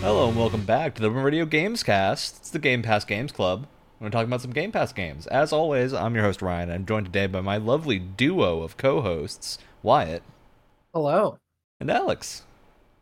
Hello 0.00 0.28
and 0.28 0.36
welcome 0.36 0.64
back 0.64 0.94
to 0.94 1.02
the 1.02 1.10
Radio 1.10 1.44
Gamescast. 1.44 2.38
It's 2.38 2.50
the 2.50 2.58
Game 2.58 2.82
Pass 2.82 3.04
Games 3.04 3.32
Club. 3.32 3.66
We're 4.00 4.10
talking 4.10 4.28
about 4.28 4.40
some 4.42 4.52
Game 4.52 4.70
Pass 4.70 4.92
games. 4.92 5.26
As 5.26 5.52
always, 5.52 5.92
I'm 5.92 6.14
your 6.14 6.22
host 6.24 6.40
Ryan. 6.40 6.70
I'm 6.70 6.86
joined 6.86 7.06
today 7.06 7.26
by 7.26 7.40
my 7.40 7.56
lovely 7.56 7.98
duo 7.98 8.62
of 8.62 8.76
co-hosts, 8.76 9.58
Wyatt 9.82 10.22
Hello. 10.94 11.38
and 11.80 11.90
Alex. 11.90 12.42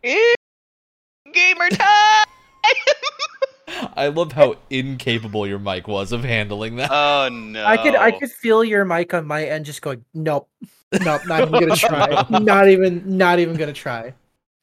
Gamer 0.03 1.69
time! 1.71 2.27
I 3.95 4.09
love 4.09 4.33
how 4.33 4.57
incapable 4.71 5.47
your 5.47 5.59
mic 5.59 5.87
was 5.87 6.13
of 6.13 6.25
handling 6.25 6.77
that. 6.77 6.91
oh 6.91 7.29
no! 7.31 7.65
I 7.65 7.77
could 7.77 7.95
I 7.95 8.11
could 8.11 8.31
feel 8.31 8.65
your 8.65 8.85
mic 8.87 9.13
on 9.13 9.27
my 9.27 9.45
end 9.45 9.67
just 9.67 9.83
going, 9.83 10.05
Nope. 10.15 10.49
Nope, 11.03 11.23
not 11.27 11.43
even 11.43 11.53
gonna 11.53 11.77
try. 11.77 12.27
not 12.31 12.69
even 12.69 13.19
not 13.19 13.39
even 13.39 13.57
gonna 13.57 13.73
try. 13.75 14.15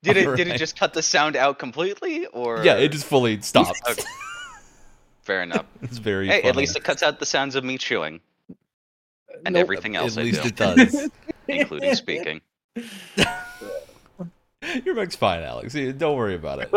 Did 0.03 0.17
it? 0.17 0.35
Did 0.37 0.47
it 0.49 0.57
just 0.57 0.77
cut 0.77 0.93
the 0.93 1.01
sound 1.01 1.35
out 1.35 1.57
completely, 1.57 2.27
or 2.27 2.63
yeah, 2.63 2.75
it 2.75 2.89
just 2.89 3.05
fully 3.05 3.41
stopped. 3.41 3.81
Okay. 3.89 4.03
Fair 5.23 5.41
enough. 5.41 5.65
it's 5.81 5.97
very 5.97 6.27
hey, 6.27 6.43
at 6.43 6.55
least 6.55 6.75
it 6.75 6.83
cuts 6.83 7.01
out 7.01 7.19
the 7.19 7.25
sounds 7.25 7.55
of 7.55 7.63
me 7.63 7.77
chewing 7.77 8.19
uh, 8.51 8.55
and 9.45 9.53
Nope. 9.53 9.61
everything 9.61 9.95
else 9.95 10.17
At 10.17 10.21
I 10.21 10.23
least 10.25 10.41
do, 10.41 10.47
it 10.49 10.55
does. 10.57 11.09
including 11.47 11.95
speaking. 11.95 12.41
Your 14.83 14.95
mic's 14.95 15.15
fine, 15.15 15.41
Alex. 15.43 15.73
Don't 15.73 16.17
worry 16.17 16.35
about 16.35 16.59
it. 16.61 16.71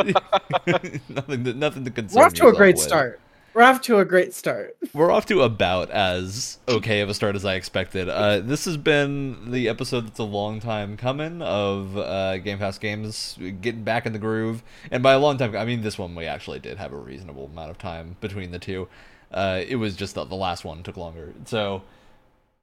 nothing, 1.09 1.45
to, 1.45 1.55
nothing 1.55 1.85
to 1.85 1.91
concern. 1.91 2.21
We're 2.21 2.27
off 2.27 2.35
to 2.35 2.49
a 2.49 2.53
great 2.53 2.77
with. 2.77 2.85
start. 2.85 3.21
We're 3.57 3.63
off 3.63 3.81
to 3.83 4.01
a 4.01 4.05
great 4.05 4.35
start. 4.35 4.77
We're 4.93 5.11
off 5.11 5.25
to 5.27 5.41
about 5.41 5.91
as 5.91 6.59
okay 6.69 7.01
of 7.01 7.09
a 7.09 7.15
start 7.15 7.37
as 7.37 7.45
I 7.47 7.55
expected. 7.55 8.07
Uh, 8.07 8.41
this 8.41 8.67
has 8.67 8.77
been 8.77 9.51
the 9.51 9.71
episode 9.71 10.07
that's 10.07 10.19
a 10.19 10.25
long 10.25 10.61
time 10.61 10.99
coming 10.99 11.41
of 11.41 11.97
uh, 11.97 12.37
Game 12.37 12.59
Pass 12.59 12.77
games 12.77 13.39
getting 13.63 13.83
back 13.83 14.05
in 14.05 14.13
the 14.13 14.19
groove, 14.19 14.63
and 14.91 15.03
by 15.03 15.15
a 15.15 15.19
long 15.19 15.39
time, 15.39 15.57
I 15.57 15.65
mean 15.65 15.81
this 15.81 15.99
one 15.99 16.15
we 16.15 16.27
actually 16.27 16.59
did 16.59 16.77
have 16.77 16.93
a 16.93 16.99
reasonable 16.99 17.47
amount 17.47 17.71
of 17.71 17.79
time 17.79 18.19
between 18.21 18.51
the 18.51 18.59
two. 18.59 18.89
Uh, 19.33 19.63
it 19.67 19.77
was 19.77 19.97
just 19.97 20.17
that 20.17 20.29
the 20.29 20.37
last 20.37 20.67
one 20.67 20.83
took 20.83 20.99
longer, 20.99 21.33
so 21.47 21.83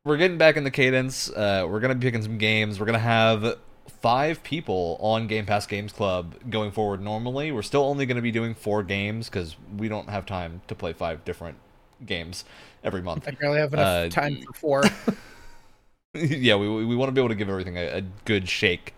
we're 0.06 0.18
getting 0.18 0.38
back 0.38 0.58
in 0.58 0.64
the 0.64 0.70
cadence. 0.70 1.28
Uh, 1.28 1.66
we're 1.68 1.80
gonna 1.80 1.96
be 1.96 2.06
picking 2.06 2.22
some 2.22 2.38
games. 2.38 2.80
We're 2.80 2.86
gonna 2.86 3.00
have 3.00 3.58
five 3.88 4.44
people 4.44 4.98
on 5.02 5.28
Game 5.28 5.46
Pass 5.46 5.66
Games 5.66 5.92
Club 5.92 6.36
going 6.50 6.72
forward. 6.72 7.02
Normally, 7.02 7.52
we're 7.52 7.62
still 7.62 7.84
only 7.84 8.06
gonna 8.06 8.22
be 8.22 8.32
doing 8.32 8.54
four 8.56 8.84
games 8.84 9.30
because 9.30 9.56
we 9.78 9.88
don't 9.88 10.10
have 10.10 10.26
time 10.26 10.62
to 10.68 10.76
play 10.76 10.94
five 10.94 11.24
different 11.26 11.58
games 12.06 12.46
every 12.84 13.02
month. 13.02 13.28
I 13.28 13.32
barely 13.32 13.60
have 13.60 13.74
enough 13.74 13.90
Uh, 13.90 14.10
time 14.10 14.38
for 14.38 14.54
four. 14.54 14.84
yeah, 16.14 16.56
we 16.56 16.86
we 16.86 16.96
want 16.96 17.10
to 17.10 17.14
be 17.14 17.22
able 17.22 17.30
to 17.30 17.36
give 17.36 17.50
everything 17.50 17.78
a, 17.78 17.98
a 17.98 18.02
good 18.26 18.48
shake. 18.48 18.94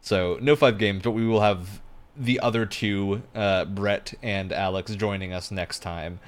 So 0.00 0.38
no 0.40 0.56
five 0.56 0.78
games, 0.78 1.02
but 1.02 1.12
we 1.12 1.26
will 1.26 1.40
have 1.40 1.80
the 2.16 2.40
other 2.40 2.66
two, 2.66 3.22
uh, 3.34 3.64
Brett 3.64 4.14
and 4.22 4.52
Alex, 4.52 4.94
joining 4.94 5.32
us 5.32 5.50
next 5.50 5.80
time. 5.80 6.20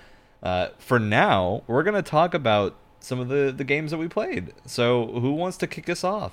Uh, 0.42 0.68
for 0.78 0.98
now, 0.98 1.62
we're 1.66 1.82
gonna 1.82 2.02
talk 2.02 2.34
about 2.34 2.76
some 3.00 3.20
of 3.20 3.28
the 3.28 3.52
the 3.56 3.64
games 3.64 3.90
that 3.92 3.98
we 3.98 4.08
played. 4.08 4.52
So 4.66 5.06
who 5.20 5.32
wants 5.32 5.56
to 5.58 5.66
kick 5.66 5.88
us 5.88 6.04
off? 6.04 6.32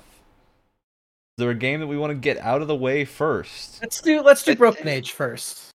Is 1.40 1.42
there 1.42 1.52
a 1.52 1.54
game 1.54 1.80
that 1.80 1.86
we 1.86 1.96
want 1.96 2.10
to 2.10 2.14
get 2.14 2.36
out 2.36 2.60
of 2.60 2.68
the 2.68 2.76
way 2.76 3.06
first? 3.06 3.80
let's 3.80 4.02
do 4.02 4.20
let's 4.20 4.42
do 4.42 4.54
Broken 4.54 4.86
Age 4.86 5.12
first. 5.12 5.70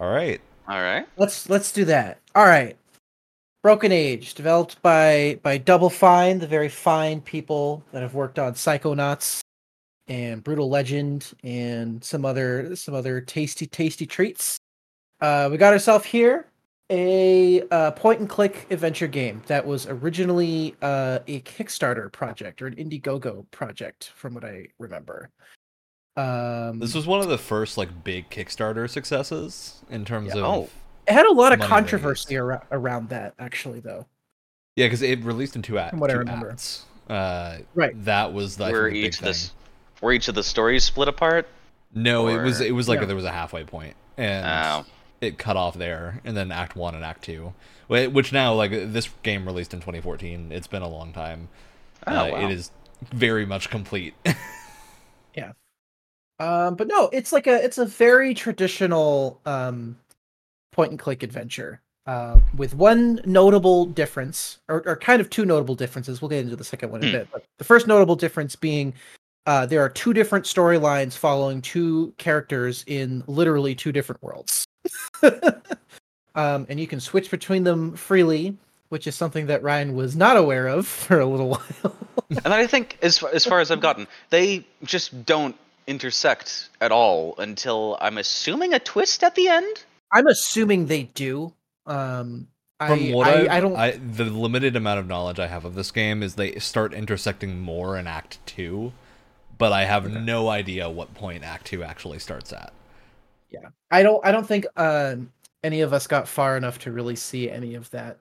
All 0.00 0.10
right. 0.10 0.40
All 0.66 0.80
right. 0.80 1.06
Let's 1.18 1.50
let's 1.50 1.72
do 1.72 1.84
that. 1.84 2.20
All 2.34 2.46
right. 2.46 2.74
Broken 3.62 3.92
Age, 3.92 4.32
developed 4.32 4.80
by 4.80 5.38
by 5.42 5.58
Double 5.58 5.90
Fine, 5.90 6.38
the 6.38 6.46
very 6.46 6.70
fine 6.70 7.20
people 7.20 7.84
that 7.92 8.00
have 8.00 8.14
worked 8.14 8.38
on 8.38 8.54
Psychonauts 8.54 9.40
and 10.08 10.42
Brutal 10.42 10.70
Legend 10.70 11.30
and 11.44 12.02
some 12.02 12.24
other 12.24 12.74
some 12.74 12.94
other 12.94 13.20
tasty 13.20 13.66
tasty 13.66 14.06
treats. 14.06 14.56
Uh, 15.20 15.48
we 15.50 15.58
got 15.58 15.74
ourselves 15.74 16.06
here 16.06 16.46
a 16.90 17.62
uh, 17.70 17.90
point 17.92 18.20
and 18.20 18.28
click 18.28 18.66
adventure 18.70 19.06
game 19.06 19.42
that 19.46 19.64
was 19.64 19.86
originally 19.86 20.74
uh, 20.82 21.20
a 21.28 21.40
Kickstarter 21.42 22.10
project 22.10 22.60
or 22.60 22.66
an 22.66 22.74
Indiegogo 22.76 23.46
project, 23.50 24.10
from 24.16 24.34
what 24.34 24.44
I 24.44 24.66
remember. 24.78 25.30
Um, 26.16 26.80
This 26.80 26.94
was 26.94 27.06
one 27.06 27.20
of 27.20 27.28
the 27.28 27.38
first 27.38 27.78
like 27.78 28.04
big 28.04 28.28
Kickstarter 28.30 28.90
successes 28.90 29.82
in 29.90 30.04
terms 30.04 30.32
Yeah. 30.34 30.40
of 30.42 30.44
Oh. 30.44 30.68
it 31.06 31.12
had 31.12 31.26
a 31.26 31.32
lot 31.32 31.52
of 31.52 31.60
controversy 31.60 32.36
ar- 32.38 32.66
around 32.72 33.08
that, 33.10 33.34
actually, 33.38 33.80
though. 33.80 34.06
Yeah, 34.76 34.86
because 34.86 35.02
it 35.02 35.22
released 35.24 35.56
in 35.56 35.62
two 35.62 35.78
acts. 35.78 35.90
From 35.90 36.00
what 36.00 36.10
I 36.10 36.14
remember. 36.14 36.50
acts. 36.50 36.84
Uh, 37.08 37.58
Right. 37.74 37.92
That 38.04 38.32
was 38.32 38.56
the, 38.56 38.64
Were 38.70 38.90
think, 38.90 38.94
the 38.94 39.00
big 39.02 39.04
each 39.08 39.16
thing. 39.18 39.26
this 39.26 39.52
were 40.00 40.12
each 40.12 40.28
of 40.28 40.34
the 40.34 40.42
stories 40.44 40.84
split 40.84 41.08
apart? 41.08 41.46
No, 41.94 42.28
it 42.28 42.42
was 42.42 42.60
it 42.60 42.70
was 42.72 42.88
like 42.88 43.00
No. 43.00 43.06
there 43.06 43.16
was 43.16 43.24
a 43.24 43.32
halfway 43.32 43.64
point, 43.64 43.94
and 44.16 44.46
Oh. 44.46 44.86
It 45.20 45.38
cut 45.38 45.56
off 45.56 45.76
there, 45.76 46.20
and 46.24 46.36
then 46.36 46.50
Act 46.50 46.76
One 46.76 46.94
and 46.94 47.04
Act 47.04 47.22
Two, 47.24 47.52
which 47.88 48.32
now 48.32 48.54
like 48.54 48.70
this 48.70 49.08
game 49.22 49.44
released 49.46 49.74
in 49.74 49.80
2014. 49.80 50.52
It's 50.52 50.66
been 50.66 50.82
a 50.82 50.88
long 50.88 51.12
time. 51.12 51.48
Oh, 52.06 52.16
uh, 52.16 52.30
wow. 52.30 52.44
It 52.48 52.52
is 52.52 52.70
very 53.12 53.46
much 53.46 53.70
complete. 53.70 54.14
Yeah. 55.36 55.52
Um, 56.40 56.74
but 56.74 56.88
no, 56.88 57.08
it's 57.12 57.32
like 57.32 57.46
a 57.46 57.62
it's 57.64 57.78
a 57.78 57.86
very 57.86 58.34
traditional 58.34 59.40
um, 59.46 59.96
point 60.72 60.90
and 60.90 60.98
click 60.98 61.22
adventure. 61.22 61.80
Uh, 62.06 62.40
with 62.56 62.74
one 62.74 63.20
notable 63.26 63.84
difference, 63.86 64.58
or, 64.68 64.82
or 64.86 64.96
kind 64.96 65.20
of 65.20 65.30
two 65.30 65.44
notable 65.44 65.76
differences. 65.76 66.20
We'll 66.20 66.30
get 66.30 66.40
into 66.40 66.56
the 66.56 66.64
second 66.64 66.90
one 66.90 67.02
in 67.02 67.08
a 67.08 67.10
Hmm. 67.12 67.18
bit. 67.18 67.28
But 67.32 67.44
the 67.58 67.64
first 67.64 67.86
notable 67.86 68.16
difference 68.16 68.56
being 68.56 68.94
uh, 69.46 69.66
there 69.66 69.82
are 69.82 69.88
two 69.88 70.12
different 70.12 70.44
storylines 70.46 71.16
following 71.16 71.62
two 71.62 72.12
characters 72.18 72.84
in 72.88 73.22
literally 73.26 73.74
two 73.74 73.92
different 73.92 74.20
worlds. 74.22 74.66
um, 76.34 76.66
and 76.68 76.80
you 76.80 76.86
can 76.86 77.00
switch 77.00 77.30
between 77.30 77.64
them 77.64 77.96
freely, 77.96 78.56
which 78.88 79.06
is 79.06 79.14
something 79.14 79.46
that 79.46 79.62
Ryan 79.62 79.94
was 79.94 80.16
not 80.16 80.36
aware 80.36 80.66
of 80.68 80.86
for 80.86 81.20
a 81.20 81.26
little 81.26 81.50
while. 81.50 81.96
And 82.28 82.38
then 82.38 82.52
I 82.52 82.66
think, 82.66 82.98
as 83.02 83.18
far, 83.18 83.30
as 83.30 83.44
far 83.44 83.60
as 83.60 83.70
I've 83.70 83.80
gotten, 83.80 84.06
they 84.30 84.64
just 84.84 85.26
don't 85.26 85.56
intersect 85.86 86.70
at 86.80 86.92
all 86.92 87.34
until 87.38 87.98
I'm 88.00 88.18
assuming 88.18 88.72
a 88.72 88.78
twist 88.78 89.24
at 89.24 89.34
the 89.34 89.48
end. 89.48 89.84
I'm 90.12 90.26
assuming 90.28 90.86
they 90.86 91.04
do. 91.04 91.52
Um, 91.86 92.46
From 92.78 93.08
I, 93.08 93.10
what 93.12 93.26
I, 93.26 93.46
I, 93.46 93.56
I 93.56 93.60
don't. 93.60 93.76
I, 93.76 93.90
the 93.92 94.24
limited 94.24 94.76
amount 94.76 95.00
of 95.00 95.08
knowledge 95.08 95.40
I 95.40 95.48
have 95.48 95.64
of 95.64 95.74
this 95.74 95.90
game 95.90 96.22
is 96.22 96.36
they 96.36 96.58
start 96.60 96.94
intersecting 96.94 97.60
more 97.60 97.96
in 97.96 98.06
Act 98.06 98.38
Two, 98.46 98.92
but 99.58 99.72
I 99.72 99.84
have 99.84 100.10
no 100.10 100.48
idea 100.48 100.88
what 100.88 101.14
point 101.14 101.42
Act 101.42 101.66
Two 101.66 101.82
actually 101.82 102.20
starts 102.20 102.52
at. 102.52 102.72
I 103.90 104.02
don't. 104.02 104.24
I 104.24 104.32
don't 104.32 104.46
think 104.46 104.66
uh, 104.76 105.16
any 105.64 105.80
of 105.80 105.92
us 105.92 106.06
got 106.06 106.28
far 106.28 106.56
enough 106.56 106.78
to 106.80 106.92
really 106.92 107.16
see 107.16 107.50
any 107.50 107.74
of 107.74 107.90
that 107.90 108.18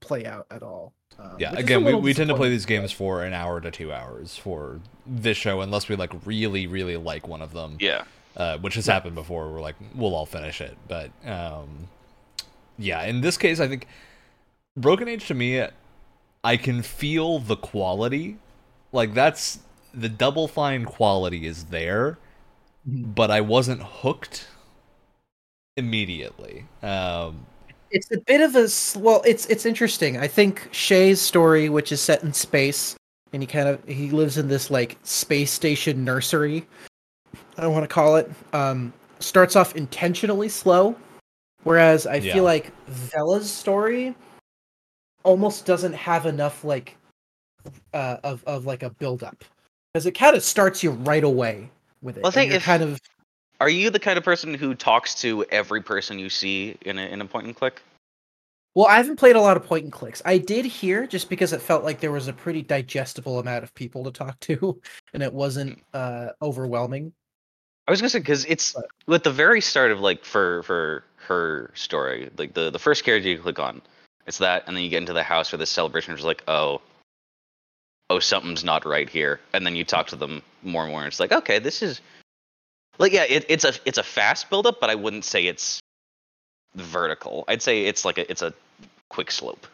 play 0.00 0.26
out 0.26 0.46
at 0.50 0.62
all. 0.62 0.92
Um, 1.18 1.36
Yeah, 1.38 1.50
which 1.52 1.60
is 1.60 1.62
a 1.62 1.66
again, 1.66 1.84
we, 1.84 1.94
we 1.94 2.14
tend 2.14 2.28
to 2.28 2.34
play 2.36 2.48
these 2.50 2.66
games 2.66 2.92
but- 2.92 2.98
for 2.98 3.24
an 3.24 3.32
hour 3.32 3.60
to 3.60 3.70
two 3.70 3.92
hours 3.92 4.36
for 4.36 4.80
this 5.06 5.36
show, 5.36 5.60
unless 5.62 5.88
we 5.88 5.96
like 5.96 6.12
really, 6.26 6.66
really 6.66 6.96
like 6.96 7.26
one 7.28 7.40
of 7.42 7.52
them. 7.52 7.76
Yeah. 7.80 8.04
uh, 8.36 8.58
which 8.58 8.74
has 8.74 8.86
happened 8.86 9.14
before. 9.14 9.50
We're 9.50 9.60
like, 9.62 9.76
we'll 9.94 10.14
all 10.14 10.26
finish 10.26 10.60
it, 10.60 10.76
but 10.88 11.10
um, 11.24 11.88
yeah. 12.78 13.02
In 13.04 13.22
this 13.22 13.38
case, 13.38 13.60
I 13.60 13.68
think 13.68 13.86
Broken 14.76 15.08
Age 15.08 15.26
to 15.28 15.34
me, 15.34 15.64
I 16.44 16.56
can 16.58 16.82
feel 16.82 17.38
the 17.38 17.56
quality. 17.56 18.36
Like 18.92 19.14
that's 19.14 19.60
the 19.94 20.08
double 20.10 20.46
fine 20.48 20.84
quality 20.84 21.46
is 21.46 21.64
there, 21.64 22.18
Mhm. 22.88 23.14
but 23.14 23.30
I 23.30 23.40
wasn't 23.40 23.82
hooked 23.82 24.46
immediately. 25.76 26.64
Um, 26.82 27.46
It's 27.90 28.10
a 28.10 28.18
bit 28.20 28.40
of 28.40 28.56
a 28.56 28.68
well. 28.98 29.22
It's 29.24 29.46
it's 29.46 29.64
interesting. 29.64 30.16
I 30.18 30.26
think 30.28 30.68
Shay's 30.72 31.20
story, 31.20 31.68
which 31.68 31.92
is 31.92 32.00
set 32.00 32.22
in 32.24 32.32
space, 32.32 32.96
and 33.32 33.42
he 33.42 33.46
kind 33.46 33.68
of 33.68 33.82
he 33.88 34.10
lives 34.10 34.38
in 34.38 34.48
this 34.48 34.70
like 34.70 34.98
space 35.04 35.52
station 35.52 36.04
nursery. 36.04 36.66
I 37.56 37.62
don't 37.62 37.72
want 37.72 37.84
to 37.84 37.94
call 37.94 38.16
it. 38.16 38.30
Um, 38.52 38.92
starts 39.20 39.56
off 39.56 39.76
intentionally 39.76 40.48
slow, 40.48 40.96
whereas 41.62 42.06
I 42.06 42.16
Yeah. 42.16 42.34
feel 42.34 42.44
like 42.44 42.72
Vella's 42.86 43.50
story 43.50 44.14
almost 45.22 45.64
doesn't 45.64 45.94
have 45.94 46.26
enough 46.26 46.64
like 46.64 46.96
uh, 47.94 48.16
of 48.24 48.42
of 48.44 48.66
like 48.66 48.82
a 48.82 48.90
build 48.90 49.22
up 49.22 49.44
because 49.92 50.06
it 50.06 50.12
kind 50.12 50.36
of 50.36 50.42
starts 50.42 50.82
you 50.82 50.90
right 50.90 51.24
away 51.24 51.70
with 52.02 52.16
it. 52.18 52.22
Well, 52.24 52.30
I 52.30 52.34
think 52.34 52.48
you're 52.50 52.58
if- 52.58 52.64
kind 52.64 52.82
of 52.82 53.00
Are 53.60 53.68
you 53.68 53.90
the 53.90 53.98
kind 53.98 54.18
of 54.18 54.24
person 54.24 54.52
who 54.54 54.74
talks 54.74 55.14
to 55.22 55.44
every 55.44 55.82
person 55.82 56.18
you 56.18 56.28
see 56.28 56.76
in 56.82 56.98
a, 56.98 57.02
in 57.06 57.20
a 57.20 57.24
point 57.24 57.46
and 57.46 57.56
click? 57.56 57.82
Well, 58.74 58.86
I 58.86 58.98
haven't 58.98 59.16
played 59.16 59.36
a 59.36 59.40
lot 59.40 59.56
of 59.56 59.64
point 59.64 59.84
and 59.84 59.92
clicks. 59.92 60.20
I 60.26 60.36
did 60.36 60.66
here 60.66 61.06
just 61.06 61.30
because 61.30 61.54
it 61.54 61.62
felt 61.62 61.82
like 61.82 62.00
there 62.00 62.12
was 62.12 62.28
a 62.28 62.34
pretty 62.34 62.60
digestible 62.60 63.38
amount 63.38 63.64
of 63.64 63.74
people 63.74 64.04
to 64.04 64.10
talk 64.10 64.38
to, 64.40 64.78
and 65.14 65.22
it 65.22 65.32
wasn't 65.32 65.82
uh, 65.94 66.28
overwhelming. 66.42 67.12
I 67.88 67.92
was 67.92 68.00
gonna 68.00 68.10
say 68.10 68.18
because 68.18 68.44
it's 68.44 68.72
But- 68.72 68.88
with 69.06 69.22
the 69.24 69.32
very 69.32 69.60
start 69.62 69.92
of 69.92 70.00
like 70.00 70.24
for 70.24 70.62
for 70.64 71.04
her 71.18 71.70
story, 71.74 72.28
like 72.36 72.52
the 72.52 72.70
the 72.70 72.78
first 72.78 73.04
character 73.04 73.30
you 73.30 73.38
click 73.38 73.58
on, 73.58 73.80
it's 74.26 74.38
that, 74.38 74.64
and 74.66 74.76
then 74.76 74.84
you 74.84 74.90
get 74.90 74.98
into 74.98 75.14
the 75.14 75.22
house 75.22 75.50
where 75.52 75.58
the 75.58 75.66
celebration 75.66 76.12
is 76.12 76.24
like, 76.24 76.42
oh, 76.46 76.82
oh, 78.10 78.18
something's 78.18 78.64
not 78.64 78.84
right 78.84 79.08
here, 79.08 79.40
and 79.54 79.64
then 79.64 79.74
you 79.74 79.84
talk 79.84 80.08
to 80.08 80.16
them 80.16 80.42
more 80.62 80.82
and 80.82 80.90
more, 80.90 81.00
and 81.00 81.08
it's 81.08 81.20
like, 81.20 81.32
okay, 81.32 81.58
this 81.58 81.80
is 81.80 82.02
like 82.98 83.12
yeah, 83.12 83.24
it, 83.24 83.44
it's 83.48 83.64
a 83.64 83.72
it's 83.84 83.98
a 83.98 84.02
fast 84.02 84.50
build 84.50 84.66
up, 84.66 84.80
but 84.80 84.90
I 84.90 84.94
wouldn't 84.94 85.24
say 85.24 85.46
it's 85.46 85.80
vertical. 86.74 87.44
I'd 87.48 87.62
say 87.62 87.84
it's 87.86 88.04
like 88.04 88.18
a 88.18 88.30
it's 88.30 88.42
a 88.42 88.52
quick 89.08 89.30
slope. 89.30 89.66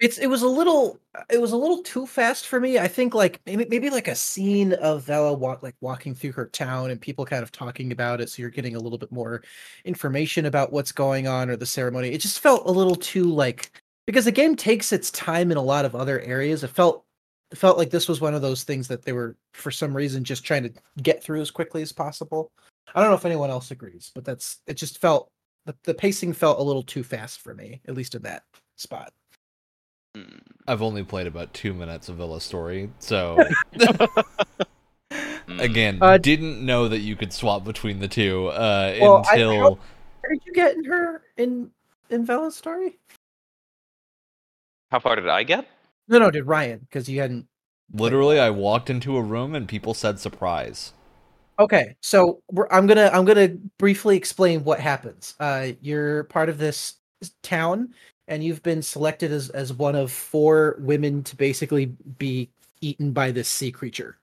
It's 0.00 0.18
it 0.18 0.26
was 0.26 0.42
a 0.42 0.48
little 0.48 0.98
it 1.30 1.40
was 1.40 1.52
a 1.52 1.56
little 1.56 1.82
too 1.82 2.06
fast 2.06 2.46
for 2.46 2.58
me. 2.58 2.78
I 2.78 2.88
think 2.88 3.14
like 3.14 3.40
maybe 3.46 3.66
maybe 3.68 3.90
like 3.90 4.08
a 4.08 4.14
scene 4.14 4.72
of 4.74 5.04
Vella 5.04 5.32
walk 5.32 5.62
like 5.62 5.76
walking 5.80 6.14
through 6.14 6.32
her 6.32 6.46
town 6.46 6.90
and 6.90 7.00
people 7.00 7.24
kind 7.24 7.42
of 7.42 7.52
talking 7.52 7.92
about 7.92 8.20
it, 8.20 8.28
so 8.28 8.42
you're 8.42 8.50
getting 8.50 8.76
a 8.76 8.80
little 8.80 8.98
bit 8.98 9.12
more 9.12 9.42
information 9.84 10.46
about 10.46 10.72
what's 10.72 10.92
going 10.92 11.28
on 11.28 11.48
or 11.48 11.56
the 11.56 11.66
ceremony. 11.66 12.10
It 12.10 12.20
just 12.20 12.40
felt 12.40 12.66
a 12.66 12.72
little 12.72 12.96
too 12.96 13.24
like 13.24 13.70
because 14.06 14.24
the 14.24 14.32
game 14.32 14.56
takes 14.56 14.92
its 14.92 15.10
time 15.12 15.50
in 15.50 15.56
a 15.56 15.62
lot 15.62 15.84
of 15.84 15.94
other 15.94 16.20
areas. 16.20 16.64
It 16.64 16.68
felt 16.70 17.04
felt 17.54 17.78
like 17.78 17.90
this 17.90 18.08
was 18.08 18.20
one 18.20 18.34
of 18.34 18.42
those 18.42 18.64
things 18.64 18.88
that 18.88 19.02
they 19.02 19.12
were 19.12 19.36
for 19.52 19.70
some 19.70 19.96
reason 19.96 20.24
just 20.24 20.44
trying 20.44 20.62
to 20.64 20.72
get 21.02 21.22
through 21.22 21.40
as 21.40 21.50
quickly 21.50 21.82
as 21.82 21.92
possible. 21.92 22.50
I 22.94 23.00
don't 23.00 23.10
know 23.10 23.16
if 23.16 23.24
anyone 23.24 23.50
else 23.50 23.70
agrees, 23.70 24.10
but 24.14 24.24
that's 24.24 24.58
it 24.66 24.74
just 24.74 24.98
felt 25.00 25.28
the, 25.66 25.74
the 25.84 25.94
pacing 25.94 26.32
felt 26.34 26.58
a 26.58 26.62
little 26.62 26.82
too 26.82 27.02
fast 27.02 27.40
for 27.40 27.54
me, 27.54 27.80
at 27.88 27.94
least 27.94 28.14
in 28.14 28.22
that 28.22 28.42
spot. 28.76 29.12
Hmm. 30.14 30.22
I've 30.68 30.82
only 30.82 31.02
played 31.02 31.26
about 31.26 31.52
two 31.54 31.74
minutes 31.74 32.08
of 32.08 32.16
Vella 32.16 32.40
Story, 32.40 32.90
so 32.98 33.38
Hmm. 35.46 35.60
again, 35.60 35.98
Uh, 36.00 36.16
didn't 36.16 36.64
know 36.64 36.88
that 36.88 37.00
you 37.00 37.16
could 37.16 37.30
swap 37.32 37.64
between 37.64 37.98
the 38.00 38.08
two 38.08 38.46
uh, 38.48 38.96
Well, 38.98 39.22
I- 39.26 39.30
I 39.30 39.32
until 39.34 39.60
hope- 39.60 39.80
Where 40.22 40.32
did 40.34 40.42
you 40.46 40.52
get 40.54 40.74
in 40.76 40.84
her 40.84 41.22
in 41.36 41.70
in 42.10 42.24
Vella's 42.24 42.56
story? 42.56 42.98
How 44.90 45.00
far 45.00 45.16
did 45.16 45.28
I 45.28 45.42
get? 45.42 45.66
No, 46.08 46.18
no, 46.18 46.30
did 46.30 46.46
Ryan 46.46 46.80
because 46.80 47.08
you 47.08 47.20
hadn't. 47.20 47.46
literally 47.92 48.38
I 48.38 48.50
walked 48.50 48.90
into 48.90 49.16
a 49.16 49.22
room 49.22 49.54
and 49.54 49.66
people 49.68 49.94
said 49.94 50.18
surprise. 50.20 50.92
Okay, 51.58 51.94
so 52.02 52.42
we're, 52.50 52.66
I'm 52.70 52.86
gonna 52.86 53.10
I'm 53.12 53.24
gonna 53.24 53.48
briefly 53.78 54.16
explain 54.16 54.64
what 54.64 54.80
happens. 54.80 55.34
Uh, 55.38 55.68
you're 55.80 56.24
part 56.24 56.48
of 56.48 56.58
this 56.58 56.94
town, 57.42 57.94
and 58.26 58.42
you've 58.42 58.62
been 58.62 58.82
selected 58.82 59.30
as 59.30 59.50
as 59.50 59.72
one 59.72 59.94
of 59.94 60.10
four 60.10 60.76
women 60.80 61.22
to 61.24 61.36
basically 61.36 61.86
be 62.18 62.50
eaten 62.80 63.12
by 63.12 63.30
this 63.30 63.48
sea 63.48 63.70
creature. 63.70 64.18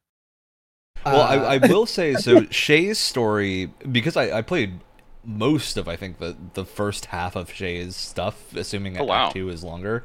Well, 1.06 1.22
Uh, 1.22 1.26
I, 1.26 1.56
I 1.56 1.58
will 1.58 1.86
say 1.86 2.16
so. 2.18 2.46
Shay's 2.50 2.98
story 3.00 3.74
because 3.92 4.18
I, 4.18 4.38
I 4.40 4.42
played 4.42 4.80
most 5.24 5.78
of 5.78 5.88
I 5.88 5.96
think 5.96 6.18
the 6.20 6.36
the 6.54 6.66
first 6.66 7.08
half 7.08 7.36
of 7.36 7.52
Shay's 7.52 7.96
stuff, 7.96 8.56
assuming 8.56 8.98
Oh, 8.98 9.12
Act 9.12 9.34
two 9.34 9.50
is 9.50 9.64
longer. 9.64 10.04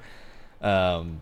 Um, 0.60 1.20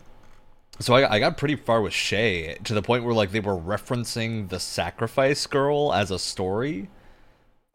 so 0.80 0.94
I, 0.94 1.14
I 1.14 1.18
got 1.20 1.36
pretty 1.36 1.56
far 1.56 1.80
with 1.80 1.92
Shay 1.92 2.56
to 2.64 2.74
the 2.74 2.82
point 2.82 3.04
where 3.04 3.14
like 3.14 3.30
they 3.32 3.40
were 3.40 3.56
referencing 3.56 4.48
the 4.48 4.58
sacrifice 4.60 5.46
girl 5.46 5.92
as 5.92 6.10
a 6.10 6.18
story, 6.18 6.88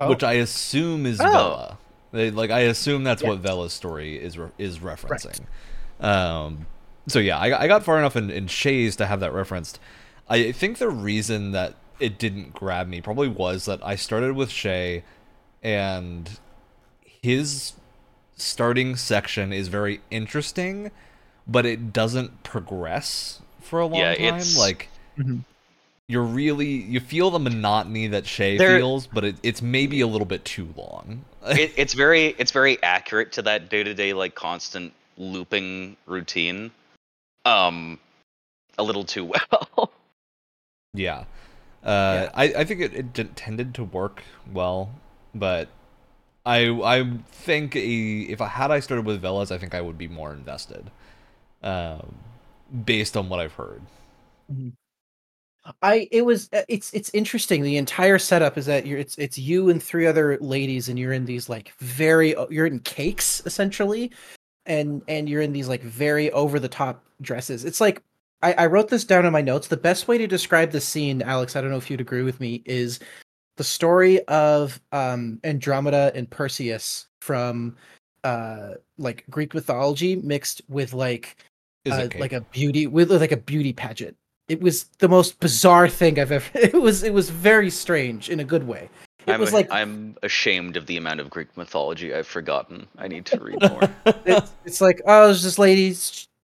Oh. 0.01 0.09
which 0.09 0.23
I 0.23 0.33
assume 0.33 1.05
is 1.05 1.19
Oh. 1.19 1.23
Vella. 1.23 1.77
They 2.11 2.31
like 2.31 2.49
I 2.51 2.61
assume 2.61 3.03
that's 3.03 3.21
what 3.21 3.33
Yes. 3.35 3.41
Vella's 3.43 3.73
story 3.73 4.15
is 4.15 4.37
re- 4.37 4.49
is 4.57 4.79
referencing. 4.79 5.41
Um, 5.99 6.65
so 7.07 7.19
yeah, 7.19 7.37
I, 7.37 7.63
I 7.63 7.67
got 7.67 7.83
far 7.83 7.97
enough 7.99 8.15
in, 8.15 8.29
in 8.31 8.47
Shay's 8.47 8.95
to 8.97 9.05
have 9.05 9.19
that 9.19 9.33
referenced. 9.33 9.79
I 10.29 10.51
think 10.51 10.77
the 10.77 10.89
reason 10.89 11.51
that 11.51 11.75
it 11.99 12.17
didn't 12.17 12.53
grab 12.53 12.87
me 12.87 13.01
probably 13.01 13.27
was 13.27 13.65
that 13.65 13.79
I 13.85 13.95
started 13.95 14.35
with 14.35 14.49
Shay, 14.49 15.03
and 15.61 16.39
his 17.03 17.73
starting 18.37 18.95
section 18.95 19.51
is 19.51 19.67
very 19.67 20.01
interesting, 20.09 20.91
but 21.51 21.65
it 21.65 21.91
doesn't 21.91 22.43
progress 22.43 23.41
for 23.61 23.79
a 23.79 23.85
long 23.85 23.99
Yeah, 23.99 24.15
time. 24.15 24.23
it's- 24.25 24.57
Like 24.57 24.89
Mhm. 25.17 25.43
you're 26.07 26.23
really 26.23 26.67
you 26.67 26.99
feel 26.99 27.29
the 27.31 27.39
monotony 27.39 28.07
that 28.07 28.25
Shay 28.25 28.57
There- 28.57 28.77
feels, 28.77 29.07
but 29.07 29.23
it, 29.25 29.35
it's 29.43 29.61
maybe 29.61 30.01
a 30.01 30.07
little 30.07 30.25
bit 30.25 30.45
too 30.45 30.73
long. 30.77 31.25
it, 31.47 31.73
it's 31.77 31.93
very 31.93 32.27
it's 32.37 32.51
very 32.51 32.81
accurate 32.83 33.31
to 33.33 33.41
that 33.43 33.69
day 33.69 33.83
to 33.83 33.93
day 33.93 34.13
like 34.13 34.35
constant 34.35 34.93
looping 35.17 35.97
routine. 36.05 36.71
Um, 37.45 37.99
a 38.77 38.83
little 38.83 39.03
too 39.03 39.25
well. 39.51 39.91
Yeah. 40.93 41.25
Uh, 41.83 42.27
Yeah. 42.27 42.29
I, 42.33 42.43
I 42.57 42.63
think 42.65 42.81
it, 42.81 42.93
it 42.93 43.13
did, 43.13 43.35
tended 43.35 43.73
to 43.75 43.83
work 43.83 44.23
well, 44.51 44.89
but 45.33 45.69
I 46.45 46.67
I 46.69 47.17
think 47.31 47.75
a, 47.75 48.19
if 48.21 48.41
I 48.41 48.47
had 48.47 48.71
I 48.71 48.79
started 48.79 49.05
with 49.05 49.21
Vella's, 49.21 49.51
I 49.51 49.57
think 49.57 49.73
I 49.75 49.81
would 49.81 49.97
be 49.97 50.07
more 50.07 50.33
invested, 50.33 50.89
um, 51.63 52.15
based 52.85 53.17
on 53.17 53.29
what 53.29 53.39
I've 53.39 53.53
heard. 53.53 53.81
I 55.81 56.07
it 56.11 56.23
was 56.23 56.50
uh, 56.53 56.63
it's 56.67 56.94
it's 56.94 57.09
interesting. 57.13 57.63
The 57.63 57.77
entire 57.77 58.17
setup 58.17 58.57
is 58.57 58.65
that 58.65 58.85
you're 58.85 59.00
it's 59.00 59.17
it's 59.17 59.38
you 59.38 59.69
and 59.69 59.81
three 59.81 60.07
other 60.07 60.38
ladies, 60.39 60.89
and 60.89 60.97
you're 60.97 61.13
in 61.13 61.25
these 61.25 61.50
like 61.50 61.73
very 61.79 62.35
you're 62.50 62.65
in 62.65 62.79
cakes 62.79 63.41
essentially, 63.45 64.11
and 64.65 65.01
and 65.07 65.29
you're 65.29 65.41
in 65.41 65.53
these 65.53 65.67
like 65.67 65.81
very 65.81 66.31
over 66.31 66.59
the 66.59 66.69
top 66.69 67.03
dresses. 67.21 67.65
It's 67.65 67.81
like 67.81 68.01
I, 68.41 68.53
I 68.53 68.65
wrote 68.67 68.89
this 68.89 69.03
down 69.03 69.25
in 69.25 69.33
my 69.33 69.41
notes. 69.41 69.67
The 69.67 69.77
best 69.77 70.07
way 70.07 70.17
to 70.17 70.27
describe 70.27 70.71
the 70.71 70.81
scene, 70.81 71.21
Alex, 71.21 71.56
I 71.56 71.61
don't 71.61 71.71
know 71.71 71.77
if 71.77 71.89
you'd 71.91 72.01
agree 72.01 72.23
with 72.23 72.39
me, 72.39 72.63
is 72.65 73.00
the 73.57 73.63
story 73.63 74.23
of 74.25 74.79
um 74.91 75.39
Andromeda 75.44 76.11
and 76.15 76.29
Perseus 76.29 77.07
from 77.21 77.75
uh 78.23 78.75
like 78.97 79.25
Greek 79.29 79.53
mythology 79.53 80.15
mixed 80.15 80.61
with 80.69 80.94
like 80.94 81.38
uh, 81.94 82.03
it 82.03 82.12
cake? 82.12 82.21
like 82.21 82.33
a 82.33 82.41
beauty 82.41 82.88
with 82.88 83.12
like 83.12 83.31
a 83.31 83.38
beauty 83.38 83.74
pageant. 83.74 84.15
It 84.47 84.62
was 84.62 84.86
the 84.97 85.07
most 85.07 85.39
bizarre 85.39 85.88
thing 85.88 86.19
I've 86.19 86.31
ever. 86.31 86.45
It 86.56 86.74
was 86.81 87.03
it 87.03 87.13
was 87.13 87.30
very 87.30 87.69
strange 87.69 88.30
in 88.30 88.39
a 88.39 88.44
good 88.44 88.68
way. 88.68 88.89
It 89.27 89.33
I'm 89.33 89.39
was 89.39 89.51
a- 89.51 89.56
like 89.56 89.71
I'm 89.71 90.18
ashamed 90.24 90.75
of 90.77 90.88
the 90.88 90.97
amount 90.97 91.19
of 91.19 91.30
Greek 91.30 91.56
mythology 91.56 92.13
I've 92.13 92.27
forgotten. 92.27 92.88
I 92.97 93.07
need 93.07 93.25
to 93.27 93.39
read 93.39 93.62
more. 93.62 93.89
it's, 94.25 94.51
it's 94.65 94.81
like 94.81 95.01
oh, 95.06 95.25
there's 95.27 95.44
this 95.44 95.59
lady 95.59 95.95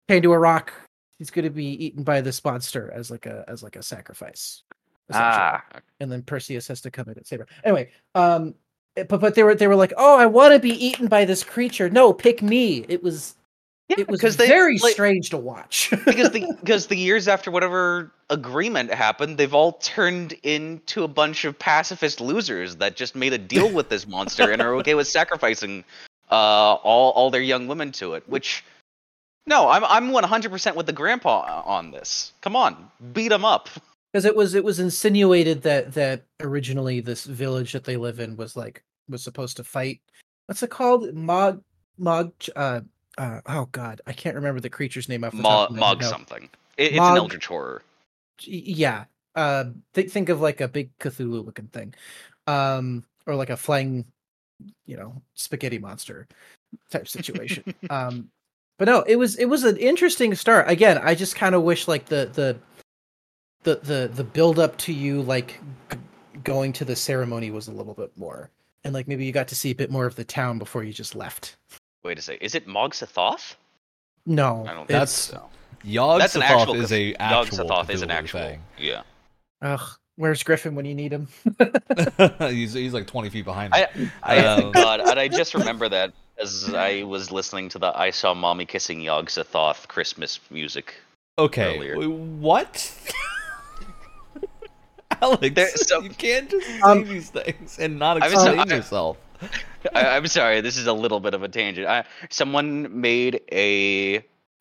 chained 0.09 0.24
to 0.24 0.33
a 0.33 0.39
rock. 0.39 0.71
She's 1.18 1.30
going 1.30 1.45
to 1.45 1.50
be 1.50 1.86
eaten 1.86 2.03
by 2.03 2.21
this 2.21 2.44
monster 2.44 2.91
as 2.91 3.09
like 3.09 3.25
a 3.25 3.45
as 3.48 3.63
like 3.63 3.75
a 3.75 3.83
sacrifice. 3.83 4.63
ah, 5.13 5.63
and 6.00 6.12
then 6.12 6.21
Perseus 6.24 6.68
has 6.68 6.81
to 6.81 6.91
come 6.91 7.07
in 7.09 7.18
and 7.18 7.25
save 7.25 7.39
her. 7.39 7.48
Anyway, 7.63 7.91
um, 8.15 8.53
but 8.95 9.19
but 9.19 9.36
they 9.36 9.44
were 9.44 9.56
they 9.56 9.68
were 9.68 9.75
like, 9.75 9.94
oh, 9.98 10.18
I 10.18 10.25
want 10.25 10.53
to 10.53 10.59
be 10.59 10.71
eaten 10.86 11.07
by 11.07 11.25
this 11.25 11.44
creature. 11.44 11.89
No, 11.89 12.13
pick 12.13 12.41
me. 12.41 12.86
It 12.88 13.01
was 13.01 13.36
yeah, 13.89 13.99
it 13.99 14.07
was 14.07 14.19
because 14.19 14.37
they 14.37 14.47
very 14.47 14.77
like, 14.79 14.93
strange 14.93 15.29
to 15.29 15.38
watch. 15.38 15.91
because 16.05 16.31
the 16.31 16.48
because 16.60 16.88
the 16.88 16.98
years 16.98 17.27
after 17.27 17.51
whatever 17.51 18.12
agreement 18.29 18.91
happened, 18.91 19.38
they've 19.38 19.53
all 19.53 19.74
turned 19.74 20.33
into 20.43 21.03
a 21.03 21.07
bunch 21.07 21.45
of 21.45 21.57
pacifist 21.57 22.19
losers 22.19 22.77
that 22.77 22.95
just 22.95 23.15
made 23.15 23.33
a 23.33 23.38
deal 23.38 23.71
with 23.71 23.89
this 23.89 24.07
monster 24.07 24.51
and 24.51 24.62
are 24.62 24.74
okay 24.75 24.95
with 24.95 25.07
sacrificing 25.07 25.83
uh, 26.31 26.74
all 26.75 27.12
all 27.12 27.29
their 27.29 27.41
young 27.41 27.67
women 27.67 27.91
to 27.91 28.15
it. 28.15 28.27
Which, 28.27 28.63
no, 29.45 29.69
I'm 29.69 29.83
I'm 29.86 30.12
100% 30.12 30.75
with 30.75 30.88
the 30.88 30.93
grandpa 30.93 31.62
on 31.65 31.91
this. 31.91 32.33
Come 32.41 32.55
on, 32.55 32.89
beat 33.13 33.31
him 33.31 33.45
up. 33.45 33.69
because 34.15 34.24
it 34.24 34.36
was 34.36 34.55
it 34.55 34.63
was 34.63 34.79
insinuated 34.79 35.62
that 35.62 35.93
that 35.93 36.24
originally 36.39 37.01
this 37.01 37.25
village 37.25 37.74
that 37.74 37.83
they 37.83 37.98
live 37.98 38.21
in 38.21 38.38
was 38.38 38.55
like 38.55 38.81
was 39.10 39.21
supposed 39.21 39.57
to 39.57 39.63
fight 39.63 40.00
what's 40.45 40.63
it 40.63 40.69
called 40.69 41.13
mog 41.13 41.62
mog 41.98 42.31
uh 42.55 42.79
uh 43.17 43.41
oh 43.45 43.67
god. 43.72 44.01
I 44.05 44.13
can't 44.13 44.36
remember 44.36 44.60
the 44.60 44.69
creature's 44.69 45.07
name 45.10 45.24
off 45.24 45.31
the 45.31 45.41
top 45.41 45.43
Mog, 45.43 45.69
of 45.72 45.75
my 45.75 45.79
mog 45.79 46.03
something. 46.03 46.50
It, 46.77 46.88
it's 46.91 46.98
Mog- 46.98 47.12
an 47.12 47.17
eldritch 47.17 47.45
horror. 47.48 47.81
Yeah. 48.41 49.05
Uh 49.36 49.65
th- 49.93 50.10
think 50.12 50.29
of 50.29 50.41
like 50.41 50.62
a 50.62 50.67
big 50.67 50.98
cthulhu 51.00 51.45
looking 51.45 51.67
thing. 51.67 51.93
Um 52.48 53.03
or 53.25 53.36
like 53.36 53.50
a 53.50 53.57
flying 53.57 54.05
you 54.86 54.98
know 54.98 55.22
spaghetti 55.34 55.77
monster 55.79 56.27
type 56.89 57.07
situation. 57.07 57.74
Um 57.89 58.29
but 58.77 58.86
no 58.86 59.01
it 59.03 59.15
was 59.15 59.36
it 59.38 59.45
was 59.45 59.63
an 59.63 59.77
interesting 59.77 60.36
start. 60.36 60.69
Again 60.69 60.98
i 60.98 61.15
just 61.15 61.36
kind 61.36 61.55
of 61.55 61.63
wish 61.63 61.88
like 61.88 62.05
the 62.07 62.29
the 62.34 62.57
the 63.63 63.75
the 63.84 64.12
the 64.13 64.24
build 64.24 64.60
up 64.60 64.77
to 64.79 64.93
you 64.93 65.22
like 65.22 65.60
g- 65.91 65.98
going 66.43 66.72
to 66.74 66.86
the 66.86 66.95
ceremony 66.95 67.50
was 67.51 67.67
a 67.67 67.72
little 67.72 67.93
bit 67.93 68.12
more. 68.17 68.51
And 68.84 68.93
like 68.93 69.07
maybe 69.07 69.25
you 69.25 69.31
got 69.31 69.48
to 69.48 69.55
see 69.55 69.72
a 69.72 69.75
bit 69.75 69.89
more 69.89 70.05
of 70.05 70.15
the 70.15 70.24
town 70.25 70.60
before 70.60 70.84
you 70.84 70.93
just 70.93 71.15
left 71.15 71.55
Wait 72.05 72.19
a 72.19 72.21
second, 72.21 72.45
is 72.45 72.53
it 72.53 72.67
Mog 72.67 72.93
Sothoth? 72.93 73.55
no 74.27 74.62
I 74.67 74.74
don't 74.74 74.88
think 74.88 74.89
That's 74.89 75.12
so. 75.12 75.50
Yog 75.83 76.19
That's 76.21 76.35
an 76.35 76.41
Sothoth 76.43 76.59
actual. 76.62 76.75
is 76.75 76.91
a 76.93 77.01
Yog 77.09 77.15
actual 77.19 77.57
Sothoth 77.67 77.89
is 77.89 78.01
an 78.03 78.12
actual. 78.12 78.39
thing. 78.41 78.62
Yeah. 78.77 79.01
ugh 79.63 79.81
where's 80.17 80.43
griffin 80.43 80.75
when 80.75 80.85
you 80.85 80.95
need 80.95 81.12
him 81.12 81.27
he's 82.39 82.74
he's 82.74 82.93
like 82.93 83.07
twenty 83.07 83.29
feet 83.29 83.43
behind. 83.43 83.74
me. 83.74 83.85
I, 84.24 84.38
I 84.38 84.45
Um, 84.45 84.71
God, 84.71 85.00
and 85.01 85.19
I 85.19 85.27
just 85.27 85.53
remember 85.55 85.89
that 85.89 86.13
as 86.38 86.71
I 86.75 87.01
was 87.03 87.31
listening 87.31 87.69
to 87.69 87.79
the 87.79 87.97
"I 87.97 88.12
Saw 88.12 88.33
Mommy 88.35 88.65
Kissing 88.65 89.01
Yog 89.01 89.29
Sothoth" 89.29 89.88
Christmas 89.88 90.39
music. 90.51 90.93
okay, 91.39 91.75
earlier. 91.77 92.07
what? 92.09 92.93
Alex, 95.21 95.55
There- 95.55 95.69
so- 95.75 96.01
you 96.01 96.09
can't 96.09 96.50
just 96.50 96.67
say 96.67 96.79
Um, 96.81 97.03
these 97.05 97.29
things 97.29 97.79
and 97.79 97.97
not 98.00 98.21
I'm 98.21 98.31
explain 98.31 98.67
yourself. 98.69 99.17
I, 99.94 100.08
I'm 100.15 100.27
sorry, 100.27 100.62
this 100.62 100.77
is 100.77 100.88
a 100.88 100.94
little 100.94 101.20
bit 101.20 101.34
of 101.34 101.44
a 101.44 101.48
tangent. 101.48 101.88
I, 101.88 102.04
someone 102.30 103.01
made 103.01 103.42
a 103.51 104.18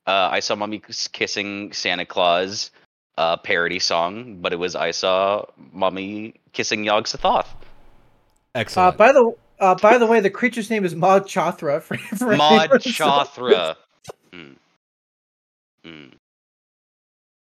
uh, 0.07 0.28
"I 0.31 0.40
Saw 0.40 0.54
Mommy 0.54 0.83
Kissing 1.12 1.73
Santa 1.73 2.04
Claus" 2.04 2.71
uh, 3.16 3.37
parody 3.38 3.78
song, 3.78 4.38
but 4.40 4.52
it 4.52 4.59
was 4.59 4.76
"I 4.76 4.90
Saw 4.90 5.45
Mommy 5.73 6.35
Kissing 6.52 6.85
Yog 6.85 7.07
Sothoth." 7.07 7.47
uh 7.47 8.57
Excellent. 8.57 8.97
by 8.97 9.12
the 9.12 9.21
uh 9.21 9.33
Uh, 9.61 9.75
by 9.76 9.99
the 9.99 10.07
way, 10.07 10.21
the 10.21 10.31
creature's 10.31 10.69
name 10.69 10.85
is 10.85 10.95
Mog 10.95 11.26
Chothra. 11.26 11.81
For, 11.81 11.97
for 12.16 12.37
Mog 12.37 12.71
Chothra. 12.81 13.76
Mm. 14.33 14.57
Mm. 15.87 16.12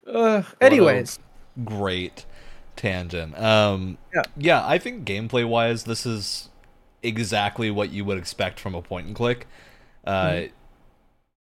Uh, 0.06 0.42
anyways, 0.60 1.18
great 1.64 2.26
tangent. 2.76 3.36
Um, 3.38 3.98
Yeah. 4.14 4.22
yeah, 4.36 4.66
I 4.66 4.78
think 4.78 5.04
gameplay 5.06 5.46
wise, 5.48 5.84
this 5.84 6.04
is 6.06 6.50
exactly 7.06 7.70
what 7.70 7.90
you 7.92 8.04
would 8.04 8.18
expect 8.18 8.58
from 8.60 8.74
a 8.74 8.82
point 8.82 9.06
and 9.06 9.16
click. 9.16 9.46
Uh, 10.06 10.12
Mm-hmm. 10.30 10.46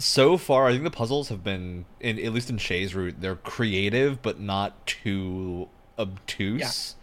So 0.01 0.37
far, 0.37 0.67
I 0.67 0.73
think 0.73 0.83
the 0.83 0.91
puzzles 0.91 1.29
have 1.29 1.45
been, 1.45 1.85
in, 2.01 2.19
at 2.19 2.33
least 2.33 2.51
in 2.51 2.59
Shay's 2.59 2.93
route, 2.93 3.21
they're 3.21 3.37
creative 3.37 4.21
but 4.21 4.41
not 4.41 4.85
too 4.85 5.69
obtuse. 5.97 6.97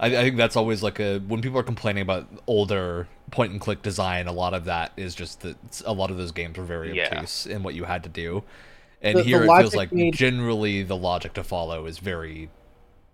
I, 0.00 0.06
I 0.06 0.22
think 0.22 0.38
that's 0.38 0.56
always 0.56 0.82
like 0.82 0.98
a 0.98 1.18
when 1.18 1.42
people 1.42 1.58
are 1.58 1.62
complaining 1.64 2.00
about 2.00 2.28
older 2.46 3.06
point 3.30 3.52
and 3.52 3.60
click 3.60 3.82
design. 3.82 4.28
A 4.28 4.32
lot 4.32 4.54
of 4.54 4.64
that 4.64 4.92
is 4.96 5.14
just 5.14 5.40
that 5.42 5.82
a 5.84 5.92
lot 5.92 6.10
of 6.10 6.16
those 6.16 6.32
games 6.32 6.56
were 6.56 6.64
very 6.64 6.96
Yeah. 6.96 7.08
obtuse 7.12 7.44
in 7.46 7.62
what 7.62 7.74
you 7.74 7.84
had 7.84 8.02
to 8.04 8.08
do. 8.08 8.42
And 9.02 9.18
The- 9.18 9.22
the 9.22 9.28
here 9.28 9.44
it 9.44 9.48
feels 9.58 9.74
like 9.74 9.92
made- 9.92 10.14
generally 10.14 10.82
the 10.82 10.96
logic 10.96 11.34
to 11.34 11.44
follow 11.44 11.84
is 11.84 11.98
very 11.98 12.48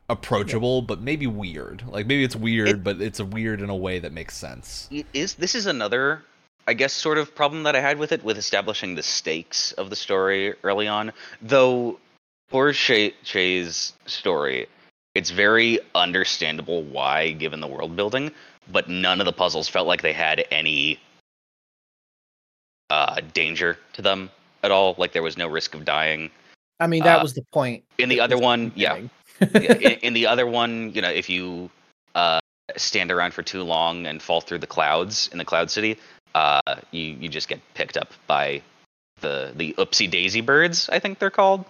approachable, 0.08 0.82
but 0.82 1.00
maybe 1.00 1.26
weird. 1.26 1.82
Like 1.86 2.06
maybe 2.06 2.24
it's 2.24 2.36
weird, 2.36 2.68
It- 2.68 2.84
but 2.84 3.00
it's 3.00 3.20
a 3.20 3.24
weird 3.24 3.60
in 3.60 3.70
a 3.70 3.76
way 3.76 3.98
that 3.98 4.12
makes 4.12 4.36
sense. 4.36 4.88
It 4.90 5.06
is 5.12 5.34
this 5.34 5.54
is 5.54 5.66
another 5.66 6.22
i 6.66 6.74
guess 6.74 6.92
sort 6.92 7.16
of 7.16 7.34
problem 7.34 7.62
that 7.62 7.74
i 7.74 7.80
had 7.80 7.98
with 7.98 8.12
it 8.12 8.22
with 8.22 8.36
establishing 8.36 8.94
the 8.94 9.02
stakes 9.02 9.72
of 9.72 9.88
the 9.88 9.96
story 9.96 10.52
early 10.64 10.86
on 10.86 11.10
though 11.40 11.98
for 12.50 12.74
Shay, 12.74 13.14
shay's 13.22 13.94
story 14.04 14.66
it's 15.14 15.30
very 15.30 15.80
understandable 15.94 16.82
why 16.82 17.30
given 17.30 17.60
the 17.60 17.66
world 17.66 17.96
building 17.96 18.30
but 18.70 18.86
none 18.90 19.18
of 19.18 19.24
the 19.24 19.32
puzzles 19.32 19.66
felt 19.66 19.86
like 19.86 20.02
they 20.02 20.12
had 20.12 20.44
any 20.50 21.00
uh, 22.90 23.20
danger 23.32 23.78
to 23.94 24.02
them 24.02 24.30
at 24.62 24.70
all 24.70 24.94
like 24.98 25.12
there 25.12 25.22
was 25.22 25.38
no 25.38 25.48
risk 25.48 25.74
of 25.74 25.86
dying 25.86 26.30
I 26.80 26.86
mean 26.86 27.02
that 27.04 27.20
uh, 27.20 27.22
was 27.22 27.32
the 27.32 27.42
point. 27.52 27.82
in 27.96 28.10
the 28.10 28.20
other 28.20 28.36
one 28.36 28.72
yeah 28.74 28.90
beginning. 28.92 29.04
yeah, 29.04 29.17
in, 29.40 29.80
in 30.02 30.12
the 30.14 30.26
other 30.26 30.46
one, 30.46 30.92
you 30.94 31.02
know, 31.02 31.10
if 31.10 31.28
you 31.28 31.70
uh, 32.14 32.40
stand 32.76 33.10
around 33.10 33.34
for 33.34 33.42
too 33.42 33.62
long 33.62 34.06
and 34.06 34.20
fall 34.22 34.40
through 34.40 34.58
the 34.58 34.66
clouds 34.66 35.28
in 35.32 35.38
the 35.38 35.44
Cloud 35.44 35.70
City, 35.70 35.98
uh, 36.34 36.60
you 36.90 37.04
you 37.04 37.28
just 37.28 37.48
get 37.48 37.60
picked 37.74 37.96
up 37.96 38.12
by 38.26 38.62
the 39.20 39.52
the 39.56 39.74
oopsie 39.78 40.10
daisy 40.10 40.40
birds. 40.40 40.88
I 40.90 40.98
think 40.98 41.18
they're 41.18 41.30
called. 41.30 41.64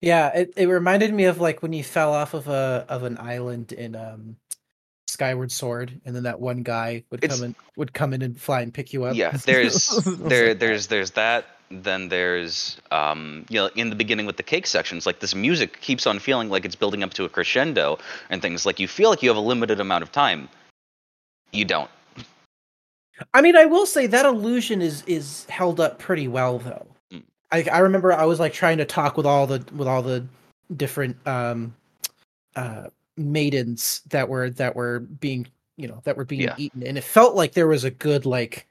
Yeah, 0.00 0.28
it, 0.34 0.54
it 0.56 0.66
reminded 0.66 1.12
me 1.14 1.24
of 1.24 1.40
like 1.40 1.62
when 1.62 1.72
you 1.72 1.84
fell 1.84 2.12
off 2.12 2.34
of 2.34 2.48
a 2.48 2.84
of 2.88 3.02
an 3.04 3.18
island 3.18 3.72
in 3.72 3.94
um 3.94 4.36
Skyward 5.08 5.52
Sword, 5.52 6.00
and 6.04 6.16
then 6.16 6.22
that 6.24 6.40
one 6.40 6.62
guy 6.62 7.04
would 7.10 7.22
It's- 7.22 7.38
come 7.38 7.46
in 7.46 7.56
would 7.76 7.92
come 7.92 8.12
in 8.14 8.22
and 8.22 8.40
fly 8.40 8.62
and 8.62 8.72
pick 8.72 8.92
you 8.92 9.04
up. 9.04 9.14
Yeah, 9.14 9.30
there's 9.44 9.86
there 10.04 10.54
there's 10.54 10.86
there's 10.86 11.12
that. 11.12 11.44
Then 11.72 12.08
there's 12.08 12.76
um 12.90 13.46
you 13.48 13.58
know 13.58 13.70
in 13.74 13.88
the 13.88 13.96
beginning 13.96 14.26
with 14.26 14.36
the 14.36 14.42
cake 14.42 14.66
sections, 14.66 15.06
like 15.06 15.20
this 15.20 15.34
music 15.34 15.80
keeps 15.80 16.06
on 16.06 16.18
feeling 16.18 16.50
like 16.50 16.64
it's 16.64 16.76
building 16.76 17.02
up 17.02 17.14
to 17.14 17.24
a 17.24 17.28
crescendo 17.28 17.98
and 18.28 18.42
things 18.42 18.66
like 18.66 18.78
you 18.78 18.86
feel 18.88 19.08
like 19.10 19.22
you 19.22 19.30
have 19.30 19.36
a 19.38 19.40
limited 19.40 19.80
amount 19.80 20.02
of 20.02 20.12
time. 20.12 20.48
You 21.52 21.64
don't. 21.64 21.90
I 23.34 23.40
mean, 23.40 23.56
I 23.56 23.64
will 23.66 23.86
say 23.86 24.06
that 24.06 24.26
illusion 24.26 24.82
is 24.82 25.02
is 25.06 25.44
held 25.46 25.80
up 25.80 25.98
pretty 25.98 26.28
well 26.28 26.58
though. 26.58 26.86
Mm. 27.12 27.22
I 27.50 27.64
I 27.72 27.78
remember 27.78 28.12
I 28.12 28.24
was 28.24 28.40
like 28.40 28.52
trying 28.52 28.78
to 28.78 28.84
talk 28.84 29.16
with 29.16 29.26
all 29.26 29.46
the 29.46 29.64
with 29.74 29.88
all 29.88 30.02
the 30.02 30.26
different 30.76 31.16
um 31.26 31.74
uh 32.56 32.88
maidens 33.16 34.02
that 34.10 34.28
were 34.28 34.50
that 34.50 34.74
were 34.74 35.00
being 35.00 35.46
you 35.76 35.86
know 35.88 36.00
that 36.04 36.16
were 36.16 36.24
being 36.24 36.42
Yeah. 36.42 36.54
eaten 36.56 36.82
and 36.82 36.96
it 36.98 37.04
felt 37.04 37.34
like 37.34 37.52
there 37.52 37.68
was 37.68 37.84
a 37.84 37.90
good 37.90 38.24
like 38.26 38.66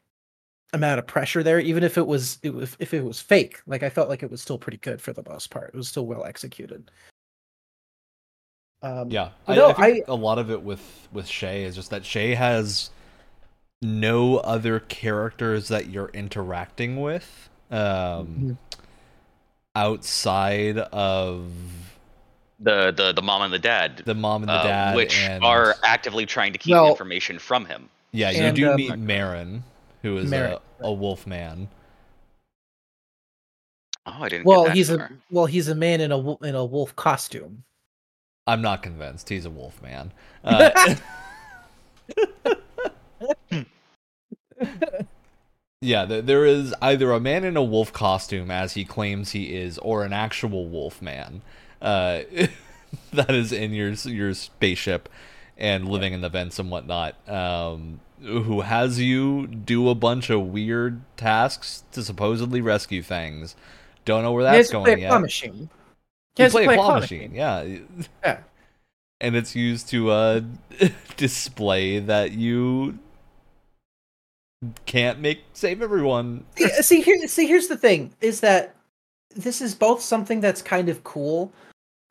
amount 0.74 1.00
of 1.00 1.06
pressure 1.08 1.44
there 1.44 1.60
even 1.60 1.84
if 1.84 1.98
it 1.98 2.06
was 2.08 2.40
it 2.44 2.54
was 2.54 2.78
if 2.80 2.94
it 2.94 3.04
was 3.04 3.20
fake 3.20 3.60
like 3.68 3.84
i 3.84 3.90
felt 3.90 4.08
like 4.08 4.24
it 4.24 4.32
was 4.32 4.42
still 4.42 4.58
pretty 4.58 4.78
good 4.78 5.02
for 5.02 5.12
the 5.12 5.24
most 5.30 5.50
part 5.50 5.70
it 5.74 5.76
was 5.76 5.88
still 5.88 6.06
well 6.06 6.24
executed 6.24 6.90
um 8.82 9.10
Yeah, 9.12 9.30
I, 9.48 9.56
know, 9.56 9.74
I 9.78 9.92
think 9.92 10.08
a 10.08 10.14
lot 10.16 10.40
of 10.40 10.50
it 10.50 10.62
with 10.64 11.08
with 11.12 11.28
Shay 11.28 11.64
is 11.66 11.76
just 11.76 11.92
that 11.92 12.04
Shay 12.04 12.34
has 12.34 12.90
no 13.84 14.38
other 14.38 14.80
characters 14.80 15.68
that 15.68 15.90
you're 15.90 16.10
interacting 16.14 17.00
with 17.02 17.50
um, 17.70 17.78
Mhm. 17.78 18.58
outside 19.76 20.78
of 20.80 21.52
The 22.60 22.92
the 22.92 23.12
the 23.14 23.22
mom 23.22 23.42
and 23.44 23.54
the 23.54 23.60
dad, 23.60 24.02
the 24.06 24.16
mom 24.16 24.44
and 24.44 24.50
the 24.50 24.54
uh, 24.54 24.64
dad, 24.64 24.96
which 24.96 25.18
and, 25.20 25.44
are 25.44 25.76
actively 25.84 26.26
trying 26.26 26.54
to 26.54 26.60
keep 26.60 26.72
Well- 26.74 26.88
information 26.90 27.38
from 27.40 27.66
him. 27.66 27.90
yeah, 28.12 28.30
you 28.32 28.42
and, 28.42 28.56
do 28.56 28.70
um, 28.72 28.76
meet 28.78 28.98
Marin, 28.98 29.64
who 30.02 30.18
is 30.18 30.30
Marin, 30.30 30.58
a, 30.80 30.88
a 30.88 30.94
wolf 30.94 31.26
man. 31.28 31.70
Oh, 34.06 34.24
I 34.24 34.30
didn't. 34.30 34.46
well 34.46 34.64
get 34.64 34.70
that 34.70 34.76
he's 34.78 34.90
a 34.90 35.10
well 35.30 35.46
he's 35.46 35.68
a 35.68 35.76
man 35.76 36.02
in 36.02 36.12
a 36.12 36.38
in 36.44 36.56
a 36.56 36.66
wolf 36.66 36.96
costume 36.96 37.64
I'm 38.48 38.62
not 38.62 38.82
convinced 38.82 39.30
he's 39.30 39.46
a 39.46 39.50
wolf 39.50 39.82
man. 39.82 40.12
Uh, 40.44 40.96
yeah, 45.82 46.06
th- 46.06 46.26
there 46.26 46.46
is 46.46 46.74
either 46.82 47.12
a 47.12 47.20
man 47.20 47.44
in 47.44 47.56
a 47.56 47.64
wolf 47.64 47.94
costume, 47.94 48.50
as 48.50 48.74
he 48.74 48.84
claims 48.84 49.32
he 49.32 49.56
is, 49.56 49.78
or 49.78 50.04
an 50.04 50.12
actual 50.12 50.68
wolf 50.68 51.02
man 51.02 51.44
uh, 51.82 52.22
that 53.14 53.30
is 53.30 53.52
in 53.52 53.72
your 53.74 53.92
your 53.92 54.34
spaceship 54.34 55.08
and 55.62 55.88
living 55.88 56.12
in 56.12 56.22
the 56.22 56.30
vents 56.30 56.58
and 56.58 56.72
whatnot. 56.72 57.16
Um, 57.30 58.02
who 58.20 58.62
has 58.62 59.00
you 59.00 59.48
do 59.48 59.90
a 59.90 59.96
bunch 59.96 60.30
of 60.30 60.48
weird 60.48 61.02
tasks 61.16 61.84
to 61.92 62.04
supposedly 62.04 62.62
rescue 62.62 63.04
things? 63.04 63.56
Don't 64.04 64.24
know 64.24 64.34
where 64.34 64.44
that's 64.44 64.72
play 64.72 64.84
going 64.84 64.98
a 64.98 65.02
yet. 65.02 65.10
claw 65.10 65.20
machine 65.20 65.70
You 66.38 66.46
to 66.46 66.52
play 66.52 66.66
a 66.66 66.74
claw 66.76 67.00
machine, 67.00 67.34
yeah. 67.34 67.64
Yeah. 68.24 68.40
And 69.22 69.36
it's 69.36 69.56
used 69.56 69.88
to 69.90 70.10
uh, 70.10 70.42
display 71.18 72.00
that 72.00 72.32
you 72.32 72.98
can't 74.88 75.20
make 75.20 75.44
save 75.54 75.84
everyone. 75.84 76.46
see, 76.58 76.70
see 76.82 77.02
here 77.02 77.28
see 77.28 77.46
here's 77.46 77.68
the 77.68 77.78
thing 77.78 78.14
is 78.20 78.40
that 78.40 78.76
this 79.36 79.62
is 79.62 79.76
both 79.76 80.02
something 80.02 80.40
that's 80.40 80.64
kind 80.64 80.90
of 80.90 81.04
cool 81.04 81.54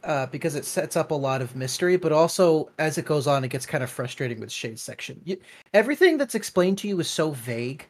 uh, 0.04 0.26
because 0.26 0.54
it 0.54 0.64
sets 0.64 0.96
up 0.96 1.10
a 1.10 1.14
lot 1.14 1.42
of 1.42 1.54
mystery 1.56 1.96
but 1.96 2.12
also 2.12 2.68
as 2.78 2.98
it 2.98 3.04
goes 3.04 3.26
on 3.26 3.44
it 3.44 3.48
gets 3.48 3.66
kind 3.66 3.84
of 3.84 3.90
frustrating 3.90 4.40
with 4.40 4.50
Shay's 4.50 4.82
section 4.82 5.20
you, 5.24 5.36
everything 5.74 6.16
that's 6.18 6.34
explained 6.34 6.78
to 6.78 6.88
you 6.88 6.98
is 7.00 7.08
so 7.08 7.30
vague 7.32 7.86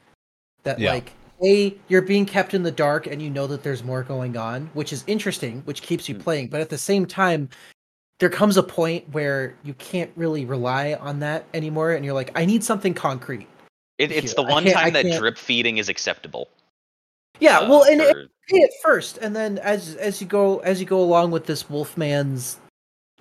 that 0.64 0.78
Yeah. 0.78 0.92
like 0.94 1.12
a 1.42 1.74
you're 1.88 2.02
being 2.02 2.26
kept 2.26 2.52
in 2.52 2.62
the 2.62 2.70
dark 2.70 3.06
and 3.06 3.22
you 3.22 3.30
know 3.30 3.46
that 3.46 3.62
there's 3.62 3.82
more 3.82 4.02
going 4.02 4.36
on 4.36 4.68
which 4.74 4.92
is 4.92 5.04
interesting 5.06 5.62
which 5.64 5.82
keeps 5.82 6.08
you 6.08 6.14
Mm. 6.14 6.20
playing 6.22 6.48
but 6.48 6.60
at 6.60 6.68
the 6.68 6.78
same 6.78 7.06
time 7.06 7.48
there 8.18 8.28
comes 8.28 8.58
a 8.58 8.62
point 8.62 9.08
where 9.12 9.56
you 9.62 9.72
can't 9.74 10.10
really 10.16 10.44
rely 10.44 10.92
on 11.00 11.20
that 11.20 11.46
anymore 11.54 11.92
and 11.92 12.04
you're 12.04 12.12
like 12.14 12.30
i 12.34 12.44
need 12.44 12.62
something 12.62 12.92
concrete 12.92 13.46
It, 13.98 14.12
it's 14.12 14.34
the 14.34 14.42
one 14.42 14.64
time 14.66 14.92
that 14.92 15.06
drip 15.18 15.38
feeding 15.38 15.78
is 15.78 15.88
acceptable. 15.88 16.48
yeah 17.38 17.60
uh, 17.60 17.68
well 17.70 17.84
and 17.84 18.02
it, 18.02 18.30
pay 18.50 18.58
it 18.58 18.72
first, 18.82 19.18
and 19.18 19.34
then 19.34 19.58
as 19.58 19.94
as 19.96 20.20
you 20.20 20.26
go 20.26 20.58
as 20.58 20.80
you 20.80 20.86
go 20.86 21.00
along 21.00 21.30
with 21.30 21.46
this 21.46 21.64
Wolfman's, 21.64 22.58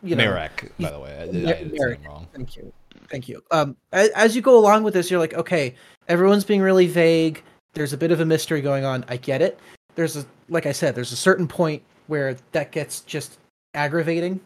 you 0.01 0.15
know, 0.15 0.23
Marek, 0.23 0.71
by 0.79 0.89
the 0.91 0.99
way. 0.99 1.15
I, 1.17 1.23
I, 1.23 1.59
I 1.59 1.63
Merrick. 1.65 1.99
wrong. 2.05 2.27
Thank 2.33 2.55
you, 2.55 2.73
thank 3.09 3.29
you. 3.29 3.43
Um, 3.51 3.75
as, 3.91 4.09
as 4.09 4.35
you 4.35 4.41
go 4.41 4.57
along 4.57 4.83
with 4.83 4.93
this, 4.93 5.09
you're 5.11 5.19
like, 5.19 5.33
okay, 5.33 5.75
everyone's 6.07 6.43
being 6.43 6.61
really 6.61 6.87
vague. 6.87 7.43
There's 7.73 7.93
a 7.93 7.97
bit 7.97 8.11
of 8.11 8.19
a 8.19 8.25
mystery 8.25 8.61
going 8.61 8.85
on. 8.85 9.05
I 9.07 9.17
get 9.17 9.41
it. 9.41 9.59
There's 9.95 10.17
a 10.17 10.25
like 10.49 10.65
I 10.65 10.71
said, 10.71 10.95
there's 10.95 11.11
a 11.11 11.17
certain 11.17 11.47
point 11.47 11.83
where 12.07 12.35
that 12.53 12.71
gets 12.71 13.01
just 13.01 13.37
aggravating. 13.73 14.39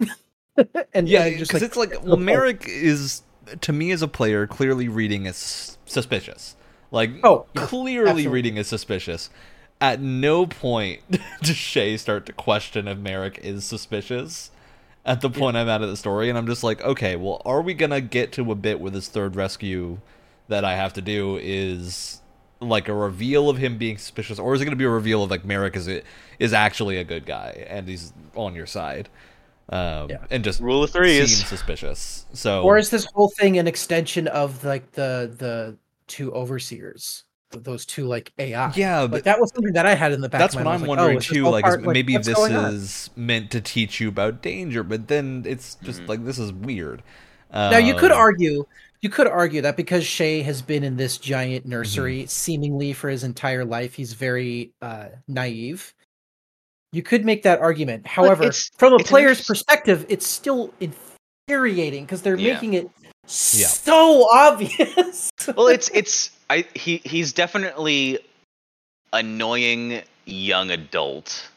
and 0.94 1.08
Yeah, 1.08 1.30
because 1.30 1.62
it's 1.62 1.78
like, 1.78 2.04
well, 2.04 2.18
Merrick 2.18 2.66
is 2.68 3.22
to 3.62 3.74
me 3.74 3.92
as 3.92 4.02
a 4.02 4.08
player 4.08 4.48
clearly 4.48 4.88
reading 4.88 5.26
is 5.26 5.78
suspicious. 5.86 6.56
Like, 6.92 7.12
Oh, 7.24 7.46
clearly 7.56 7.98
absolutely. 8.10 8.28
reading 8.28 8.58
is 8.58 8.68
suspicious. 8.68 9.30
At 9.84 10.00
no 10.00 10.46
point 10.48 11.02
does 11.42 11.58
Shay 11.58 11.98
start 11.98 12.26
to 12.28 12.34
question 12.34 12.88
if 12.88 12.98
Merrick 12.98 13.38
is 13.44 13.66
suspicious. 13.66 14.50
At 15.06 15.20
the 15.20 15.30
point 15.30 15.58
I'm 15.58 15.68
at 15.68 15.82
of 15.82 15.90
the 15.90 15.98
story, 15.98 16.30
and 16.30 16.38
I'm 16.38 16.48
just 16.48 16.64
like, 16.64 16.82
okay, 16.82 17.18
well, 17.18 17.42
are 17.44 17.62
we 17.62 17.74
gonna 17.74 18.00
get 18.00 18.32
to 18.34 18.50
a 18.52 18.56
bit 18.56 18.80
where 18.80 18.92
this 18.92 19.10
third 19.10 19.36
rescue 19.36 20.00
that 20.48 20.64
I 20.64 20.76
have 20.76 20.94
to 20.94 21.02
do 21.02 21.38
is 21.42 22.22
like 22.62 22.88
a 22.88 22.94
reveal 22.94 23.50
of 23.50 23.58
him 23.58 23.78
being 23.78 23.98
suspicious, 23.98 24.40
or 24.40 24.54
is 24.56 24.62
it 24.62 24.64
gonna 24.64 24.78
be 24.78 24.86
a 24.86 24.90
reveal 24.90 25.22
of 25.22 25.30
like 25.30 25.44
Merrick 25.44 25.76
is 25.76 25.88
it 25.88 26.06
is 26.40 26.54
actually 26.54 26.96
a 26.98 27.04
good 27.04 27.26
guy 27.26 27.66
and 27.70 27.86
he's 27.90 28.14
on 28.36 28.56
your 28.56 28.66
side, 28.66 29.10
um, 29.68 30.10
Yeah. 30.10 30.20
and 30.32 30.46
just 30.46 30.62
Rule 30.62 30.82
of 30.84 30.92
threes. 30.92 31.36
seems 31.36 31.50
suspicious. 31.50 32.26
So 32.32 32.64
or 32.64 32.78
is 32.78 32.90
this 32.90 33.06
whole 33.14 33.34
thing 33.38 33.60
an 33.60 33.68
extension 33.68 34.30
of 34.30 34.64
like 34.64 34.94
the 34.94 35.36
the 35.38 35.76
two 36.08 36.32
overseers, 36.34 37.26
th- 37.26 37.33
those 37.62 37.86
two 37.86 38.06
like 38.06 38.32
AI? 38.40 38.72
yeah, 38.76 39.02
Like 39.02 39.12
but 39.12 39.24
that 39.26 39.40
was 39.40 39.52
something 39.54 39.74
that 39.74 39.86
I 39.86 39.96
had 39.96 40.12
in 40.12 40.22
the 40.22 40.30
back. 40.30 40.40
that's 40.40 40.56
of 40.56 40.60
what 40.60 40.66
my 40.66 40.74
I'm 40.74 40.80
mind. 40.82 40.90
Like, 40.90 40.98
wondering 40.98 41.18
oh, 41.18 41.20
too. 41.20 41.44
Like, 41.50 41.64
part- 41.66 41.82
is- 41.82 41.88
maybe 41.88 42.18
this 42.18 42.34
going 42.34 42.56
on? 42.56 42.74
is 42.74 43.10
meant 43.16 43.52
to 43.52 43.62
teach 43.62 44.00
you 44.00 44.10
about 44.10 44.42
danger, 44.42 44.84
but 44.84 45.08
then 45.08 45.44
it's 45.46 45.76
just 45.84 46.02
Mhm. 46.02 46.08
like 46.08 46.26
this 46.26 46.40
is 46.40 46.52
weird. 46.52 47.04
Now 47.54 47.78
you 47.78 47.94
could 47.96 48.12
Um, 48.12 48.18
argue 48.18 48.66
You 49.02 49.10
could 49.10 49.28
argue 49.28 49.62
that 49.64 49.76
because 49.76 50.06
Shay 50.06 50.42
has 50.44 50.62
been 50.62 50.82
in 50.82 50.96
this 50.96 51.18
giant 51.18 51.64
Mm-hmm. 51.64 51.72
nursery 51.72 52.26
seemingly 52.28 52.94
for 52.94 53.10
his 53.10 53.26
entire 53.26 53.66
life, 53.66 53.96
he's 53.96 54.14
very 54.14 54.72
uh, 54.82 55.08
naive. 55.28 55.94
You 56.94 57.04
could 57.04 57.26
make 57.26 57.44
that 57.44 57.60
argument. 57.60 58.08
However, 58.08 58.52
from 58.78 58.94
a 58.94 59.00
player's 59.00 59.46
perspective, 59.46 60.06
it's 60.08 60.26
still 60.26 60.74
infuriating 60.80 62.06
because 62.06 62.22
they're 62.22 62.38
Yeah. 62.38 62.54
making 62.54 62.76
it 62.76 62.90
so 63.28 64.28
obvious. 64.32 65.32
well, 65.56 65.68
it's 65.68 65.90
it's 65.94 66.32
I 66.50 66.66
he 66.76 66.98
he's 67.06 67.34
definitely 67.34 68.20
annoying 69.12 70.02
young 70.26 70.72
adult, 70.72 71.50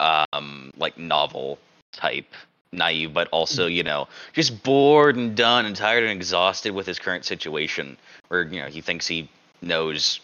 um, 0.00 0.72
like 0.76 0.98
novel 0.98 1.58
type, 1.92 2.26
naive, 2.72 3.12
but 3.14 3.28
also 3.28 3.66
you 3.66 3.82
know 3.82 4.08
just 4.32 4.62
bored 4.62 5.16
and 5.16 5.36
done 5.36 5.66
and 5.66 5.76
tired 5.76 6.02
and 6.04 6.12
exhausted 6.12 6.72
with 6.72 6.86
his 6.86 6.98
current 6.98 7.24
situation, 7.24 7.96
where 8.28 8.42
you 8.44 8.60
know 8.60 8.68
he 8.68 8.80
thinks 8.80 9.06
he 9.06 9.28
knows 9.62 10.20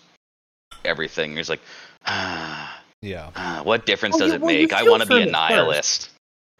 everything. 0.85 1.37
He's 1.37 1.49
like, 1.51 1.61
ah, 2.07 2.81
Yeah. 3.03 3.31
ah, 3.37 3.61
what 3.65 3.87
difference 3.87 4.15
Well, 4.15 4.21
does 4.21 4.29
you- 4.31 4.35
it 4.37 4.41
well, 4.43 4.55
make? 4.55 4.73
I 4.73 4.83
want 4.83 5.03
to 5.03 5.09
be 5.09 5.15
a 5.15 5.21
at 5.21 5.25
first. 5.27 5.33
nihilist. 5.33 6.11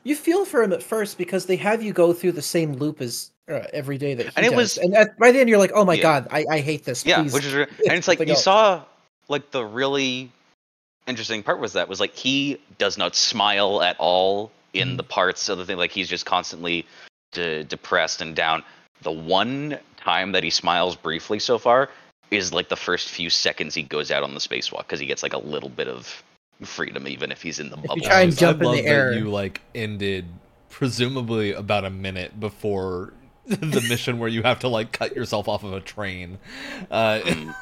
you 0.05 0.15
feel 0.17 0.45
for 0.45 0.63
him 0.63 0.73
at 0.73 0.83
first 0.83 1.19
because 1.19 1.47
they 1.47 1.57
have 1.57 1.83
you 1.83 1.93
go 1.93 2.13
through 2.13 2.33
the 2.33 2.43
same 2.43 2.75
loop 2.75 3.01
as 3.01 3.31
uh, 3.49 3.67
every 3.73 3.99
day 3.99 4.15
that 4.15 4.27
he 4.27 4.33
And 4.37 4.47
it 4.47 4.51
does. 4.51 4.57
was- 4.57 4.79
and 4.79 4.95
at, 4.95 5.19
by 5.19 5.33
the 5.33 5.41
end 5.41 5.49
you're 5.49 5.59
like, 5.59 5.73
oh 5.75 5.85
my 5.85 5.95
Yeah. 5.95 6.03
god, 6.03 6.29
I, 6.31 6.45
I 6.51 6.61
hate 6.61 6.85
this. 6.85 7.05
Yeah, 7.07 7.23
Please. 7.23 7.33
which 7.33 7.45
is 7.45 7.55
re- 7.55 7.67
and 7.87 7.93
it's 7.99 8.09
like 8.09 8.21
you 8.21 8.27
else." 8.27 8.45
saw 8.45 8.83
like 9.29 9.51
the 9.51 9.65
really 9.65 10.31
interesting 11.07 11.43
part 11.43 11.59
was 11.61 11.73
that 11.75 11.89
was 11.89 12.01
like 12.01 12.15
he 12.15 12.61
does 12.79 12.99
not 12.99 13.15
smile 13.17 13.83
at 13.83 13.97
all 13.99 14.51
in 14.75 14.91
Mhm. 14.91 14.97
the 14.99 15.03
parts 15.03 15.49
of 15.49 15.59
the 15.59 15.65
thing 15.65 15.77
like 15.79 15.91
he's 15.91 16.09
just 16.09 16.27
constantly 16.27 16.85
de- 17.33 17.65
depressed 17.65 18.21
and 18.21 18.35
down. 18.37 18.63
The 19.03 19.13
one 19.13 19.79
time 19.97 20.33
that 20.33 20.43
he 20.45 20.51
smiles 20.51 20.97
briefly 20.97 21.39
so 21.39 21.59
far 21.59 21.89
is 22.31 22.53
like 22.53 22.69
the 22.69 22.77
first 22.77 23.09
few 23.09 23.31
seconds 23.31 23.75
he 23.75 23.83
goes 23.83 24.11
out 24.11 24.23
on 24.23 24.35
the 24.35 24.41
spacewalk 24.41 24.81
because 24.81 25.01
he 25.01 25.07
gets 25.07 25.23
like 25.23 25.33
a 25.33 25.39
little 25.39 25.71
bit 25.71 25.89
of 25.89 26.23
freedom 26.63 27.07
even 27.09 27.31
if 27.31 27.41
he's 27.41 27.61
in 27.61 27.71
the 27.71 27.79
you 27.95 28.03
try 28.03 28.21
and 28.23 28.33
I 28.33 28.37
jump 28.37 28.61
in 28.61 28.67
love 28.67 28.77
the 28.77 28.83
that 28.83 28.89
air. 28.89 29.13
You 29.15 29.31
like 29.31 29.61
ended 29.75 30.27
presumably 30.69 31.53
about 31.53 31.85
a 31.85 31.91
minute 31.91 32.39
before 32.39 33.13
the 33.61 33.85
mission 33.89 34.19
where 34.19 34.29
you 34.29 34.43
have 34.43 34.59
to 34.61 34.69
like 34.69 34.93
cut 34.93 35.17
yourself 35.17 35.49
off 35.49 35.65
of 35.65 35.73
a 35.73 35.81
train, 35.81 36.39
uh, 36.91 37.21
Mm. 37.25 37.55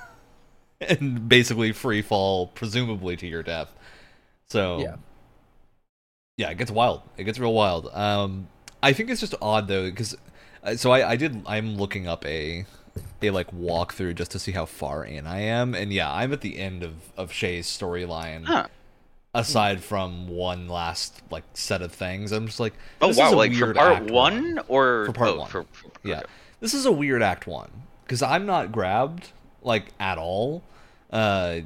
and 0.80 1.28
basically 1.28 1.72
free 1.72 2.02
fall, 2.02 2.48
presumably 2.48 3.16
to 3.16 3.26
your 3.26 3.42
death. 3.42 3.72
So 4.48 4.78
Yeah. 4.80 4.96
yeah, 6.36 6.50
it 6.50 6.58
gets 6.58 6.70
wild. 6.70 7.02
It 7.16 7.24
gets 7.24 7.38
real 7.38 7.54
wild. 7.54 7.88
Um, 7.94 8.48
I 8.82 8.92
think 8.92 9.08
it's 9.10 9.20
just 9.20 9.34
odd 9.40 9.68
though 9.68 9.88
because 9.88 10.16
so 10.76 10.90
I, 10.90 11.10
I 11.12 11.16
did 11.16 11.42
I'm 11.46 11.76
looking 11.76 12.06
up 12.06 12.24
a 12.26 12.66
a 13.22 13.30
like 13.30 13.50
walkthrough 13.52 14.14
just 14.16 14.30
to 14.32 14.38
see 14.38 14.52
how 14.52 14.66
far 14.66 15.04
in 15.04 15.26
I 15.26 15.40
am, 15.40 15.74
and 15.74 15.92
yeah, 15.92 16.12
I'm 16.12 16.32
at 16.32 16.40
the 16.42 16.58
end 16.58 16.82
of 16.82 16.94
of 17.16 17.32
Shay's 17.32 17.66
storyline. 17.66 18.44
Huh. 18.44 18.66
Aside 19.38 19.82
from 19.82 20.28
one 20.28 20.68
last 20.68 21.22
like 21.30 21.44
set 21.54 21.82
of 21.82 21.92
things, 21.92 22.32
I'm 22.32 22.46
just 22.46 22.60
like, 22.60 22.72
Oh 23.00 23.08
wow! 23.08 23.26
is 23.26 23.32
a 23.32 23.36
Like 23.36 23.52
for 23.54 23.74
part 23.74 24.02
act 24.02 24.10
one 24.10 24.60
or 24.68 25.06
For 25.06 25.12
part 25.12 25.30
oh, 25.30 25.38
one. 25.40 25.48
For, 25.50 25.64
for- 25.72 25.90
Yeah, 26.02 26.18
okay. 26.18 26.26
this 26.60 26.72
is 26.74 26.86
a 26.86 26.92
weird 26.92 27.22
act 27.22 27.46
one 27.46 27.70
because 28.04 28.22
I'm 28.22 28.46
not 28.46 28.72
grabbed 28.72 29.32
like 29.62 29.86
at 30.00 30.16
all, 30.18 30.62
uh, 31.12 31.60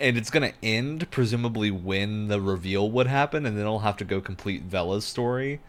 and 0.00 0.16
it's 0.16 0.30
gonna 0.30 0.52
end 0.62 1.10
presumably 1.10 1.70
when 1.70 2.28
the 2.28 2.40
reveal 2.40 2.90
would 2.90 3.06
happen, 3.06 3.46
and 3.46 3.56
then 3.56 3.66
I'll 3.66 3.80
have 3.80 3.96
to 3.98 4.04
go 4.04 4.20
complete 4.20 4.62
Vella's 4.62 5.04
story 5.04 5.60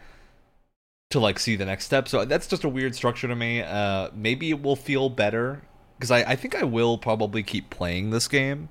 to 1.10 1.20
like 1.20 1.38
see 1.38 1.56
the 1.56 1.64
next 1.64 1.84
step. 1.86 2.08
So 2.08 2.24
that's 2.24 2.46
just 2.46 2.64
a 2.64 2.68
weird 2.68 2.94
structure 2.94 3.28
to 3.28 3.36
me. 3.36 3.62
Uh, 3.62 4.10
maybe 4.14 4.50
it 4.50 4.62
will 4.62 4.76
feel 4.76 5.08
better 5.08 5.62
because 5.98 6.10
I, 6.10 6.18
I 6.22 6.36
think 6.36 6.54
I 6.54 6.62
will 6.64 6.98
probably 6.98 7.42
keep 7.42 7.68
playing 7.70 8.10
this 8.10 8.26
game, 8.28 8.68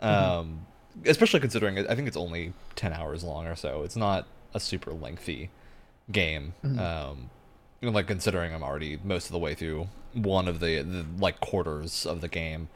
um, 0.00 0.66
especially 1.06 1.40
considering 1.40 1.78
I 1.88 1.94
think 1.94 2.08
it's 2.08 2.16
only 2.16 2.52
ten 2.76 2.92
hours 2.92 3.24
long 3.24 3.46
or 3.46 3.56
so. 3.56 3.82
It's 3.82 3.96
not 3.96 4.26
a 4.54 4.60
super 4.60 4.92
lengthy 4.92 5.50
game. 6.10 6.54
Mhm. 6.64 6.78
Um, 6.78 7.30
you 7.80 7.88
know, 7.88 7.94
like 7.94 8.06
considering 8.06 8.54
I'm 8.54 8.62
already 8.62 8.98
most 9.02 9.26
of 9.26 9.32
the 9.32 9.38
way 9.38 9.54
through 9.54 9.88
one 10.12 10.48
of 10.48 10.60
the, 10.60 10.82
the 10.82 11.06
like 11.18 11.40
quarters 11.40 12.06
of 12.06 12.20
the 12.20 12.28
game, 12.28 12.68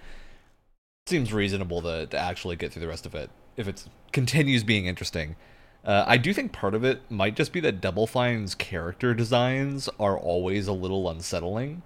seems 1.07 1.33
reasonable 1.33 1.81
to, 1.83 2.07
to 2.07 2.19
actually 2.19 2.57
get 2.57 2.73
through 2.73 2.81
the 2.81 2.89
rest 2.89 3.07
of 3.07 3.15
it 3.15 3.31
if 3.57 3.67
it 3.67 3.85
continues 4.13 4.63
being 4.63 4.87
interesting. 4.87 5.37
Uh, 5.85 6.05
I 6.07 6.17
do 6.19 6.35
think 6.35 6.53
part 6.53 6.75
of 6.75 6.85
it 6.85 7.09
might 7.11 7.37
just 7.37 7.53
be 7.53 7.61
that 7.61 7.81
Double 7.81 8.07
Fine's 8.07 8.55
character 8.55 9.15
designs 9.15 9.89
are 9.99 10.19
always 10.19 10.67
a 10.67 10.73
little 10.73 11.09
unsettling, 11.09 11.83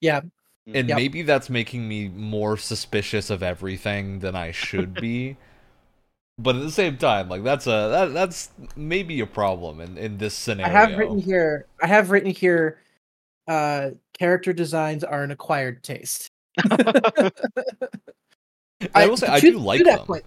yeah, 0.00 0.20
and 0.66 0.88
Yep. 0.88 0.96
maybe 0.96 1.22
that's 1.22 1.50
making 1.50 1.88
me 1.88 2.08
more 2.08 2.56
suspicious 2.56 3.30
of 3.30 3.42
everything 3.42 4.20
than 4.20 4.36
I 4.36 4.50
should 4.52 4.94
be. 5.00 5.36
but 6.38 6.56
at 6.56 6.62
the 6.62 6.70
same 6.70 6.96
time, 6.96 7.28
like 7.28 7.42
that's 7.44 7.66
a 7.66 7.88
that, 7.90 8.12
that's 8.12 8.50
maybe 8.76 9.20
a 9.20 9.26
problem 9.26 9.80
in, 9.80 9.98
in 9.98 10.18
this 10.18 10.34
scenario. 10.34 10.72
I 10.72 10.76
have 10.78 10.96
written 10.98 11.18
here. 11.18 11.66
I 11.82 11.86
have 11.86 12.10
written 12.10 12.30
here. 12.30 12.78
Uh, 13.48 13.90
character 14.16 14.52
designs 14.52 15.02
are 15.02 15.22
an 15.24 15.30
acquired 15.32 15.82
taste. 15.82 16.28
I 18.94 19.06
will 19.06 19.16
say 19.16 19.26
I 19.26 19.40
do 19.40 19.58
like 19.58 19.82
that 19.84 19.98
them. 19.98 20.06
point- 20.06 20.24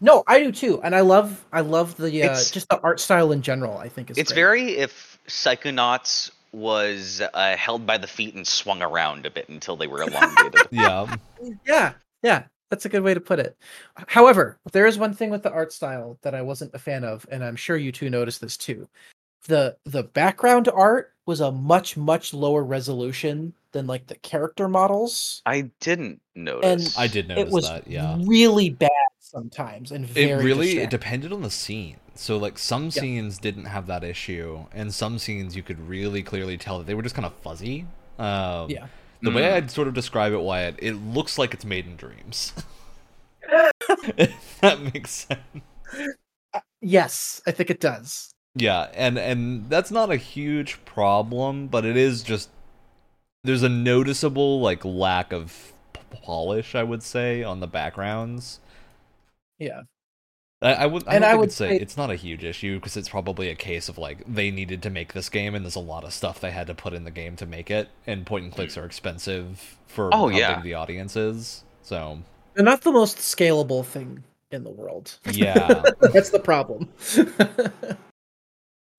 No, 0.00 0.22
I 0.26 0.40
do 0.42 0.52
too, 0.52 0.80
and 0.82 0.94
I 0.94 1.00
love 1.00 1.44
I 1.52 1.60
love 1.60 1.96
the 1.96 2.22
uh, 2.24 2.34
just 2.34 2.68
the 2.68 2.80
art 2.80 3.00
style 3.00 3.32
in 3.32 3.42
general. 3.42 3.78
I 3.78 3.88
think 3.88 4.10
is 4.10 4.18
It's 4.18 4.32
great. 4.32 4.36
very 4.40 4.70
if 4.78 5.18
Psychonauts 5.28 6.30
was 6.56 7.20
uh, 7.34 7.56
held 7.56 7.86
by 7.86 7.98
the 7.98 8.06
feet 8.06 8.34
and 8.34 8.46
swung 8.46 8.80
around 8.80 9.26
a 9.26 9.30
bit 9.30 9.46
until 9.50 9.76
they 9.76 9.86
were 9.86 10.02
elongated. 10.02 10.54
Yeah, 10.72 11.16
yeah 11.66 11.92
yeah 12.22 12.44
that's 12.70 12.86
a 12.86 12.88
good 12.88 13.02
way 13.02 13.14
to 13.14 13.20
put 13.20 13.38
it. 13.38 13.56
However, 14.08 14.58
there 14.72 14.86
is 14.86 14.98
one 14.98 15.12
thing 15.12 15.30
with 15.30 15.42
the 15.42 15.52
art 15.52 15.72
style 15.72 16.18
that 16.22 16.34
I 16.34 16.42
wasn't 16.42 16.74
a 16.74 16.78
fan 16.78 17.04
of, 17.04 17.26
and 17.30 17.44
I'm 17.44 17.56
sure 17.56 17.76
you 17.76 17.92
two 17.92 18.10
noticed 18.10 18.40
this 18.40 18.56
too. 18.56 18.88
the 19.46 19.76
The 19.84 20.02
background 20.02 20.68
art 20.68 21.12
was 21.26 21.40
a 21.40 21.52
much 21.52 21.96
much 21.96 22.32
lower 22.32 22.64
resolution 22.64 23.52
than 23.72 23.86
like 23.86 24.06
the 24.06 24.16
character 24.16 24.66
models. 24.66 25.42
I 25.44 25.70
didn't 25.80 26.22
notice. 26.34 26.96
I 26.96 27.06
did 27.06 27.26
it 27.26 27.36
notice 27.36 27.52
was 27.52 27.68
that. 27.68 27.86
Yeah, 27.86 28.16
really 28.24 28.70
bad 28.70 28.90
sometimes 29.30 29.92
and 29.92 30.06
very 30.06 30.30
it 30.30 30.44
really 30.44 30.78
it 30.78 30.90
depended 30.90 31.32
on 31.32 31.42
the 31.42 31.50
scene. 31.50 31.96
So 32.14 32.36
like 32.38 32.58
some 32.58 32.90
Yeah. 32.92 33.02
scenes 33.02 33.38
didn't 33.38 33.66
have 33.66 33.86
that 33.88 34.04
issue, 34.04 34.66
and 34.72 34.92
some 34.94 35.18
scenes 35.18 35.56
you 35.56 35.62
could 35.62 35.80
really 35.88 36.22
clearly 36.22 36.56
tell 36.58 36.78
that 36.78 36.86
they 36.86 36.94
were 36.94 37.02
just 37.02 37.14
kind 37.14 37.26
of 37.26 37.34
fuzzy. 37.34 37.86
Um, 38.18 38.70
Yeah. 38.70 38.88
The 39.22 39.30
way 39.30 39.42
Mm. 39.42 39.52
I'd 39.54 39.70
sort 39.70 39.88
of 39.88 39.94
describe 39.94 40.32
it, 40.32 40.38
Wyatt, 40.40 40.76
it 40.78 40.94
looks 40.94 41.38
like 41.38 41.54
it's 41.54 41.64
made 41.64 41.86
in 41.86 41.96
dreams. 41.96 42.52
if 44.18 44.58
that 44.60 44.80
makes 44.94 45.10
sense. 45.10 45.40
Yes, 46.80 47.42
I 47.46 47.50
think 47.52 47.70
it 47.70 47.80
does. 47.80 48.32
Yeah, 48.54 48.88
and 48.94 49.18
and 49.18 49.68
that's 49.68 49.90
not 49.90 50.10
a 50.10 50.16
huge 50.16 50.82
problem, 50.84 51.68
but 51.68 51.84
it 51.84 51.96
is 51.96 52.22
just 52.22 52.48
there's 53.44 53.62
a 53.62 53.68
noticeable 53.68 54.60
like 54.60 54.84
lack 54.84 55.32
of 55.32 55.72
polish, 56.24 56.74
I 56.74 56.82
would 56.82 57.02
say, 57.02 57.42
on 57.42 57.60
the 57.60 57.66
backgrounds. 57.66 58.60
Yeah. 59.58 59.82
I, 60.62 60.72
I 60.74 60.86
would, 60.86 61.06
I 61.06 61.16
And 61.16 61.24
I 61.24 61.34
would 61.34 61.48
it's, 61.48 61.60
a, 61.60 61.68
say- 61.68 61.76
it's 61.78 61.96
not 61.96 62.10
a 62.10 62.16
huge 62.16 62.42
issue 62.44 62.76
because 62.76 62.96
it's 62.96 63.08
probably 63.10 63.48
a 63.48 63.54
case 63.54 63.88
of 63.88 63.98
like 63.98 64.22
they 64.26 64.50
needed 64.50 64.82
to 64.84 64.90
make 64.90 65.12
this 65.12 65.28
game, 65.28 65.54
and 65.54 65.64
there's 65.64 65.76
a 65.76 65.80
lot 65.80 66.04
of 66.04 66.12
stuff 66.14 66.40
they 66.40 66.50
had 66.50 66.66
to 66.68 66.74
put 66.74 66.94
in 66.94 67.04
the 67.04 67.10
game 67.10 67.36
to 67.36 67.46
make 67.46 67.70
it, 67.70 67.88
and 68.06 68.24
point 68.26 68.44
and 68.44 68.52
clicks 68.54 68.74
mm. 68.74 68.82
are 68.82 68.86
expensive 68.86 69.76
for 69.86 70.14
Oh, 70.14 70.28
how 70.28 70.36
yeah. 70.36 70.54
big 70.54 70.64
the 70.64 70.74
audience 70.74 71.14
is. 71.16 71.64
So 71.82 72.20
They're 72.54 72.64
not 72.64 72.82
the 72.82 72.92
most 72.92 73.18
scalable 73.18 73.84
thing 73.84 74.24
in 74.50 74.64
the 74.64 74.70
world. 74.70 75.18
yeah, 75.30 75.82
That's 76.00 76.30
the 76.30 76.40
problem. 76.40 76.88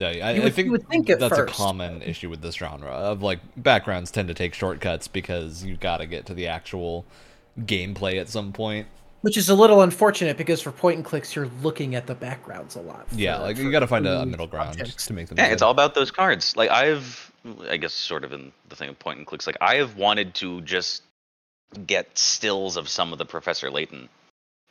Yeah, 0.00 0.08
I, 0.22 0.32
You 0.32 0.42
I 0.44 0.50
think 0.50 0.66
you 0.66 0.72
would 0.72 0.86
think 0.88 1.08
that's 1.08 1.36
first, 1.36 1.52
a 1.52 1.56
common 1.56 2.02
issue 2.02 2.30
with 2.30 2.40
this 2.40 2.54
genre 2.56 2.88
of 2.90 3.20
like 3.22 3.40
backgrounds 3.56 4.12
tend 4.12 4.28
to 4.28 4.34
take 4.34 4.54
shortcuts 4.54 5.08
because 5.08 5.64
you've 5.64 5.80
got 5.80 5.96
to 5.98 6.06
get 6.06 6.24
to 6.26 6.34
the 6.34 6.46
actual 6.46 7.04
gameplay 7.58 8.20
at 8.20 8.28
some 8.28 8.52
point. 8.52 8.86
Which 9.22 9.36
is 9.36 9.48
a 9.48 9.54
little 9.54 9.80
unfortunate 9.82 10.36
because 10.36 10.60
for 10.62 10.70
point 10.70 10.96
and 10.96 11.04
clicks, 11.04 11.34
you're 11.34 11.50
looking 11.62 11.94
at 11.96 12.06
the 12.06 12.14
backgrounds 12.14 12.76
a 12.76 12.80
lot. 12.80 13.06
Yeah, 13.12 13.36
for- 13.38 13.42
like 13.42 13.56
for 13.56 13.62
you 13.62 13.70
got 13.72 13.80
to 13.80 13.86
find 13.88 14.06
a, 14.06 14.20
a 14.20 14.26
middle 14.26 14.46
ground 14.46 14.80
objects. 14.80 15.06
to 15.06 15.12
make 15.12 15.26
them. 15.28 15.38
Yeah, 15.38 15.46
good. 15.48 15.54
it's 15.54 15.62
all 15.62 15.72
about 15.72 15.94
those 15.94 16.10
cards. 16.12 16.56
Like 16.56 16.70
I've, 16.70 17.32
I 17.68 17.76
guess, 17.78 17.92
sort 17.92 18.22
of 18.24 18.32
in 18.32 18.52
the 18.68 18.76
thing 18.76 18.88
of 18.88 18.98
point 18.98 19.18
and 19.18 19.26
clicks. 19.26 19.46
Like 19.46 19.56
I 19.60 19.76
have 19.76 19.96
wanted 19.96 20.34
to 20.36 20.60
just 20.60 21.02
get 21.86 22.16
stills 22.16 22.76
of 22.76 22.88
some 22.88 23.12
of 23.12 23.18
the 23.18 23.26
Professor 23.26 23.70
Layton 23.70 24.08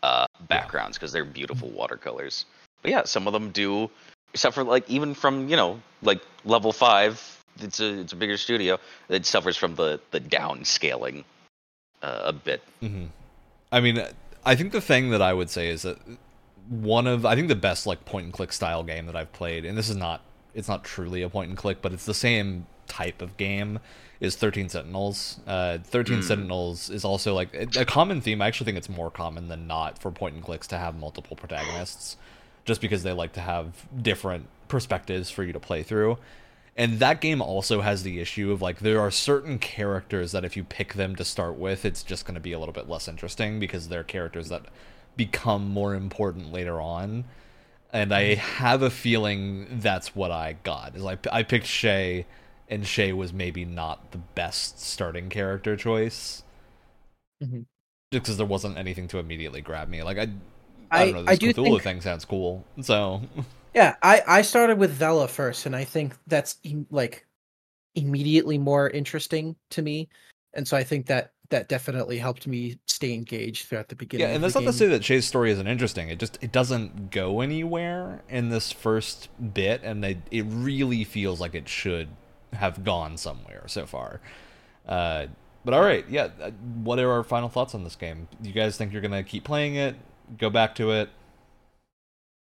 uh, 0.02 0.28
backgrounds 0.48 0.98
because 0.98 1.12
they're 1.12 1.26
beautiful 1.26 1.70
watercolors. 1.70 2.46
But 2.82 2.92
yeah, 2.92 3.04
some 3.04 3.28
of 3.28 3.34
them 3.34 3.52
do. 3.52 3.90
Except 4.34 4.56
for 4.56 4.64
like 4.64 4.90
even 4.90 5.14
from 5.14 5.50
you 5.50 5.56
know 5.58 5.82
like 6.02 6.22
level 6.46 6.72
five, 6.72 7.44
it's 7.60 7.80
a 7.82 8.00
it's 8.00 8.14
a 8.14 8.16
bigger 8.16 8.38
studio. 8.38 8.78
It 9.10 9.26
suffers 9.26 9.58
from 9.58 9.76
the 9.76 10.00
the 10.12 10.22
downscaling 10.22 11.26
uh, 12.02 12.22
a 12.26 12.34
bit. 12.34 12.62
hmm 12.80 13.06
I 13.70 13.82
mean, 13.82 14.02
I 14.48 14.56
think 14.56 14.72
the 14.72 14.82
thing 14.82 15.10
that 15.10 15.22
I 15.22 15.34
would 15.34 15.50
say 15.50 15.70
is 15.70 15.82
that 15.82 15.98
one 16.70 17.06
of 17.06 17.26
I 17.26 17.36
think 17.36 17.50
the 17.50 17.56
best 17.56 17.86
like 17.86 18.06
point 18.06 18.26
and 18.26 18.34
click 18.34 18.54
style 18.54 18.84
game 18.84 19.06
that 19.08 19.16
I've 19.16 19.34
played, 19.34 19.66
and 19.66 19.78
this 19.78 19.90
is 19.90 19.98
not 19.98 20.22
it's 20.54 20.70
not 20.70 20.84
truly 20.84 21.22
a 21.22 21.30
point 21.30 21.50
and 21.50 21.58
click, 21.58 21.82
but 21.82 21.92
it's 21.92 22.06
the 22.06 22.14
same 22.14 22.66
type 22.88 23.22
of 23.22 23.36
game 23.38 23.80
is 24.20 24.36
13 24.36 24.70
Sentinels. 24.70 25.40
Uh, 25.46 25.78
13 25.84 26.20
Mm. 26.20 26.24
Sentinels 26.24 26.90
is 26.90 27.04
also 27.04 27.36
like 27.36 27.54
a 27.54 27.82
a 27.82 27.86
common 27.86 28.22
theme. 28.22 28.42
I 28.42 28.48
actually 28.48 28.66
think 28.66 28.78
it's 28.78 28.90
more 28.90 29.12
common 29.12 29.50
than 29.50 29.68
not 29.68 30.00
for 30.00 30.12
point 30.12 30.36
and 30.36 30.44
clicks 30.44 30.66
to 30.68 30.78
have 30.78 30.98
multiple 30.98 31.36
protagonists, 31.36 32.16
just 32.64 32.80
because 32.80 33.04
they 33.04 33.12
like 33.12 33.34
to 33.34 33.42
have 33.42 33.86
different 34.02 34.48
perspectives 34.70 35.30
for 35.30 35.44
you 35.44 35.54
to 35.54 35.60
play 35.60 35.84
through. 35.84 36.18
And 36.78 37.00
that 37.00 37.22
game 37.22 37.42
also 37.42 37.82
has 37.82 38.04
the 38.04 38.20
issue 38.20 38.52
of 38.52 38.62
like 38.62 38.80
there 38.80 39.02
are 39.02 39.10
certain 39.10 39.58
characters 39.58 40.32
that 40.32 40.46
if 40.46 40.56
you 40.56 40.64
pick 40.64 40.94
them 40.94 41.16
to 41.16 41.26
start 41.26 41.56
with, 41.56 41.86
it's 41.86 42.04
just 42.04 42.26
going 42.26 42.36
to 42.36 42.40
be 42.42 42.52
a 42.54 42.60
little 42.60 42.74
bit 42.74 42.88
less 42.88 43.08
interesting 43.08 43.60
because 43.60 43.88
they're 43.88 44.04
characters 44.04 44.50
that 44.50 44.64
become 45.16 45.68
more 45.70 45.96
important 45.96 46.54
later 46.54 46.80
on. 46.80 47.24
And 47.92 48.14
I 48.14 48.36
have 48.36 48.84
a 48.84 48.92
feeling 48.92 49.80
that's 49.80 50.16
what 50.16 50.30
I 50.30 50.58
got. 50.64 50.96
Is 50.96 51.02
like 51.02 51.26
I 51.32 51.42
picked 51.42 51.66
Shay, 51.66 52.28
and 52.70 52.86
Shay 52.86 53.12
was 53.14 53.34
maybe 53.34 53.66
not 53.66 54.12
the 54.12 54.18
best 54.20 54.80
starting 54.80 55.30
character 55.30 55.76
choice, 55.76 56.44
Mhm. 57.42 57.66
just 58.12 58.24
because 58.24 58.38
there 58.38 58.46
wasn't 58.46 58.78
anything 58.78 59.08
to 59.08 59.20
immediately 59.20 59.62
grab 59.62 59.88
me. 59.90 60.04
Like 60.04 60.18
I, 60.20 60.30
I, 60.92 61.02
I- 61.02 61.06
don't 61.12 61.26
know. 61.26 61.32
I 61.32 61.36
This 61.36 61.40
do 61.40 61.54
Cthulhu 61.54 61.66
think- 61.72 61.82
thing 61.84 62.02
sounds 62.02 62.26
cool, 62.26 62.66
so 62.82 63.22
Yeah, 63.74 63.96
I 64.02 64.22
I 64.28 64.42
started 64.42 64.78
with 64.78 64.92
Vella 64.92 65.28
first, 65.28 65.66
and 65.66 65.76
I 65.76 65.84
think 65.84 66.16
that's 66.28 66.58
like 66.90 67.26
immediately 67.96 68.58
more 68.58 68.90
interesting 68.90 69.56
to 69.72 69.82
me, 69.82 70.10
and 70.54 70.68
so 70.68 70.78
I 70.78 70.84
think 70.84 71.08
that 71.08 71.34
that 71.50 71.70
definitely 71.70 72.18
helped 72.18 72.46
me 72.48 72.78
stay 72.88 73.14
engaged 73.14 73.68
throughout 73.68 73.88
the 73.88 73.96
beginning. 73.96 74.28
Yeah, 74.28 74.36
and 74.36 74.44
that's 74.44 74.56
not 74.56 74.64
to 74.66 74.74
say 74.74 74.88
that 74.88 75.04
Shay's 75.04 75.26
story 75.26 75.52
isn't 75.52 75.68
interesting. 75.68 76.10
It 76.10 76.20
just 76.20 76.38
it 76.42 76.52
doesn't 76.52 77.12
go 77.12 77.42
anywhere 77.42 78.22
in 78.30 78.50
this 78.50 78.72
first 78.72 79.30
bit, 79.54 79.82
and 79.84 80.04
they, 80.04 80.18
it 80.32 80.46
really 80.50 81.04
feels 81.04 81.40
like 81.40 81.56
it 81.56 81.70
should 81.70 82.10
have 82.54 82.84
gone 82.84 83.18
somewhere 83.18 83.64
so 83.68 83.86
far. 83.86 84.20
Uh, 84.88 85.28
but 85.64 85.74
all 85.74 85.82
right, 85.82 86.06
yeah. 86.10 86.30
uh, 86.42 86.52
What 86.84 87.00
are 87.00 87.12
our 87.12 87.24
final 87.24 87.50
thoughts 87.50 87.76
on 87.76 87.84
this 87.84 87.96
game? 87.96 88.28
Do 88.42 88.50
you 88.50 88.56
guys 88.56 88.78
think 88.78 88.92
you're 88.92 89.02
gonna 89.02 89.24
keep 89.24 89.44
playing 89.44 89.76
it? 89.76 89.96
Go 90.38 90.50
back 90.50 90.76
to 90.76 90.92
it? 90.92 91.10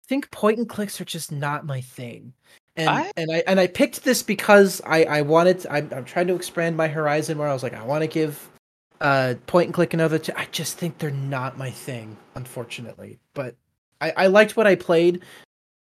I 0.08 0.10
think 0.10 0.30
point 0.30 0.56
and 0.56 0.66
clicks 0.66 0.98
are 1.02 1.04
just 1.04 1.30
not 1.30 1.66
my 1.66 1.82
thing. 1.82 2.32
And 2.76 2.88
I- 2.88 3.12
and 3.14 3.30
I 3.30 3.42
and 3.46 3.60
I 3.60 3.66
picked 3.66 4.04
this 4.04 4.22
because 4.22 4.80
I 4.86 5.04
I 5.04 5.20
wanted 5.22 5.60
to, 5.60 5.72
I'm 5.72 5.90
I'm 5.92 6.04
trying 6.06 6.28
to 6.28 6.34
expand 6.34 6.78
my 6.78 6.88
horizon 6.88 7.36
where 7.36 7.46
I 7.48 7.52
was 7.52 7.62
like 7.62 7.74
I 7.74 7.84
want 7.84 8.02
to 8.02 8.08
give 8.08 8.48
uh 9.02 9.34
point 9.46 9.66
and 9.66 9.74
click 9.74 9.92
another 9.92 10.18
t- 10.18 10.32
I 10.34 10.46
just 10.50 10.78
think 10.78 10.96
they're 10.96 11.10
not 11.10 11.58
my 11.58 11.70
thing 11.70 12.16
unfortunately. 12.34 13.18
But 13.34 13.56
I 14.00 14.12
I 14.16 14.26
liked 14.28 14.56
what 14.56 14.66
I 14.66 14.76
played. 14.76 15.22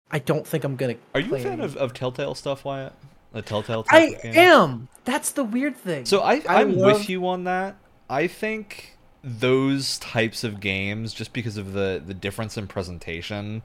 I 0.10 0.18
don't 0.20 0.48
think 0.48 0.64
I'm 0.64 0.76
going 0.76 0.96
to 0.96 1.02
Are 1.14 1.20
you 1.20 1.36
a 1.36 1.40
fan 1.40 1.60
it 1.60 1.64
of, 1.66 1.78
of 1.78 1.94
Telltale 1.94 2.34
stuff, 2.34 2.66
Wyatt? 2.66 2.94
A 3.36 3.44
Telltale 3.44 3.84
type 3.84 3.94
I 4.02 4.06
of 4.16 4.22
game? 4.24 4.34
am. 4.38 4.88
That's 5.04 5.32
the 5.32 5.44
weird 5.44 5.76
thing. 5.78 6.06
So 6.06 6.22
I, 6.22 6.42
I 6.50 6.62
I'm 6.62 6.76
love- 6.76 7.00
with 7.02 7.10
you 7.10 7.28
on 7.28 7.44
that. 7.44 7.76
I 8.10 8.26
think 8.26 8.98
those 9.24 10.00
types 10.00 10.44
of 10.44 10.60
games, 10.60 11.14
just 11.14 11.32
because 11.34 11.58
of 11.58 11.74
the 11.74 12.02
the 12.04 12.14
difference 12.16 12.58
in 12.58 12.66
presentation, 12.68 13.62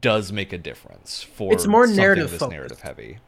does 0.00 0.30
make 0.32 0.52
a 0.52 0.58
difference 0.58 1.22
for 1.22 1.52
It's 1.52 1.66
more 1.66 1.86
narrative 1.86 2.30
this 2.30 2.40
narrative 2.48 2.80
heavy. 2.80 3.18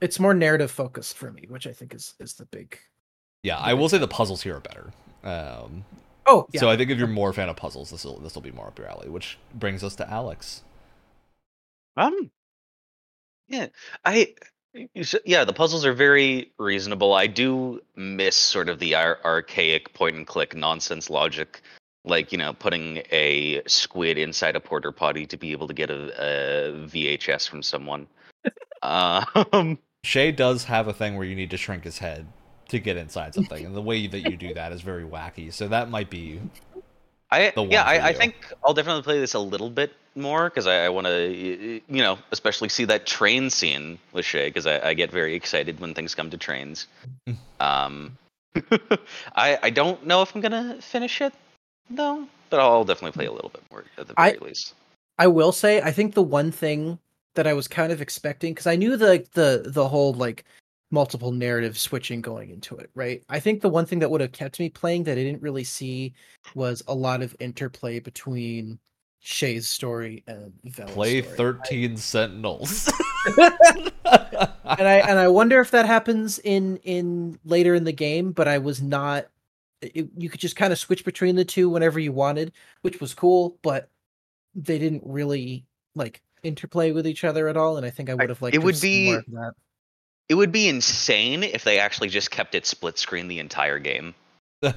it's 0.00 0.20
more 0.20 0.34
narrative 0.34 0.70
focused 0.70 1.16
for 1.16 1.32
me, 1.32 1.46
which 1.48 1.66
I 1.66 1.72
think 1.72 1.94
is 1.94 2.14
is 2.20 2.34
the 2.34 2.46
big 2.46 2.78
Yeah, 3.42 3.58
I 3.58 3.74
will 3.74 3.88
say 3.88 3.98
the 3.98 4.06
puzzles 4.08 4.42
here 4.42 4.56
are 4.56 4.60
better. 4.60 4.92
Um, 5.24 5.84
Oh, 6.26 6.46
yeah. 6.52 6.60
So 6.60 6.70
I 6.70 6.76
think 6.78 6.90
if 6.90 6.96
you're 6.96 7.06
more 7.06 7.30
a 7.30 7.34
fan 7.34 7.50
of 7.50 7.56
puzzles, 7.56 7.90
this 7.90 8.04
will 8.04 8.18
this 8.18 8.34
will 8.34 8.40
be 8.42 8.50
more 8.50 8.66
up 8.68 8.78
your 8.78 8.88
alley. 8.88 9.08
Which 9.10 9.36
brings 9.54 9.84
us 9.84 9.94
to 9.96 10.10
Alex. 10.10 10.62
Um, 11.98 12.30
yeah, 13.46 13.66
I, 14.06 14.34
yeah, 15.26 15.44
the 15.44 15.52
puzzles 15.52 15.84
are 15.84 15.92
very 15.92 16.50
reasonable. 16.58 17.12
I 17.12 17.26
do 17.26 17.82
miss 17.94 18.36
sort 18.36 18.68
of 18.70 18.78
the 18.78 18.94
ar- 18.94 19.18
archaic 19.24 19.92
point 19.92 20.16
and 20.16 20.26
click 20.26 20.56
nonsense 20.56 21.10
logic, 21.10 21.60
like 22.04 22.32
you 22.32 22.38
know, 22.38 22.52
putting 22.52 23.02
a 23.10 23.62
squid 23.66 24.18
inside 24.18 24.56
a 24.56 24.60
porter 24.60 24.92
potty 24.92 25.26
to 25.26 25.36
be 25.36 25.52
able 25.52 25.68
to 25.68 25.74
get 25.74 25.90
a, 25.90 25.94
a 25.94 26.72
VHS 26.86 27.48
from 27.48 27.62
someone. 27.62 28.06
um, 28.82 29.78
Shay 30.04 30.32
does 30.32 30.64
have 30.64 30.86
a 30.86 30.92
thing 30.92 31.16
where 31.16 31.26
you 31.26 31.34
need 31.34 31.50
to 31.50 31.56
shrink 31.56 31.84
his 31.84 31.98
head 31.98 32.26
to 32.68 32.78
get 32.78 32.96
inside 32.96 33.34
something, 33.34 33.64
and 33.64 33.74
the 33.74 33.82
way 33.82 34.06
that 34.06 34.20
you 34.20 34.36
do 34.36 34.54
that 34.54 34.72
is 34.72 34.82
very 34.82 35.04
wacky. 35.04 35.52
So 35.52 35.68
that 35.68 35.90
might 35.90 36.10
be 36.10 36.40
I 37.30 37.52
the 37.54 37.62
one 37.62 37.70
yeah, 37.70 37.82
I, 37.82 38.08
I 38.08 38.12
think 38.12 38.34
I'll 38.64 38.74
definitely 38.74 39.02
play 39.02 39.18
this 39.18 39.34
a 39.34 39.38
little 39.38 39.70
bit 39.70 39.92
more 40.14 40.48
because 40.48 40.66
I, 40.66 40.84
I 40.84 40.88
want 40.90 41.06
to, 41.06 41.32
you 41.32 41.82
know, 41.88 42.18
especially 42.30 42.68
see 42.68 42.84
that 42.84 43.06
train 43.06 43.50
scene 43.50 43.98
with 44.12 44.24
Shay 44.24 44.48
because 44.48 44.66
I, 44.66 44.90
I 44.90 44.94
get 44.94 45.10
very 45.10 45.34
excited 45.34 45.80
when 45.80 45.94
things 45.94 46.14
come 46.14 46.30
to 46.30 46.36
trains. 46.36 46.86
Mm. 47.28 47.36
um, 47.60 48.18
I 49.34 49.58
I 49.62 49.70
don't 49.70 50.06
know 50.06 50.22
if 50.22 50.34
I'm 50.34 50.40
gonna 50.40 50.80
finish 50.80 51.20
it 51.20 51.32
though, 51.90 52.26
but 52.50 52.60
I'll 52.60 52.84
definitely 52.84 53.12
play 53.12 53.26
a 53.26 53.32
little 53.32 53.50
bit 53.50 53.62
more 53.70 53.84
at 53.98 54.08
the 54.08 54.14
I- 54.16 54.30
very 54.30 54.40
least. 54.40 54.74
I 55.18 55.28
will 55.28 55.52
say 55.52 55.80
I 55.80 55.92
think 55.92 56.14
the 56.14 56.22
one 56.22 56.50
thing 56.50 56.98
that 57.34 57.46
I 57.46 57.52
was 57.52 57.68
kind 57.68 57.92
of 57.92 58.00
expecting 58.00 58.52
because 58.52 58.66
I 58.66 58.76
knew 58.76 58.96
the 58.96 59.24
the 59.32 59.64
the 59.66 59.88
whole 59.88 60.12
like 60.14 60.44
multiple 60.90 61.32
narrative 61.32 61.76
switching 61.78 62.20
going 62.20 62.50
into 62.50 62.76
it, 62.76 62.90
right? 62.94 63.22
I 63.28 63.40
think 63.40 63.60
the 63.60 63.68
one 63.68 63.86
thing 63.86 63.98
that 64.00 64.10
would 64.10 64.20
have 64.20 64.32
kept 64.32 64.60
me 64.60 64.68
playing 64.68 65.04
that 65.04 65.18
I 65.18 65.22
didn't 65.24 65.42
really 65.42 65.64
see 65.64 66.14
was 66.54 66.82
a 66.86 66.94
lot 66.94 67.22
of 67.22 67.34
interplay 67.40 67.98
between 67.98 68.78
Shay's 69.20 69.68
story 69.68 70.22
and 70.26 70.52
Vella's 70.64 70.92
play 70.92 71.22
story. 71.22 71.36
thirteen 71.36 71.96
Sentinels. 71.96 72.92
and 73.38 73.92
I 74.64 75.02
and 75.08 75.18
I 75.18 75.28
wonder 75.28 75.60
if 75.60 75.70
that 75.70 75.86
happens 75.86 76.38
in 76.40 76.76
in 76.78 77.38
later 77.44 77.74
in 77.74 77.84
the 77.84 77.92
game, 77.92 78.32
but 78.32 78.48
I 78.48 78.58
was 78.58 78.82
not. 78.82 79.26
It, 79.94 80.08
you 80.16 80.30
could 80.30 80.40
just 80.40 80.56
kind 80.56 80.72
of 80.72 80.78
switch 80.78 81.04
between 81.04 81.36
the 81.36 81.44
two 81.44 81.68
whenever 81.68 81.98
you 81.98 82.12
wanted, 82.12 82.52
which 82.82 83.00
was 83.00 83.14
cool, 83.14 83.58
but 83.62 83.90
they 84.54 84.78
didn't 84.78 85.02
really 85.04 85.64
like 85.94 86.22
interplay 86.42 86.92
with 86.92 87.06
each 87.06 87.24
other 87.24 87.48
at 87.48 87.56
all. 87.56 87.76
And 87.76 87.84
I 87.84 87.90
think 87.90 88.10
I 88.10 88.14
would 88.14 88.28
have 88.28 88.42
liked 88.42 88.54
it 88.54 88.62
would 88.62 88.74
have 88.74 88.82
more 88.82 88.90
be- 88.90 89.14
of 89.14 89.24
that. 89.32 89.52
It 90.28 90.34
would 90.36 90.52
be 90.52 90.68
insane 90.68 91.42
if 91.42 91.64
they 91.64 91.78
actually 91.78 92.08
just 92.08 92.30
kept 92.30 92.54
it 92.54 92.64
split 92.64 92.98
screen 92.98 93.28
the 93.28 93.40
entire 93.40 93.78
game. 93.78 94.14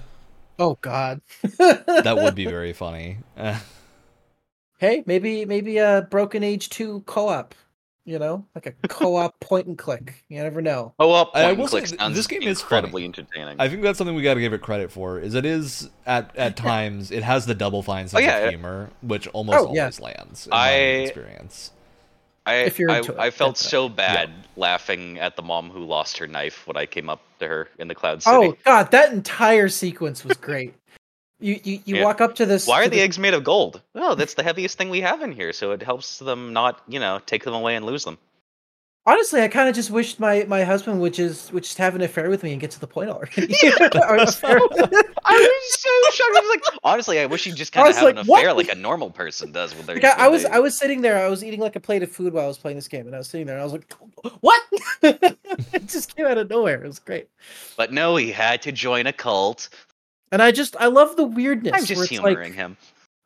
Oh 0.60 0.78
God, 0.82 1.22
that 1.44 2.18
would 2.20 2.34
be 2.34 2.46
very 2.50 2.74
funny. 2.74 3.18
Hey, 4.80 5.04
maybe 5.08 5.44
maybe 5.46 5.80
a 5.80 6.08
Broken 6.08 6.44
Age 6.44 6.70
two 6.70 7.02
co-op. 7.08 7.56
You 8.08 8.20
know, 8.20 8.46
like 8.56 8.66
a 8.68 8.88
co-op 8.88 9.38
point 9.42 9.68
and 9.68 9.78
click. 9.78 10.24
You 10.30 10.42
never 10.42 10.62
know. 10.62 10.94
Oh 10.98 11.10
well, 11.10 11.30
I 11.34 11.52
will 11.52 11.64
and 11.64 11.70
click 11.70 11.86
th- 11.88 12.00
sounds 12.00 12.16
this 12.16 12.26
game 12.26 12.42
is 12.42 12.62
incredibly 12.62 13.02
funny. 13.04 13.06
entertaining. 13.06 13.58
I 13.60 13.68
think 13.68 13.82
that's 13.82 13.98
something 13.98 14.16
we 14.16 14.24
got 14.24 14.36
to 14.36 14.40
give 14.40 14.54
it 14.54 14.62
credit 14.62 14.94
for. 14.94 15.20
Is 15.20 15.36
it 15.36 15.46
is 15.46 15.90
at 16.06 16.34
at 16.38 16.56
times 16.56 17.12
it 17.12 17.22
has 17.24 17.46
the 17.46 17.54
double 17.54 17.84
fine 17.84 18.06
oh, 18.06 18.08
sense 18.08 18.14
Oh, 18.24 18.26
yeah, 18.26 18.38
of 18.38 18.44
yeah. 18.46 18.50
humor, 18.52 18.90
which 19.02 19.28
almost 19.28 19.60
Oh, 19.60 19.74
yeah. 19.74 19.82
always 19.82 20.00
lands. 20.00 20.46
In 20.48 20.52
my 20.52 20.70
I- 20.70 20.72
experience. 20.72 21.72
I 22.46 22.56
If 22.60 22.80
you're 22.80 22.90
I, 22.90 23.00
it, 23.00 23.10
I 23.20 23.30
felt 23.30 23.58
that's 23.58 23.70
so 23.70 23.90
bad 23.90 24.32
laughing 24.56 25.20
at 25.20 25.36
the 25.36 25.42
mom 25.42 25.70
who 25.70 25.84
lost 25.84 26.18
her 26.20 26.28
knife 26.28 26.66
when 26.66 26.78
I 26.78 26.86
came 26.86 27.10
up 27.10 27.20
to 27.40 27.48
her 27.50 27.68
in 27.78 27.90
the 27.90 27.94
Cloud 27.96 28.24
oh, 28.26 28.42
City. 28.42 28.54
Oh 28.58 28.62
God, 28.64 28.92
that 28.92 29.12
entire 29.12 29.68
sequence 29.68 30.24
was 30.24 30.38
great. 30.38 30.74
You 31.40 31.60
you, 31.64 31.80
you 31.86 31.96
Yeah. 31.98 32.04
walk 32.04 32.22
up 32.22 32.36
to 32.36 32.46
this. 32.46 32.68
Why 32.68 32.82
are 32.82 32.84
to 32.86 32.90
the 32.90 33.02
eggs 33.02 33.20
made 33.20 33.34
of 33.34 33.44
gold? 33.44 33.82
Oh, 33.96 34.16
that's 34.16 34.34
the 34.36 34.44
heaviest 34.44 34.78
thing 34.78 34.90
we 34.90 35.02
have 35.02 35.22
in 35.22 35.32
here, 35.32 35.54
so 35.54 35.72
it 35.72 35.82
helps 35.84 36.20
them 36.20 36.54
not, 36.54 36.82
you 36.88 37.00
know, 37.00 37.20
take 37.26 37.44
them 37.44 37.54
away 37.54 37.76
and 37.76 37.86
lose 37.86 38.04
them. 38.06 38.18
Honestly, 39.06 39.42
I 39.42 39.48
kind 39.48 39.70
of 39.70 39.76
just 39.76 39.90
wished 39.90 40.20
my 40.20 40.44
my 40.50 40.66
husband 40.66 41.00
would 41.00 41.14
just 41.14 41.54
would 41.54 41.64
just 41.64 41.78
have 41.78 41.96
an 41.96 42.02
affair 42.02 42.30
with 42.30 42.44
me 42.44 42.52
and 42.52 42.60
get 42.60 42.72
to 42.72 42.80
the 42.80 42.88
point 42.88 43.10
already. 43.10 43.54
Affair- 43.64 44.60
I 45.30 45.38
was 45.40 45.80
so 45.80 45.90
shocked. 46.12 46.36
I 46.36 46.40
was 46.42 46.50
like, 46.50 46.80
honestly, 46.84 47.20
I 47.20 47.26
wish 47.26 47.46
you 47.46 47.54
just 47.54 47.72
kind 47.72 47.88
of 47.88 47.96
have 47.96 48.04
like, 48.04 48.18
an 48.18 48.26
what? 48.26 48.40
affair 48.42 48.54
like 48.54 48.70
a 48.70 48.76
normal 48.76 49.10
person 49.10 49.54
does 49.54 49.74
with 49.76 49.86
their. 49.86 49.96
Like, 49.96 50.04
I, 50.06 50.26
I 50.26 50.28
was 50.28 50.44
their- 50.44 50.54
I 50.56 50.60
was 50.60 50.78
sitting 50.78 51.02
there. 51.02 51.24
I 51.26 51.30
was 51.30 51.42
eating 51.42 51.62
like 51.62 51.78
a 51.78 51.80
plate 51.80 52.04
of 52.04 52.12
food 52.12 52.34
while 52.34 52.44
I 52.44 52.48
was 52.48 52.58
playing 52.58 52.76
this 52.76 52.90
game, 52.90 53.06
and 53.06 53.16
I 53.16 53.20
was 53.20 53.28
sitting 53.30 53.48
there. 53.48 53.56
and 53.56 53.62
I 53.62 53.64
was 53.64 53.72
like, 53.74 53.94
"What?" 54.42 54.62
it 55.04 55.88
just 55.88 56.14
came 56.16 56.26
out 56.26 56.38
of 56.38 56.50
nowhere. 56.50 56.84
It 56.84 56.88
was 56.88 57.00
great, 57.00 57.30
But 57.78 57.94
no, 57.94 58.18
he 58.18 58.32
had 58.32 58.62
to 58.64 58.72
join 58.74 59.08
a 59.08 59.14
cult. 59.14 59.70
And 60.32 60.42
I 60.42 60.52
just 60.52 60.76
I 60.80 60.88
love 60.88 61.16
the 61.16 61.24
weirdness. 61.24 61.74
I'm 61.76 61.86
just 61.86 62.10
humoring 62.10 62.50
like, 62.50 62.54
him. 62.54 62.78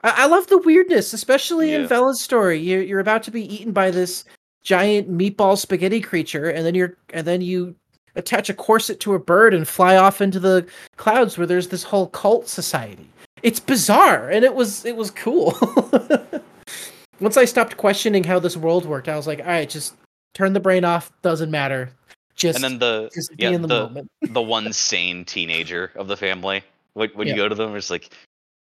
I, 0.03 0.23
I 0.23 0.25
love 0.27 0.47
the 0.47 0.57
weirdness, 0.59 1.13
especially 1.13 1.73
in 1.73 1.81
Yeah. 1.81 1.87
Vella's 1.87 2.21
story. 2.21 2.59
You're 2.59 2.81
you're 2.81 2.99
about 2.99 3.23
to 3.23 3.31
be 3.31 3.53
eaten 3.53 3.71
by 3.71 3.91
this 3.91 4.25
giant 4.63 5.11
meatball 5.11 5.57
spaghetti 5.57 6.01
creature, 6.01 6.49
and 6.49 6.65
then 6.65 6.75
you're 6.75 6.97
and 7.13 7.25
then 7.25 7.41
you 7.41 7.75
attach 8.15 8.49
a 8.49 8.53
corset 8.53 8.99
to 8.99 9.13
a 9.13 9.19
bird 9.19 9.53
and 9.53 9.67
fly 9.67 9.95
off 9.95 10.21
into 10.21 10.39
the 10.39 10.67
clouds 10.97 11.37
where 11.37 11.47
there's 11.47 11.69
this 11.69 11.83
whole 11.83 12.07
cult 12.07 12.47
society. 12.47 13.07
It's 13.41 13.59
bizarre, 13.59 14.29
and 14.29 14.45
it 14.45 14.53
was 14.53 14.85
it 14.85 14.95
was 14.95 15.11
cool. 15.11 15.55
Once 17.19 17.37
I 17.37 17.45
stopped 17.45 17.77
questioning 17.77 18.23
how 18.23 18.39
this 18.39 18.57
world 18.57 18.85
worked, 18.85 19.07
I 19.07 19.15
was 19.15 19.27
like, 19.27 19.39
all 19.39 19.45
right, 19.45 19.69
just 19.69 19.93
turn 20.33 20.53
the 20.53 20.59
brain 20.59 20.83
off. 20.83 21.11
Doesn't 21.21 21.51
matter. 21.51 21.91
Just 22.35 22.55
And 22.55 22.63
then 22.63 22.79
the 22.79 23.09
yeah 23.37 23.49
in 23.49 23.61
the, 23.61 23.67
the 23.67 23.83
moment. 23.83 24.11
the 24.21 24.41
one 24.41 24.71
sane 24.73 25.25
teenager 25.25 25.91
of 25.95 26.07
the 26.07 26.17
family. 26.17 26.63
When, 26.93 27.09
when 27.11 27.27
Yeah. 27.27 27.33
you 27.35 27.41
go 27.41 27.49
to 27.49 27.55
them, 27.55 27.75
it's 27.75 27.89
like, 27.89 28.09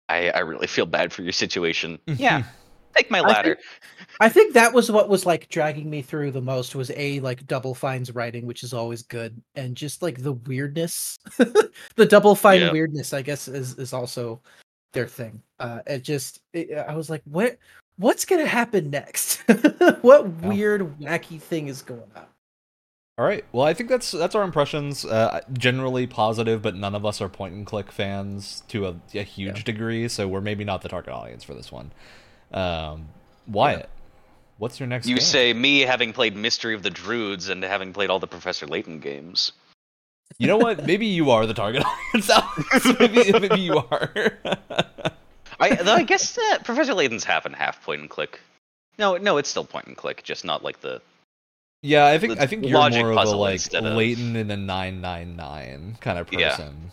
I 0.10 0.30
I 0.32 0.40
really 0.40 0.68
feel 0.68 0.86
bad 0.86 1.14
for 1.14 1.22
your 1.24 1.32
situation. 1.32 2.00
yeah, 2.08 2.38
take 2.38 2.46
take 2.96 3.12
my 3.12 3.20
I 3.20 3.28
ladder. 3.28 3.58
I 4.20 4.30
think 4.30 4.54
that 4.54 4.74
was 4.74 4.92
what 4.92 5.08
was 5.10 5.26
like 5.26 5.48
dragging 5.50 5.90
me 5.90 6.02
through 6.02 6.32
the 6.32 6.42
most 6.42 6.76
was 6.76 6.92
a 6.96 7.20
like 7.22 7.46
Double 7.48 7.76
Fine's 7.76 8.12
writing, 8.14 8.46
which 8.46 8.64
is 8.64 8.74
always 8.74 9.04
good, 9.04 9.42
and 9.56 9.76
just 9.76 10.02
like 10.02 10.22
the 10.24 10.34
weirdness, 10.34 11.18
the 11.38 12.06
Double 12.06 12.36
Fine 12.36 12.62
Yeah. 12.62 12.72
weirdness, 12.72 13.14
I 13.14 13.22
guess, 13.22 13.48
is 13.48 13.78
is 13.78 13.94
also 13.94 14.42
their 14.94 15.08
thing. 15.08 15.42
Uh, 15.60 15.82
it 15.86 16.04
just, 16.04 16.42
it, 16.54 16.76
I 16.76 16.96
was 16.96 17.12
like, 17.12 17.22
what, 17.26 17.58
what's 17.98 18.26
gonna 18.26 18.48
happen 18.48 18.90
next? 18.90 19.44
what 20.02 20.28
weird, 20.42 20.82
wacky 21.00 21.40
thing 21.40 21.68
is 21.68 21.84
going 21.84 22.10
on? 22.16 22.26
All 23.20 23.26
right. 23.26 23.44
Well, 23.52 23.66
I 23.66 23.74
think 23.74 23.90
that's 23.90 24.12
that's 24.12 24.34
our 24.34 24.44
impressions. 24.44 25.04
Uh, 25.04 25.42
generally 25.52 26.08
positive, 26.08 26.62
but 26.62 26.74
none 26.76 26.96
of 26.96 27.06
us 27.06 27.20
are 27.20 27.28
point 27.28 27.54
and 27.54 27.66
click 27.66 27.92
fans 27.92 28.64
to 28.70 28.88
a, 28.88 28.96
a 29.14 29.24
huge 29.24 29.58
Yeah. 29.58 29.64
degree, 29.64 30.08
so 30.08 30.26
we're 30.26 30.40
maybe 30.40 30.64
not 30.64 30.84
the 30.84 30.88
target 30.88 31.12
audience 31.14 31.44
for 31.44 31.54
this 31.54 31.70
one. 31.70 31.92
Um, 32.54 33.10
Wyatt, 33.46 33.90
what's 34.58 34.80
your 34.80 34.88
next? 34.88 35.06
You 35.06 35.16
game? 35.16 35.22
say 35.22 35.52
me 35.52 35.82
having 35.82 36.14
played 36.14 36.34
Mystery 36.38 36.74
of 36.76 36.82
the 36.82 36.90
Druids 36.90 37.50
and 37.50 37.62
having 37.62 37.92
played 37.92 38.10
all 38.10 38.20
the 38.20 38.28
Professor 38.28 38.66
Layton 38.66 39.02
games. 39.02 39.52
You 40.38 40.48
know 40.48 40.58
what? 40.58 40.86
Maybe 40.86 41.08
you 41.08 41.32
are 41.32 41.46
the 41.46 41.54
target 41.54 41.84
audience. 42.14 42.30
Alex. 42.30 42.86
maybe, 43.02 43.38
maybe 43.38 43.60
you 43.60 43.80
are. 43.92 44.32
I 45.60 45.76
though 45.76 45.96
I 45.96 46.04
guess 46.04 46.38
uh, 46.38 46.60
Professor 46.64 46.94
Layton's 46.94 47.26
half 47.26 47.46
and 47.46 47.54
half 47.54 47.84
point 47.84 48.00
and 48.00 48.10
click. 48.10 48.40
No, 48.98 49.18
no, 49.18 49.36
it's 49.36 49.50
still 49.50 49.66
point 49.66 49.88
and 49.88 49.98
click, 49.98 50.24
just 50.24 50.46
not 50.46 50.64
like 50.64 50.80
the. 50.80 51.02
Yeah, 51.82 52.06
I 52.08 52.18
think 52.18 52.40
I 52.40 52.46
think 52.46 52.66
you're 52.66 52.78
logic 52.78 53.02
more 53.04 53.12
of 53.14 53.28
a 53.28 53.36
like 53.38 53.54
instead 53.54 53.86
of- 53.86 53.96
Layton 53.96 54.36
in 54.36 54.52
a 54.52 54.58
nine 54.58 55.02
nine 55.02 55.36
nine 55.36 55.98
kind 56.02 56.20
of 56.20 56.28
Yeah. 56.32 56.50
person. 56.50 56.92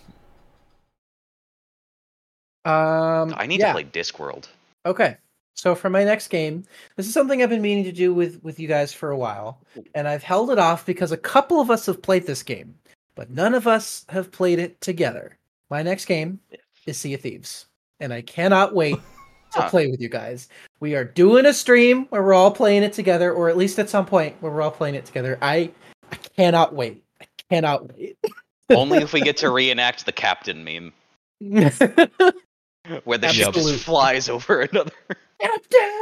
Um, 2.64 3.34
I 3.36 3.46
need 3.46 3.60
yeah. 3.60 3.68
to 3.68 3.72
play 3.72 3.84
Discworld. 3.84 4.46
Okay. 4.84 5.16
So 5.54 5.74
for 5.74 5.88
my 5.88 6.04
next 6.04 6.28
game, 6.28 6.64
this 6.96 7.06
is 7.06 7.14
something 7.14 7.42
I've 7.42 7.48
been 7.48 7.62
meaning 7.62 7.84
to 7.84 7.92
do 7.92 8.12
with 8.12 8.42
with 8.42 8.60
you 8.60 8.68
guys 8.68 8.92
for 8.92 9.10
a 9.10 9.16
while, 9.16 9.58
and 9.94 10.06
I've 10.06 10.22
held 10.22 10.50
it 10.50 10.58
off 10.58 10.84
because 10.84 11.12
a 11.12 11.16
couple 11.16 11.60
of 11.60 11.70
us 11.70 11.86
have 11.86 12.02
played 12.02 12.26
this 12.26 12.42
game, 12.42 12.74
but 13.14 13.30
none 13.30 13.54
of 13.54 13.66
us 13.66 14.04
have 14.10 14.30
played 14.30 14.58
it 14.58 14.80
together. 14.80 15.38
My 15.70 15.82
next 15.82 16.04
game 16.04 16.40
is 16.86 16.98
Sea 16.98 17.14
of 17.14 17.22
Thieves, 17.22 17.66
and 18.00 18.12
I 18.12 18.20
cannot 18.20 18.74
wait 18.74 18.96
to 19.56 19.62
Huh. 19.62 19.70
play 19.70 19.88
with 19.88 20.00
you 20.00 20.08
guys. 20.08 20.48
We 20.80 20.94
are 20.94 21.04
doing 21.04 21.46
a 21.46 21.52
stream 21.52 22.06
where 22.06 22.22
we're 22.22 22.34
all 22.34 22.50
playing 22.50 22.82
it 22.82 22.92
together, 22.92 23.32
or 23.32 23.48
at 23.48 23.56
least 23.56 23.78
at 23.78 23.90
some 23.90 24.06
point 24.06 24.36
where 24.40 24.52
we're 24.52 24.62
all 24.62 24.70
playing 24.70 24.94
it 24.94 25.04
together. 25.04 25.38
I 25.42 25.70
I 26.12 26.16
cannot 26.36 26.74
wait. 26.74 27.02
I 27.20 27.26
cannot 27.50 27.92
wait. 27.96 28.16
Only 28.70 28.98
if 28.98 29.12
we 29.12 29.20
get 29.20 29.36
to 29.38 29.50
reenact 29.50 30.06
the 30.06 30.12
Captain 30.12 30.64
meme, 30.64 30.92
where 33.04 33.18
the 33.18 33.28
ship 33.28 33.54
just 33.54 33.84
flies 33.84 34.28
over 34.28 34.62
another. 34.62 34.92
Captain. 35.40 36.00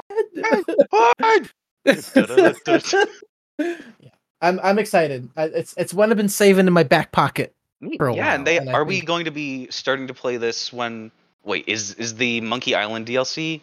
yeah, 3.58 4.10
I'm 4.40 4.60
I'm 4.62 4.78
excited. 4.78 5.28
It's 5.36 5.74
it's 5.76 5.92
one 5.92 6.10
I've 6.10 6.16
been 6.16 6.28
saving 6.28 6.66
in 6.66 6.72
my 6.72 6.82
back 6.82 7.12
pocket. 7.12 7.54
For 7.98 8.08
a 8.08 8.14
yeah, 8.14 8.26
while, 8.26 8.34
and 8.36 8.46
they 8.46 8.56
and 8.58 8.70
are 8.70 8.84
we 8.84 9.02
going 9.02 9.26
to 9.26 9.30
be 9.30 9.68
starting 9.70 10.06
to 10.06 10.14
play 10.14 10.38
this 10.38 10.72
when? 10.72 11.10
Wait, 11.44 11.64
is 11.68 11.94
is 11.94 12.14
the 12.16 12.40
Monkey 12.40 12.74
Island 12.74 13.06
DLC 13.06 13.60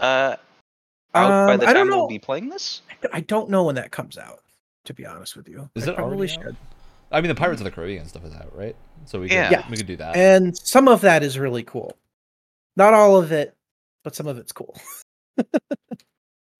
uh 0.00 0.36
out 1.14 1.46
by 1.46 1.54
Um, 1.54 1.60
the 1.60 1.68
I 1.68 1.72
time 1.72 1.88
we'll 1.88 2.06
be 2.08 2.18
playing 2.18 2.48
this? 2.48 2.82
I 3.12 3.20
don't 3.20 3.50
know 3.50 3.64
when 3.64 3.74
that 3.76 3.90
comes 3.90 4.16
out. 4.18 4.40
To 4.84 4.94
be 4.94 5.04
honest 5.04 5.36
with 5.36 5.48
you, 5.48 5.68
Is 5.74 5.86
I 5.86 5.92
it 5.92 5.96
probably 5.96 6.16
already 6.16 6.32
out? 6.32 6.42
should. 6.44 6.56
I 7.12 7.20
mean, 7.20 7.28
the 7.28 7.34
Pirates 7.34 7.60
of 7.60 7.64
the 7.64 7.70
Caribbean 7.70 8.06
stuff 8.08 8.24
is 8.24 8.32
out, 8.34 8.56
right? 8.56 8.74
So 9.04 9.20
we 9.20 9.28
could, 9.28 9.34
Yeah. 9.34 9.50
Yeah. 9.50 9.70
we 9.70 9.76
could 9.76 9.86
do 9.86 9.96
that. 9.96 10.16
And 10.16 10.56
some 10.56 10.88
of 10.88 11.02
that 11.02 11.22
is 11.22 11.38
really 11.38 11.62
cool. 11.62 11.94
Not 12.76 12.94
all 12.94 13.16
of 13.16 13.30
it, 13.32 13.54
but 14.04 14.14
some 14.14 14.26
of 14.26 14.38
it's 14.38 14.52
cool. 14.52 14.74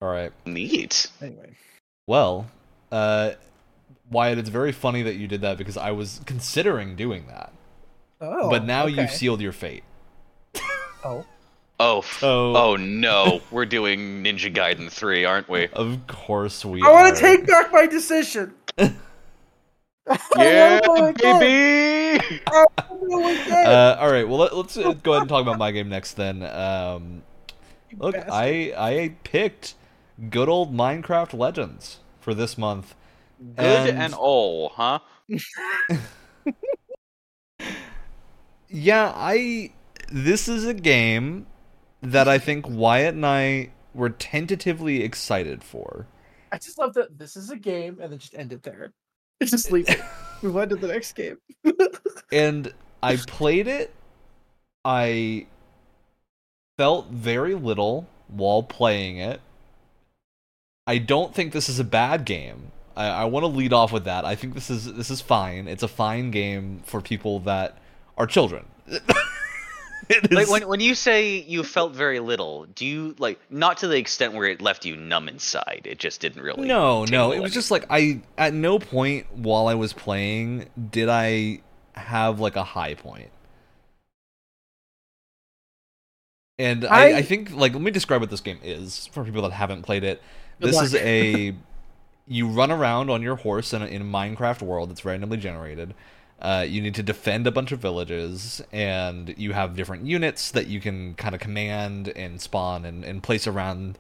All 0.01 0.09
right. 0.09 0.33
Neat. 0.47 1.07
Anyway, 1.23 1.55
Well, 2.07 2.47
uh, 2.93 3.33
Wyatt, 4.11 4.39
it's 4.39 4.49
very 4.49 4.73
funny 4.73 5.03
that 5.03 5.15
you 5.17 5.27
did 5.27 5.41
that 5.43 5.59
because 5.59 5.77
I 5.77 5.91
was 5.91 6.21
considering 6.27 6.97
doing 6.97 7.27
that, 7.29 7.53
oh, 8.21 8.49
but 8.51 8.65
now 8.65 8.85
okay. 8.85 9.01
you've 9.03 9.11
sealed 9.11 9.41
your 9.41 9.53
fate. 9.53 9.85
Oh, 11.05 11.25
Oh, 11.81 12.05
Oh. 12.23 12.57
oh 12.57 12.77
no, 12.77 13.41
we're 13.53 13.67
doing 13.67 14.25
Ninja 14.25 14.53
Gaiden 14.53 14.91
three, 14.91 15.25
aren't 15.25 15.49
we? 15.49 15.69
Of 15.69 16.07
course 16.09 16.65
we. 16.65 16.83
I 16.83 16.91
want 16.91 17.15
to 17.15 17.21
take 17.21 17.47
back 17.47 17.73
my 17.73 17.87
decision. 17.87 18.53
Yeah, 18.77 18.91
I 20.09 20.81
wanna 20.89 21.13
go 21.13 21.39
again. 21.39 21.39
baby. 21.41 22.41
I 22.49 22.65
wanna 22.91 23.09
go 23.09 23.29
again. 23.29 23.67
Uh, 23.67 23.97
all 24.01 24.11
right. 24.11 24.27
Well, 24.29 24.39
let, 24.39 24.57
let's 24.57 24.77
uh, 24.77 24.93
go 24.95 25.13
ahead 25.13 25.23
and 25.23 25.29
talk 25.29 25.43
about 25.43 25.59
my 25.59 25.71
game 25.71 25.89
next. 25.89 26.15
Then, 26.15 26.43
um, 26.43 27.23
look, 27.97 28.15
bastard. 28.15 28.33
I 28.33 28.73
I 28.77 29.15
picked 29.23 29.75
good 30.31 30.49
old 30.49 30.75
Minecraft 30.75 31.33
Legends 31.39 31.99
for 32.21 32.35
this 32.35 32.59
month. 32.59 32.95
Good 33.57 33.91
and- 33.91 33.99
and 34.03 34.15
all, 34.15 34.71
huh? 34.71 34.99
Yeah, 38.71 39.13
I. 39.15 39.73
This 40.11 40.49
is 40.49 40.65
a 40.65 40.75
game 40.75 41.47
that 42.03 42.29
I 42.29 42.39
think 42.39 42.67
Wyatt 42.69 43.15
and 43.15 43.27
I 43.27 43.71
were 43.95 44.11
tentatively 44.11 45.03
excited 45.03 45.63
for. 45.63 46.07
I 46.53 46.59
just 46.59 46.79
love 46.79 46.95
that 46.95 47.19
this 47.19 47.37
is 47.37 47.51
a 47.51 47.57
game 47.57 47.99
and 48.01 48.13
then 48.13 48.19
just 48.19 48.35
end 48.35 48.53
it 48.53 48.63
there. 48.63 48.93
It's 49.41 49.51
Just 49.53 49.71
leave 49.71 49.89
it. 49.89 50.01
Move 50.43 50.57
on 50.57 50.69
to 50.69 50.77
the 50.77 50.89
next 50.89 51.13
game. 51.13 51.39
and 52.33 52.73
I 53.03 53.17
played 53.17 53.69
it. 53.69 53.95
I 54.85 55.47
felt 56.77 57.09
very 57.09 57.55
little 57.55 58.09
while 58.29 58.63
playing 58.63 59.19
it. 59.19 59.41
I 60.87 60.99
don't 60.99 61.35
think 61.35 61.53
this 61.53 61.69
is 61.69 61.79
a 61.79 61.85
bad 61.85 62.25
game. 62.25 62.73
I, 62.97 63.09
I 63.09 63.25
want 63.27 63.45
to 63.45 63.49
lead 63.49 63.73
off 63.73 63.93
with 63.93 64.05
that. 64.05 64.25
I 64.25 64.35
think 64.35 64.55
this 64.55 64.71
is 64.71 64.93
this 64.95 65.11
is 65.11 65.21
fine. 65.21 65.69
It's 65.69 65.83
a 65.83 65.89
fine 65.89 66.31
game 66.31 66.81
for 66.85 67.01
people 67.01 67.41
that 67.41 67.79
are 68.17 68.27
children. 68.27 68.65
It 70.09 70.33
Like 70.33 70.49
when 70.49 70.67
when 70.67 70.81
you 70.81 70.95
say 70.95 71.41
you 71.43 71.63
felt 71.63 71.95
very 71.95 72.19
little, 72.21 72.65
do 72.67 72.87
you 72.87 73.15
like 73.19 73.39
not 73.51 73.77
to 73.79 73.89
the 73.89 73.97
extent 73.99 74.33
where 74.35 74.47
it 74.47 74.63
left 74.63 74.85
you 74.87 74.97
numb 74.97 75.29
inside? 75.29 75.83
It 75.85 75.99
just 75.99 76.21
didn't 76.21 76.43
really. 76.43 76.67
no, 76.67 77.05
no. 77.05 77.33
It 77.33 77.41
was 77.41 77.53
just 77.53 77.71
like 77.71 77.85
I 77.91 78.23
at 78.39 78.55
no 78.55 78.79
point 78.79 79.27
while 79.35 79.69
I 79.69 79.75
was 79.75 79.93
playing 79.93 80.71
did 80.91 81.09
I 81.11 81.61
have 81.95 82.41
like 82.41 82.57
a 82.57 82.65
high 82.65 82.95
point. 82.95 83.31
And 86.59 86.85
I, 86.87 87.11
I- 87.13 87.17
I 87.19 87.23
think 87.23 87.53
like 87.53 87.73
let 87.73 87.83
me 87.83 87.91
describe 87.91 88.21
what 88.21 88.31
this 88.31 88.41
game 88.41 88.59
is 88.63 89.07
for 89.09 89.25
people 89.25 89.43
that 89.43 89.53
haven't 89.53 89.83
played 89.83 90.05
it. 90.05 90.23
This 90.59 90.75
luck. 90.75 90.85
is 90.87 90.95
a 90.97 91.55
you 92.27 92.49
run 92.49 92.71
around 92.71 93.11
on 93.11 93.23
your 93.23 93.37
horse 93.37 93.73
in 93.73 93.83
a, 93.83 93.87
in 93.87 94.03
a 94.03 94.05
Minecraft 94.05 94.63
world 94.63 94.91
that's 94.91 95.05
randomly 95.05 95.37
generated. 95.39 95.95
Uh, 96.41 96.65
you 96.69 96.81
need 96.81 96.95
to 96.95 97.03
defend 97.03 97.47
a 97.47 97.51
bunch 97.51 97.73
of 97.73 97.81
villages, 97.81 98.63
and 98.73 99.35
you 99.37 99.53
have 99.53 99.75
different 99.75 100.07
units 100.07 100.53
that 100.53 100.69
you 100.69 100.81
can 100.81 101.15
kind 101.15 101.35
of 101.35 101.41
command 101.41 102.09
and 102.15 102.41
spawn 102.41 102.85
and, 102.85 103.05
and 103.05 103.23
place 103.23 103.47
around 103.47 103.99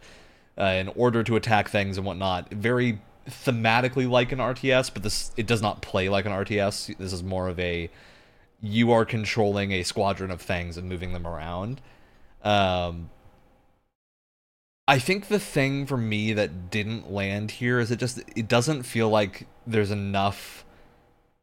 uh, 0.56 0.64
in 0.64 0.88
order 0.88 1.24
to 1.24 1.34
attack 1.34 1.68
things 1.68 1.96
and 1.96 2.06
whatnot. 2.06 2.50
Very 2.52 3.00
thematically 3.28 4.08
like 4.08 4.32
an 4.32 4.38
RTS, 4.38 4.92
but 4.92 5.02
this 5.02 5.32
it 5.36 5.46
does 5.46 5.60
not 5.60 5.82
play 5.82 6.08
like 6.08 6.26
an 6.26 6.32
RTS. 6.32 6.96
This 6.96 7.12
is 7.12 7.22
more 7.22 7.48
of 7.48 7.58
a 7.58 7.90
you 8.60 8.92
are 8.92 9.04
controlling 9.04 9.72
a 9.72 9.82
squadron 9.82 10.30
of 10.30 10.40
things 10.40 10.76
and 10.76 10.88
moving 10.88 11.12
them 11.12 11.26
around. 11.26 11.80
Um, 12.42 13.10
I 14.86 14.98
think 14.98 15.28
the 15.28 15.38
thing 15.38 15.86
for 15.86 15.96
me 15.96 16.32
that 16.32 16.70
didn't 16.70 17.12
land 17.12 17.52
here 17.52 17.78
is 17.78 17.90
it 17.90 17.98
just 17.98 18.20
it 18.34 18.48
doesn't 18.48 18.84
feel 18.84 19.08
like 19.08 19.46
there's 19.66 19.90
enough 19.90 20.64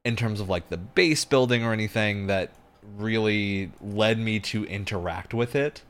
in 0.06 0.16
terms 0.16 0.40
of 0.40 0.50
like 0.50 0.70
the 0.70 0.78
base 0.78 1.26
building 1.26 1.64
or 1.66 1.74
anything 1.74 2.28
that 2.28 2.52
really 2.98 3.72
led 3.82 4.20
me 4.20 4.40
to 4.40 4.66
interact 4.66 5.34
with 5.34 5.56
it 5.56 5.84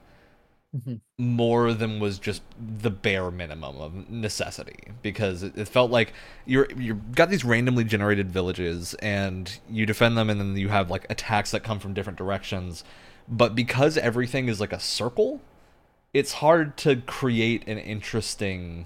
Mhm. 0.75 0.99
more 1.17 1.73
than 1.73 1.99
was 2.01 2.19
just 2.19 2.41
the 2.59 2.89
bare 2.89 3.31
minimum 3.31 3.77
of 3.79 4.09
necessity 4.09 4.75
because 5.01 5.43
it, 5.43 5.57
it 5.57 5.67
felt 5.69 5.89
like 5.89 6.11
you're 6.45 6.67
you've 6.75 7.13
got 7.15 7.29
these 7.29 7.45
randomly 7.45 7.85
generated 7.85 8.29
villages 8.29 8.93
and 8.95 9.59
you 9.69 9.85
defend 9.85 10.17
them 10.17 10.29
and 10.29 10.39
then 10.41 10.57
you 10.57 10.67
have 10.67 10.91
like 10.91 11.05
attacks 11.09 11.51
that 11.51 11.63
come 11.63 11.79
from 11.79 11.93
different 11.93 12.17
directions 12.17 12.83
but 13.29 13.55
because 13.55 13.97
everything 13.97 14.49
is 14.49 14.59
like 14.59 14.73
a 14.73 14.79
circle 14.79 15.39
it's 16.13 16.33
hard 16.33 16.75
to 16.77 16.97
create 16.97 17.65
an 17.67 17.77
interesting 17.77 18.85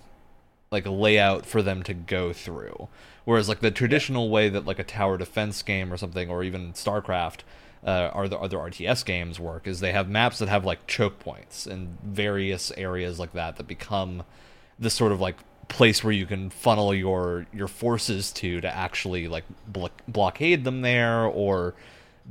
like 0.72 0.86
a 0.86 0.92
layout 0.92 1.46
for 1.46 1.62
them 1.62 1.84
to 1.84 1.94
go 1.94 2.34
through. 2.34 2.88
Whereas 3.26 3.50
like 3.50 3.60
the 3.60 3.72
traditional 3.72 4.30
way 4.30 4.50
that 4.50 4.66
like 4.66 4.80
a 4.80 4.84
tower 4.84 5.18
defense 5.18 5.62
game 5.62 5.92
or 5.92 5.98
something 5.98 6.30
or 6.30 6.44
even 6.44 6.74
starcraft 6.74 7.40
uh, 7.86 8.12
or 8.14 8.28
the 8.28 8.38
other 8.38 8.58
RTS 8.58 9.06
games 9.06 9.40
work 9.40 9.68
is 9.68 9.80
they 9.80 9.92
have 9.92 10.10
maps 10.10 10.40
that 10.40 10.50
have 10.50 10.66
like 10.66 10.86
choke 10.88 11.20
points 11.20 11.66
and 11.66 11.98
various 12.04 12.72
areas 12.72 13.20
like 13.20 13.34
that 13.34 13.56
that 13.58 13.68
become 13.68 14.24
the 14.78 14.90
sort 14.90 15.12
of 15.12 15.20
like 15.20 15.38
place 15.68 16.04
where 16.04 16.14
you 16.14 16.26
can 16.26 16.50
funnel 16.50 16.94
your 16.94 17.46
your 17.54 17.68
forces 17.68 18.32
to 18.32 18.60
to 18.60 18.76
actually 18.76 19.28
like 19.28 19.44
blo- 19.68 19.90
blockade 20.08 20.64
them 20.64 20.82
there 20.82 21.26
or 21.26 21.76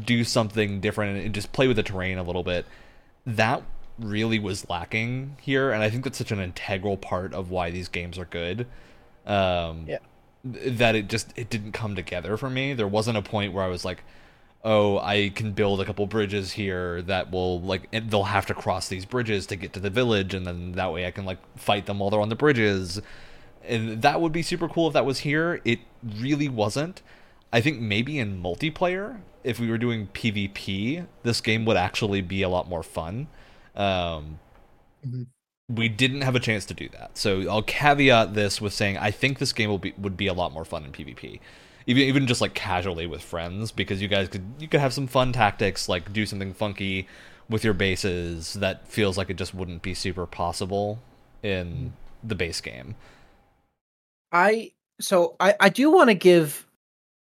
do 0.05 0.25
something 0.25 0.81
different 0.81 1.25
and 1.25 1.35
just 1.35 1.53
play 1.53 1.67
with 1.67 1.77
the 1.77 1.83
terrain 1.83 2.19
a 2.19 2.23
little 2.23 2.45
bit. 2.45 2.67
That 3.27 3.63
really 3.99 4.39
was 4.39 4.69
lacking 4.69 5.37
here, 5.41 5.71
and 5.71 5.83
I 5.83 5.91
think 5.91 6.05
that's 6.05 6.19
such 6.19 6.33
an 6.33 6.41
integral 6.41 6.97
part 6.97 7.35
of 7.35 7.51
why 7.51 7.71
these 7.71 7.89
games 7.89 8.19
are 8.19 8.25
good. 8.27 8.67
Um, 9.27 9.85
Yeah. 9.87 9.99
That 10.45 10.95
it 10.95 11.09
just 11.09 11.33
it 11.37 11.51
didn't 11.51 11.73
come 11.73 11.97
together 11.97 12.37
for 12.37 12.49
me. 12.49 12.73
There 12.73 12.87
wasn't 12.87 13.19
a 13.19 13.23
point 13.23 13.53
where 13.53 13.65
I 13.65 13.69
was 13.69 13.85
like, 13.85 14.05
"Oh, 14.65 14.99
I 14.99 15.31
can 15.35 15.53
build 15.53 15.81
a 15.81 15.85
couple 15.85 16.07
bridges 16.07 16.53
here 16.53 17.03
that 17.03 17.31
will 17.33 17.61
like 17.61 17.89
they'll 17.91 18.23
have 18.25 18.47
to 18.47 18.55
cross 18.55 18.89
these 18.89 19.05
bridges 19.05 19.47
to 19.47 19.57
get 19.57 19.73
to 19.75 19.81
the 19.81 19.91
village, 19.91 20.35
and 20.35 20.47
then 20.47 20.73
that 20.73 20.93
way 20.93 21.07
I 21.07 21.11
can 21.11 21.25
like 21.25 21.39
fight 21.59 21.87
them 21.87 21.99
while 21.99 22.11
they're 22.11 22.21
on 22.21 22.29
the 22.29 22.37
bridges." 22.37 23.03
And 23.67 24.01
that 24.03 24.21
would 24.21 24.33
be 24.33 24.43
super 24.43 24.69
cool 24.69 24.87
if 24.87 24.95
that 24.95 25.05
was 25.05 25.19
here. 25.21 25.61
It 25.65 25.81
really 26.03 26.49
wasn't. 26.49 27.03
I 27.53 27.61
think 27.61 27.81
maybe 27.81 28.19
in 28.19 28.41
multiplayer, 28.43 29.21
if 29.45 29.59
we 29.59 29.69
were 29.69 29.77
doing 29.79 30.07
PvP, 30.15 31.07
this 31.25 31.41
game 31.41 31.65
would 31.65 31.77
actually 31.77 32.21
be 32.23 32.43
a 32.43 32.49
lot 32.49 32.69
more 32.69 32.83
fun. 32.83 33.27
Um, 33.79 34.39
Mhm. 35.07 35.27
We 35.71 35.89
didn't 35.91 36.23
have 36.23 36.35
a 36.35 36.41
chance 36.41 36.65
to 36.67 36.75
do 36.75 36.89
that, 36.91 37.19
so 37.19 37.43
I'll 37.43 37.63
caveat 37.63 38.33
this 38.33 38.59
with 38.59 38.73
saying 38.73 38.97
I 38.97 39.11
think 39.11 39.39
this 39.39 39.53
game 39.53 39.69
will 39.69 39.79
be 39.79 39.93
would 39.99 40.17
be 40.17 40.27
a 40.27 40.33
lot 40.33 40.51
more 40.51 40.65
fun 40.65 40.83
in 40.85 40.93
PvP, 40.93 41.41
even 41.87 42.03
even 42.05 42.27
just 42.27 42.41
like 42.41 42.55
casually 42.55 43.07
with 43.07 43.21
friends, 43.23 43.71
because 43.71 44.01
you 44.01 44.09
guys 44.09 44.29
could 44.29 44.45
you 44.59 44.67
could 44.67 44.81
have 44.81 44.95
some 44.95 45.07
fun 45.07 45.31
tactics, 45.33 45.87
like 45.87 46.11
do 46.11 46.25
something 46.25 46.55
funky 46.55 47.07
with 47.51 47.65
your 47.65 47.75
bases 47.75 48.55
that 48.55 48.89
feels 48.89 49.19
like 49.19 49.29
it 49.29 49.37
just 49.37 49.55
wouldn't 49.55 49.83
be 49.83 49.93
super 49.93 50.27
possible 50.27 51.01
in 51.43 51.93
the 52.25 52.35
base 52.35 52.63
game. 52.63 52.95
I 54.33 54.73
so 55.01 55.37
I 55.39 55.55
I 55.61 55.69
do 55.69 55.91
want 55.91 56.09
to 56.09 56.15
give 56.15 56.67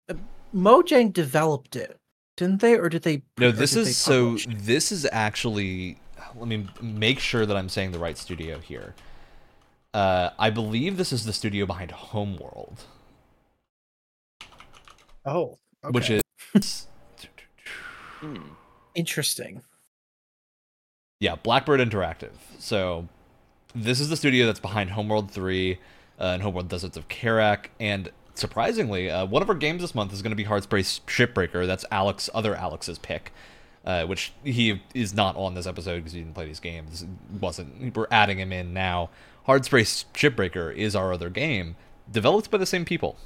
uh, 0.09 0.15
Mojang 0.55 1.13
developed 1.13 1.75
it, 1.75 1.99
didn't 2.37 2.61
they, 2.61 2.77
or 2.79 2.89
did 2.89 3.03
they? 3.03 3.23
No, 3.37 3.51
this 3.51 3.75
is 3.75 3.97
so. 3.97 4.37
it? 4.37 4.47
This 4.61 4.93
is 4.93 5.09
actually. 5.11 5.99
Let 6.39 6.47
me 6.49 6.67
make 6.81 7.19
sure 7.19 7.45
that 7.47 7.57
I'm 7.57 7.69
saying 7.69 7.93
the 7.93 7.99
right 7.99 8.17
studio 8.17 8.59
here. 8.59 8.95
Uh, 9.95 10.31
I 10.39 10.51
believe 10.51 10.97
this 10.97 11.13
is 11.13 11.25
the 11.25 11.33
studio 11.33 11.67
behind 11.67 11.91
Homeworld, 11.91 12.85
Oh, 15.25 15.59
which 15.91 16.11
is 16.11 16.23
Hmm. 18.21 18.37
interesting. 18.95 19.63
yeah, 21.21 21.37
Blackbird 21.37 21.81
Interactive. 21.81 22.33
So 22.59 23.09
this 23.75 24.01
is 24.01 24.09
the 24.09 24.17
studio 24.17 24.47
that's 24.47 24.61
behind 24.61 24.91
Homeworld 24.91 25.31
Three 25.31 25.75
uh, 26.21 26.25
and 26.35 26.43
Homeworld 26.43 26.69
Deserts 26.69 26.97
of 26.97 27.09
Kharak, 27.09 27.67
and 27.81 28.11
surprisingly, 28.35 29.11
uh, 29.11 29.25
one 29.27 29.43
of 29.43 29.49
our 29.49 29.55
games 29.55 29.83
this 29.83 29.95
month 29.95 30.13
is 30.13 30.23
going 30.23 30.31
to 30.33 30.37
be 30.37 30.45
Hardspace 30.45 31.01
Shipbreaker. 31.07 31.67
That's 31.67 31.85
Alex, 31.91 32.29
other 32.35 32.55
Alex's 32.55 32.99
pick. 32.99 33.33
Uh, 33.85 34.05
which 34.05 34.33
he 34.45 34.83
is 34.93 35.15
not 35.15 35.35
on 35.37 35.55
this 35.55 35.67
episode 35.67 35.99
because 35.99 36.13
he 36.13 36.21
didn't 36.21 36.35
play 36.35 36.45
these 36.45 36.61
games. 36.61 37.07
wasn't 37.41 37.97
We're 37.97 38.07
adding 38.11 38.39
him 38.39 38.53
in 38.53 38.75
now. 38.75 39.09
Hardspace 39.47 40.05
Shipbreaker 40.13 40.75
is 40.75 40.95
our 40.95 41.11
other 41.13 41.31
game, 41.31 41.77
developed 42.11 42.51
by 42.51 42.59
the 42.59 42.67
same 42.67 42.85
people. 42.85 43.17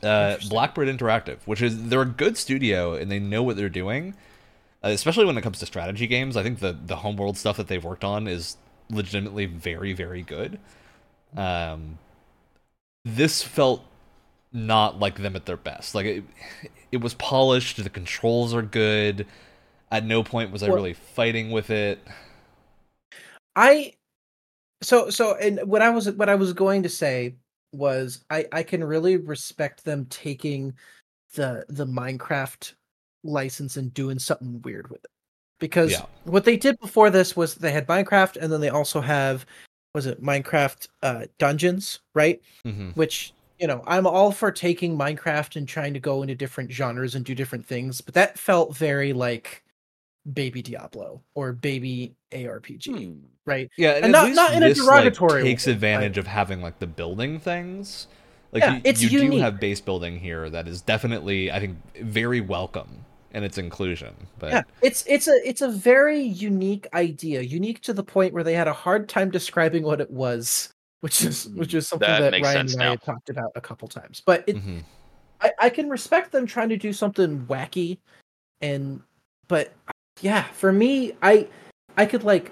Uh, 0.00 0.36
Blackbird 0.48 0.86
Interactive, 0.86 1.38
which 1.44 1.60
is 1.60 1.88
they're 1.88 2.02
a 2.02 2.06
good 2.06 2.36
studio 2.36 2.94
and 2.94 3.10
they 3.10 3.18
know 3.18 3.42
what 3.42 3.56
they're 3.56 3.68
doing, 3.68 4.14
uh, 4.84 4.88
especially 4.88 5.24
when 5.24 5.36
it 5.36 5.42
comes 5.42 5.58
to 5.58 5.66
strategy 5.66 6.06
games. 6.06 6.36
I 6.36 6.44
think 6.44 6.60
the 6.60 6.78
the 6.86 6.96
homeworld 6.96 7.36
stuff 7.36 7.56
that 7.56 7.66
they've 7.66 7.82
worked 7.82 8.04
on 8.04 8.28
is 8.28 8.58
legitimately 8.90 9.46
very 9.46 9.92
very 9.92 10.22
good. 10.22 10.60
Um, 11.36 11.98
this 13.04 13.42
felt 13.42 13.84
not 14.52 14.98
like 14.98 15.16
them 15.18 15.36
at 15.36 15.46
their 15.46 15.56
best. 15.56 15.94
Like 15.94 16.06
it, 16.06 16.24
it 16.92 16.96
was 17.00 17.14
polished. 17.14 17.82
The 17.82 17.90
controls 17.90 18.54
are 18.54 18.62
good. 18.62 19.26
At 19.90 20.04
no 20.04 20.22
point 20.22 20.50
was 20.50 20.62
I 20.62 20.68
Well- 20.68 20.76
really 20.76 20.94
fighting 20.94 21.50
with 21.50 21.70
it. 21.70 22.00
I 23.56 23.94
so 24.82 25.10
so 25.10 25.34
and 25.36 25.60
what 25.64 25.82
I 25.82 25.90
was 25.90 26.10
what 26.12 26.28
I 26.28 26.34
was 26.36 26.52
going 26.52 26.82
to 26.84 26.88
say 26.88 27.34
was 27.72 28.24
I 28.30 28.46
I 28.52 28.62
can 28.62 28.82
really 28.84 29.16
respect 29.16 29.84
them 29.84 30.06
taking 30.10 30.74
the 31.34 31.64
the 31.68 31.86
Minecraft 31.86 32.72
license 33.24 33.76
and 33.76 33.92
doing 33.92 34.18
something 34.18 34.62
weird 34.62 34.88
with 34.90 35.04
it. 35.04 35.10
Because 35.58 35.90
Yeah. 35.92 36.06
what 36.24 36.44
they 36.44 36.56
did 36.56 36.78
before 36.78 37.10
this 37.10 37.36
was 37.36 37.56
they 37.56 37.72
had 37.72 37.86
Minecraft 37.88 38.36
and 38.36 38.52
then 38.52 38.60
they 38.60 38.68
also 38.68 39.00
have 39.00 39.44
was 39.94 40.06
it 40.06 40.22
Minecraft 40.22 40.88
uh 41.02 41.26
Dungeons, 41.38 42.00
right? 42.14 42.40
hmm 42.64 42.90
which 42.90 43.32
you 43.58 43.66
know 43.66 43.82
i'm 43.86 44.06
all 44.06 44.30
for 44.32 44.50
taking 44.50 44.96
minecraft 44.96 45.56
and 45.56 45.66
trying 45.68 45.92
to 45.94 46.00
go 46.00 46.22
into 46.22 46.34
different 46.34 46.70
genres 46.70 47.14
and 47.14 47.24
do 47.24 47.34
different 47.34 47.66
things 47.66 48.00
but 48.00 48.14
that 48.14 48.38
felt 48.38 48.76
very 48.76 49.12
like 49.12 49.62
baby 50.32 50.62
diablo 50.62 51.20
or 51.34 51.52
baby 51.52 52.14
arpg 52.32 52.84
Hmm. 52.86 53.18
right 53.46 53.70
Yeah, 53.76 53.92
and, 53.92 54.04
And 54.06 54.12
not- 54.12 54.32
not 54.34 54.52
in 54.54 54.62
a 54.62 54.68
this, 54.68 54.78
derogatory 54.84 55.42
like, 55.42 55.44
takes 55.44 55.66
way, 55.66 55.72
advantage 55.72 56.18
of 56.18 56.26
having 56.26 56.60
like 56.60 56.78
the 56.78 56.86
building 56.86 57.40
things. 57.40 58.06
Like 58.52 58.62
Yeah, 58.62 58.74
you, 58.76 58.80
it's 58.84 59.02
you 59.02 59.08
do 59.08 59.38
have 59.38 59.58
base 59.60 59.80
building 59.80 60.18
here 60.18 60.48
that 60.50 60.68
is 60.68 60.80
definitely, 60.82 61.50
I 61.50 61.60
think, 61.60 61.76
very 62.02 62.40
welcome 62.40 63.04
in 63.32 63.44
its 63.44 63.56
inclusion. 63.58 64.14
But 64.38 64.50
yeah 64.52 64.62
it's 64.82 65.04
it's 65.06 65.28
a 65.28 65.48
it's 65.48 65.60
a 65.62 65.68
very 65.68 66.20
unique 66.20 66.86
idea 66.94 67.40
unique 67.42 67.80
to 67.82 67.92
the 67.94 68.02
point 68.04 68.32
where 68.34 68.44
they 68.44 68.54
had 68.54 68.68
a 68.68 68.72
hard 68.72 69.08
time 69.08 69.30
describing 69.30 69.82
what 69.82 70.00
it 70.00 70.10
was 70.10 70.72
which 71.00 71.22
is 71.22 71.48
which 71.50 71.74
is 71.74 71.88
something 71.88 72.08
That 72.08 72.32
that, 72.32 72.42
ryan 72.42 72.68
and 72.68 72.82
i 72.82 72.96
talked 72.96 73.30
about 73.30 73.52
a 73.54 73.60
couple 73.60 73.88
times 73.88 74.22
but 74.24 74.44
it, 74.46 74.56
Mhm. 74.56 74.82
I, 75.40 75.52
I 75.60 75.70
can 75.70 75.88
respect 75.88 76.32
them 76.32 76.46
trying 76.46 76.68
to 76.70 76.76
do 76.76 76.92
something 76.92 77.46
wacky 77.46 77.98
and 78.60 79.00
but 79.46 79.72
yeah 80.20 80.42
for 80.44 80.72
me 80.72 81.12
i 81.22 81.46
i 81.96 82.04
could 82.04 82.24
like 82.24 82.50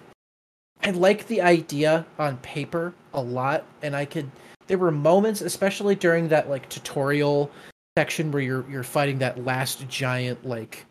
i 0.83 0.91
like 0.91 1.27
the 1.27 1.43
idea 1.43 2.07
on 2.19 2.37
paper 2.39 2.95
a 3.15 3.21
lot 3.21 3.65
and 3.83 3.97
i 3.97 4.05
could 4.05 4.31
there 4.69 4.79
were 4.79 4.93
moments 4.93 5.41
especially 5.41 5.95
during 5.97 6.29
that 6.29 6.49
like 6.49 6.69
tutorial 6.69 7.51
section 7.99 8.31
where 8.31 8.43
you're 8.43 8.65
you're 8.71 8.85
fighting 8.85 9.19
that 9.19 9.45
last 9.45 9.89
giant 9.89 10.45
like 10.47 10.87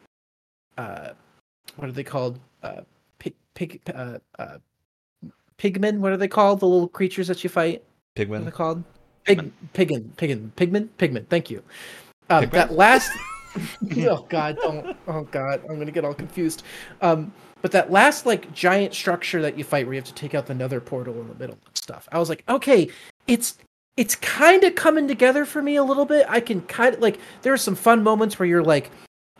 uh 0.77 1.11
what 1.77 1.87
are 1.87 1.93
they 1.93 2.03
called 2.03 2.39
uh 2.63 2.81
pig 3.19 3.33
pig 3.53 3.81
uh, 3.93 4.17
uh 4.39 4.57
pigmen 5.57 5.99
what 5.99 6.11
are 6.11 6.17
they 6.17 6.27
called 6.27 6.59
the 6.59 6.67
little 6.67 6.87
creatures 6.87 7.27
that 7.27 7.43
you 7.43 7.49
fight 7.49 7.83
Pigmen. 8.15 8.29
what 8.29 8.41
are 8.41 8.43
they 8.45 8.51
Pigman. 8.51 8.53
called? 8.53 8.83
Pig, 9.25 9.51
piggin, 9.73 10.09
piggin, 10.17 10.51
pigman, 10.51 10.87
pigman. 10.99 11.27
Thank 11.27 11.49
you. 11.49 11.63
Um, 12.29 12.47
that 12.51 12.73
last. 12.73 13.11
oh 13.97 14.25
God! 14.29 14.57
Don't. 14.61 14.97
Oh 15.07 15.23
God! 15.23 15.61
I'm 15.69 15.79
gonna 15.79 15.91
get 15.91 16.05
all 16.05 16.13
confused. 16.13 16.63
Um, 17.01 17.33
but 17.61 17.71
that 17.71 17.91
last 17.91 18.25
like 18.25 18.53
giant 18.53 18.93
structure 18.93 19.41
that 19.41 19.57
you 19.57 19.63
fight, 19.63 19.85
where 19.85 19.93
you 19.93 19.99
have 19.99 20.07
to 20.07 20.13
take 20.13 20.35
out 20.35 20.45
the 20.45 20.53
Nether 20.53 20.79
portal 20.81 21.19
in 21.19 21.27
the 21.27 21.35
middle 21.35 21.57
and 21.65 21.77
stuff. 21.77 22.07
I 22.11 22.19
was 22.19 22.29
like, 22.29 22.43
okay, 22.49 22.89
it's 23.27 23.57
it's 23.97 24.15
kind 24.15 24.63
of 24.63 24.75
coming 24.75 25.07
together 25.07 25.45
for 25.45 25.61
me 25.61 25.77
a 25.77 25.83
little 25.83 26.05
bit. 26.05 26.25
I 26.29 26.39
can 26.41 26.61
kind 26.61 26.95
of 26.95 27.01
like 27.01 27.17
there 27.41 27.53
are 27.53 27.57
some 27.57 27.75
fun 27.75 28.03
moments 28.03 28.37
where 28.37 28.47
you're 28.47 28.63
like, 28.63 28.91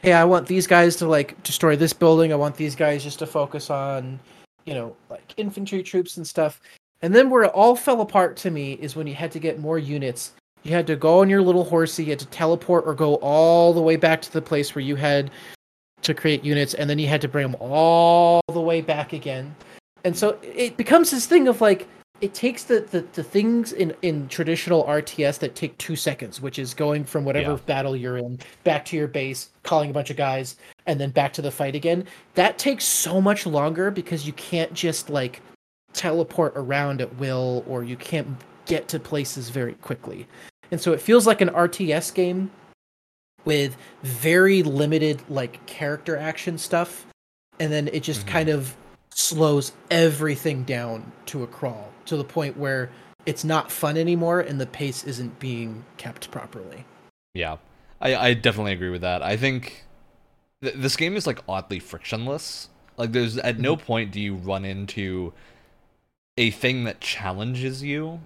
hey, 0.02 0.14
I 0.14 0.24
want 0.24 0.48
these 0.48 0.66
guys 0.66 0.96
to 0.98 1.08
like 1.08 1.42
destroy 1.44 1.76
this 1.76 1.94
building. 1.94 2.32
I 2.32 2.36
want 2.36 2.56
these 2.56 2.76
guys 2.76 3.04
just 3.04 3.20
to 3.20 3.28
focus 3.28 3.70
on, 3.70 4.20
you 4.66 4.74
know, 4.74 4.96
like 5.10 5.34
infantry 5.38 5.84
troops 5.84 6.18
and 6.18 6.28
stuff. 6.28 6.60
And 7.02 7.14
then 7.14 7.30
where 7.30 7.44
it 7.44 7.52
all 7.54 7.76
fell 7.76 8.02
apart 8.02 8.36
to 8.38 8.52
me 8.52 8.74
is 8.74 8.96
when 8.96 9.08
you 9.08 9.14
had 9.14 9.32
to 9.34 9.40
get 9.40 9.60
more 9.60 9.78
units. 9.78 10.34
You 10.64 10.72
had 10.72 10.88
to 10.88 10.96
go 10.96 11.20
on 11.20 11.30
your 11.30 11.42
little 11.44 11.64
horsey, 11.64 12.04
you 12.04 12.10
had 12.10 12.20
to 12.20 12.26
teleport 12.28 12.86
or 12.88 12.96
go 12.96 13.16
all 13.16 13.74
the 13.74 13.82
way 13.82 13.96
back 13.96 14.22
to 14.24 14.34
the 14.34 14.42
place 14.42 14.74
where 14.74 14.84
you 14.84 14.96
had 14.96 15.30
to 16.02 16.14
create 16.14 16.44
units, 16.44 16.74
and 16.74 16.90
then 16.90 17.00
you 17.00 17.08
had 17.08 17.22
to 17.22 17.28
bring 17.28 17.52
them 17.52 17.56
all 17.60 18.42
the 18.52 18.62
way 18.62 18.82
back 18.82 19.14
again. 19.14 19.56
And 20.04 20.16
so 20.18 20.38
it 20.42 20.78
becomes 20.78 21.12
this 21.12 21.26
thing 21.28 21.48
of 21.48 21.62
like 21.62 21.88
it 22.22 22.34
takes 22.34 22.64
the, 22.64 22.80
the, 22.80 23.02
the 23.14 23.24
things 23.24 23.74
in, 23.74 23.94
in 24.02 24.28
traditional 24.30 24.86
RTS 24.86 25.38
that 25.40 25.54
take 25.54 25.78
two 25.78 25.96
seconds, 25.96 26.42
which 26.42 26.58
is 26.58 26.74
going 26.74 27.04
from 27.04 27.26
whatever 27.26 27.52
Yeah. 27.52 27.58
battle 27.66 27.96
you're 27.96 28.18
in 28.18 28.40
back 28.64 28.86
to 28.86 28.96
your 28.96 29.08
base, 29.08 29.50
calling 29.64 29.90
a 29.90 29.94
bunch 29.94 30.10
of 30.10 30.18
guys, 30.18 30.56
and 30.86 31.00
then 31.00 31.10
back 31.10 31.34
to 31.34 31.42
the 31.42 31.52
fight 31.52 31.76
again. 31.76 32.06
That 32.36 32.58
takes 32.58 32.86
so 32.86 33.20
much 33.22 33.46
longer 33.46 33.92
because 33.92 34.26
you 34.28 34.34
can't 34.34 34.74
just 34.74 35.10
like 35.10 35.42
teleport 35.94 36.54
around 36.56 37.02
at 37.02 37.16
will 37.18 37.64
or 37.68 37.84
you 37.84 37.96
can't 37.96 38.28
get 38.66 38.88
to 38.90 39.00
places 39.00 39.50
very 39.50 39.74
quickly. 39.76 40.28
And 40.72 40.82
so 40.82 40.92
it 40.94 41.02
feels 41.02 41.26
like 41.28 41.42
an 41.42 41.50
RTS 41.50 42.14
game 42.14 42.52
with 43.46 43.78
very 44.04 44.64
limited 44.64 45.22
like 45.30 45.64
character 45.68 46.18
action 46.18 46.58
stuff 46.58 47.06
and 47.60 47.72
then 47.72 47.88
it 47.90 48.02
just 48.02 48.26
Mhm. 48.26 48.30
kind 48.30 48.50
of 48.50 48.76
slows 49.12 49.72
everything 49.92 50.64
down 50.64 51.12
to 51.28 51.44
a 51.44 51.48
crawl 51.48 51.92
to 52.06 52.18
the 52.18 52.24
point 52.24 52.58
where 52.58 52.90
it's 53.26 53.44
not 53.44 53.72
fun 53.72 53.98
anymore 53.98 54.40
and 54.42 54.60
the 54.60 54.66
pace 54.66 55.04
isn't 55.04 55.40
being 55.40 55.86
kept 55.98 56.30
properly. 56.32 56.86
Yeah, 57.34 57.58
I, 58.02 58.16
I 58.16 58.34
definitely 58.34 58.74
agree 58.74 58.90
with 58.90 59.02
that. 59.02 59.22
I 59.22 59.38
think 59.38 59.84
th- 60.62 60.76
this 60.76 60.96
game 60.96 61.16
is 61.16 61.28
like 61.28 61.40
oddly 61.48 61.80
frictionless. 61.80 62.70
Like, 62.98 63.12
there's 63.12 63.38
at 63.38 63.60
no 63.60 63.76
mm-hmm. 63.76 63.86
point 63.86 64.12
do 64.12 64.22
you 64.22 64.36
run 64.36 64.64
into 64.64 65.34
a 66.38 66.52
thing 66.52 66.84
that 66.86 67.02
challenges 67.02 67.84
you 67.84 68.22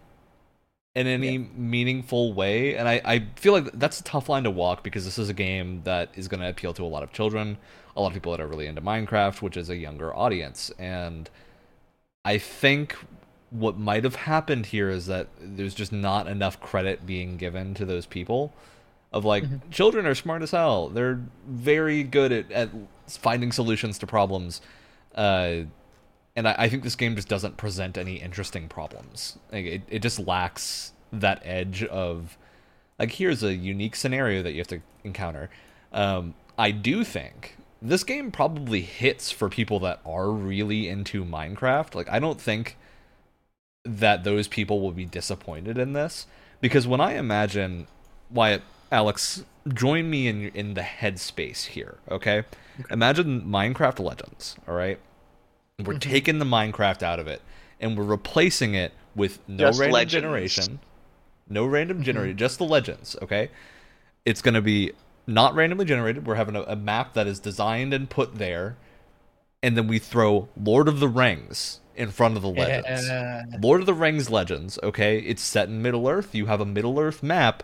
in 0.95 1.07
any 1.07 1.38
meaningful 1.38 2.34
way. 2.34 2.75
And 2.75 2.88
I, 2.88 3.01
I 3.05 3.27
feel 3.36 3.53
like 3.53 3.71
that's 3.73 3.99
a 3.99 4.03
tough 4.03 4.30
line 4.30 4.43
to 4.43 4.51
walk 4.51 4.84
because 4.84 5.05
this 5.05 5.17
is 5.17 5.30
a 5.30 5.34
game 5.34 5.82
that 5.84 6.09
is 6.15 6.27
going 6.27 6.41
to 6.41 6.49
appeal 6.49 6.73
to 6.73 6.84
a 6.84 6.88
lot 6.88 7.03
of 7.03 7.13
children, 7.13 7.57
a 7.95 8.01
lot 8.01 8.07
of 8.07 8.13
people 8.13 8.32
that 8.32 8.41
are 8.41 8.47
really 8.47 8.67
into 8.67 8.82
Minecraft, 8.82 9.41
which 9.41 9.55
is 9.55 9.69
a 9.69 9.75
younger 9.75 10.13
audience. 10.15 10.71
And 10.80 11.30
I 12.25 12.38
think 12.38 12.95
what 13.51 13.77
might 13.77 14.03
have 14.03 14.15
happened 14.15 14.67
here 14.67 14.89
is 14.89 15.05
that 15.05 15.27
there's 15.39 15.73
just 15.73 15.91
not 15.91 16.27
enough 16.27 16.59
credit 16.59 17.05
being 17.05 17.38
given 17.38 17.73
to 17.75 17.86
those 17.86 18.05
people. 18.05 18.53
Of 19.12 19.26
like, 19.26 19.43
Mhm. 19.43 19.62
children 19.72 20.05
are 20.05 20.14
smart 20.16 20.41
as 20.43 20.51
hell. 20.51 20.89
They're 20.89 21.20
very 21.47 22.03
good 22.03 22.32
at, 22.32 22.51
at 22.51 22.70
finding 23.07 23.51
solutions 23.51 23.97
to 23.99 24.07
problems. 24.07 24.62
Uh, 25.16 25.64
and 26.36 26.47
I, 26.47 26.55
I 26.60 26.70
think 26.70 26.84
this 26.84 26.95
game 26.95 27.16
just 27.16 27.28
doesn't 27.28 27.57
present 27.57 27.97
any 27.97 28.16
interesting 28.18 28.68
problems. 28.70 29.38
Like, 29.51 29.66
it, 29.66 29.82
it 29.89 29.99
just 29.99 30.20
lacks 30.20 30.93
that 31.12 31.41
edge 31.43 31.84
of 31.84 32.38
like 32.99 33.14
here's 33.14 33.41
a 33.41 33.53
unique 33.55 33.95
scenario 33.95 34.43
that 34.43 34.51
you 34.51 34.60
have 34.60 34.68
to 34.68 34.82
encounter. 35.03 35.49
Um, 35.91 36.36
I 36.57 36.72
do 36.72 37.03
think 37.03 37.57
this 37.82 38.03
game 38.03 38.30
probably 38.30 38.82
hits 38.82 39.32
for 39.32 39.49
people 39.49 39.80
that 39.80 40.01
are 40.05 40.30
really 40.30 40.88
into 40.88 41.26
Minecraft. 41.26 41.95
Like 41.95 42.10
I 42.10 42.20
don't 42.20 42.39
think 42.39 42.78
that 43.86 44.24
those 44.24 44.47
people 44.47 44.82
will 44.82 44.91
be 44.91 45.05
disappointed 45.05 45.78
in 45.78 45.93
this 45.93 46.28
because 46.62 46.86
when 46.86 46.99
I 47.01 47.14
imagine 47.14 47.88
Wyatt, 48.30 48.62
Alex, 48.91 49.43
join 49.73 50.09
me 50.09 50.27
in 50.27 50.49
in 50.49 50.73
the 50.73 50.81
headspace 50.81 51.65
here, 51.67 51.97
okay? 52.09 52.43
Imagine 52.89 53.41
Minecraft 53.43 53.99
Legends, 53.99 54.55
all 54.67 54.73
right? 54.75 54.99
We're 55.83 55.95
Mhm. 55.95 55.99
taking 56.01 56.39
the 56.39 56.45
Minecraft 56.45 57.03
out 57.03 57.19
of 57.19 57.27
it 57.27 57.41
and 57.79 57.97
we're 57.97 58.03
replacing 58.03 58.73
it 58.73 58.93
with 59.15 59.39
no 59.47 59.67
Just 59.67 59.79
random 59.79 59.93
Legends. 59.93 60.13
generation. 60.13 60.79
No 61.47 61.65
random 61.65 62.03
generated, 62.03 62.37
just 62.37 62.57
the 62.59 62.65
legends, 62.65 63.15
okay? 63.21 63.49
It's 64.25 64.41
going 64.41 64.53
to 64.53 64.61
be 64.61 64.91
not 65.25 65.55
randomly 65.55 65.85
generated. 65.85 66.27
We're 66.27 66.35
having 66.35 66.55
a, 66.55 66.61
a 66.63 66.75
map 66.75 67.13
that 67.13 67.25
is 67.25 67.39
designed 67.39 67.93
and 67.93 68.07
put 68.09 68.35
there, 68.35 68.75
and 69.63 69.75
then 69.77 69.87
we 69.87 69.97
throw 69.99 70.47
Lord 70.61 70.87
of 70.87 70.99
the 70.99 71.07
Rings 71.07 71.79
in 71.95 72.11
front 72.11 72.35
of 72.35 72.43
the 72.43 72.49
legends. 72.49 73.07
Yeah. 73.07 73.43
Lord 73.61 73.79
of 73.79 73.85
the 73.87 73.93
Rings 73.95 74.29
Legends, 74.29 74.77
okay? 74.83 75.19
It's 75.19 75.41
set 75.41 75.69
in 75.69 75.81
Middle 75.81 76.07
Earth. 76.07 76.35
You 76.35 76.45
have 76.47 76.61
a 76.61 76.65
Middle 76.65 76.99
Earth 76.99 77.23
map, 77.23 77.63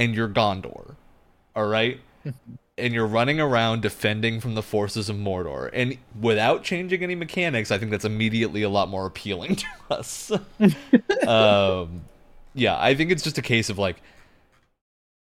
and 0.00 0.14
you're 0.14 0.28
Gondor. 0.28 0.94
All 1.54 1.66
right? 1.66 2.00
and 2.78 2.94
you're 2.94 3.06
running 3.06 3.38
around 3.38 3.82
defending 3.82 4.40
from 4.40 4.54
the 4.54 4.62
forces 4.62 5.10
of 5.10 5.16
Mordor. 5.16 5.68
And 5.72 5.98
without 6.18 6.64
changing 6.64 7.02
any 7.02 7.14
mechanics, 7.14 7.70
I 7.70 7.76
think 7.76 7.90
that's 7.90 8.06
immediately 8.06 8.62
a 8.62 8.70
lot 8.70 8.88
more 8.88 9.06
appealing 9.06 9.56
to 9.56 9.66
us. 9.90 10.32
um, 11.26 12.02
yeah, 12.54 12.80
I 12.80 12.94
think 12.94 13.10
it's 13.10 13.22
just 13.22 13.36
a 13.36 13.42
case 13.42 13.68
of 13.68 13.78
like 13.78 14.02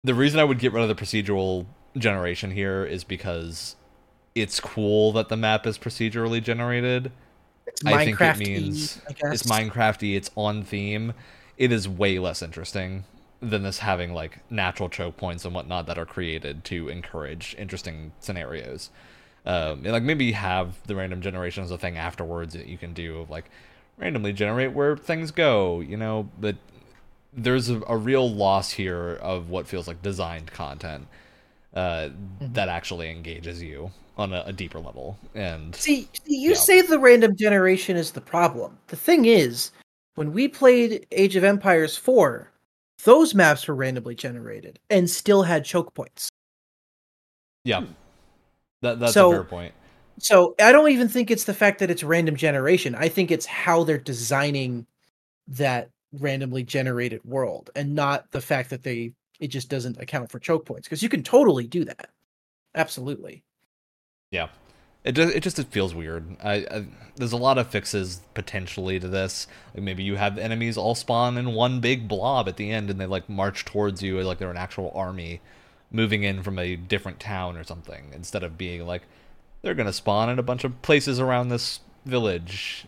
the 0.03 0.13
reason 0.13 0.39
I 0.39 0.45
would 0.45 0.59
get 0.59 0.72
rid 0.72 0.82
of 0.82 0.88
the 0.88 0.95
procedural 0.95 1.65
generation 1.97 2.51
here 2.51 2.86
is 2.86 3.03
because 3.03 3.76
it's 4.34 4.61
cool 4.61 5.11
that 5.11 5.28
the 5.28 5.36
map 5.36 5.67
is 5.67 5.78
procedurally 5.78 6.41
generated. 6.41 7.11
It's 7.67 7.86
I 7.86 8.05
think 8.05 8.22
it 8.22 8.38
means 8.38 9.01
it's 9.19 9.43
Minecrafty, 9.43 10.15
it's 10.15 10.32
on 10.36 10.63
theme. 10.63 11.13
It 11.57 11.74
is 11.74 11.88
way 11.88 12.17
less 12.17 12.41
interesting 12.41 13.03
than 13.41 13.63
this 13.63 13.79
having 13.79 14.13
like 14.13 14.39
natural 14.51 14.89
choke 14.89 15.17
points 15.17 15.45
and 15.45 15.53
whatnot 15.55 15.87
that 15.87 15.97
are 15.97 16.05
created 16.05 16.63
to 16.65 16.89
encourage 16.89 17.55
interesting 17.57 18.11
scenarios. 18.19 18.89
Um, 19.45 19.83
and, 19.83 19.91
like 19.91 20.03
maybe 20.03 20.33
have 20.33 20.75
the 20.87 20.95
random 20.95 21.21
generation 21.21 21.63
as 21.63 21.71
a 21.71 21.77
thing 21.77 21.97
afterwards 21.97 22.53
that 22.53 22.67
you 22.67 22.77
can 22.77 22.93
do 22.93 23.19
of 23.19 23.29
like 23.31 23.45
randomly 23.97 24.33
generate 24.33 24.73
where 24.73 24.95
things 24.97 25.31
go, 25.31 25.79
you 25.79 25.97
know, 25.97 26.29
but 26.39 26.57
there's 27.33 27.69
a, 27.69 27.81
a 27.87 27.97
real 27.97 28.29
loss 28.29 28.71
here 28.71 29.13
of 29.21 29.49
what 29.49 29.67
feels 29.67 29.87
like 29.87 30.01
designed 30.01 30.51
content 30.51 31.07
uh, 31.75 32.09
that 32.41 32.69
actually 32.69 33.09
engages 33.11 33.63
you 33.63 33.91
on 34.17 34.33
a, 34.33 34.43
a 34.47 34.53
deeper 34.53 34.79
level. 34.79 35.17
And 35.35 35.79
See, 35.79 36.09
see, 36.13 36.37
you 36.37 36.51
Yeah. 36.51 36.55
say 36.55 36.81
the 36.81 36.99
random 36.99 37.35
generation 37.35 37.97
is 37.97 38.11
the 38.11 38.21
problem. 38.21 38.79
The 38.87 38.95
thing 38.95 39.25
is, 39.25 39.71
when 40.15 40.31
we 40.33 40.47
played 40.47 41.07
Age 41.11 41.35
of 41.35 41.43
Empires 41.43 41.97
4, 41.97 42.51
those 43.04 43.34
maps 43.34 43.68
were 43.68 43.76
randomly 43.76 44.16
generated 44.16 44.80
and 44.89 45.10
still 45.10 45.43
had 45.43 45.66
choke 45.66 45.93
points. 45.93 46.30
yeah, 47.64 47.82
hmm. 47.82 47.91
that, 48.82 48.99
that's 48.99 49.14
So- 49.14 49.32
a 49.32 49.36
fair 49.36 49.43
point. 49.43 49.74
So 50.20 50.54
I 50.60 50.72
don't 50.72 50.89
even 50.91 51.08
think 51.08 51.32
it's 51.32 51.45
the 51.45 51.54
fact 51.54 51.80
that 51.80 51.89
it's 51.89 52.04
random 52.04 52.36
generation. 52.36 52.93
I 52.93 53.10
think 53.10 53.32
it's 53.32 53.45
how 53.45 53.84
they're 53.84 53.97
designing 53.97 54.86
that 55.47 55.89
randomly 56.20 56.64
generated 56.64 57.24
world 57.24 57.72
and 57.76 57.95
not 57.95 58.30
the 58.32 58.41
fact 58.41 58.70
that 58.70 58.84
they 58.84 59.14
it 59.39 59.47
just 59.47 59.70
doesn't 59.70 59.97
account 59.99 60.30
for 60.30 60.38
choke 60.38 60.66
points 60.66 60.88
because 60.88 61.02
you 61.02 61.10
can 61.10 61.24
totally 61.24 61.66
do 61.66 61.84
that. 61.86 62.10
Absolutely. 62.76 63.43
Yeah, 64.30 64.49
it 65.04 65.14
just 65.14 65.36
it 65.36 65.39
just 65.41 65.60
it 65.60 65.68
feels 65.68 65.93
weird. 65.95 66.38
I, 66.43 66.54
I 66.70 66.86
there's 67.16 67.32
a 67.34 67.38
lot 67.38 67.58
of 67.58 67.68
fixes 67.68 68.22
potentially 68.34 68.99
to 68.99 69.08
this. 69.08 69.47
Like 69.74 69.84
maybe 69.84 70.04
you 70.04 70.16
have 70.16 70.38
enemies 70.38 70.78
all 70.78 70.95
spawn 70.95 71.38
in 71.38 71.54
one 71.54 71.80
big 71.80 72.08
blob 72.08 72.47
at 72.47 72.58
the 72.58 72.72
end, 72.72 72.89
and 72.89 72.99
they 72.99 73.06
like 73.06 73.28
march 73.30 73.66
towards 73.66 74.02
you 74.04 74.22
like 74.22 74.38
they're 74.38 74.52
an 74.52 74.58
actual 74.58 74.91
army 74.95 75.41
moving 75.91 76.24
in 76.24 76.41
from 76.43 76.58
a 76.58 76.76
different 76.76 77.20
town 77.20 77.58
or 77.58 77.64
something, 77.64 78.12
instead 78.14 78.43
of 78.43 78.58
being 78.58 78.86
like 78.86 79.02
they're 79.62 79.76
gonna 79.76 79.93
spawn 79.93 80.30
in 80.30 80.39
a 80.39 80.43
bunch 80.43 80.64
of 80.64 80.82
places 80.82 81.20
around 81.20 81.49
this 81.49 81.80
village. 82.06 82.86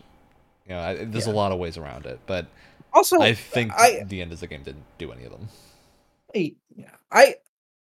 You 0.66 0.74
know, 0.74 0.80
I, 0.80 1.04
there's 1.04 1.26
a 1.26 1.30
lot 1.32 1.52
of 1.52 1.58
ways 1.58 1.76
around 1.76 2.06
it, 2.06 2.20
but 2.26 2.46
Also, 2.92 3.20
I 3.20 3.34
think 3.34 3.72
I- 3.76 4.02
the 4.06 4.22
end 4.22 4.32
of 4.32 4.40
the 4.40 4.46
game 4.46 4.62
didn't 4.62 4.84
do 4.98 5.12
any 5.12 5.24
of 5.24 5.30
them. 5.30 5.48
Hey, 6.32 6.54
yeah. 6.74 6.90
I 7.12 7.36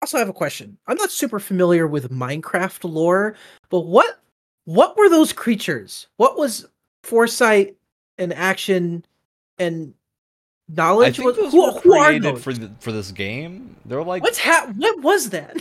also 0.03 0.17
I 0.19 0.21
have 0.21 0.29
a 0.29 0.33
question. 0.35 0.77
I'm 0.87 0.97
not 0.97 1.11
super 1.11 1.39
familiar 1.41 1.87
with 1.87 2.11
Minecraft 2.11 2.85
lore, 2.91 3.35
but 3.71 3.81
what 3.81 4.21
what 4.65 4.97
were 4.97 5.09
those 5.09 5.33
creatures? 5.33 6.07
What 6.17 6.37
was 6.37 6.67
foresight 7.03 7.77
and 8.19 8.33
action 8.33 9.05
and 9.59 9.95
knowledge? 10.69 11.19
those 11.19 11.37
who, 11.53 11.63
were 11.63 11.73
who 11.81 11.95
are 11.95 12.07
created 12.09 12.35
those? 12.37 12.43
for 12.43 12.53
the, 12.53 12.71
for 12.81 12.91
this 12.93 13.13
game. 13.13 13.77
They're 13.85 14.03
like 14.03 14.23
What's 14.23 14.39
ha- 14.39 14.73
What 14.77 15.03
was 15.03 15.31
that? 15.31 15.57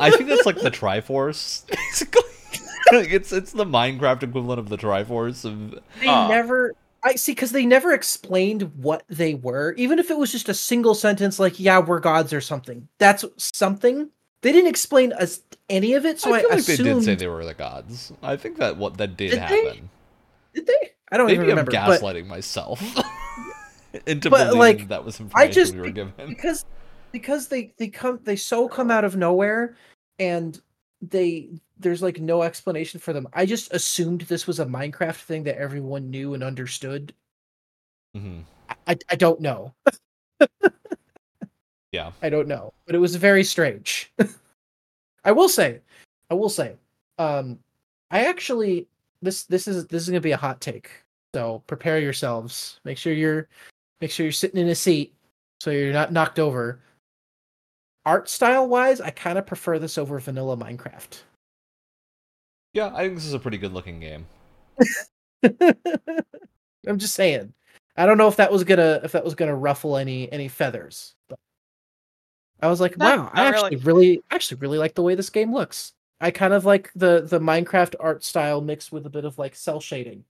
I 0.00 0.10
think 0.10 0.28
that's 0.28 0.46
like 0.46 0.60
the 0.60 0.70
Triforce, 0.70 1.66
basically. 1.68 2.22
it's 3.12 3.32
it's 3.32 3.50
the 3.52 3.64
Minecraft 3.64 4.22
equivalent 4.22 4.60
of 4.60 4.68
the 4.68 4.76
Triforce 4.78 5.44
of 5.44 5.72
they 6.00 6.06
Ah. 6.06 6.28
never. 6.28 6.72
I 7.06 7.14
see 7.14 7.32
because 7.32 7.52
they 7.52 7.64
never 7.66 7.92
explained 7.92 8.62
what 8.76 9.04
they 9.08 9.34
were, 9.34 9.72
even 9.76 9.98
if 9.98 10.10
it 10.10 10.18
was 10.18 10.32
just 10.32 10.48
a 10.48 10.54
single 10.54 10.94
sentence 10.94 11.38
like 11.38 11.58
"Yeah, 11.60 11.78
we're 11.78 12.00
gods" 12.00 12.32
or 12.32 12.40
something. 12.40 12.88
That's 12.98 13.24
something. 13.36 14.10
They 14.42 14.52
didn't 14.52 14.68
explain 14.68 15.12
us 15.14 15.40
any 15.68 15.94
of 15.94 16.04
it, 16.04 16.20
so 16.20 16.32
I, 16.34 16.38
I 16.38 16.40
feel 16.40 16.50
like 16.50 16.58
assumed. 16.58 16.78
they 16.88 16.92
did 16.94 17.04
say 17.04 17.14
they 17.14 17.26
were 17.28 17.44
the 17.44 17.54
gods. 17.54 18.12
I 18.22 18.36
think 18.36 18.58
that 18.58 18.76
what 18.76 18.96
that 18.98 19.16
did, 19.16 19.30
Did 19.30 19.38
they? 19.48 19.64
happen. 19.66 19.90
Did 20.54 20.66
they? 20.66 20.90
I 21.12 21.16
don't 21.16 21.30
even 21.30 21.40
Maybe 21.46 21.52
I'm 21.52 21.58
remember. 21.66 21.70
but- 21.72 22.00
gaslighting 22.00 22.26
myself 22.26 22.82
into 24.06 24.28
But, 24.30 24.50
believing 24.52 24.58
like, 24.58 24.88
that 24.88 25.04
was 25.04 25.20
I 25.20 25.24
information 25.24 25.52
just 25.52 25.74
we 25.74 25.80
were 25.80 25.90
given. 25.90 26.12
because 26.28 26.64
because 27.12 27.48
they 27.48 27.72
they 27.78 27.88
come 27.88 28.20
they 28.24 28.36
so 28.36 28.68
come 28.68 28.90
out 28.90 29.04
of 29.04 29.16
nowhere 29.16 29.76
and 30.18 30.60
they 31.02 31.48
there's 31.78 32.02
like 32.02 32.20
no 32.20 32.42
explanation 32.42 33.00
for 33.00 33.12
them. 33.12 33.28
I 33.32 33.46
just 33.46 33.72
assumed 33.72 34.22
this 34.22 34.46
was 34.46 34.60
a 34.60 34.66
Minecraft 34.66 35.16
thing 35.16 35.44
that 35.44 35.58
everyone 35.58 36.10
knew 36.10 36.34
and 36.34 36.42
understood. 36.42 37.12
Mm-hmm. 38.16 38.40
I 38.86 38.96
I 39.10 39.16
don't 39.16 39.40
know. 39.40 39.74
Yeah. 41.96 42.12
I 42.20 42.28
don't 42.28 42.46
know, 42.46 42.74
but 42.84 42.94
it 42.94 42.98
was 42.98 43.16
very 43.16 43.42
strange. 43.42 44.12
I 45.24 45.32
will 45.32 45.48
say, 45.48 45.80
I 46.30 46.34
will 46.34 46.50
say, 46.50 46.76
um, 47.16 47.58
I 48.10 48.26
actually 48.26 48.86
this 49.22 49.44
this 49.44 49.66
is 49.66 49.86
this 49.86 50.02
is 50.02 50.10
gonna 50.10 50.20
be 50.20 50.32
a 50.32 50.36
hot 50.36 50.60
take. 50.60 50.90
So 51.34 51.62
prepare 51.66 51.98
yourselves. 51.98 52.80
Make 52.84 52.98
sure 52.98 53.14
you're 53.14 53.48
make 54.02 54.10
sure 54.10 54.26
you're 54.26 54.32
sitting 54.32 54.60
in 54.60 54.68
a 54.68 54.74
seat 54.74 55.14
so 55.60 55.70
you're 55.70 55.92
not 55.92 56.12
knocked 56.12 56.38
over. 56.38 56.80
Art 58.06 58.28
style 58.30 58.68
wise, 58.68 59.00
I 59.00 59.10
kind 59.10 59.36
of 59.36 59.46
prefer 59.46 59.78
this 59.80 59.98
over 59.98 60.18
vanilla 60.20 60.56
Minecraft. 60.56 61.20
Yeah, 62.72 62.92
I 62.94 63.02
think 63.02 63.16
this 63.16 63.26
is 63.26 63.34
a 63.34 63.38
pretty 63.38 63.58
good 63.58 63.72
looking 63.72 63.98
game. 64.00 64.26
I'm 65.42 66.98
just 66.98 67.14
saying. 67.14 67.52
I 67.96 68.06
don't 68.06 68.16
know 68.18 68.28
if 68.28 68.36
that 68.36 68.52
was 68.52 68.62
gonna 68.64 69.00
if 69.02 69.12
that 69.12 69.24
was 69.24 69.34
gonna 69.34 69.56
ruffle 69.56 69.96
any 69.96 70.30
any 70.30 70.48
feathers. 70.48 71.14
But 71.28 71.38
I 72.60 72.68
was 72.68 72.80
like, 72.80 72.96
No, 72.96 73.04
wow, 73.06 73.30
I 73.32 73.46
actually 73.46 73.76
really. 73.76 73.84
really 73.84 74.22
actually 74.30 74.58
really 74.58 74.78
like 74.78 74.94
the 74.94 75.02
way 75.02 75.14
this 75.14 75.30
game 75.30 75.52
looks. 75.52 75.92
I 76.20 76.30
kind 76.30 76.52
of 76.54 76.64
like 76.64 76.92
the 76.94 77.22
the 77.22 77.40
Minecraft 77.40 77.94
art 77.98 78.22
style 78.22 78.60
mixed 78.60 78.92
with 78.92 79.04
a 79.06 79.10
bit 79.10 79.24
of 79.24 79.38
like 79.38 79.56
cell 79.56 79.80
shading. 79.80 80.24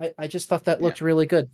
I, 0.00 0.12
I 0.18 0.26
just 0.28 0.48
thought 0.48 0.64
that 0.66 0.80
Yeah. 0.80 0.86
looked 0.86 1.00
really 1.00 1.26
good. 1.26 1.50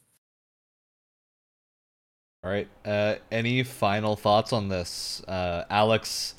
All 2.42 2.50
right. 2.50 2.68
Uh, 2.84 3.16
any 3.30 3.62
final 3.62 4.16
thoughts 4.16 4.52
on 4.52 4.68
this, 4.68 5.22
uh, 5.28 5.64
Alex? 5.68 6.34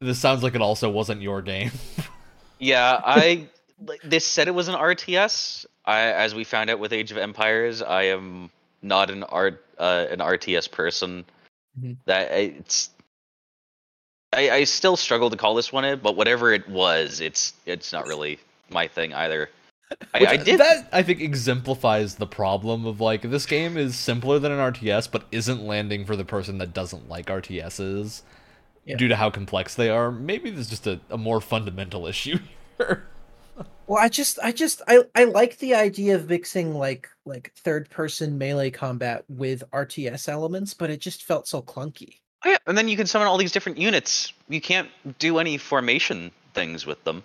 This 0.00 0.18
sounds 0.18 0.42
like 0.42 0.54
it 0.54 0.60
also 0.60 0.90
wasn't 0.90 1.22
your 1.22 1.42
game. 1.42 1.72
Yeah, 2.60 3.00
I 3.04 3.48
like, 3.84 4.00
they 4.02 4.20
said 4.20 4.46
it 4.48 4.52
was 4.54 4.68
an 4.68 4.76
RTS. 4.76 5.66
I, 5.84 6.02
as 6.12 6.34
we 6.34 6.44
found 6.44 6.70
out 6.70 6.78
with 6.78 6.92
Age 6.94 7.10
of 7.10 7.18
Empires, 7.18 7.82
I 7.82 8.04
am 8.04 8.48
not 8.80 9.10
an 9.10 9.24
art 9.24 9.62
uh, 9.76 10.06
an 10.08 10.20
RTS 10.20 10.70
person, 10.70 11.24
Mhm. 11.78 11.96
that 12.06 12.30
it's 12.30 12.90
I, 14.32 14.50
I 14.50 14.64
still 14.64 14.96
struggle 14.96 15.28
to 15.30 15.36
call 15.36 15.56
this 15.56 15.72
one 15.72 15.84
it, 15.84 16.00
but 16.02 16.16
whatever 16.16 16.52
it 16.54 16.66
was, 16.68 17.20
it's 17.20 17.52
it's 17.66 17.92
not 17.92 18.06
really 18.06 18.38
my 18.70 18.86
thing 18.86 19.12
either. 19.12 19.50
I, 20.12 20.26
I 20.26 20.36
did 20.36 20.60
that. 20.60 20.88
I 20.92 21.02
think 21.02 21.20
exemplifies 21.20 22.16
the 22.16 22.26
problem 22.26 22.86
of 22.86 23.00
like 23.00 23.22
this 23.22 23.46
game 23.46 23.76
is 23.76 23.96
simpler 23.96 24.38
than 24.38 24.52
an 24.52 24.58
RTS, 24.72 25.10
but 25.10 25.24
isn't 25.32 25.62
landing 25.64 26.04
for 26.04 26.16
the 26.16 26.24
person 26.24 26.58
that 26.58 26.72
doesn't 26.72 27.08
like 27.08 27.26
RTSs 27.26 28.22
Yeah. 28.84 28.96
due 28.96 29.08
to 29.08 29.16
how 29.16 29.30
complex 29.30 29.74
they 29.74 29.88
are. 29.90 30.10
Maybe 30.10 30.50
there's 30.50 30.70
just 30.70 30.86
a, 30.86 31.00
a 31.10 31.18
more 31.18 31.40
fundamental 31.40 32.06
issue 32.08 32.38
here. 32.78 33.06
Well, 33.86 34.02
I 34.02 34.08
just, 34.08 34.38
I 34.42 34.50
just, 34.52 34.80
I, 34.88 35.00
I 35.14 35.24
like 35.24 35.58
the 35.58 35.74
idea 35.74 36.14
of 36.14 36.28
mixing 36.28 36.74
like, 36.74 37.08
like 37.26 37.52
third 37.54 37.90
person 37.90 38.38
melee 38.38 38.70
combat 38.70 39.24
with 39.28 39.62
RTS 39.72 40.28
elements, 40.28 40.72
but 40.74 40.88
it 40.90 41.00
just 41.00 41.22
felt 41.24 41.46
so 41.46 41.60
clunky. 41.60 42.20
Oh, 42.46 42.50
yeah, 42.50 42.56
and 42.66 42.76
then 42.78 42.88
you 42.88 42.96
can 42.96 43.06
summon 43.06 43.28
all 43.28 43.36
these 43.36 43.52
different 43.52 43.78
units. 43.78 44.32
You 44.48 44.60
can't 44.60 44.88
do 45.18 45.38
any 45.38 45.58
formation 45.58 46.30
things 46.54 46.86
with 46.86 47.02
them. 47.04 47.24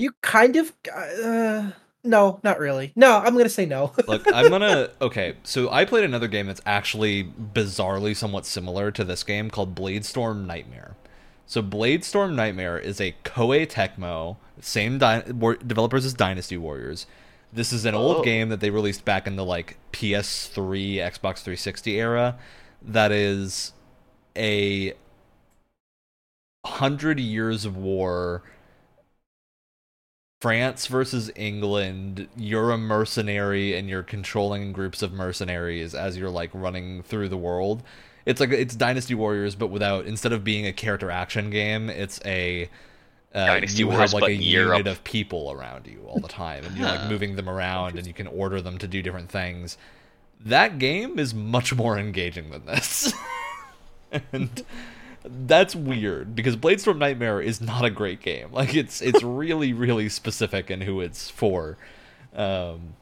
You 0.00 0.12
kind 0.22 0.56
of, 0.56 0.72
uh, 0.94 1.72
no, 2.04 2.40
not 2.42 2.58
really. 2.58 2.92
No, 2.96 3.18
I'm 3.18 3.36
gonna 3.36 3.50
say 3.50 3.66
no. 3.66 3.92
Look, 4.08 4.22
I'm 4.32 4.48
gonna. 4.48 4.88
Okay, 5.02 5.34
so 5.42 5.68
I 5.70 5.84
played 5.84 6.04
another 6.04 6.26
game 6.26 6.46
that's 6.46 6.62
actually 6.64 7.24
bizarrely 7.24 8.16
somewhat 8.16 8.46
similar 8.46 8.90
to 8.92 9.04
this 9.04 9.22
game 9.22 9.50
called 9.50 9.74
Bladestorm 9.74 10.46
Nightmare. 10.46 10.96
So 11.44 11.62
Bladestorm 11.62 12.34
Nightmare 12.34 12.78
is 12.78 12.98
a 12.98 13.14
Koei 13.24 13.68
Tecmo, 13.70 14.38
same 14.60 14.96
di- 14.96 15.22
war- 15.32 15.56
developers 15.56 16.06
as 16.06 16.14
Dynasty 16.14 16.56
Warriors. 16.56 17.06
This 17.52 17.70
is 17.70 17.84
an 17.84 17.94
old 17.94 18.18
Oh. 18.18 18.22
game 18.22 18.48
that 18.48 18.60
they 18.60 18.70
released 18.70 19.04
back 19.04 19.26
in 19.26 19.36
the 19.36 19.44
like 19.44 19.76
PS3, 19.92 20.94
Xbox 20.94 21.42
360 21.42 22.00
era. 22.00 22.38
That 22.80 23.12
is 23.12 23.74
a 24.34 24.94
hundred 26.64 27.20
years 27.20 27.64
of 27.66 27.76
war 27.76 28.42
France 30.40 30.86
versus 30.86 31.30
England, 31.36 32.28
you're 32.34 32.70
a 32.70 32.78
mercenary 32.78 33.76
and 33.76 33.90
you're 33.90 34.02
controlling 34.02 34.72
groups 34.72 35.02
of 35.02 35.12
mercenaries 35.12 35.94
as 35.94 36.16
you're 36.16 36.30
like 36.30 36.50
running 36.54 37.02
through 37.02 37.28
the 37.28 37.36
world. 37.36 37.82
It's 38.24 38.40
like 38.40 38.50
it's 38.50 38.74
Dynasty 38.74 39.14
Warriors, 39.14 39.54
but 39.54 39.68
without 39.68 40.06
instead 40.06 40.32
of 40.32 40.42
being 40.42 40.66
a 40.66 40.72
character 40.72 41.10
action 41.10 41.50
game, 41.50 41.90
it's 41.90 42.20
a 42.24 42.70
uh, 43.34 43.46
Dynasty 43.46 43.80
you 43.80 43.88
Wars, 43.88 43.98
have 43.98 44.12
like 44.14 44.30
a 44.30 44.34
Europe. 44.34 44.78
unit 44.78 44.90
of 44.90 45.04
people 45.04 45.52
around 45.52 45.86
you 45.86 46.04
all 46.06 46.20
the 46.20 46.28
time, 46.28 46.64
and 46.64 46.76
you're 46.76 46.88
like 46.88 47.08
moving 47.08 47.36
them 47.36 47.48
around, 47.48 47.96
and 47.98 48.06
you 48.06 48.14
can 48.14 48.26
order 48.26 48.60
them 48.60 48.78
to 48.78 48.88
do 48.88 49.02
different 49.02 49.30
things. 49.30 49.76
That 50.42 50.78
game 50.78 51.18
is 51.18 51.34
much 51.34 51.74
more 51.74 51.98
engaging 51.98 52.50
than 52.50 52.64
this, 52.66 53.12
and 54.32 54.64
that's 55.24 55.74
weird 55.76 56.34
because 56.34 56.56
Bladestorm 56.56 56.98
Nightmare 56.98 57.40
is 57.40 57.60
not 57.60 57.84
a 57.84 57.90
great 57.90 58.20
game. 58.22 58.52
Like 58.52 58.74
it's 58.74 59.00
it's 59.02 59.22
really 59.22 59.72
really 59.72 60.08
specific 60.08 60.70
in 60.70 60.82
who 60.82 61.00
it's 61.00 61.30
for, 61.30 61.76
um, 62.34 62.94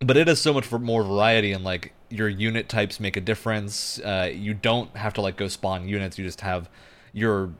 but 0.00 0.16
it 0.16 0.28
has 0.28 0.40
so 0.40 0.52
much 0.52 0.70
more 0.72 1.02
variety 1.02 1.52
and 1.52 1.64
like 1.64 1.92
your 2.10 2.28
unit 2.28 2.68
types 2.68 3.00
make 3.00 3.16
a 3.16 3.20
difference. 3.20 3.98
Uh, 4.00 4.30
you 4.32 4.54
don't 4.54 4.96
have 4.96 5.12
to 5.14 5.20
like 5.20 5.36
go 5.36 5.48
spawn 5.48 5.88
units. 5.88 6.18
You 6.18 6.24
just 6.24 6.40
have 6.42 6.68
your 7.12 7.52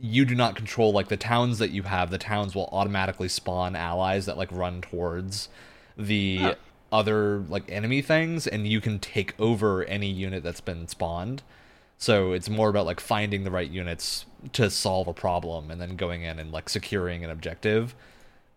you 0.00 0.24
do 0.24 0.34
not 0.34 0.56
control 0.56 0.92
like 0.92 1.08
the 1.08 1.16
towns 1.16 1.58
that 1.58 1.70
you 1.70 1.84
have. 1.84 2.10
The 2.10 2.18
towns 2.18 2.54
will 2.54 2.68
automatically 2.72 3.28
spawn 3.28 3.76
allies 3.76 4.26
that 4.26 4.36
like 4.36 4.50
run 4.52 4.80
towards 4.80 5.48
the 5.96 6.38
Huh. 6.38 6.54
other 6.92 7.38
like 7.48 7.64
enemy 7.70 8.02
things, 8.02 8.46
and 8.46 8.66
you 8.66 8.80
can 8.80 8.98
take 8.98 9.34
over 9.38 9.84
any 9.84 10.10
unit 10.10 10.42
that's 10.42 10.60
been 10.60 10.88
spawned. 10.88 11.42
So 12.04 12.32
it's 12.32 12.50
more 12.50 12.68
about 12.68 12.86
like 12.86 13.00
finding 13.00 13.44
the 13.44 13.50
right 13.50 13.70
units 13.70 14.26
to 14.52 14.68
solve 14.68 15.08
a 15.08 15.14
problem 15.14 15.70
and 15.70 15.80
then 15.80 15.96
going 15.96 16.22
in 16.22 16.38
and 16.38 16.52
like 16.52 16.68
securing 16.68 17.24
an 17.24 17.30
objective. 17.30 17.94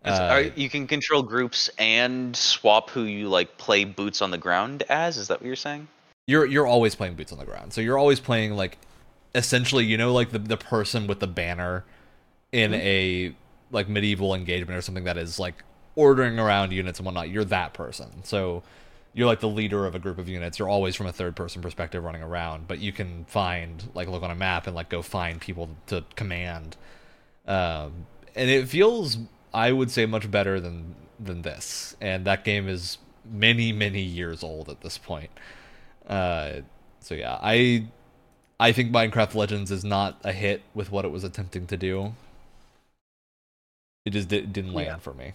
Uh, 0.04 0.44
you 0.54 0.70
can 0.70 0.86
control 0.86 1.22
groups 1.22 1.68
and 1.78 2.36
swap 2.36 2.90
who 2.90 3.02
you 3.02 3.28
like 3.28 3.58
play 3.58 3.84
boots 3.84 4.22
on 4.22 4.30
the 4.30 4.38
ground 4.38 4.84
as. 4.88 5.16
Is 5.16 5.28
that 5.28 5.40
what 5.40 5.46
you're 5.46 5.56
saying? 5.56 5.88
you're 6.28 6.44
you're 6.44 6.66
always 6.66 6.94
playing 6.94 7.14
boots 7.14 7.32
on 7.32 7.38
the 7.38 7.44
ground. 7.44 7.72
So 7.72 7.80
you're 7.80 7.98
always 7.98 8.20
playing 8.20 8.54
like 8.54 8.78
essentially, 9.34 9.84
you 9.86 9.96
know, 9.96 10.12
like 10.12 10.30
the 10.30 10.38
the 10.38 10.58
person 10.58 11.08
with 11.08 11.18
the 11.18 11.26
banner 11.26 11.84
in 12.52 12.74
a 12.74 13.34
like 13.72 13.88
medieval 13.88 14.34
engagement 14.34 14.78
or 14.78 14.82
something 14.82 15.04
that 15.04 15.16
is 15.16 15.38
like 15.38 15.64
ordering 15.96 16.38
around 16.38 16.72
units 16.72 16.98
and 16.98 17.06
whatnot. 17.06 17.30
You're 17.30 17.44
that 17.46 17.72
person. 17.72 18.22
So 18.24 18.62
you're 19.14 19.26
like 19.26 19.40
the 19.40 19.48
leader 19.48 19.86
of 19.86 19.94
a 19.94 19.98
group 19.98 20.18
of 20.18 20.28
units. 20.28 20.58
You're 20.58 20.68
always 20.68 20.94
from 20.94 21.06
a 21.06 21.12
third 21.12 21.34
person 21.34 21.60
perspective 21.62 22.04
running 22.04 22.22
around, 22.22 22.68
but 22.68 22.78
you 22.78 22.92
can 22.92 23.24
find 23.24 23.82
like 23.94 24.08
look 24.08 24.22
on 24.22 24.30
a 24.30 24.34
map 24.34 24.66
and 24.66 24.76
like 24.76 24.88
go 24.88 25.02
find 25.02 25.40
people 25.40 25.70
to 25.88 26.04
command. 26.14 26.76
Um, 27.46 28.06
and 28.36 28.50
it 28.50 28.68
feels, 28.68 29.18
I 29.52 29.72
would 29.72 29.90
say, 29.90 30.06
much 30.06 30.30
better 30.30 30.60
than 30.60 30.94
than 31.18 31.42
this. 31.42 31.96
And 32.00 32.24
that 32.26 32.44
game 32.44 32.68
is 32.68 32.98
many 33.28 33.72
many 33.72 34.02
years 34.02 34.42
old 34.42 34.68
at 34.68 34.82
this 34.82 34.98
point. 34.98 35.30
Uh, 36.06 36.60
so 37.00 37.14
yeah, 37.14 37.38
I 37.42 37.86
I 38.60 38.72
think 38.72 38.92
Minecraft 38.92 39.34
Legends 39.34 39.70
is 39.70 39.84
not 39.84 40.20
a 40.24 40.32
hit 40.32 40.62
with 40.74 40.90
what 40.92 41.04
it 41.04 41.08
was 41.10 41.24
attempting 41.24 41.66
to 41.68 41.76
do. 41.76 42.14
It 44.04 44.10
just 44.10 44.28
di- 44.28 44.42
didn't 44.42 44.72
land 44.74 44.86
Yeah. 44.88 44.96
for 44.98 45.14
me. 45.14 45.32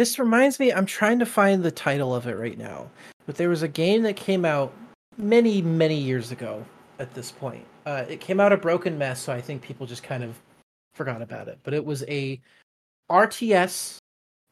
This 0.00 0.18
reminds 0.18 0.58
me, 0.58 0.72
I'm 0.72 0.86
trying 0.86 1.18
to 1.18 1.26
find 1.26 1.62
the 1.62 1.70
title 1.70 2.14
of 2.14 2.26
it 2.26 2.38
right 2.38 2.56
now, 2.56 2.88
but 3.26 3.36
there 3.36 3.50
was 3.50 3.62
a 3.62 3.68
game 3.68 4.00
that 4.04 4.16
came 4.16 4.46
out 4.46 4.72
many, 5.18 5.60
many 5.60 5.94
years 5.94 6.32
ago 6.32 6.64
at 6.98 7.12
this 7.12 7.30
point. 7.30 7.66
Uh, 7.84 8.06
it 8.08 8.18
came 8.18 8.40
out 8.40 8.50
a 8.50 8.56
broken 8.56 8.96
mess, 8.96 9.20
so 9.20 9.30
I 9.30 9.42
think 9.42 9.60
people 9.60 9.86
just 9.86 10.02
kind 10.02 10.24
of 10.24 10.40
forgot 10.94 11.20
about 11.20 11.48
it. 11.48 11.58
But 11.64 11.74
it 11.74 11.84
was 11.84 12.02
a 12.08 12.40
RTS 13.10 13.98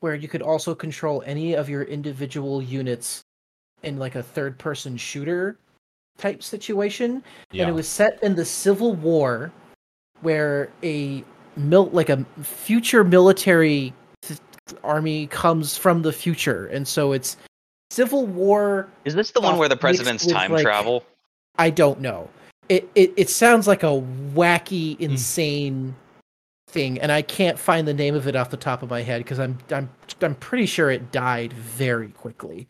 where 0.01 0.15
you 0.15 0.29
could 0.29 0.43
also 0.43 0.75
control 0.75 1.23
any 1.25 1.55
of 1.55 1.71
your 1.71 1.85
individual 1.85 2.63
units 2.63 3.23
in 3.83 3.99
like 3.99 4.17
a 4.17 4.23
third 4.23 4.59
person 4.59 4.99
shooter 4.99 5.57
type 6.19 6.43
situation 6.43 7.23
Yeah. 7.53 7.63
and 7.63 7.71
it 7.71 7.75
was 7.75 7.89
set 7.89 8.23
in 8.23 8.35
the 8.35 8.45
Civil 8.45 8.93
War, 8.97 9.51
where 10.21 10.69
a 10.83 11.25
mil 11.57 11.87
like 11.87 12.11
a 12.11 12.23
future 12.43 13.03
military 13.03 13.95
army 14.83 15.27
comes 15.29 15.77
from 15.77 16.03
the 16.03 16.13
future, 16.13 16.67
and 16.67 16.87
so 16.87 17.13
it's 17.13 17.37
Civil 17.91 18.27
War. 18.27 18.89
Is 19.05 19.15
this 19.15 19.31
the 19.31 19.41
one 19.41 19.59
where 19.59 19.69
the 19.69 19.77
president's 19.77 20.27
time 20.27 20.53
like- 20.53 20.63
travel? 20.63 21.05
I 21.59 21.71
don't 21.71 22.01
know. 22.01 22.29
It 22.69 22.89
it 22.95 23.13
it 23.17 23.31
sounds 23.31 23.67
like 23.67 23.83
a 23.83 24.03
wacky, 24.35 24.97
hmm. 24.97 25.05
insane 25.05 25.95
thing, 26.69 27.01
and 27.01 27.11
I 27.11 27.23
can't 27.23 27.59
find 27.59 27.89
the 27.89 27.95
name 27.95 28.15
of 28.15 28.29
it 28.29 28.37
off 28.37 28.51
the 28.51 28.57
top 28.57 28.83
of 28.83 28.91
my 28.91 29.03
head 29.03 29.19
because 29.25 29.39
I'm 29.39 29.59
I'm 29.71 29.89
I'm 30.21 30.35
pretty 30.37 30.67
sure 30.67 30.91
it 30.91 31.11
died 31.11 31.53
very 31.53 32.09
quickly. 32.09 32.69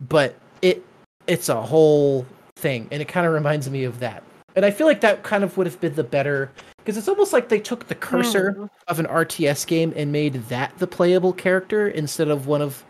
But 0.00 0.34
it 0.60 0.84
it's 1.26 1.48
a 1.48 1.62
whole 1.62 2.26
thing, 2.56 2.88
and 2.90 3.00
it 3.00 3.08
kind 3.08 3.26
of 3.26 3.32
reminds 3.32 3.70
me 3.70 3.84
of 3.84 4.00
that. 4.00 4.22
And 4.56 4.64
I 4.64 4.70
feel 4.70 4.86
like 4.86 5.00
that 5.00 5.22
kind 5.22 5.44
of 5.44 5.56
would 5.56 5.66
have 5.66 5.80
been 5.80 5.94
the 5.94 6.04
better 6.04 6.50
because 6.82 6.96
it's 6.96 7.08
almost 7.08 7.32
like 7.32 7.48
they 7.48 7.60
took 7.60 7.86
the 7.88 7.94
cursor 7.94 8.52
hmm. 8.52 8.66
of 8.88 8.98
an 8.98 9.06
RTS 9.06 9.66
game 9.66 9.92
and 9.96 10.12
made 10.12 10.34
that 10.48 10.76
the 10.78 10.86
playable 10.86 11.32
character 11.32 11.88
instead 11.88 12.28
of 12.28 12.46
one 12.46 12.60
of 12.62 12.84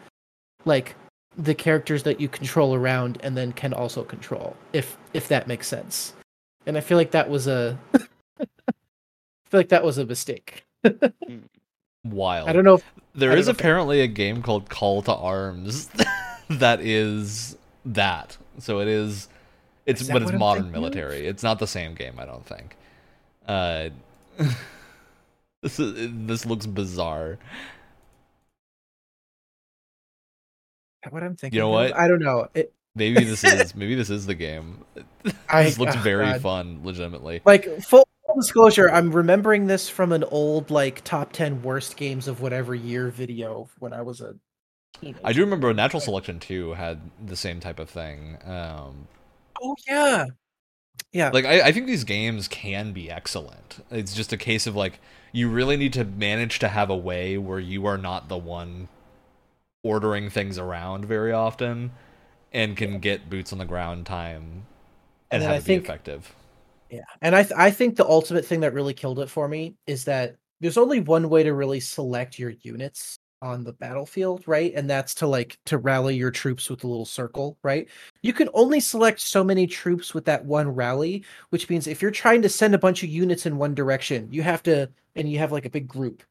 like 0.65 0.95
the 1.37 1.55
characters 1.55 2.03
that 2.03 2.21
you 2.21 2.29
control 2.29 2.75
around 2.75 3.19
and 3.23 3.37
then 3.37 3.53
can 3.53 3.73
also 3.73 4.05
control 4.05 4.57
if 4.73 4.99
if 5.15 5.29
that 5.29 5.49
makes 5.49 5.67
sense 5.67 6.13
and 6.67 6.77
i 6.77 6.81
feel 6.81 6.99
like 6.99 7.11
that 7.11 7.31
was 7.31 7.47
a 7.47 7.79
i 7.95 7.99
feel 9.47 9.59
like 9.59 9.71
that 9.71 9.83
was 9.83 9.97
a 9.97 10.05
mistake 10.05 10.63
hmm. 10.85 11.39
Wild. 12.05 12.51
i 12.51 12.53
don't 12.53 12.65
know 12.65 12.75
if, 12.75 12.85
There 13.15 13.31
I 13.31 13.33
don't 13.33 13.41
is 13.41 13.47
know 13.47 13.53
if 13.53 13.57
that- 13.57 13.63
apparently 13.63 14.03
a 14.03 14.07
game 14.07 14.43
called 14.43 14.69
Call 14.69 15.01
to 15.03 15.15
Arms 15.15 15.89
that 16.51 16.81
is 16.81 17.57
that. 17.85 18.37
So 18.59 18.81
it 18.81 18.89
is 18.89 19.29
it's 19.87 20.03
Is 20.03 20.09
but 20.09 20.23
it's 20.23 20.31
I'm 20.31 20.39
modern 20.39 20.65
thinking 20.65 20.81
military. 20.81 21.27
It's 21.27 21.43
not 21.43 21.59
the 21.59 21.67
same 21.67 21.95
game, 21.95 22.15
I 22.19 22.25
don't 22.25 22.47
think. 22.47 22.77
Uh 23.47 23.89
this 25.63 25.79
is 25.79 26.11
this 26.27 26.47
looks 26.47 26.67
bizarre. 26.67 27.39
what 31.11 31.23
i'm 31.23 31.35
thinking 31.37 31.57
You 31.57 31.63
know 31.63 31.75
of? 31.77 31.91
what? 31.91 31.99
i 31.99 32.07
don't 32.09 32.21
know 32.21 32.47
it 32.55 32.73
Maybe 32.95 33.25
this 33.25 33.43
is 33.43 33.75
maybe 33.75 33.95
this 33.95 34.11
is 34.11 34.27
the 34.27 34.35
game. 34.35 34.85
I- 35.49 35.65
this 35.65 35.79
looks 35.79 35.97
oh, 35.97 36.01
very 36.01 36.25
God. 36.27 36.41
fun, 36.43 36.81
legitimately. 36.85 37.41
like 37.45 37.81
full 37.83 38.07
disclosure 38.37 38.89
i'm 38.91 39.11
remembering 39.11 39.67
this 39.67 39.89
from 39.89 40.13
an 40.13 40.25
old 40.25 40.71
like 40.71 41.03
top 41.05 41.33
10 41.33 41.63
worst 41.63 41.97
games 41.97 42.29
of 42.29 42.41
whatever 42.41 42.75
year 42.75 43.09
video 43.09 43.69
when 43.79 43.93
i 43.93 44.01
was 44.03 44.21
a 44.21 44.35
teenager. 45.01 45.21
I 45.25 45.33
do 45.33 45.41
remember 45.41 45.73
Natural 45.75 46.01
Selection 46.01 46.39
2 46.39 46.75
had 46.75 47.01
the 47.27 47.35
same 47.37 47.61
type 47.61 47.79
of 47.79 47.91
thing. 47.91 48.39
Um 48.45 49.09
oh 49.61 49.75
yeah 49.89 50.27
yeah. 51.13 51.31
Like 51.33 51.45
I, 51.45 51.61
I 51.69 51.73
think 51.73 51.87
these 51.87 52.05
games 52.05 52.49
can 52.49 52.93
be 52.93 53.11
excellent. 53.11 53.85
It's 53.91 54.15
just 54.15 54.33
a 54.33 54.37
case 54.37 54.67
of 54.67 54.75
like 54.77 55.01
you 55.33 55.49
really 55.49 55.77
need 55.77 55.93
to 55.95 56.05
manage 56.05 56.59
to 56.61 56.69
have 56.69 56.91
a 56.91 56.97
way 56.97 57.39
where 57.39 57.59
you 57.61 57.87
are 57.87 57.99
not 57.99 58.29
the 58.29 58.37
one 58.39 58.89
ordering 59.83 60.31
things 60.31 60.59
around 60.59 61.05
very 61.05 61.33
often 61.33 61.93
and 62.53 62.77
can 62.77 62.99
get 62.99 63.29
boots 63.31 63.53
on 63.53 63.59
the 63.59 63.65
ground 63.65 64.07
time 64.07 64.67
and, 65.31 65.43
And 65.43 65.43
have 65.43 65.53
I 65.53 65.57
it 65.57 65.63
think- 65.63 65.83
be 65.83 65.89
effective. 65.89 66.35
Yeah, 66.91 67.01
and 67.23 67.35
I 67.35 67.43
th- 67.43 67.55
I 67.59 67.71
think 67.71 67.97
the 67.97 68.05
ultimate 68.07 68.45
thing 68.45 68.61
that 68.61 68.75
really 68.75 68.93
killed 68.93 69.19
it 69.19 69.31
for 69.31 69.49
me 69.49 69.77
is 69.87 70.05
that 70.05 70.37
there's 70.61 70.77
only 70.77 71.01
one 71.01 71.31
way 71.31 71.43
to 71.43 71.55
really 71.55 71.81
select 71.81 72.39
your 72.39 72.53
units 72.61 73.19
on 73.43 73.65
the 73.65 73.73
battlefield, 73.73 74.45
right? 74.47 74.73
And 74.75 74.89
that's 74.89 75.15
to 75.17 75.27
like 75.27 75.59
to 75.67 75.77
rally 75.77 76.17
your 76.17 76.31
troops 76.31 76.71
with 76.71 76.85
a 76.85 76.87
little 76.87 77.05
circle, 77.05 77.59
right? 77.63 77.89
You 78.23 78.33
can 78.33 78.49
only 78.55 78.81
select 78.81 79.21
so 79.21 79.45
many 79.45 79.67
troops 79.67 80.15
with 80.15 80.25
that 80.27 80.45
one 80.45 80.69
rally, 80.69 81.25
which 81.51 81.69
means 81.69 81.87
if 81.87 82.01
you're 82.01 82.11
trying 82.11 82.41
to 82.43 82.49
send 82.49 82.75
a 82.75 82.79
bunch 82.79 83.03
of 83.03 83.11
units 83.11 83.45
in 83.45 83.59
one 83.59 83.75
direction, 83.75 84.29
you 84.31 84.43
have 84.43 84.63
to 84.63 84.89
and 85.17 85.31
you 85.31 85.39
have 85.41 85.53
like 85.53 85.67
a 85.67 85.71
big 85.71 85.89
group. 85.89 86.23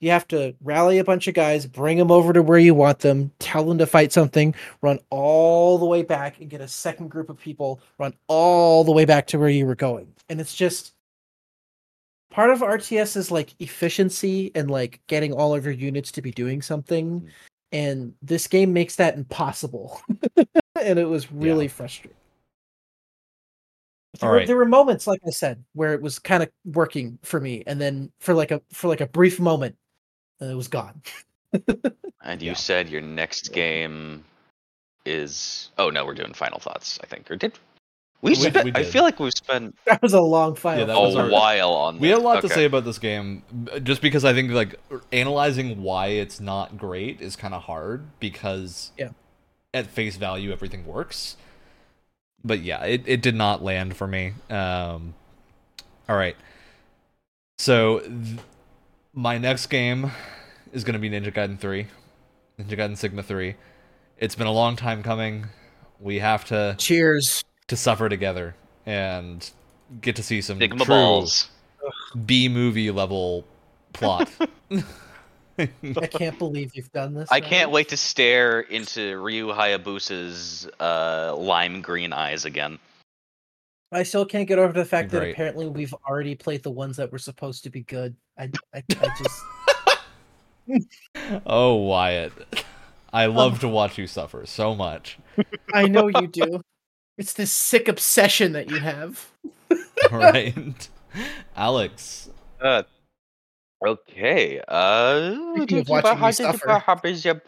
You 0.00 0.10
have 0.10 0.26
to 0.28 0.54
rally 0.60 0.98
a 0.98 1.04
bunch 1.04 1.28
of 1.28 1.34
guys, 1.34 1.66
bring 1.66 1.98
them 1.98 2.10
over 2.10 2.32
to 2.32 2.42
where 2.42 2.58
you 2.58 2.74
want 2.74 2.98
them, 2.98 3.30
tell 3.38 3.64
them 3.64 3.78
to 3.78 3.86
fight 3.86 4.12
something, 4.12 4.54
run 4.82 4.98
all 5.08 5.78
the 5.78 5.86
way 5.86 6.02
back 6.02 6.40
and 6.40 6.50
get 6.50 6.60
a 6.60 6.68
second 6.68 7.08
group 7.08 7.30
of 7.30 7.38
people, 7.38 7.80
run 7.98 8.14
all 8.26 8.84
the 8.84 8.92
way 8.92 9.04
back 9.04 9.26
to 9.28 9.38
where 9.38 9.48
you 9.48 9.66
were 9.66 9.74
going. 9.74 10.12
And 10.28 10.40
it's 10.40 10.54
just 10.54 10.93
part 12.34 12.50
of 12.50 12.60
RTS 12.60 13.16
is 13.16 13.30
like 13.30 13.54
efficiency 13.60 14.50
and 14.56 14.68
like 14.68 15.00
getting 15.06 15.32
all 15.32 15.54
of 15.54 15.64
your 15.64 15.72
units 15.72 16.10
to 16.10 16.20
be 16.20 16.32
doing 16.32 16.60
something. 16.62 17.20
Mm. 17.20 17.28
And 17.70 18.14
this 18.22 18.48
game 18.48 18.72
makes 18.72 18.96
that 18.96 19.14
impossible. 19.14 20.00
and 20.82 20.98
it 20.98 21.08
was 21.08 21.30
really 21.30 21.68
frustrating. 21.68 22.16
There, 24.18 24.28
were, 24.28 24.36
right. 24.36 24.46
there 24.46 24.56
were 24.56 24.64
moments, 24.64 25.06
like 25.06 25.20
I 25.24 25.30
said, 25.30 25.64
where 25.74 25.94
it 25.94 26.02
was 26.02 26.18
kind 26.18 26.42
of 26.42 26.50
working 26.64 27.18
for 27.22 27.40
me, 27.40 27.64
and 27.66 27.80
then 27.80 28.12
for 28.20 28.32
like 28.32 28.52
a 28.52 28.60
for 28.70 28.86
like 28.86 29.00
a 29.00 29.08
brief 29.08 29.40
moment, 29.40 29.76
and 30.40 30.50
it 30.50 30.54
was 30.54 30.68
gone. 30.68 31.02
And 32.26 32.40
you 32.40 32.52
Yeah. 32.52 32.54
said 32.54 32.88
your 32.88 33.02
next 33.02 33.52
game 33.52 34.24
is. 35.04 35.70
Oh 35.76 35.90
no, 35.90 36.06
we're 36.06 36.14
doing 36.14 36.32
final 36.32 36.58
thoughts. 36.58 36.98
I 37.02 37.06
think, 37.06 37.30
or 37.30 37.36
did 37.36 37.58
we? 38.22 38.30
We- 38.30 38.34
spent, 38.36 38.64
we 38.64 38.72
I 38.74 38.84
feel 38.84 39.02
like 39.02 39.18
we've 39.20 39.32
spent 39.32 39.76
That 39.84 40.00
was 40.02 40.12
a 40.14 40.20
long 40.20 40.54
fight. 40.54 40.78
Yeah, 40.78 40.84
that 40.86 40.96
a 40.96 41.00
was 41.00 41.16
our- 41.16 41.28
while 41.30 41.72
on. 41.72 41.98
We 41.98 42.08
this. 42.08 42.16
had 42.16 42.22
a 42.22 42.26
lot 42.26 42.40
to 42.42 42.48
say 42.48 42.64
about 42.64 42.84
this 42.84 42.98
game, 42.98 43.42
just 43.82 44.00
because 44.02 44.24
I 44.24 44.32
think 44.32 44.50
like 44.50 44.78
analyzing 45.12 45.82
why 45.82 46.08
it's 46.08 46.40
not 46.40 46.76
great 46.78 47.20
is 47.20 47.36
kind 47.36 47.52
of 47.54 47.62
hard 47.62 48.04
because 48.20 48.92
Yeah. 48.98 49.10
at 49.74 49.86
face 49.88 50.16
value 50.16 50.52
everything 50.52 50.86
works. 50.86 51.36
But 52.46 52.60
yeah, 52.60 52.84
it, 52.84 53.02
it 53.06 53.22
did 53.22 53.34
not 53.34 53.62
land 53.62 53.96
for 53.96 54.06
me. 54.06 54.32
Um, 54.50 55.14
all 56.08 56.16
right, 56.16 56.36
so 57.58 58.00
th- 58.00 58.38
my 59.14 59.38
next 59.38 59.66
game 59.68 60.10
is 60.72 60.84
going 60.84 60.92
to 60.94 60.98
be 60.98 61.08
Ninja 61.08 61.32
Gaiden 61.32 61.58
three, 61.58 61.86
Ninja 62.58 62.76
Gaiden 62.78 62.96
Sigma 62.98 63.22
three. 63.22 63.54
It's 64.18 64.34
been 64.34 64.46
a 64.46 64.52
long 64.52 64.76
time 64.76 65.02
coming. 65.02 65.46
We 66.00 66.18
have 66.18 66.44
to 66.46 66.74
Cheers. 66.78 67.42
To 67.68 67.76
suffer 67.76 68.08
together 68.08 68.54
and 68.86 69.50
get 70.00 70.16
to 70.16 70.22
see 70.22 70.40
some 70.40 70.58
Sigma 70.58 70.84
true 70.84 70.94
balls. 70.94 71.48
B 72.24 72.48
movie 72.48 72.90
level 72.90 73.44
plot. 73.92 74.30
I 75.58 75.66
can't 76.10 76.38
believe 76.38 76.72
you've 76.74 76.90
done 76.92 77.14
this. 77.14 77.28
I 77.30 77.40
now. 77.40 77.48
can't 77.48 77.70
wait 77.70 77.88
to 77.90 77.96
stare 77.96 78.60
into 78.60 79.18
Ryu 79.18 79.48
Hayabusa's 79.48 80.68
uh, 80.80 81.34
lime 81.36 81.80
green 81.80 82.12
eyes 82.12 82.44
again. 82.44 82.78
I 83.92 84.02
still 84.02 84.26
can't 84.26 84.48
get 84.48 84.58
over 84.58 84.72
the 84.72 84.84
fact 84.84 85.10
that 85.10 85.22
apparently 85.30 85.68
we've 85.68 85.94
already 86.08 86.34
played 86.34 86.64
the 86.64 86.70
ones 86.70 86.96
that 86.96 87.12
were 87.12 87.18
supposed 87.18 87.62
to 87.64 87.70
be 87.70 87.82
good. 87.82 88.16
I, 88.36 88.50
I, 88.74 88.82
I 89.00 89.08
just, 90.68 90.82
oh, 91.46 91.74
Wyatt. 91.76 92.32
I 93.12 93.26
Um, 93.26 93.34
love 93.36 93.60
to 93.60 93.68
watch 93.68 93.96
you 93.96 94.08
suffer 94.08 94.44
so 94.46 94.74
much. 94.74 95.18
I 95.72 95.86
know 95.86 96.08
you 96.08 96.26
do. 96.26 96.60
It's 97.16 97.32
this 97.34 97.52
sick 97.52 97.88
obsession 97.88 98.52
that 98.52 98.70
you 98.70 98.78
have. 98.78 99.30
Right? 100.10 100.88
Alex. 101.56 102.28
Uh, 102.60 102.82
okay. 103.86 104.60
Uh, 104.68 105.34
watching 105.88 106.20
me 106.20 106.32
suffer. 106.32 106.68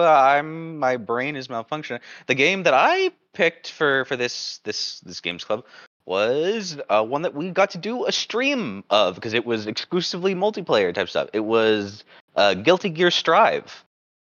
I'm 0.00 0.78
my 0.78 0.96
brain 0.96 1.36
is 1.36 1.48
malfunctioning. 1.48 2.00
The 2.26 2.34
game 2.34 2.62
that 2.62 2.72
I 2.72 3.10
picked 3.34 3.70
for 3.72 4.04
for 4.06 4.16
this 4.16 4.60
this 4.64 5.00
this 5.00 5.20
games 5.20 5.44
club 5.44 5.64
was 6.06 6.78
uh, 6.88 7.04
one 7.04 7.22
that 7.22 7.34
we 7.34 7.50
got 7.50 7.70
to 7.70 7.78
do 7.78 8.06
a 8.06 8.12
stream 8.12 8.84
of 8.90 9.16
because 9.16 9.34
it 9.34 9.44
was 9.44 9.66
exclusively 9.66 10.34
multiplayer 10.34 10.94
type 10.94 11.08
stuff. 11.08 11.28
It 11.32 11.40
was 11.40 12.04
uh, 12.36 12.54
Guilty 12.54 12.88
Gear 12.88 13.10
Strive 13.10 13.84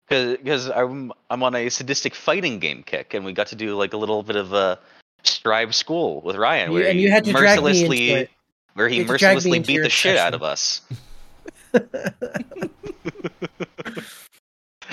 because 0.07 0.69
I'm 0.69 1.11
I'm 1.29 1.41
on 1.41 1.55
a 1.55 1.69
sadistic 1.69 2.13
fighting 2.15 2.59
game 2.59 2.83
kick, 2.83 3.13
and 3.13 3.25
we 3.25 3.33
got 3.33 3.47
to 3.47 3.55
do 3.55 3.75
like 3.75 3.93
a 3.93 3.97
little 3.97 4.23
bit 4.23 4.35
of 4.35 4.53
a 4.53 4.77
Strive 5.23 5.75
school 5.75 6.21
with 6.21 6.35
Ryan, 6.35 6.71
You- 6.71 6.77
where 6.79 6.87
and 6.89 6.97
he 6.97 7.05
you 7.05 7.11
had 7.11 7.25
to 7.25 7.31
drag 7.31 7.59
me 7.59 7.63
mercilessly 7.63 8.29
where 8.73 8.87
he 8.89 8.97
You 8.97 9.03
had 9.05 9.11
to 9.11 9.17
drag 9.17 9.31
me 9.31 9.35
mercilessly 9.35 9.59
beat 9.59 9.73
your 9.73 9.83
the 9.83 9.89
shit 9.89 10.17
out 10.17 10.33
of 10.33 10.43
us. 10.43 10.81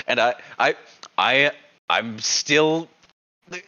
and 0.07 0.19
I, 0.19 0.35
I, 0.59 0.75
I, 1.17 1.51
I'm 1.89 2.19
still. 2.19 2.87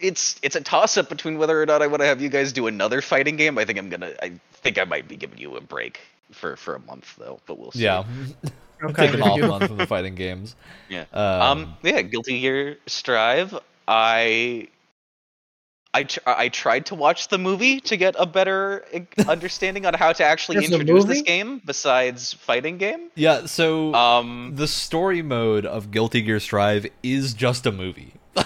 It's 0.01 0.37
it's 0.43 0.57
a 0.57 0.61
toss 0.61 0.97
up 0.97 1.07
between 1.07 1.37
whether 1.37 1.61
or 1.61 1.65
not 1.65 1.81
I 1.81 1.87
want 1.87 2.01
to 2.01 2.05
have 2.05 2.21
you 2.21 2.27
guys 2.27 2.51
do 2.51 2.67
another 2.67 3.01
fighting 3.01 3.37
game. 3.37 3.57
I 3.57 3.63
think 3.63 3.79
I'm 3.79 3.89
gonna. 3.89 4.11
I 4.21 4.33
think 4.53 4.77
I 4.77 4.83
might 4.83 5.07
be 5.07 5.15
giving 5.15 5.37
you 5.37 5.55
a 5.55 5.61
break 5.61 6.01
for 6.31 6.57
for 6.57 6.75
a 6.75 6.79
month 6.79 7.15
though, 7.17 7.39
but 7.45 7.57
we'll 7.57 7.71
see. 7.71 7.83
Yeah. 7.83 8.03
Okay, 8.81 9.07
Take 9.07 9.15
an 9.15 9.21
off 9.23 9.37
month 9.41 9.67
from 9.67 9.75
the 9.75 9.85
fighting 9.85 10.15
games. 10.15 10.55
Yeah. 10.87 11.03
Um, 11.11 11.41
Um. 11.41 11.77
Yeah. 11.83 12.01
Guilty 12.01 12.39
Gear 12.39 12.77
Strive. 12.87 13.53
I. 13.89 14.69
I, 15.93 16.03
tr- 16.03 16.19
I 16.27 16.49
tried 16.49 16.85
to 16.87 16.95
watch 16.95 17.29
the 17.29 17.37
movie 17.39 17.79
to 17.81 17.97
get 17.97 18.15
a 18.19 18.25
better 18.27 18.85
understanding 19.27 19.85
on 19.87 19.93
how 19.95 20.13
to 20.13 20.23
actually 20.23 20.63
introduce 20.63 21.05
this 21.05 21.21
game 21.23 21.61
besides 21.65 22.33
fighting 22.33 22.77
game. 22.77 23.09
yeah, 23.15 23.45
so 23.47 23.93
Um, 23.95 24.53
the 24.55 24.67
story 24.67 25.21
mode 25.23 25.65
of 25.65 25.89
Guilty 25.91 26.21
Gear 26.21 26.39
Strive 26.39 26.85
is 27.01 27.33
just 27.33 27.65
a 27.65 27.71
movie. 27.71 28.13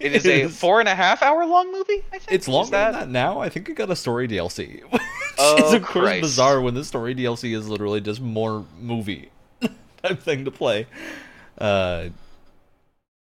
It 0.00 0.16
is 0.16 0.26
It 0.26 0.30
a 0.30 0.40
is- 0.46 0.58
four 0.58 0.80
and 0.80 0.88
a 0.88 0.96
half 0.96 1.22
hour 1.22 1.46
long 1.46 1.70
movie. 1.70 2.02
I 2.12 2.18
think 2.18 2.32
It's 2.32 2.46
Is 2.46 2.52
longer 2.52 2.72
that- 2.72 2.90
than 2.90 3.00
that 3.00 3.08
now. 3.08 3.38
I 3.40 3.48
think 3.48 3.68
it 3.68 3.74
got 3.76 3.88
a 3.88 3.94
story 3.94 4.26
DLC. 4.26 4.82
Which 4.90 5.00
Oh, 5.38 5.64
is 5.68 5.72
of 5.74 5.82
course 5.84 6.04
Christ. 6.06 6.22
bizarre 6.22 6.60
when 6.60 6.74
the 6.74 6.84
story 6.84 7.14
DLC 7.14 7.56
is 7.56 7.68
literally 7.68 8.00
just 8.00 8.20
more 8.20 8.64
movie 8.80 9.30
type 10.02 10.20
thing 10.20 10.44
to 10.44 10.50
play. 10.50 10.86
Uh, 11.56 12.08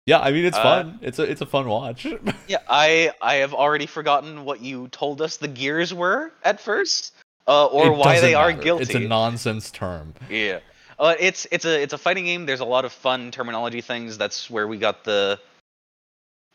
yeah, 0.06 0.18
I 0.20 0.30
mean 0.32 0.44
it's 0.44 0.56
Uh, 0.56 0.62
fun. 0.62 0.98
It's 1.02 1.18
a 1.18 1.22
it's 1.22 1.40
a 1.40 1.46
fun 1.46 1.66
watch. 1.68 2.06
Yeah, 2.48 2.58
I 2.68 3.12
I 3.22 3.36
have 3.36 3.54
already 3.54 3.86
forgotten 3.86 4.44
what 4.44 4.60
you 4.60 4.88
told 4.88 5.20
us 5.22 5.36
the 5.38 5.48
gears 5.48 5.92
were 5.94 6.32
at 6.44 6.60
first, 6.60 7.14
uh, 7.48 7.66
or 7.66 7.86
It 7.86 7.96
why 7.96 8.20
they 8.20 8.32
doesn't 8.32 8.34
are 8.36 8.52
guilty. 8.52 8.82
It's 8.84 8.94
a 8.94 9.00
nonsense 9.00 9.70
term. 9.70 10.14
yeah, 10.28 10.60
uh, 10.98 11.14
it's 11.18 11.46
it's 11.50 11.64
a 11.64 11.80
it's 11.82 11.92
a 11.94 11.98
fighting 11.98 12.24
game. 12.26 12.44
There's 12.46 12.60
a 12.60 12.64
lot 12.66 12.84
of 12.84 12.92
fun 12.92 13.30
terminology 13.30 13.80
things. 13.80 14.18
That's 14.18 14.50
where 14.50 14.68
we 14.68 14.76
got 14.78 15.04
the 15.04 15.40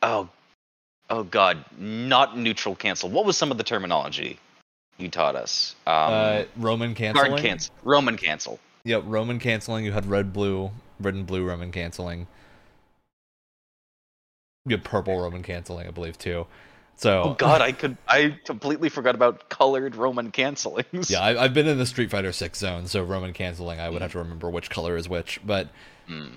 oh 0.02 0.30
oh 1.10 1.24
god, 1.24 1.66
not 1.78 2.38
neutral 2.38 2.76
cancel. 2.76 3.10
What 3.10 3.26
was 3.26 3.36
some 3.38 3.50
of 3.52 3.58
the 3.58 3.64
terminology 3.64 4.40
you 4.98 5.10
taught 5.10 5.36
us? 5.36 5.76
Um, 5.88 5.94
uh, 5.96 6.44
Roman 6.58 6.94
canceling. 6.94 7.32
guard 7.32 7.42
cancel, 7.42 7.74
Roman 7.84 8.16
cancel. 8.18 8.60
Yep, 8.86 9.04
Roman 9.08 9.40
canceling. 9.40 9.86
You 9.86 9.92
had 9.92 10.06
red, 10.06 10.32
blue, 10.32 10.72
red 11.00 11.16
and 11.16 11.26
blue 11.26 11.44
Roman 11.44 11.72
canceling. 11.72 12.28
You 14.66 14.76
had 14.76 14.84
purple 14.84 15.20
Roman 15.22 15.44
canceling, 15.44 15.88
I 15.88 15.92
believe, 15.92 16.18
too. 16.18 16.46
So 16.96 17.24
Oh 17.24 17.34
god, 17.34 17.62
I 17.62 17.72
could 17.72 17.96
I 18.10 18.38
completely 18.44 18.90
forgot 18.90 19.16
about 19.16 19.48
colored 19.50 19.96
Roman 19.96 20.32
cancelings. 20.32 21.10
yeah, 21.10 21.22
I, 21.22 21.46
I've 21.46 21.54
been 21.54 21.68
in 21.68 21.78
the 21.78 21.86
Street 21.86 22.12
Fighter 22.12 22.34
Six 22.34 22.60
zone, 22.60 22.88
so 22.88 23.02
Roman 23.04 23.32
canceling. 23.32 23.80
I 23.80 23.90
would 23.90 24.02
have 24.02 24.12
to 24.12 24.18
remember 24.18 24.50
which 24.50 24.70
color 24.70 24.98
is 24.98 25.08
which, 25.08 25.40
but 25.46 25.70
Hmm. 26.08 26.32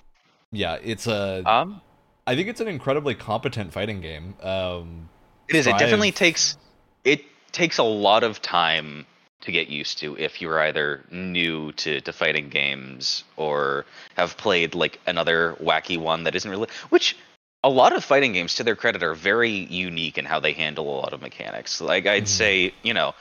yeah, 0.52 0.78
it's 0.82 1.06
a. 1.08 1.42
Um, 1.50 1.80
I 2.26 2.36
think 2.36 2.46
it's 2.48 2.60
an 2.60 2.68
incredibly 2.68 3.16
competent 3.16 3.72
fighting 3.72 4.00
game. 4.00 4.34
Um, 4.40 5.08
It 5.48 5.56
is. 5.56 5.66
It 5.66 5.76
definitely 5.78 6.12
takes 6.12 6.56
it 7.04 7.22
takes 7.50 7.78
a 7.78 7.82
lot 7.82 8.22
of 8.22 8.40
time 8.40 9.04
to 9.40 9.50
get 9.50 9.68
used 9.68 9.98
to 9.98 10.16
if 10.16 10.40
you're 10.40 10.60
either 10.60 11.04
new 11.10 11.72
to, 11.72 12.00
to 12.02 12.12
fighting 12.12 12.48
games 12.48 13.24
or 13.36 13.84
have 14.16 14.36
played 14.36 14.76
like 14.76 15.00
another 15.08 15.56
wacky 15.60 15.98
one 15.98 16.22
that 16.22 16.36
isn't 16.36 16.48
really 16.48 16.68
which 16.90 17.16
a 17.64 17.68
lot 17.68 17.92
of 17.92 18.04
fighting 18.04 18.32
games 18.32 18.56
to 18.56 18.64
their 18.64 18.76
credit 18.76 19.02
are 19.02 19.14
very 19.14 19.50
unique 19.50 20.18
in 20.18 20.24
how 20.24 20.40
they 20.40 20.52
handle 20.52 20.88
a 20.88 20.98
lot 21.00 21.12
of 21.12 21.22
mechanics. 21.22 21.80
Like 21.80 22.06
I'd 22.06 22.24
Mhm. 22.24 22.28
say, 22.28 22.74
you 22.82 22.94
know, 22.94 23.14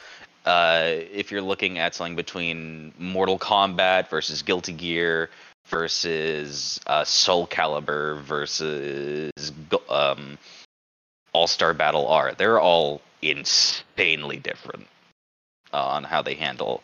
uh, 0.45 0.85
if 1.11 1.31
you're 1.31 1.41
looking 1.41 1.77
at 1.77 1.93
something 1.93 2.15
between 2.15 2.93
Mortal 2.97 3.37
Kombat 3.37 4.09
versus 4.09 4.41
Guilty 4.41 4.73
Gear 4.73 5.29
versus 5.67 6.79
uh, 6.87 7.03
Soul 7.03 7.45
Calibur 7.47 8.19
versus 8.21 9.31
um, 9.89 10.39
All 11.33 11.47
Star 11.47 11.73
Battle 11.73 12.07
R, 12.07 12.33
they're 12.33 12.59
all 12.59 13.01
insanely 13.21 14.37
different 14.37 14.87
uh, 15.71 15.85
on 15.85 16.03
how 16.03 16.23
they 16.23 16.33
handle 16.33 16.81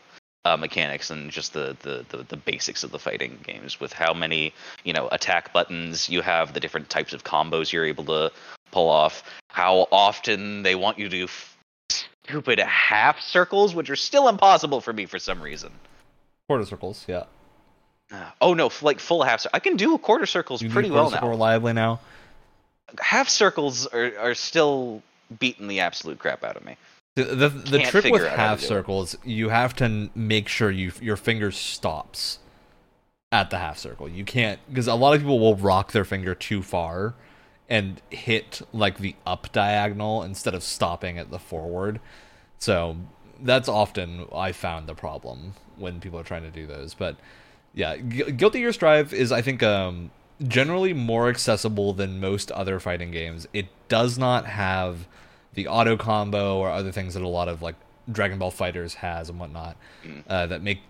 uh, 0.48 0.58
mechanics 0.58 1.10
and 1.10 1.32
just 1.32 1.54
the, 1.54 1.76
the, 1.82 2.06
the, 2.10 2.24
the 2.24 2.38
basics 2.38 2.84
of 2.84 2.92
the 2.92 3.00
fighting 3.00 3.38
games 3.44 3.80
with 3.80 3.94
how 3.94 4.14
many 4.14 4.54
you 4.84 4.94
know 4.94 5.08
attack 5.12 5.52
buttons 5.54 6.10
you 6.10 6.22
have 6.22 6.54
the 6.54 6.60
different 6.60 6.90
types 6.90 7.14
of 7.14 7.24
combos 7.24 7.72
you're 7.72 7.86
able 7.86 8.06
to 8.06 8.32
pull 8.72 8.90
off. 8.90 9.24
How 9.50 9.88
often 9.92 10.64
they 10.64 10.76
want 10.76 10.98
you 11.00 11.06
to 11.06 11.10
do 11.10 11.24
f- 11.26 11.58
stupid 11.90 12.60
half 12.60 13.20
circles, 13.22 13.74
which 13.76 13.90
are 13.90 13.96
still 13.96 14.28
impossible 14.28 14.82
for 14.82 14.94
me 14.94 15.06
for 15.06 15.20
some 15.20 15.42
reason. 15.42 15.72
Quarter 16.48 16.66
circles, 16.66 17.06
yeah. 17.08 17.24
Uh, 18.12 18.24
oh 18.40 18.54
no, 18.54 18.70
like 18.82 19.00
full 19.00 19.24
half. 19.24 19.46
I 19.54 19.60
can 19.60 19.76
do 19.76 19.98
quarter 19.98 20.26
circles 20.26 20.62
You 20.62 20.70
pretty 20.70 20.92
well 20.92 21.10
now. 21.12 21.28
reliably 21.28 21.74
now. 21.74 22.00
Half 23.00 23.28
circles 23.28 23.86
are, 23.88 24.14
are 24.18 24.34
still 24.36 25.02
beating 25.40 25.68
the 25.68 25.82
absolute 25.82 26.20
crap 26.20 26.44
out 26.44 26.56
of 26.56 26.64
me. 26.64 26.78
The 27.18 27.24
the, 27.36 27.50
the 27.50 27.80
trick 27.80 28.06
with 28.06 28.22
figure 28.22 28.28
out 28.28 28.30
how 28.30 28.36
to 28.36 28.50
half 28.50 28.60
circles, 28.62 29.18
you 29.24 29.50
have 29.50 29.76
to 29.78 30.10
make 30.14 30.48
sure 30.48 30.70
you 30.70 30.92
your 31.02 31.18
finger 31.18 31.50
stops 31.52 32.38
at 33.32 33.50
the 33.50 33.58
half 33.58 33.80
circle. 33.80 34.08
You 34.08 34.24
can't 34.24 34.60
because 34.70 34.88
a 34.88 34.94
lot 34.94 35.16
of 35.16 35.22
people 35.22 35.40
will 35.40 35.56
rock 35.56 35.94
their 35.94 36.06
finger 36.06 36.36
too 36.36 36.62
far 36.62 37.16
and 37.68 38.02
hit 38.12 38.62
like 38.72 39.00
the 39.00 39.16
up 39.26 39.52
diagonal 39.52 40.22
instead 40.22 40.54
of 40.54 40.62
stopping 40.62 41.18
at 41.18 41.32
the 41.32 41.40
forward. 41.40 42.00
So 42.60 42.98
that's 43.42 43.68
often 43.68 44.28
I 44.34 44.52
found 44.52 44.88
the 44.88 44.96
problem 44.96 45.54
when 45.76 46.00
people 46.00 46.20
are 46.20 46.24
trying 46.24 46.44
to 46.44 46.52
do 46.52 46.68
those. 46.68 46.94
But 46.94 47.18
yeah, 47.74 47.98
Gu- 47.98 48.32
Guilty 48.32 48.60
Gear 48.60 48.74
Strive 48.74 49.12
is 49.12 49.32
I 49.32 49.42
think 49.42 49.64
um, 49.64 50.12
generally 50.48 50.94
more 50.94 51.30
accessible 51.30 51.94
than 51.94 52.20
most 52.20 52.52
other 52.52 52.80
fighting 52.80 53.10
games. 53.10 53.48
It 53.54 53.68
does 53.88 54.20
not 54.20 54.46
have 54.46 55.08
the 55.58 55.68
auto 55.68 55.98
combo 55.98 56.60
or 56.60 56.70
other 56.70 56.92
things 56.92 57.16
that 57.16 57.24
a 57.24 57.28
lot 57.28 57.50
of 57.50 57.64
like 57.64 57.76
Dragon 58.10 58.38
Ball 58.38 58.52
FighterZ 58.52 58.94
has 58.96 59.28
and 59.30 59.40
whatnot 59.40 59.76
uh, 60.30 60.46
that 60.46 60.62
make 60.62 60.82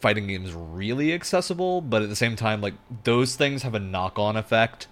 fighting 0.00 0.28
games 0.28 0.54
really 0.54 1.12
accessible. 1.12 1.80
But 1.80 2.02
at 2.02 2.08
the 2.08 2.16
same 2.16 2.36
time, 2.36 2.60
like 2.60 2.74
those 3.02 3.34
things 3.34 3.64
have 3.64 3.74
a 3.74 3.80
knock 3.80 4.20
on 4.20 4.36
effect 4.36 4.86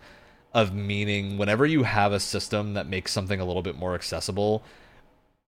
of 0.53 0.75
meaning 0.75 1.39
whenever 1.39 1.65
you 1.65 1.85
have 1.85 2.13
a 2.13 2.19
system 2.19 2.75
that 2.75 2.89
makes 2.89 3.13
something 3.13 3.41
a 3.41 3.45
little 3.45 3.63
bit 3.63 3.77
more 3.77 3.95
accessible 3.95 4.65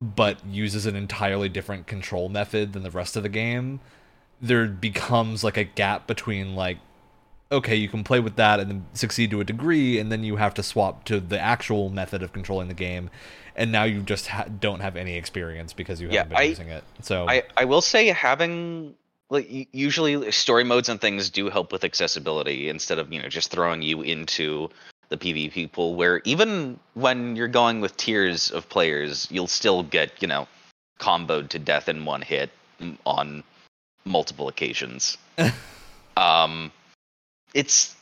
but 0.01 0.43
uses 0.45 0.86
an 0.86 0.95
entirely 0.95 1.47
different 1.47 1.88
control 1.88 2.28
method 2.28 2.74
than 2.74 2.84
the 2.84 2.91
rest 2.91 3.15
of 3.15 3.24
the 3.24 3.30
game 3.30 3.80
there 4.41 4.67
becomes 4.67 5.45
like 5.45 5.55
a 5.55 5.63
gap 5.63 6.07
between 6.07 6.55
like 6.55 6.78
okay 7.52 7.76
you 7.76 7.88
can 7.88 8.04
play 8.04 8.20
with 8.20 8.36
that 8.36 8.60
and 8.60 8.70
then 8.70 8.86
succeed 8.93 9.30
to 9.32 9.39
a 9.39 9.43
degree 9.43 9.99
and 9.99 10.12
then 10.12 10.24
you 10.24 10.36
have 10.36 10.54
to 10.54 10.64
swap 10.64 11.04
to 11.06 11.20
the 11.20 11.39
actual 11.39 11.89
method 11.89 12.24
of 12.24 12.34
controlling 12.34 12.68
the 12.68 12.74
game 12.74 13.10
and 13.56 13.72
now 13.72 13.84
you 13.84 14.02
just 14.02 14.28
ha- 14.28 14.45
don't 14.60 14.80
have 14.80 14.95
any 14.95 15.16
experience 15.16 15.74
because 15.74 15.99
you 16.02 16.10
haven't 16.10 16.30
been 16.30 16.38
I- 16.38 16.43
using 16.43 16.70
it 16.70 16.84
so 17.02 17.28
I, 17.28 17.43
I 17.58 17.66
will 17.66 17.82
say 17.82 18.08
having 18.08 18.95
like 19.30 19.68
usually 19.72 20.32
story 20.32 20.64
modes 20.64 20.89
and 20.89 20.99
things 20.99 21.30
do 21.30 21.49
help 21.49 21.72
with 21.72 21.84
accessibility 21.84 22.70
instead 22.70 22.99
of 22.99 23.12
you 23.12 23.22
know 23.22 23.30
just 23.30 23.52
throwing 23.52 23.82
you 23.82 24.02
into 24.02 24.70
the 25.10 25.18
PvP 25.18 25.72
pool 25.72 25.95
where 25.95 26.22
even 26.24 26.80
when 26.93 27.36
you're 27.36 27.47
going 27.47 27.82
with 27.82 27.97
tiers 27.97 28.52
of 28.52 28.70
players 28.70 29.28
you'll 29.30 29.47
still 29.47 29.84
get 29.84 30.22
you 30.22 30.28
know 30.28 30.47
comboed 30.99 31.49
to 31.49 31.60
death 31.60 31.89
in 31.89 32.06
one 32.06 32.22
hit 32.22 32.49
on 33.06 33.43
multiple 34.06 34.47
occasions. 34.47 35.18
um, 36.18 36.72
it's 37.54 37.95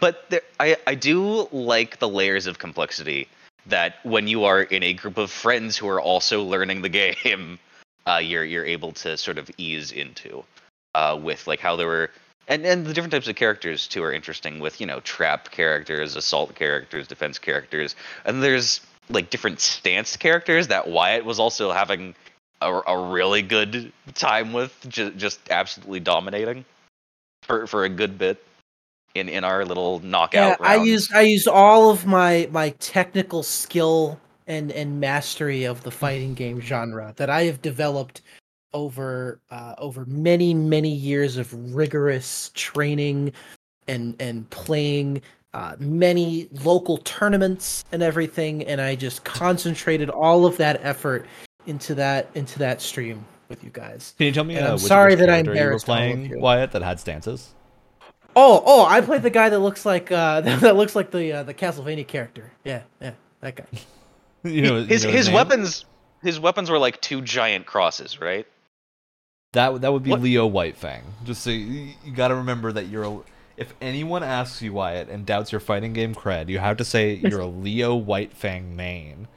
but 0.00 0.28
there, 0.30 0.42
I 0.58 0.76
I 0.86 0.94
do 0.94 1.48
like 1.52 1.98
the 1.98 2.08
layers 2.08 2.46
of 2.46 2.58
complexity 2.58 3.28
that 3.66 3.96
when 4.02 4.28
you 4.28 4.44
are 4.44 4.62
in 4.62 4.82
a 4.82 4.92
group 4.92 5.18
of 5.18 5.30
friends 5.30 5.76
who 5.76 5.88
are 5.88 6.00
also 6.00 6.42
learning 6.42 6.82
the 6.82 6.88
game, 7.14 7.58
uh, 8.06 8.20
you're 8.22 8.44
you're 8.44 8.64
able 8.64 8.92
to 8.92 9.16
sort 9.16 9.38
of 9.38 9.50
ease 9.58 9.92
into 9.92 10.44
uh, 10.94 11.18
with 11.20 11.46
like 11.46 11.60
how 11.60 11.76
there 11.76 11.86
were 11.86 12.10
and 12.48 12.64
and 12.64 12.86
the 12.86 12.92
different 12.92 13.12
types 13.12 13.28
of 13.28 13.36
characters 13.36 13.88
too 13.88 14.02
are 14.02 14.12
interesting 14.12 14.60
with 14.60 14.80
you 14.80 14.86
know 14.86 15.00
trap 15.00 15.50
characters, 15.50 16.16
assault 16.16 16.54
characters, 16.54 17.06
defense 17.06 17.38
characters, 17.38 17.96
and 18.24 18.42
there's 18.42 18.80
like 19.10 19.30
different 19.30 19.60
stance 19.60 20.16
characters 20.16 20.68
that 20.68 20.88
Wyatt 20.88 21.24
was 21.24 21.38
also 21.38 21.72
having 21.72 22.14
a, 22.62 22.72
a 22.72 23.10
really 23.10 23.42
good 23.42 23.92
time 24.14 24.54
with, 24.54 24.74
ju- 24.88 25.10
just 25.10 25.38
absolutely 25.50 26.00
dominating 26.00 26.64
for 27.44 27.66
for 27.66 27.84
a 27.84 27.88
good 27.88 28.18
bit 28.18 28.42
in 29.14 29.28
in 29.28 29.44
our 29.44 29.64
little 29.64 30.00
knockout. 30.00 30.58
Yeah. 30.60 30.66
I 30.66 30.76
used 30.76 31.12
I 31.14 31.22
used 31.22 31.48
all 31.48 31.90
of 31.90 32.06
my 32.06 32.48
my 32.50 32.70
technical 32.80 33.42
skill 33.42 34.20
and 34.46 34.72
and 34.72 35.00
mastery 35.00 35.64
of 35.64 35.82
the 35.82 35.90
fighting 35.90 36.34
game 36.34 36.60
genre 36.60 37.12
that 37.16 37.30
I 37.30 37.44
have 37.44 37.62
developed 37.62 38.22
over 38.72 39.40
uh, 39.50 39.74
over 39.78 40.04
many 40.06 40.52
many 40.52 40.90
years 40.90 41.36
of 41.36 41.74
rigorous 41.74 42.50
training 42.54 43.32
and 43.86 44.16
and 44.18 44.48
playing 44.50 45.22
uh, 45.52 45.76
many 45.78 46.48
local 46.64 46.98
tournaments 46.98 47.84
and 47.92 48.02
everything, 48.02 48.64
and 48.64 48.80
I 48.80 48.96
just 48.96 49.24
concentrated 49.24 50.10
all 50.10 50.46
of 50.46 50.56
that 50.56 50.80
effort 50.82 51.26
into 51.66 51.94
that 51.94 52.28
into 52.34 52.58
that 52.58 52.82
stream 52.82 53.24
with 53.48 53.62
you 53.64 53.70
guys. 53.70 54.14
can 54.18 54.26
you 54.26 54.32
tell 54.32 54.44
me 54.44 54.56
uh, 54.58 54.72
I'm 54.72 54.78
sorry 54.78 55.14
that 55.16 55.28
I 55.28 55.42
character 55.42 55.50
you 55.52 55.56
were 55.60 55.62
embarrassed 55.64 55.88
all 55.88 55.94
of 55.94 55.98
playing 56.00 56.30
you. 56.30 56.38
wyatt 56.38 56.72
that 56.72 56.82
had 56.82 57.00
stances 57.00 57.54
Oh, 58.36 58.62
oh, 58.66 58.84
I 58.84 59.00
played 59.00 59.22
the 59.22 59.30
guy 59.30 59.48
that 59.48 59.60
looks 59.60 59.86
like 59.86 60.10
uh 60.10 60.40
that 60.40 60.76
looks 60.76 60.96
like 60.96 61.10
the 61.12 61.32
uh, 61.32 61.42
the 61.44 61.54
Castlevania 61.54 62.06
character. 62.06 62.50
Yeah, 62.64 62.82
yeah, 63.00 63.12
that 63.40 63.54
guy. 63.54 63.64
you 64.42 64.62
know 64.62 64.78
you 64.78 64.86
his 64.86 65.04
know 65.04 65.12
his 65.12 65.26
name? 65.28 65.34
weapons 65.36 65.84
his 66.22 66.40
weapons 66.40 66.70
were 66.70 66.78
like 66.78 67.00
two 67.00 67.20
giant 67.22 67.66
crosses, 67.66 68.20
right? 68.20 68.46
That 69.52 69.82
that 69.82 69.92
would 69.92 70.02
be 70.02 70.10
What- 70.10 70.20
Leo 70.22 70.48
Whitefang. 70.50 71.02
Just 71.24 71.42
so 71.42 71.50
you, 71.50 71.92
you 72.04 72.12
got 72.12 72.28
to 72.28 72.34
remember 72.34 72.72
that 72.72 72.88
you're. 72.88 73.04
A, 73.04 73.18
if 73.56 73.72
anyone 73.80 74.24
asks 74.24 74.60
you 74.62 74.72
Wyatt 74.72 75.08
and 75.08 75.24
doubts 75.24 75.52
your 75.52 75.60
fighting 75.60 75.92
game 75.92 76.12
cred, 76.12 76.48
you 76.48 76.58
have 76.58 76.76
to 76.78 76.84
say 76.84 77.14
you're 77.22 77.38
a 77.40 77.46
Leo 77.46 78.00
Whitefang 78.00 78.74
main. 78.74 79.28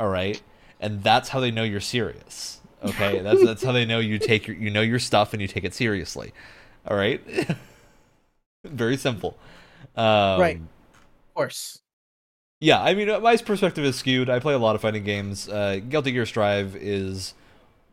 All 0.00 0.08
right, 0.08 0.40
and 0.80 1.02
that's 1.02 1.28
how 1.28 1.40
they 1.40 1.50
know 1.50 1.64
you're 1.64 1.80
serious. 1.80 2.60
Okay, 2.84 3.20
that's 3.20 3.44
that's 3.44 3.62
how 3.62 3.72
they 3.72 3.84
know 3.84 3.98
you 3.98 4.18
take 4.18 4.46
your 4.46 4.56
you 4.56 4.70
know 4.70 4.80
your 4.80 4.98
stuff 4.98 5.32
and 5.32 5.40
you 5.42 5.48
take 5.48 5.64
it 5.64 5.74
seriously. 5.74 6.32
All 6.86 6.96
right, 6.96 7.20
very 8.64 8.96
simple. 8.96 9.36
Um, 9.96 10.40
Right. 10.40 10.56
Of 10.56 11.34
course. 11.34 11.80
yeah, 12.60 12.82
I 12.82 12.94
mean, 12.94 13.08
uh, 13.08 13.20
my 13.20 13.36
perspective 13.36 13.84
is 13.84 13.96
skewed. 13.96 14.28
I 14.28 14.38
play 14.38 14.54
a 14.54 14.58
lot 14.58 14.74
of 14.74 14.80
fighting 14.82 15.04
games. 15.04 15.48
Uh, 15.48 15.80
Guilty 15.88 16.12
Gear 16.12 16.26
Strive 16.26 16.76
is 16.76 17.34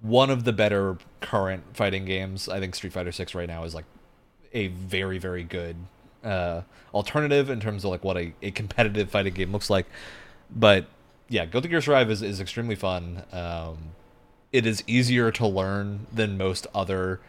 one 0.02 0.30
of 0.30 0.44
the 0.44 0.54
better 0.54 0.98
current 1.22 1.64
fighting 1.74 2.06
games. 2.06 2.48
I 2.50 2.60
think 2.60 2.76
Street 2.76 2.94
Fighter 2.94 3.12
Six 3.12 3.34
right 3.36 3.48
now 3.48 3.64
is 3.64 3.74
like 3.76 3.86
a 4.54 4.68
very, 4.68 5.18
very 5.20 5.44
good 5.44 5.76
uh, 6.24 6.62
alternative 6.94 7.50
in 7.50 7.60
terms 7.60 7.84
of 7.86 7.92
like 7.92 8.04
what 8.04 8.18
a, 8.18 8.34
a 8.42 8.52
competitive 8.52 9.10
fighting 9.10 9.34
game 9.34 9.52
looks 9.52 9.70
like. 9.70 9.86
But 10.54 10.86
yeah, 11.30 11.46
Guilty 11.46 11.70
Gear 11.70 11.82
Strive 11.82 12.10
is, 12.12 12.22
is 12.22 12.40
extremely 12.42 12.76
fun. 12.76 13.24
Um, 13.32 13.78
it 14.52 14.66
is 14.66 14.84
easier 14.88 15.32
to 15.32 15.48
learn 15.48 16.08
than 16.12 16.38
most 16.38 16.68
other 16.74 17.20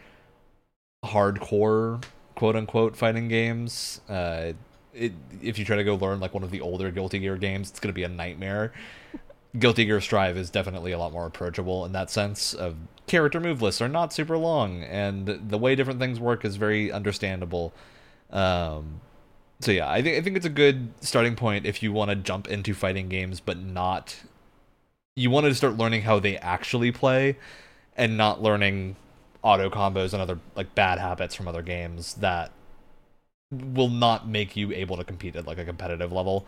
hardcore 1.03 2.03
quote 2.35 2.55
unquote 2.55 2.95
fighting 2.95 3.27
games. 3.27 4.01
Uh, 4.09 4.53
it, 4.93 5.13
if 5.41 5.57
you 5.57 5.65
try 5.65 5.75
to 5.75 5.83
go 5.83 5.95
learn 5.95 6.19
like 6.19 6.33
one 6.33 6.43
of 6.43 6.51
the 6.51 6.61
older 6.61 6.91
Guilty 6.91 7.19
Gear 7.19 7.37
games, 7.37 7.69
it's 7.69 7.79
going 7.79 7.89
to 7.89 7.93
be 7.93 8.03
a 8.03 8.09
nightmare. 8.09 8.73
Guilty 9.57 9.85
Gear 9.85 9.99
Strive 10.01 10.37
is 10.37 10.49
definitely 10.49 10.91
a 10.91 10.97
lot 10.97 11.11
more 11.11 11.25
approachable 11.25 11.85
in 11.85 11.91
that 11.91 12.09
sense 12.09 12.53
of 12.53 12.75
character 13.07 13.39
move 13.39 13.61
lists 13.61 13.81
are 13.81 13.89
not 13.89 14.13
super 14.13 14.37
long 14.37 14.83
and 14.83 15.27
the 15.27 15.57
way 15.57 15.75
different 15.75 15.99
things 15.99 16.19
work 16.19 16.45
is 16.45 16.55
very 16.55 16.91
understandable. 16.91 17.73
Um, 18.31 19.01
so 19.59 19.71
yeah, 19.71 19.89
I 19.89 20.01
think 20.01 20.17
I 20.17 20.21
think 20.21 20.37
it's 20.37 20.45
a 20.45 20.49
good 20.49 20.93
starting 21.01 21.35
point 21.35 21.65
if 21.65 21.83
you 21.83 21.91
want 21.91 22.09
to 22.09 22.15
jump 22.15 22.47
into 22.47 22.73
fighting 22.73 23.09
games 23.09 23.39
but 23.39 23.59
not 23.59 24.15
you 25.15 25.29
wanted 25.29 25.49
to 25.49 25.55
start 25.55 25.77
learning 25.77 26.03
how 26.03 26.19
they 26.19 26.37
actually 26.37 26.91
play 26.91 27.37
and 27.97 28.17
not 28.17 28.41
learning 28.41 28.95
auto 29.43 29.69
combos 29.69 30.13
and 30.13 30.21
other 30.21 30.39
like 30.55 30.73
bad 30.75 30.99
habits 30.99 31.35
from 31.35 31.47
other 31.47 31.61
games 31.61 32.15
that 32.15 32.51
will 33.51 33.89
not 33.89 34.27
make 34.27 34.55
you 34.55 34.71
able 34.71 34.97
to 34.97 35.03
compete 35.03 35.35
at 35.35 35.45
like 35.45 35.57
a 35.57 35.65
competitive 35.65 36.11
level. 36.11 36.45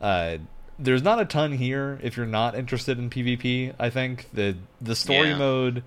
Uh, 0.00 0.38
there's 0.78 1.02
not 1.02 1.20
a 1.20 1.24
ton 1.24 1.52
here 1.52 1.98
if 2.02 2.16
you're 2.16 2.26
not 2.26 2.54
interested 2.54 2.98
in 2.98 3.10
PvP. 3.10 3.74
I 3.78 3.90
think 3.90 4.28
the 4.32 4.56
the 4.80 4.94
story 4.96 5.28
Yeah. 5.30 5.38
mode 5.38 5.82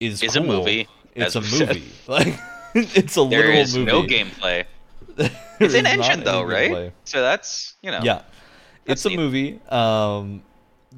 is 0.00 0.22
Is 0.22 0.36
a 0.36 0.40
movie, 0.40 0.88
It's 1.14 1.34
a 1.36 1.40
movie. 1.40 1.92
Like 2.06 2.38
it's 2.74 3.16
a 3.16 3.22
There 3.28 3.40
literal 3.40 3.60
is 3.60 3.76
movie. 3.76 3.90
no 3.90 4.02
gameplay. 4.02 4.64
It's 5.60 5.74
an 5.74 5.86
engine 5.86 6.22
though, 6.22 6.42
right? 6.42 6.70
gameplay. 6.70 6.92
So 7.04 7.20
that's 7.20 7.74
you 7.82 7.90
know. 7.90 8.00
Yeah, 8.04 8.22
it's 8.86 9.02
That's 9.02 9.04
a 9.06 9.10
movie. 9.10 9.60
Um, 9.68 10.42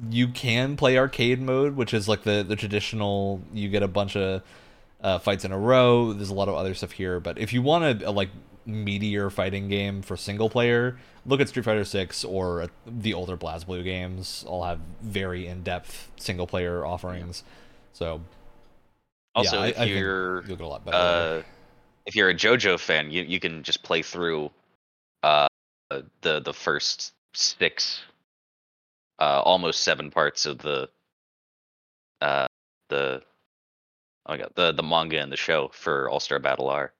you 0.09 0.27
can 0.29 0.77
play 0.77 0.97
arcade 0.97 1.41
mode, 1.41 1.75
which 1.75 1.93
is 1.93 2.07
like 2.07 2.23
the 2.23 2.43
the 2.47 2.55
traditional. 2.55 3.41
You 3.53 3.69
get 3.69 3.83
a 3.83 3.87
bunch 3.87 4.15
of 4.15 4.41
uh, 5.01 5.19
fights 5.19 5.45
in 5.45 5.51
a 5.51 5.57
row. 5.57 6.13
There's 6.13 6.29
a 6.29 6.33
lot 6.33 6.47
of 6.49 6.55
other 6.55 6.73
stuff 6.73 6.91
here, 6.91 7.19
but 7.19 7.37
if 7.37 7.53
you 7.53 7.61
want 7.61 8.01
a, 8.03 8.09
a 8.09 8.11
like 8.11 8.29
meteor 8.65 9.29
fighting 9.29 9.67
game 9.67 10.01
for 10.01 10.15
single 10.15 10.49
player, 10.49 10.97
look 11.25 11.41
at 11.41 11.49
Street 11.49 11.65
Fighter 11.65 11.83
Six 11.85 12.23
or 12.23 12.61
uh, 12.63 12.67
the 12.85 13.13
older 13.13 13.35
BlazBlue 13.37 13.83
games. 13.83 14.43
All 14.47 14.63
have 14.63 14.79
very 15.01 15.47
in 15.47 15.63
depth 15.63 16.11
single 16.17 16.47
player 16.47 16.85
offerings. 16.85 17.43
So 17.93 18.21
Also, 19.35 19.63
yeah, 19.63 19.65
if 19.65 19.77
I 19.77 19.87
think 19.87 19.97
you're 19.97 20.43
you'll 20.45 20.57
get 20.57 20.65
a 20.65 20.67
lot 20.67 20.85
better. 20.85 20.97
uh, 20.97 21.43
if 22.05 22.15
you're 22.15 22.29
a 22.29 22.35
JoJo 22.35 22.79
fan, 22.79 23.11
you 23.11 23.23
you 23.23 23.39
can 23.39 23.63
just 23.63 23.83
play 23.83 24.01
through 24.01 24.51
uh 25.23 25.47
the 26.21 26.39
the 26.41 26.53
first 26.53 27.13
six, 27.33 28.01
uh, 29.21 29.41
almost 29.45 29.83
seven 29.83 30.09
parts 30.09 30.45
of 30.47 30.57
the, 30.57 30.89
uh, 32.21 32.47
the, 32.89 33.21
oh 34.25 34.31
my 34.33 34.37
god, 34.37 34.51
the 34.55 34.71
the 34.71 34.83
manga 34.83 35.19
and 35.19 35.31
the 35.31 35.37
show 35.37 35.69
for 35.73 36.09
All 36.09 36.19
Star 36.19 36.39
Battle 36.39 36.69
R. 36.69 36.91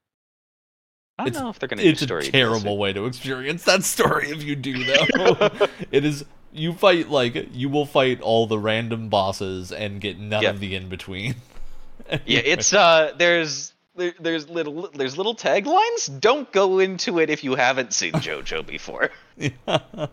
I 1.17 1.23
don't 1.23 1.27
It's- 1.29 1.43
know 1.43 1.49
if 1.49 1.59
they're 1.59 1.67
gonna 1.69 1.81
do 1.81 1.89
It's 1.89 2.01
a 2.01 2.31
terrible 2.31 2.77
way 2.77 2.93
to 2.93 3.05
experience 3.05 3.63
that 3.65 3.83
story 3.83 4.29
if 4.29 4.43
you 4.43 4.55
do 4.55 4.83
though. 4.83 5.49
it 5.91 6.05
is 6.05 6.23
you 6.53 6.73
fight 6.73 7.09
like 7.09 7.47
you 7.53 7.69
will 7.69 7.85
fight 7.85 8.21
all 8.21 8.45
the 8.47 8.59
random 8.59 9.09
bosses 9.09 9.71
and 9.71 9.99
get 10.01 10.19
none 10.19 10.43
Yeah. 10.43 10.49
of 10.51 10.59
the 10.59 10.75
in 10.75 10.89
between. 10.89 11.35
yeah, 12.25 12.39
it's 12.43 12.73
uh, 12.73 13.13
there's 13.17 13.73
there, 13.95 14.13
there's 14.19 14.49
little 14.49 14.89
there's 14.93 15.17
little 15.17 15.35
taglines. 15.35 16.19
Don't 16.19 16.51
go 16.51 16.79
into 16.79 17.19
it 17.19 17.29
if 17.29 17.43
you 17.43 17.55
haven't 17.55 17.93
seen 17.93 18.13
JoJo 18.13 18.65
before. 18.65 19.09
yeah. 19.37 19.79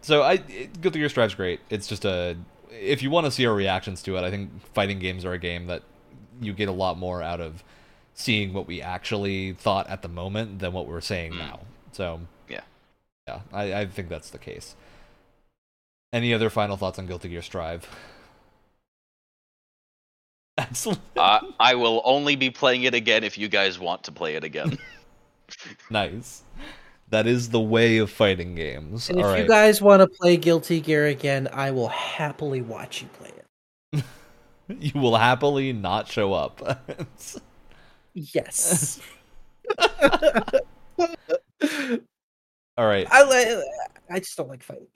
So 0.00 0.22
I 0.22 0.34
it, 0.48 0.80
Guilty 0.80 0.98
Gear 0.98 1.08
Strive's 1.08 1.34
great. 1.34 1.60
It's 1.70 1.86
just 1.86 2.04
a 2.04 2.36
if 2.70 3.02
you 3.02 3.10
want 3.10 3.26
to 3.26 3.30
see 3.30 3.46
our 3.46 3.54
reactions 3.54 4.02
to 4.02 4.16
it, 4.16 4.22
I 4.22 4.30
think 4.30 4.50
fighting 4.74 4.98
games 4.98 5.24
are 5.24 5.32
a 5.32 5.38
game 5.38 5.66
that 5.66 5.82
you 6.40 6.52
get 6.52 6.68
a 6.68 6.72
lot 6.72 6.98
more 6.98 7.22
out 7.22 7.40
of 7.40 7.62
seeing 8.14 8.52
what 8.52 8.66
we 8.66 8.82
actually 8.82 9.52
thought 9.52 9.88
at 9.88 10.02
the 10.02 10.08
moment 10.08 10.58
than 10.58 10.72
what 10.72 10.86
we're 10.86 11.00
saying 11.00 11.32
Mm. 11.32 11.38
now. 11.38 11.60
So 11.92 12.20
Yeah. 12.48 12.62
yeah, 13.28 13.40
I, 13.52 13.74
I 13.74 13.86
think 13.86 14.08
that's 14.08 14.30
the 14.30 14.38
case. 14.38 14.74
Any 16.12 16.34
other 16.34 16.50
final 16.50 16.76
thoughts 16.76 16.98
on 16.98 17.06
Guilty 17.06 17.28
Gear 17.28 17.42
Strive? 17.42 17.88
Excellent. 20.58 21.00
Uh, 21.16 21.40
I 21.58 21.74
will 21.74 22.02
only 22.04 22.36
be 22.36 22.50
playing 22.50 22.82
it 22.82 22.94
again 22.94 23.24
if 23.24 23.38
you 23.38 23.48
guys 23.48 23.78
want 23.78 24.04
to 24.04 24.12
play 24.12 24.34
it 24.34 24.44
again. 24.44 24.76
nice. 25.90 26.42
That 27.12 27.26
is 27.26 27.50
the 27.50 27.60
way 27.60 27.98
of 27.98 28.10
fighting 28.10 28.54
games. 28.54 29.10
And 29.10 29.20
if 29.20 29.26
All 29.26 29.36
you 29.36 29.46
guys 29.46 29.82
want 29.82 30.00
to 30.00 30.06
play 30.08 30.38
Guilty 30.38 30.80
Gear 30.80 31.06
again, 31.06 31.46
I 31.52 31.70
will 31.70 31.88
happily 31.88 32.62
watch 32.62 33.02
you 33.02 33.08
play 33.18 33.30
it. 33.92 34.04
you 34.80 34.98
will 34.98 35.16
happily 35.18 35.74
not 35.74 36.08
show 36.08 36.32
up. 36.32 36.82
Yes. 38.14 39.00
All 39.80 39.88
right. 42.86 43.06
I 43.10 43.62
I 44.10 44.18
just 44.18 44.36
don't 44.36 44.50
like 44.50 44.62
fighting. 44.62 44.86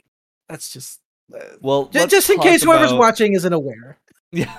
That's 0.51 0.71
just 0.71 1.01
uh, 1.35 1.39
Well, 1.63 1.87
ju- 1.87 2.07
just 2.07 2.29
in 2.29 2.39
case 2.41 2.63
whoever's 2.63 2.91
about- 2.91 3.01
watching 3.01 3.33
isn't 3.35 3.53
aware. 3.55 3.97
Yeah. 4.33 4.53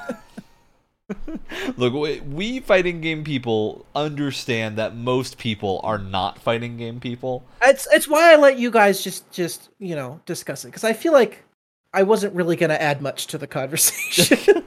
Look, 1.78 1.94
we, 1.94 2.20
we 2.22 2.60
fighting 2.60 3.00
game 3.02 3.24
people 3.24 3.86
understand 3.96 4.78
that 4.78 4.96
most 4.96 5.38
people 5.38 5.80
are 5.84 5.98
not 5.98 6.40
fighting 6.40 6.76
game 6.78 7.00
people. 7.00 7.44
It's 7.62 7.88
it's 7.92 8.08
why 8.08 8.34
I 8.34 8.36
let 8.36 8.60
you 8.60 8.70
guys 8.72 9.02
just 9.04 9.30
just 9.32 9.70
you 9.80 9.96
know 9.96 10.20
discuss 10.26 10.66
it 10.66 10.70
because 10.70 10.84
I 10.84 10.94
feel 10.94 11.14
like 11.14 11.44
I 11.94 12.04
wasn't 12.04 12.34
really 12.36 12.56
going 12.58 12.70
to 12.72 12.82
add 12.82 13.02
much 13.02 13.28
to 13.28 13.38
the 13.38 13.48
conversation 13.48 14.64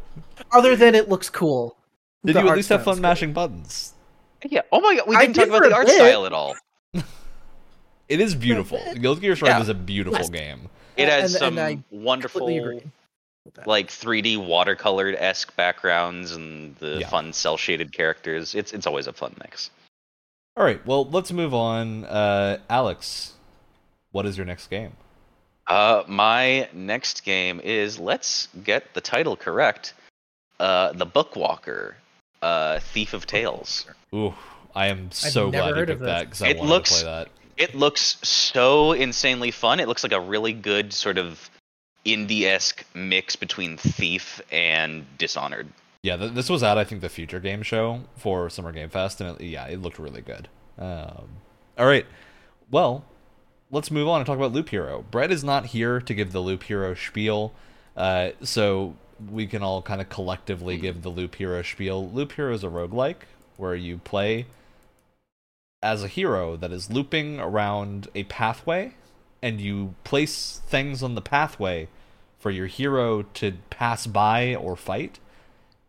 other 0.52 0.76
than 0.76 0.94
it 0.94 1.08
looks 1.08 1.28
cool. 1.28 1.76
Did 2.24 2.36
The 2.36 2.40
you 2.40 2.48
at 2.48 2.56
least 2.56 2.68
have 2.70 2.80
fun 2.84 2.94
style's 2.94 2.96
good. 2.98 3.02
mashing 3.02 3.32
buttons? 3.34 3.94
yeah. 4.48 4.62
Oh 4.72 4.80
my 4.80 4.96
god, 4.96 5.04
we 5.06 5.16
didn't 5.16 5.34
talk 5.34 5.44
did 5.44 5.54
about 5.54 5.68
the 5.68 5.74
art 5.74 5.86
bit. 5.86 5.96
style 5.96 6.24
at 6.26 6.32
all. 6.32 6.54
It 8.08 8.20
is 8.20 8.34
beautiful. 8.34 8.80
Guilty 9.00 9.20
Gear 9.22 9.36
Strive 9.36 9.50
Yeah. 9.56 9.60
is 9.60 9.68
a 9.68 9.74
beautiful 9.74 10.18
Yes. 10.20 10.30
game. 10.30 10.68
It 10.96 11.08
has 11.08 11.34
and 11.34 11.40
some 11.40 11.58
I 11.58 11.78
wonderful 11.90 12.46
Completely 13.44 13.50
agree. 13.50 13.54
with 13.54 13.54
that. 13.54 13.66
like 13.66 13.88
3D 13.88 14.36
watercolored 14.38 15.16
esque 15.18 15.54
backgrounds 15.56 16.32
and 16.32 16.76
the 16.76 16.98
Yeah. 17.00 17.08
fun 17.08 17.32
cell 17.32 17.56
shaded 17.56 17.92
characters. 17.92 18.54
It's 18.54 18.72
it's 18.72 18.86
always 18.86 19.06
a 19.06 19.12
fun 19.12 19.34
mix. 19.42 19.70
All 20.56 20.64
right, 20.64 20.84
well, 20.86 21.04
let's 21.08 21.32
move 21.32 21.54
on. 21.54 22.04
Uh, 22.04 22.58
Alex, 22.68 23.32
what 24.10 24.26
is 24.26 24.36
your 24.36 24.44
next 24.46 24.68
game? 24.68 24.92
Uh, 25.66 26.02
my 26.06 26.68
next 26.72 27.24
game 27.24 27.60
is 27.64 27.98
let's 27.98 28.48
get 28.62 28.92
the 28.94 29.00
title 29.00 29.36
correct. 29.36 29.94
Uh, 30.60 30.92
the 30.92 31.06
Bookwalker, 31.06 31.94
uh, 32.42 32.78
Thief 32.80 33.14
of 33.14 33.26
Tales. 33.26 33.86
Ooh, 34.14 34.34
I 34.74 34.88
am 34.88 35.10
so 35.10 35.48
never 35.50 35.50
glad 35.50 35.68
you 35.68 35.74
heard 35.74 35.90
of 35.90 35.98
picked 35.98 36.04
that 36.06 36.24
because 36.26 36.42
I 36.42 36.48
It 36.48 36.58
wanted 36.58 36.70
looks- 36.70 36.90
to 36.90 36.94
play 36.96 37.04
that. 37.04 37.28
It 37.56 37.74
looks 37.74 38.16
so 38.26 38.92
insanely 38.92 39.50
fun. 39.50 39.78
It 39.80 39.86
looks 39.88 40.02
like 40.02 40.12
a 40.12 40.20
really 40.20 40.52
good 40.52 40.92
sort 40.92 41.18
of 41.18 41.48
indie 42.04 42.44
esque 42.44 42.84
mix 42.94 43.36
between 43.36 43.76
Thief 43.76 44.40
and 44.50 45.06
Dishonored. 45.18 45.68
Yeah, 46.02 46.16
th- 46.16 46.32
this 46.32 46.50
was 46.50 46.62
at 46.62 46.78
I 46.78 46.84
think 46.84 47.00
the 47.00 47.08
Future 47.08 47.40
Game 47.40 47.62
Show 47.62 48.00
for 48.16 48.50
Summer 48.50 48.72
Game 48.72 48.88
Fest, 48.88 49.20
and 49.20 49.40
it, 49.40 49.44
yeah, 49.44 49.66
it 49.66 49.80
looked 49.80 49.98
really 49.98 50.20
good. 50.20 50.48
Um, 50.78 51.28
all 51.78 51.86
right, 51.86 52.06
well, 52.70 53.04
let's 53.70 53.90
move 53.90 54.08
on 54.08 54.20
and 54.20 54.26
talk 54.26 54.36
about 54.36 54.52
Loop 54.52 54.70
Hero. 54.70 55.04
Brett 55.10 55.30
is 55.30 55.44
not 55.44 55.66
here 55.66 56.00
to 56.00 56.14
give 56.14 56.32
the 56.32 56.40
Loop 56.40 56.64
Hero 56.64 56.94
spiel, 56.94 57.52
uh, 57.96 58.30
so 58.42 58.96
we 59.30 59.46
can 59.46 59.62
all 59.62 59.80
kind 59.80 60.00
of 60.00 60.08
collectively 60.08 60.76
give 60.76 61.02
the 61.02 61.08
Loop 61.08 61.36
Hero 61.36 61.62
spiel. 61.62 62.10
Loop 62.10 62.32
Hero 62.32 62.52
is 62.52 62.64
a 62.64 62.68
roguelike 62.68 63.22
where 63.56 63.74
you 63.74 63.98
play 63.98 64.46
as 65.82 66.02
a 66.02 66.08
hero 66.08 66.56
that 66.56 66.72
is 66.72 66.90
looping 66.90 67.40
around 67.40 68.08
a 68.14 68.24
pathway, 68.24 68.94
and 69.42 69.60
you 69.60 69.94
place 70.04 70.60
things 70.66 71.02
on 71.02 71.14
the 71.14 71.20
pathway 71.20 71.88
for 72.38 72.50
your 72.50 72.66
hero 72.66 73.22
to 73.34 73.52
pass 73.70 74.06
by 74.06 74.54
or 74.54 74.76
fight 74.76 75.18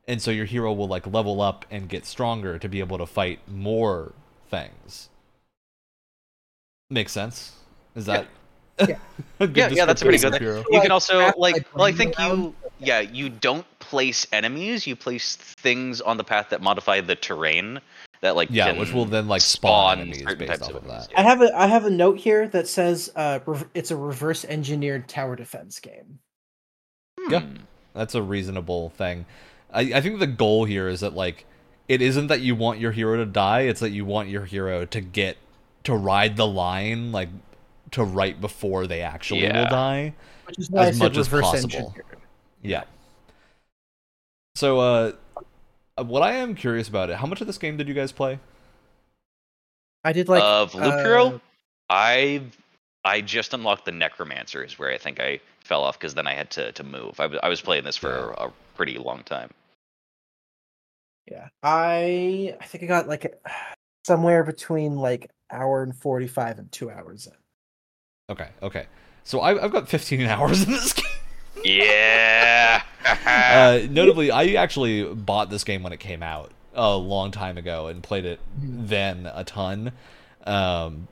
and 0.07 0.21
so 0.21 0.31
your 0.31 0.45
hero 0.45 0.73
will 0.73 0.87
like 0.87 1.07
level 1.07 1.41
up 1.41 1.65
and 1.71 1.87
get 1.87 2.05
stronger 2.05 2.59
to 2.59 2.67
be 2.67 2.79
able 2.79 2.97
to 2.97 3.05
fight 3.05 3.39
more 3.47 4.11
things. 4.49 5.09
Makes 6.89 7.13
sense. 7.13 7.53
Is 7.95 8.05
that? 8.05 8.27
Yeah. 8.79 8.97
a 9.39 9.47
Yeah, 9.47 9.69
yeah, 9.69 9.85
that's 9.85 10.01
a 10.01 10.05
pretty 10.05 10.19
good- 10.19 10.41
hero? 10.41 10.63
You 10.69 10.81
can 10.81 10.91
also 10.91 11.19
like 11.19 11.37
like, 11.37 11.75
well, 11.75 11.85
I 11.85 11.91
think 11.91 12.17
you 12.19 12.53
yeah, 12.79 12.99
you 12.99 13.29
don't 13.29 13.65
place 13.79 14.27
enemies, 14.33 14.85
you 14.85 14.95
place 14.95 15.35
things 15.37 16.01
on 16.01 16.17
the 16.17 16.23
path 16.23 16.49
that 16.49 16.61
modify 16.61 16.99
the 16.99 17.15
terrain 17.15 17.79
that 18.23 18.35
like 18.35 18.49
Yeah, 18.51 18.71
can 18.71 18.79
which 18.79 18.91
will 18.91 19.05
then 19.05 19.27
like 19.27 19.41
spawn, 19.41 19.97
spawn 19.97 19.99
enemies 19.99 20.23
certain 20.23 20.37
based 20.37 20.59
types 20.59 20.63
off 20.63 20.71
of 20.71 20.75
of 20.77 20.83
enemies, 20.85 21.07
that. 21.07 21.19
I 21.19 21.23
have 21.23 21.41
a 21.41 21.55
I 21.57 21.67
have 21.67 21.85
a 21.85 21.89
note 21.89 22.17
here 22.19 22.47
that 22.49 22.67
says 22.67 23.11
uh, 23.15 23.39
rev- 23.45 23.69
it's 23.73 23.91
a 23.91 23.97
reverse 23.97 24.45
engineered 24.45 25.07
tower 25.07 25.35
defense 25.35 25.79
game. 25.79 26.19
Yeah. 27.29 27.41
Hmm. 27.41 27.55
That's 27.93 28.15
a 28.15 28.21
reasonable 28.23 28.89
thing. 28.89 29.25
I, 29.71 29.81
I 29.95 30.01
think 30.01 30.19
the 30.19 30.27
goal 30.27 30.65
here 30.65 30.87
is 30.87 31.01
that 31.01 31.13
like 31.13 31.45
it 31.87 32.01
isn't 32.01 32.27
that 32.27 32.41
you 32.41 32.55
want 32.55 32.79
your 32.79 32.91
hero 32.91 33.17
to 33.17 33.25
die, 33.25 33.61
it's 33.61 33.81
that 33.81 33.91
you 33.91 34.05
want 34.05 34.29
your 34.29 34.45
hero 34.45 34.85
to 34.85 35.01
get 35.01 35.37
to 35.83 35.95
ride 35.95 36.37
the 36.37 36.47
line 36.47 37.11
like 37.11 37.29
to 37.91 38.03
right 38.03 38.39
before 38.39 38.87
they 38.87 39.01
actually 39.01 39.51
will 39.51 39.67
die. 39.67 40.13
Which 40.45 40.59
is 40.59 40.69
why 40.71 40.87
As 40.87 40.99
much 40.99 41.17
as 41.17 41.31
reverse 41.31 41.51
possible. 41.51 41.77
engineered. 41.77 42.05
Yeah. 42.61 42.83
So 44.55 44.79
uh 44.79 45.11
what 45.97 46.21
I 46.21 46.33
am 46.33 46.55
curious 46.55 46.87
about 46.87 47.09
it, 47.09 47.17
how 47.17 47.27
much 47.27 47.41
of 47.41 47.47
this 47.47 47.57
game 47.57 47.77
did 47.77 47.87
you 47.87 47.93
guys 47.93 48.11
play? 48.11 48.39
I 50.03 50.13
did 50.13 50.27
like 50.27 50.43
of 50.43 50.75
Loop 50.75 50.85
uh, 50.85 51.03
Hero, 51.03 51.41
I 51.89 52.41
I 53.05 53.21
just 53.21 53.53
unlocked 53.53 53.85
the 53.85 53.91
Necromancer 53.91 54.63
is 54.63 54.79
where 54.79 54.91
I 54.91 54.97
think 54.97 55.19
I 55.19 55.39
fell 55.63 55.83
off 55.83 55.99
because 55.99 56.13
then 56.13 56.27
I 56.27 56.33
had 56.33 56.49
to 56.51 56.71
to 56.73 56.83
move. 56.83 57.19
I 57.19 57.27
was 57.27 57.39
I 57.43 57.49
was 57.49 57.61
playing 57.61 57.83
this 57.83 57.97
for 57.97 58.31
a 58.37 58.51
pretty 58.75 58.97
long 58.97 59.23
time. 59.23 59.49
Yeah, 61.29 61.47
I 61.61 62.55
I 62.59 62.65
think 62.65 62.83
I 62.83 62.87
got 62.87 63.07
like 63.07 63.41
somewhere 64.05 64.43
between 64.43 64.97
like 64.97 65.29
hour 65.51 65.83
and 65.83 65.95
forty 65.95 66.27
five 66.27 66.59
and 66.59 66.71
two 66.71 66.89
hours 66.89 67.27
in. 67.27 67.33
Okay, 68.29 68.49
okay. 68.61 68.87
So 69.23 69.39
I, 69.39 69.63
I've 69.63 69.71
got 69.71 69.87
15 69.87 70.21
hours 70.27 70.63
in 70.63 70.71
this 70.71 70.93
game. 70.93 71.05
Yeah. 71.63 72.81
uh, 73.05 73.79
notably, 73.89 74.31
I 74.31 74.53
actually 74.53 75.03
bought 75.13 75.49
this 75.49 75.63
game 75.63 75.83
when 75.83 75.93
it 75.93 75.99
came 75.99 76.23
out 76.23 76.51
a 76.73 76.95
long 76.95 77.31
time 77.31 77.57
ago 77.57 77.87
and 77.87 78.01
played 78.01 78.25
it 78.25 78.39
Mhm. 78.61 78.87
then 78.87 79.29
a 79.33 79.43
ton. 79.43 79.91
Um, 80.45 81.07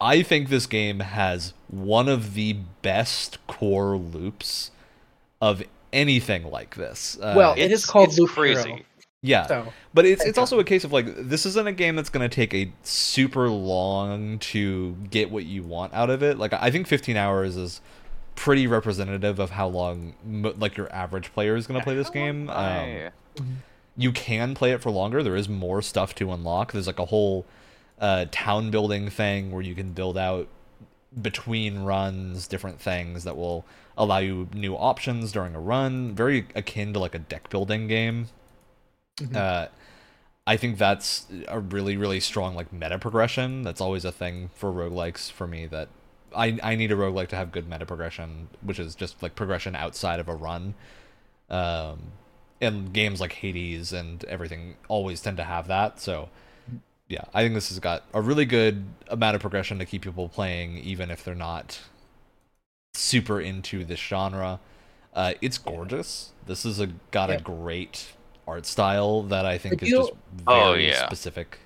I 0.00 0.22
think 0.22 0.48
this 0.48 0.66
game 0.66 1.00
has 1.00 1.54
one 1.68 2.08
of 2.08 2.34
the 2.34 2.56
best 2.82 3.38
core 3.46 3.96
loops 3.96 4.70
of 5.40 5.62
anything 5.92 6.50
like 6.50 6.74
this. 6.74 7.16
Uh, 7.20 7.34
Well, 7.36 7.54
it 7.56 7.70
is 7.72 7.86
called 7.86 8.08
it's 8.10 8.18
Loop 8.18 8.30
crazy. 8.30 8.68
Hero. 8.70 8.82
yeah, 9.22 9.46
So 9.46 9.72
But 9.94 10.04
it's 10.06 10.24
it's 10.24 10.38
also 10.38 10.58
a 10.58 10.64
case 10.64 10.84
of 10.84 10.92
like 10.92 11.06
this 11.16 11.46
isn't 11.46 11.66
a 11.66 11.72
game 11.72 11.96
that's 11.96 12.08
going 12.10 12.28
to 12.28 12.34
take 12.34 12.52
a 12.54 12.72
super 12.82 13.48
long 13.48 14.38
to 14.40 14.96
get 15.10 15.30
what 15.30 15.44
you 15.44 15.62
want 15.62 15.94
out 15.94 16.10
of 16.10 16.22
it. 16.22 16.38
Like 16.38 16.52
I 16.52 16.70
think 16.70 16.86
15 16.86 17.16
hours 17.16 17.56
is 17.56 17.80
pretty 18.34 18.66
representative 18.66 19.38
of 19.38 19.50
how 19.50 19.68
long 19.68 20.14
like 20.58 20.76
your 20.76 20.92
average 20.92 21.32
player 21.32 21.56
is 21.56 21.66
going 21.66 21.78
to 21.80 21.84
play 21.84 21.94
this 21.94 22.10
game. 22.10 22.48
Um, 22.50 23.10
you 23.96 24.12
can 24.12 24.54
play 24.54 24.72
it 24.72 24.80
for 24.80 24.90
longer. 24.90 25.22
There 25.22 25.36
is 25.36 25.48
more 25.48 25.82
stuff 25.82 26.14
to 26.16 26.32
unlock. 26.32 26.72
There's 26.72 26.86
like 26.86 26.98
a 26.98 27.06
whole 27.06 27.44
uh, 28.00 28.26
town 28.30 28.70
building 28.70 29.10
thing 29.10 29.52
where 29.52 29.62
you 29.62 29.74
can 29.74 29.92
build 29.92 30.16
out 30.16 30.48
between 31.20 31.80
runs 31.80 32.46
different 32.48 32.80
things 32.80 33.24
that 33.24 33.36
will 33.36 33.66
allow 33.98 34.18
you 34.18 34.48
new 34.54 34.74
options 34.74 35.30
during 35.32 35.54
a 35.54 35.60
run. 35.60 36.14
Very 36.14 36.46
akin 36.54 36.94
to 36.94 36.98
like 36.98 37.14
a 37.14 37.18
deck 37.18 37.50
building 37.50 37.86
game. 37.86 38.28
Mhm. 39.20 39.36
Uh, 39.36 39.68
I 40.46 40.56
think 40.56 40.78
that's 40.78 41.26
a 41.48 41.60
really 41.60 41.96
really 41.96 42.18
strong 42.18 42.54
like 42.54 42.72
meta 42.72 42.98
progression. 42.98 43.62
That's 43.62 43.80
always 43.80 44.04
a 44.06 44.10
thing 44.10 44.50
for 44.54 44.72
roguelikes 44.72 45.30
for 45.30 45.46
me 45.46 45.66
that 45.66 45.88
I 46.34 46.58
I 46.62 46.74
need 46.76 46.92
a 46.92 46.96
roguelike 46.96 47.28
to 47.28 47.36
have 47.36 47.52
good 47.52 47.68
meta 47.68 47.86
progression, 47.86 48.48
which 48.62 48.78
is 48.78 48.94
just 48.94 49.22
like 49.22 49.34
progression 49.34 49.74
outside 49.76 50.20
of 50.20 50.28
a 50.28 50.34
run. 50.34 50.74
Um, 51.50 52.12
and 52.60 52.92
games 52.92 53.20
like 53.20 53.32
Hades 53.32 53.92
and 53.92 54.24
everything 54.24 54.76
always 54.88 55.20
tend 55.20 55.36
to 55.38 55.44
have 55.44 55.66
that. 55.68 56.00
So, 56.00 56.28
yeah, 57.08 57.24
I 57.34 57.42
think 57.42 57.54
this 57.54 57.68
has 57.70 57.78
got 57.80 58.04
a 58.14 58.20
really 58.22 58.44
good 58.44 58.84
amount 59.08 59.34
of 59.34 59.40
progression 59.42 59.78
to 59.80 59.84
keep 59.84 60.02
people 60.02 60.28
playing, 60.28 60.78
even 60.78 61.10
if 61.10 61.24
they're 61.24 61.34
not 61.34 61.80
super 62.94 63.40
into 63.40 63.84
this 63.84 63.98
genre. 64.00 64.60
Uh, 65.14 65.34
it's 65.42 65.58
gorgeous. 65.58 66.30
This 66.46 66.64
is 66.64 66.80
a 66.80 66.88
got 67.10 67.30
a 67.30 67.36
great 67.38 68.12
art 68.48 68.64
style 68.64 69.22
that 69.24 69.44
I 69.44 69.58
think 69.58 69.74
But 69.80 69.82
is 69.82 69.88
you- 69.90 69.98
just 69.98 70.12
very 70.32 70.60
Oh, 70.60 70.74
yeah. 70.74 71.04
specific. 71.06 71.58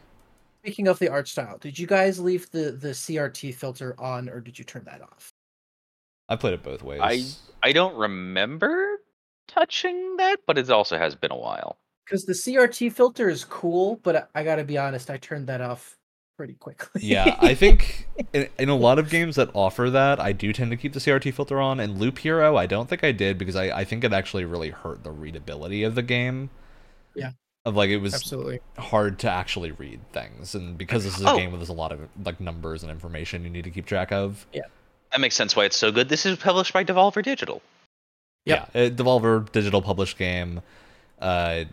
Speaking 0.67 0.89
of 0.89 0.99
the 0.99 1.09
art 1.09 1.29
style, 1.29 1.59
did 1.59 1.79
you 1.79 1.87
guys 1.87 2.19
leave 2.19 2.51
the 2.51 2.73
the 2.73 2.89
CRT 2.89 3.55
filter 3.55 3.95
on 4.01 4.29
or 4.29 4.41
did 4.41 4.59
you 4.59 4.65
turn 4.65 4.83
that 4.87 5.01
off? 5.01 5.33
I 6.29 6.35
played 6.35 6.55
it 6.55 6.65
both 6.65 6.83
ways. 6.83 7.01
I 7.63 7.69
I 7.69 7.71
don't 7.71 7.95
remember 7.95 9.01
touching 9.47 10.17
that, 10.17 10.41
but 10.45 10.59
it 10.59 10.69
also 10.69 10.99
has 10.99 11.15
been 11.15 11.31
a 11.31 11.37
while. 11.37 11.79
Because 12.05 12.25
the 12.25 12.33
CRT 12.33 12.93
filter 12.93 13.29
is 13.29 13.45
cool, 13.45 14.01
but 14.03 14.17
I, 14.35 14.41
I 14.41 14.43
gotta 14.43 14.65
be 14.65 14.77
honest, 14.77 15.09
I 15.09 15.19
turned 15.19 15.47
that 15.47 15.61
off 15.61 15.97
pretty 16.37 16.55
quickly. 16.55 17.01
yeah, 17.05 17.37
I 17.39 17.55
think 17.55 18.09
in, 18.33 18.49
in 18.59 18.69
a 18.69 18.77
lot 18.77 18.99
of 18.99 19.09
games 19.09 19.37
that 19.37 19.51
offer 19.55 19.89
that, 19.91 20.19
I 20.19 20.33
do 20.33 20.53
tend 20.53 20.73
to 20.73 20.77
keep 20.77 20.95
the 20.95 20.99
CRT 20.99 21.33
filter 21.33 21.61
on. 21.61 21.79
And 21.79 21.97
Loop 21.97 22.19
Hero, 22.19 22.57
I 22.57 22.67
don't 22.67 22.89
think 22.89 23.05
I 23.05 23.13
did 23.13 23.39
because 23.39 23.55
I, 23.55 23.67
I 23.67 23.85
think 23.85 24.03
it 24.03 24.13
actually 24.13 24.45
really 24.45 24.71
hurt 24.71 25.05
the 25.05 25.13
readability 25.13 25.85
of 25.85 25.95
the 25.95 26.03
game. 26.03 26.51
Yeah. 27.15 27.31
Of 27.67 27.75
like 27.77 27.91
it 27.91 27.99
was 27.99 28.15
absolutely. 28.15 28.61
hard 28.79 29.19
to 29.19 29.31
actually 29.31 29.73
read 29.73 30.01
things, 30.13 30.55
and 30.55 30.79
because 30.79 31.03
this 31.05 31.17
is 31.19 31.23
a 31.25 31.31
Oh. 31.31 31.37
game 31.37 31.51
with 31.51 31.61
there's 31.61 31.69
a 31.69 31.73
lot 31.75 31.91
of 31.93 31.99
like 32.25 32.41
numbers 32.41 32.83
and 32.83 32.91
information 32.93 33.43
you 33.45 33.51
need 33.51 33.65
to 33.65 33.71
keep 33.71 33.85
track 33.87 34.13
of. 34.13 34.47
Yeah. 34.53 34.63
That 35.13 35.21
makes 35.21 35.35
sense 35.35 35.55
why 35.57 35.65
it's 35.65 35.77
so 35.77 35.91
good. 35.93 36.09
This 36.09 36.25
is 36.25 36.39
published 36.39 36.73
by 36.73 36.85
Devolver 36.85 37.23
Digital. 37.25 37.61
Yep. 38.45 38.71
Yeah, 38.73 38.81
a 38.83 38.91
Devolver 38.91 39.51
digital 39.51 39.83
published 39.83 40.17
game. 40.17 40.63
Uh, 41.21 41.65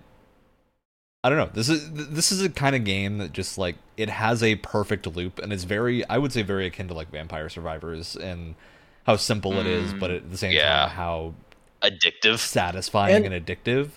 I 1.23 1.29
don't 1.29 1.37
know. 1.37 1.49
This 1.53 1.69
is 1.69 1.91
this 1.93 2.31
is 2.31 2.41
a 2.41 2.49
kind 2.49 2.75
of 2.75 2.83
game 2.83 3.19
that 3.19 3.31
just 3.31 3.57
like 3.59 3.75
it 3.95 4.09
has 4.09 4.43
a 4.43 4.55
perfect 4.55 5.07
loop, 5.07 5.39
and 5.39 5.53
it's 5.53 5.63
very 5.63 6.03
I 6.09 6.17
would 6.17 6.33
say 6.33 6.41
very 6.41 6.65
akin 6.65 6.87
to 6.89 6.93
like 6.93 7.11
Vampire 7.11 7.49
Survivors 7.49 8.15
and 8.15 8.55
how 9.05 9.15
simple 9.15 9.53
it 9.59 9.67
is, 9.67 9.93
but 9.93 10.09
at 10.11 10.31
the 10.31 10.37
same 10.37 10.51
yeah. 10.53 10.87
time 10.87 10.89
how 10.89 11.33
Addictive. 11.83 12.39
satisfying 12.39 13.25
And- 13.25 13.33
and, 13.33 13.45
addictive. 13.45 13.91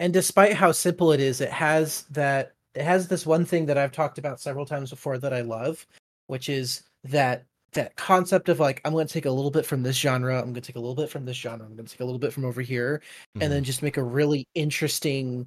And 0.00 0.12
despite 0.12 0.54
how 0.54 0.72
simple 0.72 1.12
it 1.12 1.20
is, 1.20 1.40
it 1.40 1.50
has 1.50 2.02
that 2.10 2.52
it 2.74 2.82
has 2.84 3.06
this 3.06 3.24
one 3.24 3.44
thing 3.44 3.66
that 3.66 3.78
I've 3.78 3.92
talked 3.92 4.18
about 4.18 4.40
several 4.40 4.66
times 4.66 4.90
before 4.90 5.18
that 5.18 5.32
I 5.32 5.42
love, 5.42 5.86
which 6.26 6.48
is 6.48 6.82
that 7.04 7.44
that 7.72 7.94
concept 7.96 8.48
of 8.48 8.58
like 8.60 8.80
I'm 8.84 8.92
going 8.92 9.06
to 9.06 9.12
take 9.12 9.26
a 9.26 9.30
little 9.30 9.50
bit 9.50 9.64
from 9.66 9.82
this 9.82 9.96
genre, 9.96 10.36
I'm 10.36 10.44
going 10.46 10.54
to 10.54 10.60
take 10.60 10.76
a 10.76 10.80
little 10.80 10.94
bit 10.94 11.10
from 11.10 11.24
this 11.24 11.36
genre, 11.36 11.64
I'm 11.66 11.74
going 11.76 11.86
to 11.86 11.92
take 11.92 12.00
a 12.00 12.04
little 12.04 12.18
bit 12.18 12.32
from 12.32 12.44
over 12.44 12.60
here, 12.62 13.02
and 13.40 13.52
then 13.52 13.62
just 13.64 13.82
make 13.82 13.96
a 13.96 14.02
really 14.02 14.46
interesting 14.54 15.46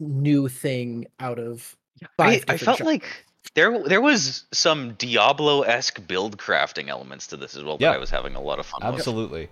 new 0.00 0.48
thing 0.48 1.06
out 1.20 1.38
of 1.38 1.76
I, 2.02 2.06
five 2.16 2.44
I 2.48 2.52
different 2.56 2.60
felt 2.62 2.78
genres. 2.78 2.86
like 2.94 3.24
there 3.54 3.82
there 3.88 4.00
was 4.00 4.44
some 4.52 4.94
Diablo 4.94 5.62
esque 5.62 6.06
build 6.06 6.38
crafting 6.38 6.88
elements 6.88 7.26
to 7.28 7.36
this 7.36 7.54
as 7.56 7.62
well 7.64 7.76
Yeah. 7.80 7.90
that 7.90 7.96
I 7.96 7.98
was 7.98 8.10
having 8.10 8.34
a 8.34 8.40
lot 8.40 8.58
of 8.58 8.66
fun 8.66 8.80
with. 8.84 8.94
Absolutely. 8.98 9.48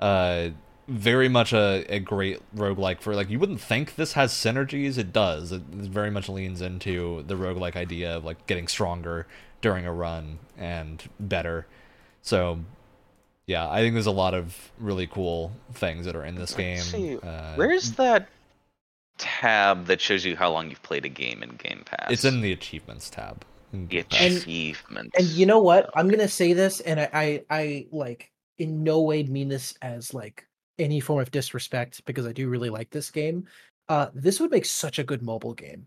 Uh, 0.00 0.50
very 0.88 1.28
much 1.28 1.52
a, 1.52 1.84
a 1.88 1.98
great 1.98 2.40
roguelike 2.54 3.00
for 3.00 3.14
like 3.14 3.30
you 3.30 3.38
wouldn't 3.38 3.60
think 3.60 3.94
this 3.96 4.12
has 4.14 4.32
synergies. 4.32 4.98
It 4.98 5.12
does. 5.12 5.50
It 5.52 5.62
very 5.62 6.10
much 6.10 6.28
leans 6.28 6.60
into 6.60 7.22
the 7.26 7.34
roguelike 7.34 7.76
idea 7.76 8.16
of 8.16 8.24
like 8.24 8.46
getting 8.46 8.68
stronger 8.68 9.26
during 9.62 9.86
a 9.86 9.92
run 9.92 10.38
and 10.58 11.02
better. 11.18 11.66
So 12.22 12.60
yeah, 13.46 13.68
I 13.70 13.80
think 13.80 13.94
there's 13.94 14.06
a 14.06 14.10
lot 14.10 14.34
of 14.34 14.72
really 14.78 15.06
cool 15.06 15.52
things 15.72 16.06
that 16.06 16.16
are 16.16 16.24
in 16.24 16.34
this 16.34 16.54
game. 16.54 16.76
Let's 16.76 16.88
see, 16.90 17.18
Uh, 17.18 17.54
Where's 17.56 17.92
that 17.92 18.28
tab 19.18 19.86
that 19.86 20.00
shows 20.00 20.24
you 20.24 20.36
how 20.36 20.50
long 20.50 20.70
you've 20.70 20.82
played 20.82 21.04
a 21.04 21.08
game 21.10 21.42
in 21.42 21.50
Game 21.56 21.82
Pass? 21.86 22.10
it's 22.10 22.24
in 22.24 22.40
the 22.40 22.52
achievements 22.52 23.08
tab. 23.10 23.44
in 23.72 23.82
the 23.82 23.86
Game 23.88 24.04
And- 24.18 24.36
achievements. 24.38 25.10
And 25.18 25.26
you 25.28 25.46
know 25.46 25.60
what? 25.60 25.90
I'm 25.94 26.08
gonna 26.08 26.28
say 26.28 26.52
this, 26.52 26.80
and 26.80 27.00
I, 27.00 27.08
I, 27.12 27.42
I 27.50 27.86
like 27.92 28.30
in 28.58 28.82
no 28.84 29.00
way 29.02 29.22
mean 29.24 29.48
this 29.48 29.74
as 29.82 30.14
like 30.14 30.46
any 30.78 31.00
form 31.00 31.20
of 31.20 31.30
disrespect 31.30 32.04
because 32.04 32.26
I 32.26 32.32
do 32.32 32.48
really 32.48 32.70
like 32.70 32.90
this 32.90 33.10
game. 33.10 33.46
Uh, 33.88 34.08
this 34.14 34.40
would 34.40 34.50
make 34.50 34.64
such 34.64 34.98
a 34.98 35.04
good 35.04 35.22
mobile 35.22 35.54
game. 35.54 35.86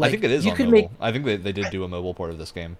I 0.00 0.10
think 0.10 0.24
it 0.24 0.30
is 0.30 0.44
You 0.44 0.50
on 0.52 0.56
could 0.56 0.66
mobile. 0.66 0.80
make 0.82 0.90
I 1.00 1.12
think 1.12 1.24
they, 1.24 1.36
they 1.36 1.52
did 1.52 1.70
do 1.70 1.84
a 1.84 1.88
mobile 1.88 2.14
port 2.14 2.30
of 2.30 2.38
this 2.38 2.50
game. 2.52 2.76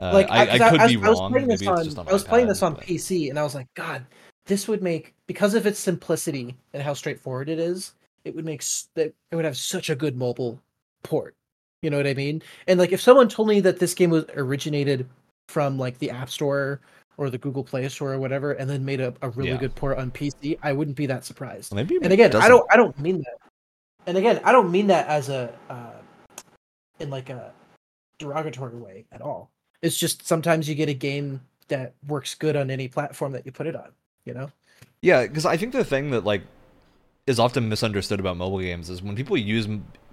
Uh, 0.00 0.12
like 0.12 0.30
I, 0.30 0.42
I, 0.54 0.58
'cause 0.58 0.70
could 0.70 0.80
was- 0.80 0.90
be 0.92 0.96
I 1.04 1.08
was 1.08 1.18
wrong. 1.20 1.30
playing 1.32 1.46
Maybe 1.48 1.54
this 1.54 1.60
it's 1.62 1.68
on, 1.68 1.84
just 1.84 1.98
on 1.98 2.08
I 2.08 2.12
was 2.12 2.24
playing 2.24 2.46
this 2.46 2.62
on 2.62 2.74
but- 2.74 2.84
PC, 2.84 3.30
and 3.30 3.38
I 3.38 3.42
was 3.42 3.54
like, 3.54 3.66
God, 3.74 4.06
this 4.46 4.68
would 4.68 4.82
make 4.82 5.14
because 5.26 5.54
of 5.54 5.66
its 5.66 5.78
simplicity 5.80 6.56
and 6.72 6.82
how 6.82 6.94
straightforward 6.94 7.48
it 7.48 7.58
is. 7.58 7.94
It 8.24 8.34
would 8.34 8.44
make 8.44 8.62
that 8.94 9.12
it 9.30 9.36
would 9.36 9.44
have 9.44 9.56
such 9.56 9.90
a 9.90 9.96
good 9.96 10.16
mobile 10.16 10.60
port. 11.02 11.34
You 11.82 11.90
know 11.90 11.96
what 11.96 12.06
I 12.06 12.14
mean? 12.14 12.42
And 12.66 12.78
like, 12.78 12.92
if 12.92 13.00
someone 13.00 13.28
told 13.28 13.48
me 13.48 13.60
that 13.60 13.78
this 13.78 13.94
game 13.94 14.10
was 14.10 14.24
originated 14.36 15.08
from 15.48 15.78
like 15.78 15.98
the 15.98 16.10
App 16.10 16.30
Store 16.30 16.80
or 17.18 17.28
the 17.28 17.36
Google 17.36 17.64
Play 17.64 17.86
Store 17.88 18.14
or 18.14 18.18
whatever, 18.18 18.52
and 18.52 18.70
then 18.70 18.84
made 18.84 19.00
a, 19.00 19.12
a 19.20 19.28
really 19.30 19.50
Yeah. 19.50 19.56
good 19.58 19.74
port 19.74 19.98
on 19.98 20.10
PC, 20.10 20.58
I 20.62 20.72
wouldn't 20.72 20.96
be 20.96 21.06
that 21.06 21.24
surprised. 21.24 21.72
And 21.76 22.12
again, 22.12 22.34
I 22.34 22.48
don't, 22.48 22.66
I 22.72 22.76
don't 22.76 22.98
mean 22.98 23.18
that. 23.18 23.36
And 24.06 24.16
again, 24.16 24.40
I 24.44 24.52
don't 24.52 24.70
mean 24.70 24.86
that 24.86 25.06
as 25.08 25.28
a, 25.28 25.52
uh, 25.68 25.90
in 27.00 27.10
like 27.10 27.28
a 27.28 27.52
derogatory 28.18 28.76
way 28.76 29.04
at 29.12 29.20
all. 29.20 29.50
It's 29.82 29.98
just 29.98 30.26
sometimes 30.26 30.68
you 30.68 30.74
get 30.74 30.88
a 30.88 30.94
game 30.94 31.42
that 31.68 31.94
works 32.06 32.34
good 32.34 32.56
on 32.56 32.70
any 32.70 32.88
platform 32.88 33.32
that 33.32 33.44
you 33.44 33.52
put 33.52 33.66
it 33.66 33.76
on. 33.76 33.90
You 34.24 34.34
know? 34.34 34.50
Yeah, 35.02 35.26
because 35.26 35.44
I 35.44 35.56
think 35.56 35.72
the 35.72 35.84
thing 35.84 36.10
that 36.10 36.24
like 36.24 36.42
is 37.26 37.38
often 37.38 37.68
misunderstood 37.68 38.20
about 38.20 38.36
mobile 38.36 38.60
games 38.60 38.88
is 38.88 39.02
when 39.02 39.14
people 39.14 39.36
use 39.36 39.68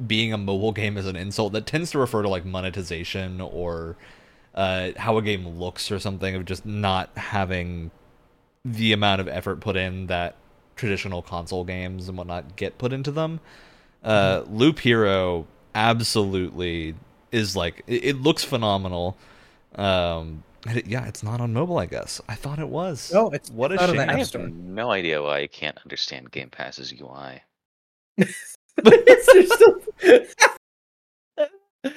being 0.06 0.34
a 0.34 0.38
mobile 0.38 0.72
game 0.72 0.97
as 0.97 1.08
an 1.08 1.16
insult, 1.16 1.53
that 1.53 1.66
tends 1.66 1.91
to 1.91 1.99
refer 1.99 2.22
to 2.22 2.30
like 2.30 2.45
monetization 2.45 3.39
or 3.39 3.95
uh, 4.56 4.91
how 4.97 5.18
a 5.18 5.22
game 5.22 5.47
looks 5.60 5.91
or 5.91 5.99
something 5.99 6.34
of 6.36 6.45
just 6.45 6.66
not 6.66 7.10
having 7.18 7.91
the 8.64 8.93
amount 8.93 9.22
of 9.22 9.28
effort 9.28 9.60
put 9.60 9.76
in 9.76 10.08
that 10.08 10.36
traditional 10.76 11.22
console 11.22 11.64
games 11.64 12.08
and 12.10 12.18
whatnot 12.18 12.56
get 12.56 12.78
put 12.78 12.91
into 12.93 13.12
them. 13.12 13.39
Uh, 14.03 14.43
Loop 14.49 14.80
Hero 14.80 15.45
absolutely 15.74 16.95
is 17.32 17.56
like 17.56 17.84
it, 17.88 18.03
it 18.06 18.16
looks 18.22 18.43
phenomenal. 18.43 19.18
Um, 19.76 20.43
and 20.68 20.78
it- 20.78 20.88
yeah, 20.88 21.06
it's 21.06 21.22
not 21.22 21.41
on 21.41 21.53
mobile. 21.53 21.78
I 21.78 21.86
guess 21.86 22.22
I 22.30 22.36
thought 22.36 22.60
it 22.60 22.70
was. 22.70 23.12
No, 23.14 23.28
it's- 23.34 23.51
what 23.51 23.72
a 23.72 23.76
it's 23.76 23.84
not 23.84 23.89
shame. 23.91 24.10
I 24.10 24.18
have 24.18 24.53
no 24.53 24.91
idea 24.91 25.22
why 25.22 25.39
I 25.41 25.47
can't 25.47 25.78
understand 25.84 26.32
Game 26.32 26.49
Pass's 26.49 26.93
UI. 26.93 27.41
It's 28.78 29.34
just 29.34 29.60
so- 29.60 30.26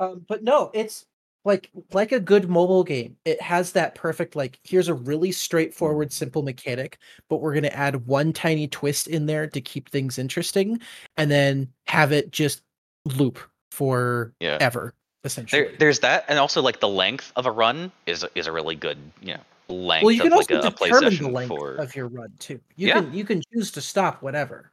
um, 0.00 0.24
but 0.28 0.42
no, 0.42 0.70
it's 0.74 1.04
like 1.46 1.70
like 1.92 2.12
a 2.12 2.20
good 2.20 2.50
mobile 2.50 2.84
game. 2.84 3.16
It 3.24 3.40
has 3.40 3.72
that 3.72 3.94
perfect 3.94 4.36
like 4.36 4.58
here's 4.64 4.88
a 4.88 4.94
really 4.94 5.30
mm. 5.30 5.34
straightforward, 5.34 6.12
simple 6.12 6.42
mechanic, 6.42 6.98
but 7.30 7.40
we're 7.40 7.54
gonna 7.54 7.68
add 7.68 8.06
one 8.06 8.32
tiny 8.32 8.66
twist 8.66 9.06
in 9.06 9.24
there 9.24 9.46
to 9.46 9.60
keep 9.60 9.88
things 9.88 10.18
interesting, 10.18 10.80
and 11.16 11.30
then 11.30 11.68
have 11.86 12.12
it 12.12 12.32
just 12.32 12.62
loop 13.04 13.38
for 13.70 14.34
Yeah. 14.40 14.58
ever 14.60 14.92
essentially. 15.24 15.62
There, 15.62 15.76
there's 15.78 16.00
that, 16.00 16.24
and 16.28 16.38
also 16.38 16.60
like 16.60 16.80
the 16.80 16.88
length 16.88 17.32
of 17.36 17.46
a 17.46 17.50
run 17.50 17.92
is 18.06 18.26
is 18.34 18.48
a 18.48 18.52
really 18.52 18.74
good, 18.74 18.98
you 19.22 19.34
know, 19.34 19.40
length 19.68 20.04
well, 20.04 20.12
you 20.12 20.20
can 20.20 20.32
of 20.32 20.38
like 20.38 20.50
also 20.50 20.66
a, 20.66 20.68
a 20.68 20.70
determine 20.70 21.16
the 21.16 21.28
length 21.28 21.48
for. 21.48 21.76
of 21.76 21.94
your 21.94 22.08
run 22.08 22.32
too. 22.40 22.60
You 22.74 22.88
Yeah. 22.88 22.94
can 23.00 23.14
you 23.14 23.24
can 23.24 23.40
choose 23.52 23.70
to 23.70 23.80
stop 23.80 24.20
whatever, 24.20 24.72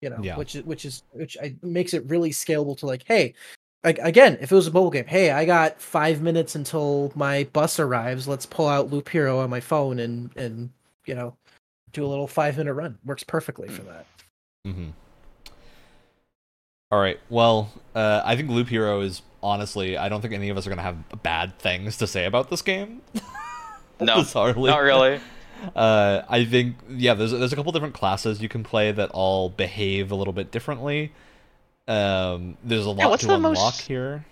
you 0.00 0.08
know, 0.08 0.22
Yeah. 0.22 0.36
which 0.36 0.54
is 0.54 0.62
which 0.62 0.84
is 0.84 1.02
which 1.10 1.36
I, 1.42 1.56
makes 1.62 1.94
it 1.94 2.08
really 2.08 2.30
scalable 2.30 2.78
to 2.78 2.86
like, 2.86 3.02
hey, 3.04 3.34
like 3.82 3.98
again, 3.98 4.38
if 4.40 4.52
it 4.52 4.54
was 4.54 4.66
a 4.66 4.72
mobile 4.72 4.90
game, 4.90 5.06
hey, 5.06 5.30
I 5.30 5.44
got 5.44 5.80
five 5.80 6.20
minutes 6.20 6.54
until 6.54 7.12
my 7.14 7.44
bus 7.52 7.78
arrives. 7.78 8.28
Let's 8.28 8.46
pull 8.46 8.68
out 8.68 8.90
Loop 8.90 9.08
Hero 9.08 9.38
on 9.38 9.50
my 9.50 9.60
phone 9.60 9.98
and 9.98 10.30
and 10.36 10.70
you 11.06 11.14
know, 11.14 11.36
do 11.92 12.04
a 12.04 12.08
little 12.08 12.26
five 12.26 12.56
minute 12.56 12.74
run. 12.74 12.98
Works 13.04 13.24
perfectly 13.24 13.68
for 13.68 13.82
that. 13.82 14.06
Mm-hmm. 14.66 14.90
All 16.92 17.00
right. 17.00 17.20
Well, 17.30 17.72
uh, 17.94 18.22
I 18.24 18.36
think 18.36 18.50
Loop 18.50 18.68
Hero 18.68 19.00
is 19.00 19.22
honestly. 19.42 19.96
I 19.96 20.08
don't 20.08 20.20
think 20.20 20.34
any 20.34 20.50
of 20.50 20.56
us 20.56 20.66
are 20.66 20.70
gonna 20.70 20.82
have 20.82 21.22
bad 21.22 21.58
things 21.58 21.96
to 21.98 22.06
say 22.06 22.26
about 22.26 22.50
this 22.50 22.62
game. 22.62 23.02
No, 24.02 24.20
Bizarrely. 24.20 24.68
Not 24.68 24.82
really. 24.82 25.20
Uh, 25.76 26.22
I 26.26 26.46
think 26.46 26.76
yeah. 26.88 27.12
There's 27.12 27.32
there's 27.32 27.52
a 27.52 27.56
couple 27.56 27.70
different 27.70 27.92
classes 27.92 28.40
you 28.40 28.48
can 28.48 28.64
play 28.64 28.92
that 28.92 29.10
all 29.10 29.50
behave 29.50 30.10
a 30.10 30.14
little 30.14 30.32
bit 30.32 30.50
differently. 30.50 31.12
Um, 31.90 32.56
there's 32.62 32.86
a 32.86 32.90
lot 32.90 33.10
what's 33.10 33.22
to 33.22 33.26
the 33.26 33.34
unlock 33.34 33.56
most- 33.56 33.80
here. 33.82 34.24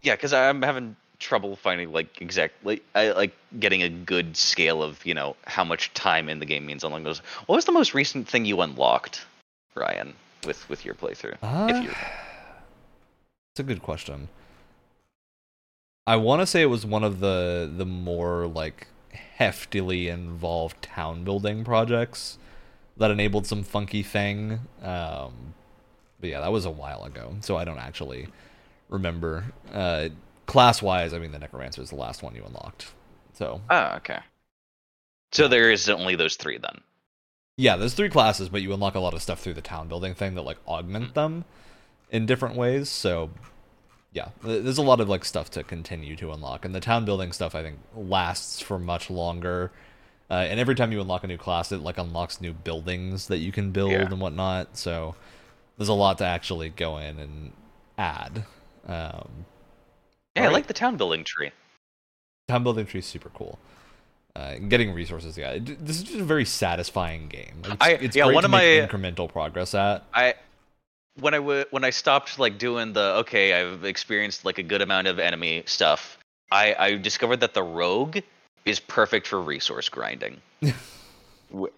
Yeah, 0.00 0.16
because 0.16 0.32
I'm 0.32 0.62
having 0.62 0.96
trouble 1.18 1.54
finding 1.56 1.92
like 1.92 2.20
exactly 2.20 2.82
I 2.94 3.12
like 3.12 3.34
getting 3.58 3.82
a 3.82 3.88
good 3.88 4.36
scale 4.36 4.82
of 4.82 5.04
you 5.06 5.14
know 5.14 5.36
how 5.46 5.64
much 5.64 5.92
time 5.94 6.28
in 6.28 6.38
the 6.38 6.46
game 6.46 6.64
means 6.64 6.82
along 6.82 7.04
those. 7.04 7.18
What 7.46 7.56
was 7.56 7.66
the 7.66 7.72
most 7.72 7.94
recent 7.94 8.26
thing 8.26 8.46
you 8.46 8.60
unlocked, 8.62 9.26
Ryan, 9.74 10.14
with 10.46 10.66
with 10.70 10.84
your 10.84 10.94
playthrough? 10.94 11.36
Uh, 11.42 11.66
if 11.70 11.84
you 11.84 11.90
It's 11.90 13.60
a 13.60 13.62
good 13.62 13.82
question. 13.82 14.28
I 16.06 16.16
want 16.16 16.40
to 16.40 16.46
say 16.46 16.62
it 16.62 16.66
was 16.66 16.86
one 16.86 17.04
of 17.04 17.20
the 17.20 17.70
the 17.74 17.86
more 17.86 18.46
like 18.46 18.88
heftily 19.38 20.06
involved 20.08 20.80
town 20.82 21.24
building 21.24 21.64
projects 21.64 22.38
that 22.96 23.10
enabled 23.10 23.46
some 23.46 23.62
funky 23.62 24.02
thing. 24.02 24.60
Um, 24.82 25.54
but 26.24 26.30
yeah, 26.30 26.40
that 26.40 26.52
was 26.52 26.64
a 26.64 26.70
while 26.70 27.04
ago, 27.04 27.36
so 27.40 27.58
I 27.58 27.66
don't 27.66 27.76
actually 27.78 28.28
remember. 28.88 29.44
Uh, 29.70 30.08
class 30.46 30.80
wise, 30.80 31.12
I 31.12 31.18
mean, 31.18 31.32
the 31.32 31.38
Necromancer 31.38 31.82
is 31.82 31.90
the 31.90 31.96
last 31.96 32.22
one 32.22 32.34
you 32.34 32.42
unlocked. 32.46 32.92
So 33.34 33.60
Oh, 33.68 33.92
okay. 33.96 34.20
So 35.32 35.48
there 35.48 35.70
is 35.70 35.86
only 35.90 36.14
those 36.16 36.36
three 36.36 36.56
then. 36.56 36.80
yeah, 37.58 37.76
there's 37.76 37.92
three 37.92 38.08
classes, 38.08 38.48
but 38.48 38.62
you 38.62 38.72
unlock 38.72 38.94
a 38.94 39.00
lot 39.00 39.12
of 39.12 39.20
stuff 39.20 39.40
through 39.40 39.52
the 39.52 39.60
town 39.60 39.86
building 39.86 40.14
thing 40.14 40.34
that 40.36 40.42
like 40.42 40.56
augment 40.66 41.12
them 41.12 41.44
in 42.10 42.24
different 42.24 42.56
ways. 42.56 42.88
So 42.88 43.28
yeah, 44.12 44.28
there's 44.42 44.78
a 44.78 44.82
lot 44.82 45.00
of 45.00 45.10
like 45.10 45.26
stuff 45.26 45.50
to 45.50 45.62
continue 45.62 46.16
to 46.16 46.32
unlock, 46.32 46.64
and 46.64 46.74
the 46.74 46.80
town 46.80 47.04
building 47.04 47.32
stuff 47.32 47.54
I 47.54 47.62
think 47.62 47.80
lasts 47.94 48.62
for 48.62 48.78
much 48.78 49.10
longer. 49.10 49.70
Uh, 50.30 50.46
and 50.48 50.58
every 50.58 50.74
time 50.74 50.90
you 50.90 51.02
unlock 51.02 51.22
a 51.22 51.26
new 51.26 51.36
class, 51.36 51.70
it 51.70 51.82
like 51.82 51.98
unlocks 51.98 52.40
new 52.40 52.54
buildings 52.54 53.26
that 53.28 53.38
you 53.38 53.52
can 53.52 53.72
build 53.72 53.90
Yeah. 53.90 54.06
and 54.06 54.20
whatnot. 54.20 54.78
So 54.78 55.16
there's 55.76 55.88
a 55.88 55.92
lot 55.94 56.18
to 56.18 56.24
actually 56.24 56.68
go 56.70 56.98
in 56.98 57.18
and 57.18 57.52
add. 57.98 58.44
Um, 58.86 59.46
Yeah, 60.36 60.44
I 60.44 60.48
like 60.48 60.66
the 60.66 60.74
town 60.74 60.96
building 60.96 61.24
tree. 61.24 61.50
town 62.48 62.62
building 62.62 62.86
tree 62.86 63.00
is 63.00 63.06
super 63.06 63.30
cool. 63.30 63.58
Uh, 64.36 64.56
getting 64.68 64.92
resources, 64.92 65.38
yeah. 65.38 65.56
This 65.60 65.98
is 65.98 66.02
just 66.02 66.18
a 66.18 66.24
very 66.24 66.44
satisfying 66.44 67.28
game. 67.28 67.62
It's, 67.64 67.76
I- 67.80 67.90
it's 67.92 68.16
yeah, 68.16 68.24
one 68.26 68.42
to 68.42 68.46
of 68.46 68.50
my- 68.50 68.62
incremental 68.62 69.28
progress 69.30 69.74
at. 69.74 70.04
I 70.12 70.34
when 71.20 71.32
I 71.34 71.36
w- 71.36 71.64
when 71.70 71.84
I 71.84 71.90
stopped 71.90 72.40
like 72.40 72.58
doing 72.58 72.92
the 72.92 73.14
okay, 73.20 73.52
I've 73.54 73.84
experienced 73.84 74.44
like 74.44 74.58
a 74.58 74.64
good 74.64 74.82
amount 74.82 75.06
of 75.06 75.20
enemy 75.20 75.62
stuff. 75.66 76.18
I 76.50 76.74
I 76.76 76.94
discovered 76.96 77.38
that 77.40 77.54
the 77.54 77.62
rogue 77.62 78.18
is 78.64 78.80
perfect 78.80 79.28
for 79.28 79.40
resource 79.40 79.88
grinding. 79.88 80.40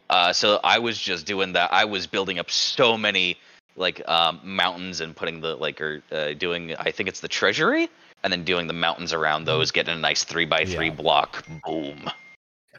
Uh, 0.09 0.33
so 0.33 0.59
I 0.65 0.79
was 0.79 0.99
just 0.99 1.27
doing 1.27 1.53
that. 1.53 1.71
I 1.71 1.85
was 1.85 2.07
building 2.07 2.39
up 2.39 2.51
so 2.51 2.97
many 2.97 3.37
like 3.77 4.07
um, 4.09 4.41
mountains 4.43 5.01
and 5.01 5.15
putting 5.15 5.41
the 5.41 5.57
like 5.57 5.81
or 5.81 6.03
uh, 6.13 6.33
doing 6.35 6.75
I 6.77 6.91
think 6.91 7.09
it's 7.09 7.21
the 7.21 7.29
treasury 7.29 7.89
and 8.25 8.33
then 8.33 8.45
doing 8.45 8.67
the 8.67 8.73
mountains 8.73 9.13
around 9.13 9.45
those, 9.45 9.71
getting 9.71 9.95
a 9.95 9.99
nice 9.99 10.25
three 10.25 10.47
by 10.47 10.65
three 10.65 10.87
Yeah. 10.89 10.95
block. 10.95 11.45
Boom. 11.65 12.11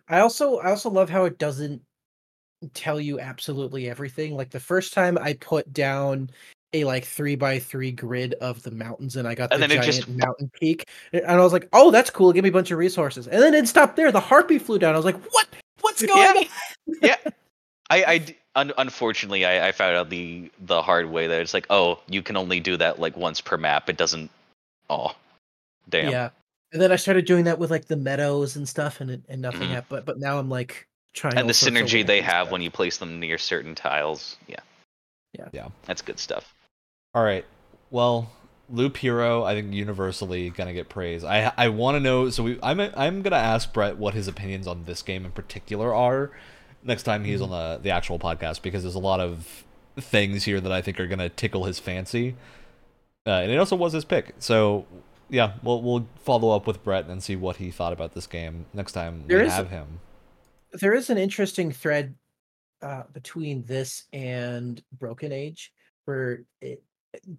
I 0.10 0.20
also 0.20 0.58
I 0.60 0.70
also 0.70 0.90
love 0.90 1.10
how 1.10 1.26
it 1.26 1.38
doesn't 1.38 1.82
tell 2.74 3.00
you 3.00 3.20
absolutely 3.20 3.90
everything. 3.90 4.36
Like 4.36 4.50
the 4.50 4.60
first 4.60 4.94
time 4.94 5.18
I 5.18 5.34
put 5.34 5.72
down 5.74 6.30
a 6.74 6.84
like 6.84 7.06
three 7.06 7.36
by 7.36 7.60
three 7.60 7.92
grid 7.92 8.34
of 8.36 8.62
the 8.64 8.72
mountains 8.72 9.16
and 9.16 9.28
I 9.28 9.36
got 9.36 9.54
And 9.54 9.62
the 9.64 9.68
then 9.68 9.78
it 9.78 9.82
giant 9.82 9.96
just- 9.96 10.10
mountain 10.10 10.50
peak. 10.60 10.86
And 11.14 11.26
I 11.26 11.38
was 11.40 11.54
like, 11.54 11.70
oh 11.74 11.92
that's 11.92 12.10
cool, 12.10 12.34
give 12.34 12.44
me 12.44 12.50
a 12.50 12.54
bunch 12.54 12.72
of 12.72 12.78
resources. 12.78 13.28
And 13.28 13.42
then 13.42 13.54
it 13.54 13.68
stopped 13.68 13.96
there. 13.96 14.12
The 14.12 14.20
harpy 14.20 14.58
flew 14.60 14.80
down. 14.80 14.94
I 14.94 14.98
was 14.98 15.06
like, 15.06 15.22
what? 15.32 15.48
What's 15.82 16.04
going 16.06 16.20
Yeah. 16.20 16.42
on? 16.42 16.96
yeah 17.02 17.16
i 17.90 18.04
i 18.06 18.18
d- 18.20 18.36
un- 18.56 18.74
unfortunately 18.78 19.46
I, 19.46 19.70
I 19.70 19.72
found 19.72 19.96
out 19.96 20.10
the 20.10 20.52
the 20.60 20.82
hard 20.82 21.10
way 21.10 21.28
that 21.28 21.42
it's 21.42 21.54
like 21.54 21.68
oh 21.70 22.00
you 22.08 22.22
can 22.22 22.38
only 22.38 22.60
do 22.60 22.78
that 22.78 23.00
like 23.00 23.16
once 23.18 23.42
per 23.42 23.58
map 23.58 23.90
it 23.90 23.98
doesn't 23.98 24.30
oh 24.90 25.16
damn 25.90 26.12
Yeah. 26.12 26.30
And 26.74 26.82
then 26.82 26.92
I 26.92 26.98
started 26.98 27.24
doing 27.26 27.46
that 27.46 27.60
with 27.60 27.72
like 27.72 27.86
the 27.86 27.96
meadows 27.96 28.58
and 28.58 28.68
stuff 28.68 29.00
and 29.00 29.10
it, 29.10 29.22
and 29.30 29.42
nothing 29.42 29.62
Mhm. 29.62 29.70
happened. 29.70 29.88
But 29.90 30.06
but 30.06 30.20
now 30.20 30.38
I'm 30.38 30.50
like 30.50 30.86
trying 31.14 31.38
and 31.38 31.48
the 31.48 31.52
all 31.52 31.54
sorts 31.54 31.78
of 31.80 31.86
synergy 31.86 32.06
they 32.06 32.20
have 32.22 32.48
stuff. 32.48 32.52
when 32.52 32.62
you 32.62 32.70
place 32.70 32.98
them 32.98 33.20
near 33.22 33.38
certain 33.38 33.74
tiles 33.74 34.36
yeah 34.48 34.60
Yeah. 35.34 35.48
Yeah. 35.54 35.68
that's 35.86 36.02
good 36.02 36.20
stuff 36.20 36.54
All 37.16 37.24
right. 37.24 37.46
Well, 37.90 38.30
Loop 38.70 38.98
Hero, 38.98 39.44
I 39.46 39.54
think 39.56 39.74
universally 39.74 40.50
gonna 40.50 40.74
get 40.74 40.90
praise. 40.90 41.24
I 41.24 41.54
I 41.56 41.70
want 41.70 41.96
to 41.96 42.00
know. 42.02 42.30
So 42.32 42.44
we, 42.44 42.60
I'm 42.62 42.82
I'm 42.82 43.22
gonna 43.22 43.38
ask 43.38 43.72
Brett 43.72 43.96
what 43.98 44.14
his 44.14 44.28
opinions 44.28 44.68
on 44.68 44.84
this 44.84 45.02
game 45.02 45.24
in 45.26 45.32
particular 45.32 45.96
are 45.96 46.32
next 46.84 47.04
time 47.04 47.24
he's 47.24 47.42
on 47.42 47.50
the 47.50 47.80
the 47.82 47.90
actual 47.92 48.20
podcast 48.20 48.62
because 48.62 48.84
there's 48.84 48.96
a 48.96 49.00
lot 49.00 49.20
of 49.20 49.64
things 50.00 50.44
here 50.44 50.60
that 50.62 50.72
I 50.72 50.82
think 50.82 51.00
are 51.00 51.08
gonna 51.08 51.30
tickle 51.30 51.66
his 51.66 51.80
fancy. 51.80 52.36
Uh, 53.26 53.32
and 53.42 53.52
it 53.52 53.58
also 53.58 53.76
was 53.76 53.94
his 53.94 54.06
pick. 54.06 54.36
So 54.40 54.86
yeah, 55.30 55.54
we'll 55.64 55.82
we'll 55.82 56.08
follow 56.24 56.56
up 56.56 56.66
with 56.68 56.84
Brett 56.84 57.06
and 57.08 57.22
see 57.22 57.36
what 57.36 57.58
he 57.58 57.72
thought 57.72 57.94
about 57.94 58.14
this 58.14 58.28
game 58.28 58.66
next 58.74 58.94
time 58.94 59.24
There 59.28 59.40
we 59.40 59.46
is- 59.48 59.54
have 59.54 59.70
him. 59.70 60.00
there 60.74 60.94
is 60.94 61.10
an 61.10 61.18
interesting 61.18 61.72
thread 61.72 62.16
uh, 62.82 63.04
between 63.12 63.64
this 63.66 64.04
and 64.14 64.82
Broken 64.98 65.32
Age, 65.32 65.74
where 66.06 66.44
it, 66.62 66.84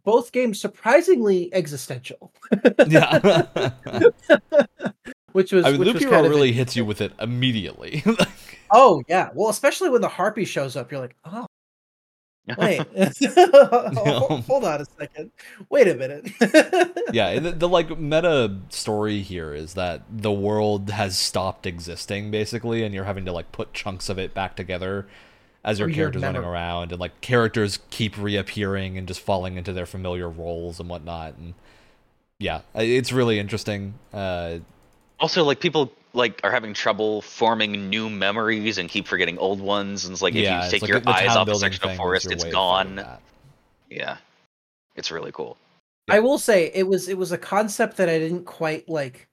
both 0.04 0.32
games 0.32 0.60
surprisingly 0.60 1.52
existential. 1.54 2.32
Yeah. 2.88 3.40
which 5.32 5.52
was 5.52 5.64
I 5.66 5.70
mean, 5.70 5.80
which 5.80 5.86
Loop 5.88 5.98
Hero 5.98 6.10
kind 6.10 6.26
of 6.26 6.32
really 6.32 6.52
hits 6.52 6.74
you 6.76 6.84
with 6.84 7.00
it 7.00 7.12
immediately. 7.20 8.02
Oh 8.70 9.02
yeah, 9.08 9.30
well, 9.34 9.48
especially 9.48 9.90
when 9.90 10.00
the 10.00 10.08
harpy 10.08 10.44
shows 10.44 10.76
up, 10.76 10.90
you're 10.90 11.00
like, 11.00 11.16
oh 11.24 11.46
wait, 12.56 12.78
hold, 13.96 14.44
hold 14.44 14.64
on 14.64 14.80
a 14.80 14.84
second, 14.98 15.30
wait 15.68 15.88
a 15.88 15.94
minute. 15.94 16.30
yeah 17.12 17.38
the, 17.38 17.52
the 17.52 17.68
like 17.68 17.98
meta 17.98 18.56
story 18.70 19.20
here 19.20 19.52
is 19.52 19.74
that 19.74 20.02
the 20.10 20.32
world 20.32 20.90
has 20.90 21.18
stopped 21.18 21.66
existing 21.66 22.30
basically 22.30 22.82
and 22.84 22.94
you're 22.94 23.04
having 23.04 23.24
to 23.24 23.32
like 23.32 23.50
put 23.52 23.72
chunks 23.72 24.08
of 24.08 24.18
it 24.18 24.34
back 24.34 24.56
together 24.56 25.06
as 25.64 25.78
your 25.78 25.88
Or 25.88 25.90
your 25.90 25.96
characters 25.96 26.22
running 26.22 26.44
around 26.44 26.92
and 26.92 27.00
like 27.00 27.20
characters 27.20 27.80
keep 27.90 28.16
reappearing 28.16 28.96
and 28.96 29.06
just 29.06 29.20
falling 29.20 29.56
into 29.56 29.72
their 29.72 29.86
familiar 29.86 30.28
roles 30.28 30.80
and 30.80 30.88
whatnot 30.88 31.36
and 31.36 31.54
yeah 32.38 32.60
it's 32.74 33.12
really 33.12 33.38
interesting 33.38 33.94
uh 34.12 34.58
also 35.18 35.44
like 35.44 35.60
people 35.60 35.92
like 36.18 36.40
are 36.44 36.50
having 36.50 36.74
trouble 36.74 37.22
forming 37.22 37.88
new 37.88 38.10
memories 38.10 38.76
and 38.76 38.90
keep 38.90 39.06
forgetting 39.06 39.38
old 39.38 39.60
ones 39.60 40.04
and 40.04 40.12
it's 40.12 40.20
like 40.20 40.34
yeah 40.34 40.58
if 40.58 40.64
you 40.64 40.70
take 40.70 40.82
like 40.82 40.88
your 40.90 41.00
the 41.00 41.10
eyes 41.10 41.34
off 41.34 41.48
a 41.48 41.54
section 41.54 41.88
of 41.88 41.96
forest 41.96 42.30
it's 42.30 42.44
gone 42.44 43.02
yeah 43.88 44.18
it's 44.96 45.10
really 45.10 45.32
cool 45.32 45.56
I 46.10 46.20
will 46.20 46.38
say 46.38 46.70
it 46.74 46.86
was 46.86 47.08
it 47.08 47.18
was 47.18 47.32
a 47.32 47.38
concept 47.38 47.98
that 47.98 48.08
I 48.08 48.18
didn't 48.18 48.44
quite 48.44 48.88
like 48.88 49.28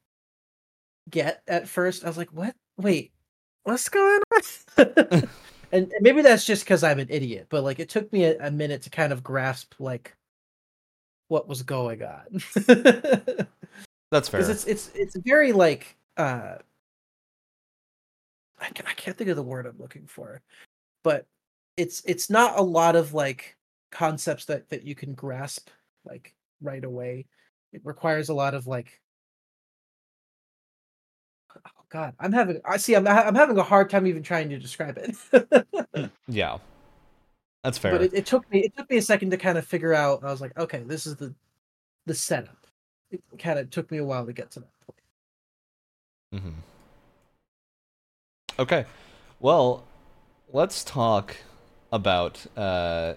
get 1.10 1.42
at 1.48 1.68
first. 1.68 2.04
I 2.04 2.08
was 2.08 2.18
like, 2.18 2.32
"What? 2.32 2.56
Wait, 2.78 3.12
what's 3.64 3.90
going 3.90 4.22
on?" 4.34 4.42
and, 4.78 5.28
and 5.72 5.94
maybe 6.02 6.22
that's 6.22 6.46
just 6.46 6.66
because 6.66 6.84
I'm 6.84 7.00
an 7.00 7.08
idiot, 7.10 7.48
but 7.50 7.64
like 7.64 7.80
it 7.80 7.90
took 7.90 8.12
me 8.12 8.26
a, 8.26 8.48
a 8.48 8.52
minute 8.52 8.82
to 8.84 8.90
kind 8.90 9.14
of 9.14 9.24
grasp 9.24 9.74
like 9.80 10.16
what 11.28 11.48
was 11.48 11.64
going 11.64 12.04
on. 12.04 12.42
That's 14.12 14.30
fair 14.30 14.40
it's 14.40 14.66
it's 14.66 14.92
it's 14.94 15.16
very 15.16 15.52
like 15.52 15.98
uh, 16.16 16.58
I 18.60 18.70
ca- 18.70 18.84
I 18.88 18.94
can't 18.94 19.18
think 19.18 19.30
of 19.30 19.36
the 19.36 19.44
word 19.44 19.66
I'm 19.66 19.78
looking 19.78 20.08
for, 20.08 20.42
but 21.04 21.28
it's 21.78 22.02
it's 22.06 22.30
not 22.30 22.58
a 22.58 22.62
lot 22.64 22.96
of 22.96 23.14
like 23.14 23.58
concepts 23.92 24.46
that 24.46 24.70
that 24.70 24.84
you 24.84 24.96
can 24.96 25.14
grasp 25.14 25.70
like 26.06 26.36
right 26.62 26.84
away. 26.84 27.26
It 27.74 27.82
requires 27.84 28.30
a 28.30 28.34
lot 28.34 28.54
of 28.54 28.68
like 28.68 29.02
oh 31.56 31.84
god, 31.90 32.14
I'm 32.20 32.32
having 32.32 32.62
I 32.66 32.78
see 32.78 32.96
I'm 32.96 33.08
I'm 33.08 33.36
having 33.36 33.58
a 33.58 33.64
hard 33.64 33.90
time 33.90 34.08
even 34.08 34.24
trying 34.24 34.50
to 34.50 34.60
describe 34.60 34.98
it. 34.98 36.12
yeah 36.28 36.58
that's 37.64 37.78
fair 37.78 37.92
but 37.92 38.02
it, 38.04 38.14
it 38.14 38.26
took 38.26 38.50
me 38.52 38.60
it 38.60 38.76
took 38.78 38.90
me 38.90 38.98
a 38.98 39.02
second 39.02 39.32
to 39.32 39.38
kind 39.38 39.58
of 39.58 39.66
figure 39.66 39.94
out. 39.94 40.24
I 40.24 40.32
was 40.32 40.42
like, 40.42 40.58
okay, 40.58 40.84
this 40.86 41.06
is 41.06 41.16
the 41.16 41.34
the 42.06 42.14
setup. 42.14 42.68
It 43.12 43.22
kind 43.40 43.60
of 43.60 43.70
took 43.70 43.92
me 43.92 43.98
a 43.98 44.06
while 44.06 44.26
to 44.26 44.34
get 44.34 44.52
to 44.52 44.62
that 44.62 44.70
point. 44.86 46.44
hmm 46.44 46.75
Okay, 48.58 48.86
well, 49.42 49.84
let's 50.54 50.86
talk 50.86 51.36
about 51.92 52.46
uh, 52.56 53.16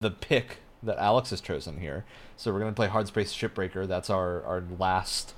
the 0.00 0.10
pick 0.10 0.58
that 0.82 0.98
Alex 0.98 1.30
has 1.30 1.40
chosen 1.40 1.78
here. 1.78 2.04
So 2.36 2.52
we're 2.52 2.58
gonna 2.58 2.72
play 2.72 2.88
Hardspace 2.88 3.32
Shipbreaker. 3.32 3.88
That's 3.88 4.10
our 4.10 4.42
our 4.44 4.62
last 4.78 5.32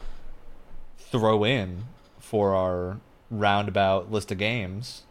throw 0.99 1.45
in 1.45 1.85
for 2.19 2.55
our 2.55 2.99
roundabout 3.31 4.11
list 4.11 4.33
of 4.33 4.39
games. 4.39 5.05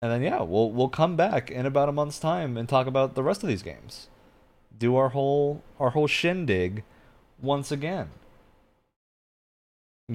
And 0.00 0.10
then 0.10 0.22
yeah, 0.22 0.40
we'll 0.40 0.70
we'll 0.70 0.88
come 0.88 1.16
back 1.16 1.50
in 1.50 1.66
about 1.66 1.90
a 1.90 1.92
month's 1.92 2.18
time 2.18 2.56
and 2.56 2.66
talk 2.66 2.86
about 2.86 3.14
the 3.14 3.22
rest 3.22 3.42
of 3.42 3.48
these 3.50 3.62
games. 3.62 4.08
Do 4.76 4.96
our 4.96 5.10
whole 5.10 5.62
our 5.78 5.90
whole 5.90 6.06
shindig 6.06 6.82
once 7.42 7.70
again 7.70 8.08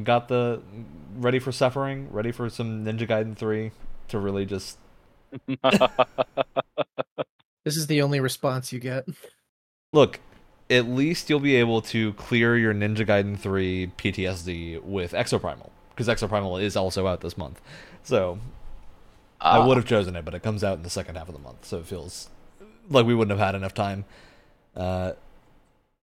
got 0.03 0.27
the 0.27 0.61
ready 1.15 1.39
for 1.39 1.51
suffering, 1.51 2.09
ready 2.11 2.31
for 2.31 2.49
some 2.49 2.83
Ninja 2.85 3.07
Gaiden 3.07 3.35
3 3.35 3.71
to 4.09 4.19
really 4.19 4.45
just 4.45 4.77
This 7.63 7.75
is 7.77 7.87
the 7.87 8.01
only 8.01 8.19
response 8.19 8.71
you 8.71 8.79
get. 8.79 9.07
look, 9.93 10.19
at 10.69 10.87
least 10.87 11.29
you'll 11.29 11.39
be 11.39 11.55
able 11.55 11.81
to 11.81 12.13
clear 12.13 12.57
your 12.57 12.73
Ninja 12.73 13.05
Gaiden 13.05 13.37
3 13.37 13.87
PTSD 13.97 14.81
with 14.83 15.13
Exoprimal 15.13 15.69
because 15.89 16.07
Exoprimal 16.07 16.61
is 16.61 16.75
also 16.75 17.07
out 17.07 17.21
this 17.21 17.37
month. 17.37 17.59
So, 18.03 18.37
I 19.41 19.57
Ah, 19.57 19.65
would 19.67 19.77
have 19.77 19.85
chosen 19.85 20.15
it, 20.15 20.25
but 20.25 20.33
it 20.35 20.43
comes 20.43 20.63
out 20.63 20.77
in 20.77 20.83
the 20.83 20.89
second 20.89 21.15
half 21.15 21.27
of 21.27 21.33
the 21.33 21.41
month, 21.41 21.65
so 21.65 21.77
it 21.79 21.85
feels 21.85 22.29
like 22.89 23.05
we 23.05 23.15
wouldn't 23.15 23.37
have 23.37 23.45
had 23.45 23.55
enough 23.55 23.73
time. 23.73 24.05
Uh 24.75 25.13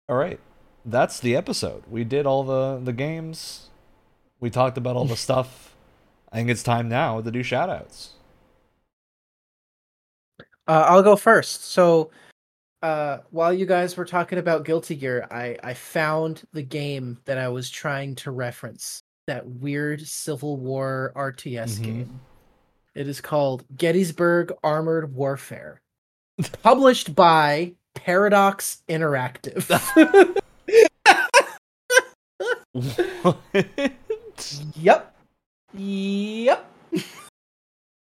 all 0.09 0.15
right. 0.17 0.39
that's 0.85 1.19
the 1.19 1.35
episode. 1.35 1.83
We 1.89 2.03
did 2.03 2.25
all 2.25 2.43
the 2.43 2.79
the 2.83 2.93
games. 2.93 3.69
We 4.39 4.49
talked 4.49 4.77
about 4.77 4.95
all 4.95 5.05
the 5.05 5.15
stuff. 5.27 5.73
I 6.31 6.37
think 6.37 6.49
it's 6.49 6.63
time 6.63 6.89
now 6.89 7.21
to 7.21 7.31
do 7.31 7.41
shoutouts. 7.43 8.09
Uh, 10.67 10.85
I'll 10.87 11.03
go 11.03 11.15
first. 11.15 11.65
So, 11.65 12.09
uh, 12.81 13.19
while 13.29 13.53
you 13.53 13.65
guys 13.65 13.95
were 13.95 14.05
talking 14.05 14.39
about 14.39 14.65
Guilty 14.65 14.95
Gear, 14.95 15.27
I 15.31 15.57
I 15.63 15.73
found 15.73 16.43
the 16.53 16.63
game 16.63 17.19
that 17.25 17.37
I 17.37 17.47
was 17.49 17.69
trying 17.69 18.15
to 18.15 18.31
reference. 18.31 18.99
That 19.27 19.45
weird 19.47 20.05
Civil 20.05 20.57
War 20.57 21.11
RTS 21.15 21.79
Mhm. 21.79 21.83
game. 21.83 22.19
It 22.95 23.07
is 23.07 23.21
called 23.21 23.63
Gettysburg 23.75 24.53
Armored 24.63 25.13
Warfare, 25.15 25.81
published 26.63 27.13
by 27.15 27.73
Paradox 27.95 28.83
Interactive. 28.87 29.65
What? 34.53 34.77
yep. 34.77 35.15
Yep. 35.73 36.71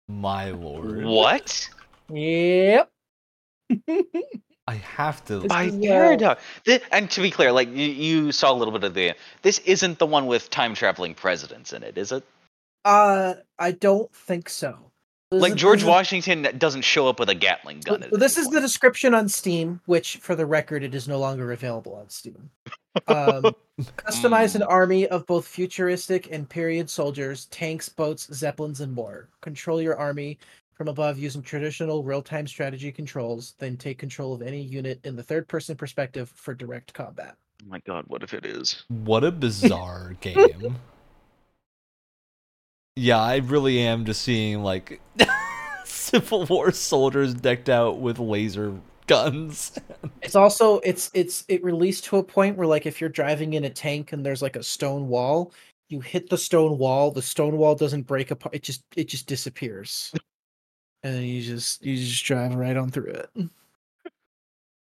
My 0.08 0.52
lord. 0.52 1.06
What? 1.06 1.70
Yep. 2.10 2.90
I 4.68 4.76
have 4.76 5.24
to. 5.26 5.40
This 5.40 5.50
By 5.50 5.64
is, 5.66 5.76
uh, 5.76 5.80
Paradox. 5.82 6.44
Thi- 6.66 6.80
and 6.92 7.10
to 7.12 7.22
be 7.22 7.32
clear, 7.32 7.52
like 7.52 7.70
you, 7.70 7.86
you 7.86 8.32
saw 8.32 8.52
a 8.52 8.56
little 8.56 8.72
bit 8.72 8.84
of 8.84 8.94
the. 8.94 9.16
This 9.42 9.60
isn't 9.60 10.00
the 10.00 10.06
one 10.06 10.28
with 10.28 10.50
time 10.50 10.76
traveling 10.76 11.14
presidents 11.14 11.74
in 11.74 11.84
it, 11.84 11.98
is 11.98 12.12
it? 12.12 12.24
Uh, 12.86 13.36
I 13.60 13.72
don't 13.72 14.14
think 14.14 14.50
so. 14.50 14.91
This 15.32 15.42
Like 15.42 15.54
is- 15.54 15.62
George 15.62 15.80
this 15.80 15.84
is- 15.84 15.88
Washington 15.90 16.48
doesn't 16.58 16.82
show 16.82 17.08
up 17.08 17.18
with 17.18 17.30
a 17.30 17.36
Gatling 17.36 17.80
gun. 17.80 18.06
So 18.10 18.18
this 18.18 18.38
is 18.38 18.50
the 18.50 18.60
description 18.60 19.14
on 19.14 19.30
Steam, 19.30 19.80
which, 19.86 20.18
for 20.18 20.36
the 20.36 20.46
record, 20.46 20.84
it 20.84 20.94
is 20.94 21.08
no 21.08 21.18
longer 21.20 21.52
available 21.54 21.96
on 21.96 22.10
Steam. 22.10 22.50
Um, 23.08 23.56
customize 23.96 24.54
an 24.56 24.64
Mm. 24.64 24.68
army 24.70 25.08
of 25.08 25.26
both 25.26 25.48
futuristic 25.48 26.30
and 26.30 26.50
period 26.50 26.90
soldiers, 26.90 27.46
tanks, 27.46 27.88
boats, 27.88 28.28
zeppelins, 28.34 28.82
and 28.82 28.92
more. 28.92 29.30
Control 29.40 29.82
your 29.82 29.96
army 29.98 30.38
from 30.74 30.90
above 30.90 31.18
using 31.18 31.42
traditional 31.42 32.04
real-time 32.04 32.46
strategy 32.46 32.92
controls. 32.92 33.56
Then 33.60 33.78
take 33.78 33.98
control 33.98 34.34
of 34.34 34.42
any 34.42 34.62
unit 34.62 35.00
in 35.06 35.16
the 35.16 35.24
third-person 35.24 35.78
perspective 35.78 36.34
for 36.36 36.54
direct 36.54 36.94
combat. 36.94 37.38
Oh 37.64 37.70
my 37.70 37.80
god, 37.88 38.04
what 38.08 38.24
if 38.24 38.34
it 38.34 38.46
is? 38.46 38.84
What 38.90 39.24
a 39.24 39.32
bizarre 39.32 40.18
game. 40.22 40.76
Yeah, 42.96 43.20
I 43.20 43.38
really 43.38 43.80
am 43.80 44.06
just 44.06 44.22
seeing 44.22 44.64
like 44.64 45.02
Civil 45.86 46.46
War 46.46 46.72
soldiers 46.72 47.34
decked 47.34 47.70
out 47.70 48.00
with 48.00 48.20
laser 48.20 48.74
guns. 49.08 49.78
It's 50.24 50.36
also 50.36 50.80
it's 50.80 51.10
it's 51.14 51.44
it 51.48 51.64
released 51.64 52.06
to 52.06 52.18
a 52.18 52.24
point 52.24 52.56
where 52.56 52.68
like 52.68 52.86
if 52.86 53.02
you're 53.02 53.10
driving 53.10 53.54
in 53.54 53.66
a 53.66 53.70
tank 53.70 54.14
and 54.14 54.24
there's 54.26 54.42
like 54.42 54.56
a 54.56 54.64
stone 54.64 55.08
wall, 55.10 55.52
you 55.90 56.00
hit 56.00 56.30
the 56.30 56.38
stone 56.38 56.78
wall, 56.78 57.12
the 57.12 57.22
stone 57.24 57.58
wall 57.58 57.76
doesn't 57.76 58.04
break 58.04 58.30
apart, 58.32 58.54
it 58.56 58.62
just 58.64 58.84
it 58.96 59.08
just 59.08 59.28
disappears. 59.28 60.14
and 61.04 61.24
you 61.26 61.42
just 61.42 61.84
you 61.84 61.98
just 61.98 62.24
drive 62.24 62.54
right 62.56 62.78
on 62.78 62.90
through 62.92 63.12
it. 63.12 63.30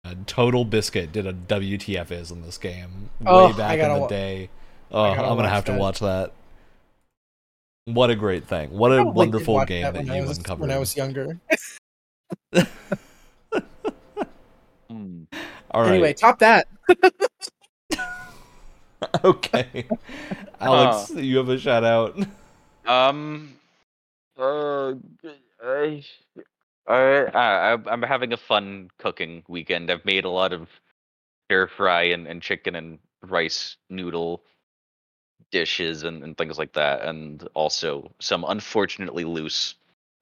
A 0.04 0.14
TotalBiscuit 0.14 1.12
did 1.12 1.26
a 1.26 1.32
WTF 1.34 2.10
is 2.10 2.30
in 2.30 2.42
this 2.42 2.58
game 2.58 3.10
Oh, 3.26 3.48
way 3.48 3.52
I 3.52 3.56
back 3.56 3.78
in 3.78 3.92
the 3.92 4.00
wa- 4.00 4.08
day. 4.08 4.48
Oh, 4.90 5.02
I'm 5.04 5.16
gonna 5.16 5.36
watch 5.42 5.50
have 5.50 5.64
to 5.66 5.76
watch 5.76 6.00
that. 6.00 6.32
What 7.86 8.10
a 8.10 8.16
great 8.16 8.46
thing! 8.46 8.70
What 8.70 8.88
a 8.88 9.04
wonderful 9.04 9.64
game 9.64 9.82
that, 9.82 9.94
when 9.94 10.10
I 10.10 10.18
you 10.18 10.26
was, 10.26 10.38
uncovered. 10.38 10.60
when 10.60 10.70
I 10.72 10.78
was 10.78 10.96
younger. 10.96 11.38
All 15.70 15.82
right. 15.82 15.92
Anyway, 15.92 16.12
top 16.12 16.40
that. 16.40 16.66
okay. 19.24 19.86
Alex, 20.60 21.12
you 21.14 21.36
have 21.36 21.48
a 21.48 21.58
shout 21.58 21.84
out. 21.84 22.18
Um. 22.86 23.54
Uh. 24.36 24.94
I. 25.64 26.02
I, 26.88 27.26
I, 27.34 27.78
I'm 27.86 28.02
having 28.02 28.32
a 28.32 28.36
fun 28.36 28.90
cooking 28.98 29.44
weekend. 29.48 29.90
I've 29.90 30.04
made 30.04 30.24
a 30.24 30.30
lot 30.30 30.52
of 30.52 30.68
stir 31.46 31.68
fry 31.68 32.04
and, 32.04 32.26
and 32.26 32.42
chicken 32.42 32.74
and 32.74 32.98
rice 33.22 33.76
noodle 33.90 34.42
dishes 35.56 36.02
and, 36.02 36.22
and 36.22 36.36
things 36.36 36.58
like 36.58 36.74
that, 36.74 37.00
and 37.02 37.48
also 37.54 38.10
some 38.18 38.44
unfortunately 38.46 39.24
loose 39.24 39.74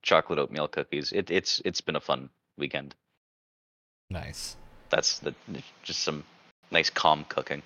chocolate 0.02 0.38
oatmeal 0.38 0.68
cookies. 0.68 1.10
It, 1.10 1.28
it's 1.28 1.60
it's 1.64 1.80
been 1.80 1.96
a 1.96 2.00
fun 2.00 2.30
weekend. 2.56 2.94
Nice. 4.10 4.54
That's 4.90 5.18
the 5.18 5.34
just 5.82 6.04
some 6.04 6.22
nice 6.70 6.88
calm 6.88 7.24
cooking 7.28 7.62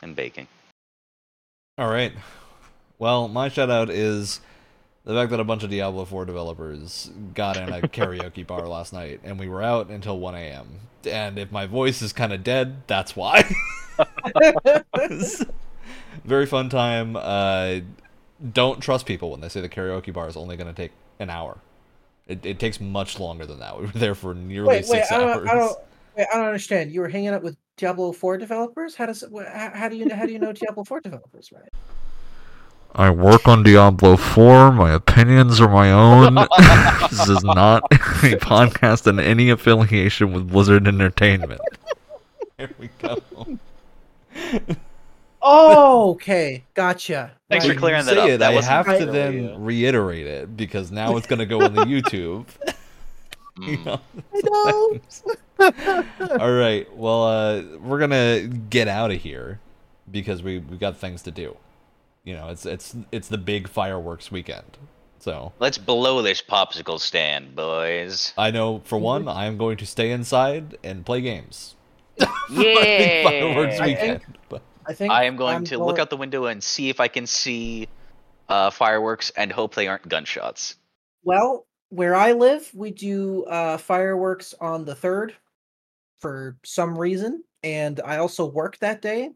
and 0.00 0.14
baking. 0.14 0.46
All 1.76 1.90
right. 1.90 2.12
Well, 3.00 3.26
my 3.26 3.48
shout 3.48 3.68
out 3.68 3.90
is 3.90 4.40
the 5.04 5.12
fact 5.12 5.32
that 5.32 5.40
a 5.40 5.44
bunch 5.44 5.64
of 5.64 5.70
Diablo 5.70 6.04
4 6.04 6.24
developers 6.24 7.10
got 7.34 7.56
in 7.56 7.68
a 7.68 7.80
karaoke 7.96 8.46
bar 8.46 8.68
last 8.68 8.92
night 8.92 9.20
and 9.24 9.40
we 9.40 9.48
were 9.48 9.62
out 9.62 9.88
until 9.90 10.20
1 10.20 10.36
a.m. 10.36 10.68
And 11.04 11.36
if 11.36 11.50
my 11.50 11.66
voice 11.66 12.00
is 12.00 12.12
kind 12.12 12.32
of 12.32 12.44
dead, 12.44 12.86
that's 12.86 13.16
why. 13.16 13.44
Very 16.24 16.46
fun 16.46 16.68
time. 16.68 17.16
Uh, 17.16 17.80
don't 18.52 18.80
trust 18.80 19.06
people 19.06 19.30
when 19.30 19.40
they 19.40 19.48
say 19.48 19.60
the 19.60 19.68
karaoke 19.68 20.12
bar 20.12 20.28
is 20.28 20.36
only 20.36 20.56
going 20.56 20.66
to 20.66 20.74
take 20.74 20.92
an 21.18 21.30
hour. 21.30 21.58
It, 22.26 22.44
it 22.44 22.58
takes 22.58 22.80
much 22.80 23.20
longer 23.20 23.46
than 23.46 23.60
that. 23.60 23.78
We 23.78 23.86
were 23.86 23.92
there 23.92 24.14
for 24.14 24.34
nearly 24.34 24.68
wait, 24.68 24.76
wait, 24.76 24.84
six 24.86 25.12
I 25.12 25.22
hours. 25.22 25.36
don't, 25.36 25.48
I 25.48 25.54
don't, 25.54 25.78
wait, 26.16 26.26
I 26.32 26.36
don't 26.36 26.46
understand. 26.46 26.92
You 26.92 27.00
were 27.00 27.08
hanging 27.08 27.28
out 27.28 27.42
with 27.42 27.56
Diablo 27.76 28.12
4 28.12 28.38
developers? 28.38 28.94
How 28.94 29.06
does 29.06 29.22
how, 29.22 29.70
how 29.74 29.88
do 29.88 29.96
you 29.96 30.12
how 30.12 30.26
do 30.26 30.32
you 30.32 30.38
know 30.38 30.52
Diablo 30.54 30.84
4 30.84 31.00
developers, 31.00 31.52
right? 31.52 31.72
I 32.94 33.10
work 33.10 33.46
on 33.46 33.62
Diablo 33.62 34.16
4. 34.16 34.72
My 34.72 34.92
opinions 34.92 35.60
are 35.60 35.68
my 35.68 35.92
own. 35.92 36.34
this 37.10 37.28
is 37.28 37.44
not 37.44 37.82
a 37.92 38.36
podcast 38.38 39.06
in 39.06 39.20
any 39.20 39.50
affiliation 39.50 40.32
with 40.32 40.48
Blizzard 40.48 40.88
Entertainment. 40.88 41.60
There 42.56 42.70
we 42.78 42.88
go. 42.98 43.58
Oh, 45.48 46.10
okay, 46.12 46.64
gotcha. 46.74 47.30
Thanks 47.48 47.64
for 47.66 47.74
clearing 47.74 48.04
that 48.04 48.14
Say 48.14 48.20
up. 48.20 48.28
it, 48.28 48.38
That 48.38 48.50
I 48.50 48.54
wasn't 48.54 48.72
have 48.72 48.98
to 48.98 49.06
then 49.06 49.62
reiterate 49.62 50.26
it 50.26 50.56
because 50.56 50.90
now 50.90 51.16
it's 51.16 51.28
going 51.28 51.38
to 51.38 51.46
go 51.46 51.62
on 51.62 51.74
the 51.74 51.82
YouTube. 51.84 52.46
You 53.58 53.78
mm. 53.78 53.86
know? 53.86 54.00
I 54.34 56.02
know. 56.28 56.38
All 56.40 56.52
right. 56.52 56.94
Well, 56.94 57.24
uh, 57.24 57.62
we're 57.78 57.98
gonna 57.98 58.48
get 58.48 58.86
out 58.86 59.10
of 59.10 59.22
here 59.22 59.60
because 60.10 60.42
we 60.42 60.58
we 60.58 60.76
got 60.76 60.98
things 60.98 61.22
to 61.22 61.30
do. 61.30 61.56
You 62.24 62.34
know, 62.34 62.48
it's 62.50 62.66
it's 62.66 62.94
it's 63.12 63.28
the 63.28 63.38
big 63.38 63.66
fireworks 63.66 64.30
weekend. 64.30 64.76
So 65.20 65.54
Let's 65.58 65.78
blow 65.78 66.20
this 66.20 66.42
popsicle 66.42 67.00
stand, 67.00 67.56
boys. 67.56 68.34
I 68.36 68.50
know 68.50 68.80
for 68.84 68.98
one, 68.98 69.26
I 69.26 69.46
am 69.46 69.56
going 69.56 69.78
to 69.78 69.86
stay 69.86 70.10
inside 70.10 70.76
and 70.84 71.06
play 71.06 71.22
games. 71.22 71.76
Yeah. 72.50 73.22
fireworks 73.24 73.80
I 73.80 73.86
weekend. 73.86 74.20
Think- 74.86 74.86
But 74.86 74.92
I 74.92 74.94
think 74.94 75.12
I 75.12 75.24
am 75.24 75.36
going 75.36 75.56
I'm 75.56 75.64
to 75.64 75.78
look 75.78 75.98
out 75.98 76.10
the 76.10 76.16
window 76.16 76.46
and 76.46 76.62
see 76.62 76.88
if 76.88 77.00
I 77.00 77.08
can 77.08 77.26
see 77.26 77.88
uh, 78.48 78.70
fireworks 78.70 79.30
and 79.36 79.52
hope 79.52 79.74
they 79.74 79.88
aren't 79.88 80.08
gunshots. 80.08 80.76
Well, 81.24 81.66
where 81.88 82.14
I 82.14 82.32
live, 82.32 82.70
we 82.74 82.90
do 82.90 83.44
uh, 83.44 83.78
fireworks 83.78 84.54
on 84.60 84.84
the 84.84 84.94
third 84.94 85.34
for 86.18 86.56
some 86.64 86.98
reason, 86.98 87.42
and 87.62 88.00
I 88.04 88.18
also 88.18 88.46
work 88.46 88.78
that 88.78 89.02
day. 89.02 89.30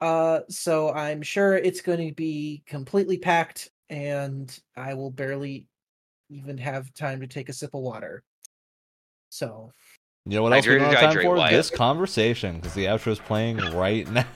Uh, 0.00 0.40
so 0.48 0.92
I'm 0.92 1.22
sure 1.22 1.56
it's 1.56 1.80
going 1.80 2.06
to 2.06 2.14
be 2.14 2.62
completely 2.66 3.18
packed, 3.18 3.70
and 3.90 4.56
I 4.76 4.94
will 4.94 5.10
barely 5.10 5.66
even 6.30 6.58
have 6.58 6.92
time 6.94 7.20
to 7.20 7.26
take 7.26 7.48
a 7.48 7.52
sip 7.52 7.74
of 7.74 7.80
water. 7.80 8.22
So 9.30 9.72
you 10.26 10.36
know 10.36 10.42
what 10.42 10.52
else 10.52 10.66
we 10.66 10.74
Hydrate 10.74 10.92
don't 10.92 11.02
have 11.02 11.14
time 11.14 11.22
for? 11.24 11.36
Wyatt? 11.36 11.52
This 11.52 11.70
conversation 11.70 12.56
because 12.56 12.74
the 12.74 12.84
outro 12.84 13.12
is 13.12 13.18
playing 13.18 13.56
right 13.74 14.08
now. 14.12 14.26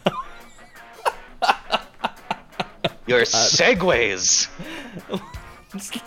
Your 3.13 3.27
segues. 3.27 4.49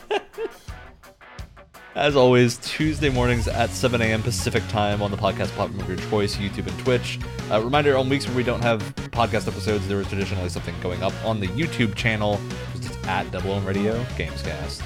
As 1.96 2.16
always, 2.16 2.58
Tuesday 2.58 3.10
mornings 3.10 3.48
at 3.48 3.70
7 3.70 4.02
a.m. 4.02 4.24
Pacific 4.24 4.68
time 4.70 5.04
on 5.04 5.12
the 5.12 5.18
podcast 5.18 5.50
platform 5.50 5.82
of 5.82 5.88
your 5.88 5.98
choice, 6.10 6.36
YouTube 6.36 6.66
and 6.66 6.80
Twitch. 6.80 7.20
Uh, 7.52 7.62
reminder 7.62 7.96
on 7.96 8.10
weeks 8.10 8.26
where 8.26 8.36
we 8.36 8.42
don't 8.42 8.64
have 8.64 8.82
podcast 9.12 9.48
episodes, 9.48 9.88
there 9.88 10.02
is 10.02 10.08
traditionally 10.08 10.50
something 10.50 10.74
going 10.82 11.04
up 11.04 11.14
on 11.24 11.40
the 11.40 11.48
YouTube 11.50 11.94
channel, 11.94 12.38
which 12.74 12.86
is 12.90 12.98
at 13.06 13.30
Double 13.30 13.54
M 13.54 13.64
Radio 13.64 14.04
Gamescast. 14.18 14.82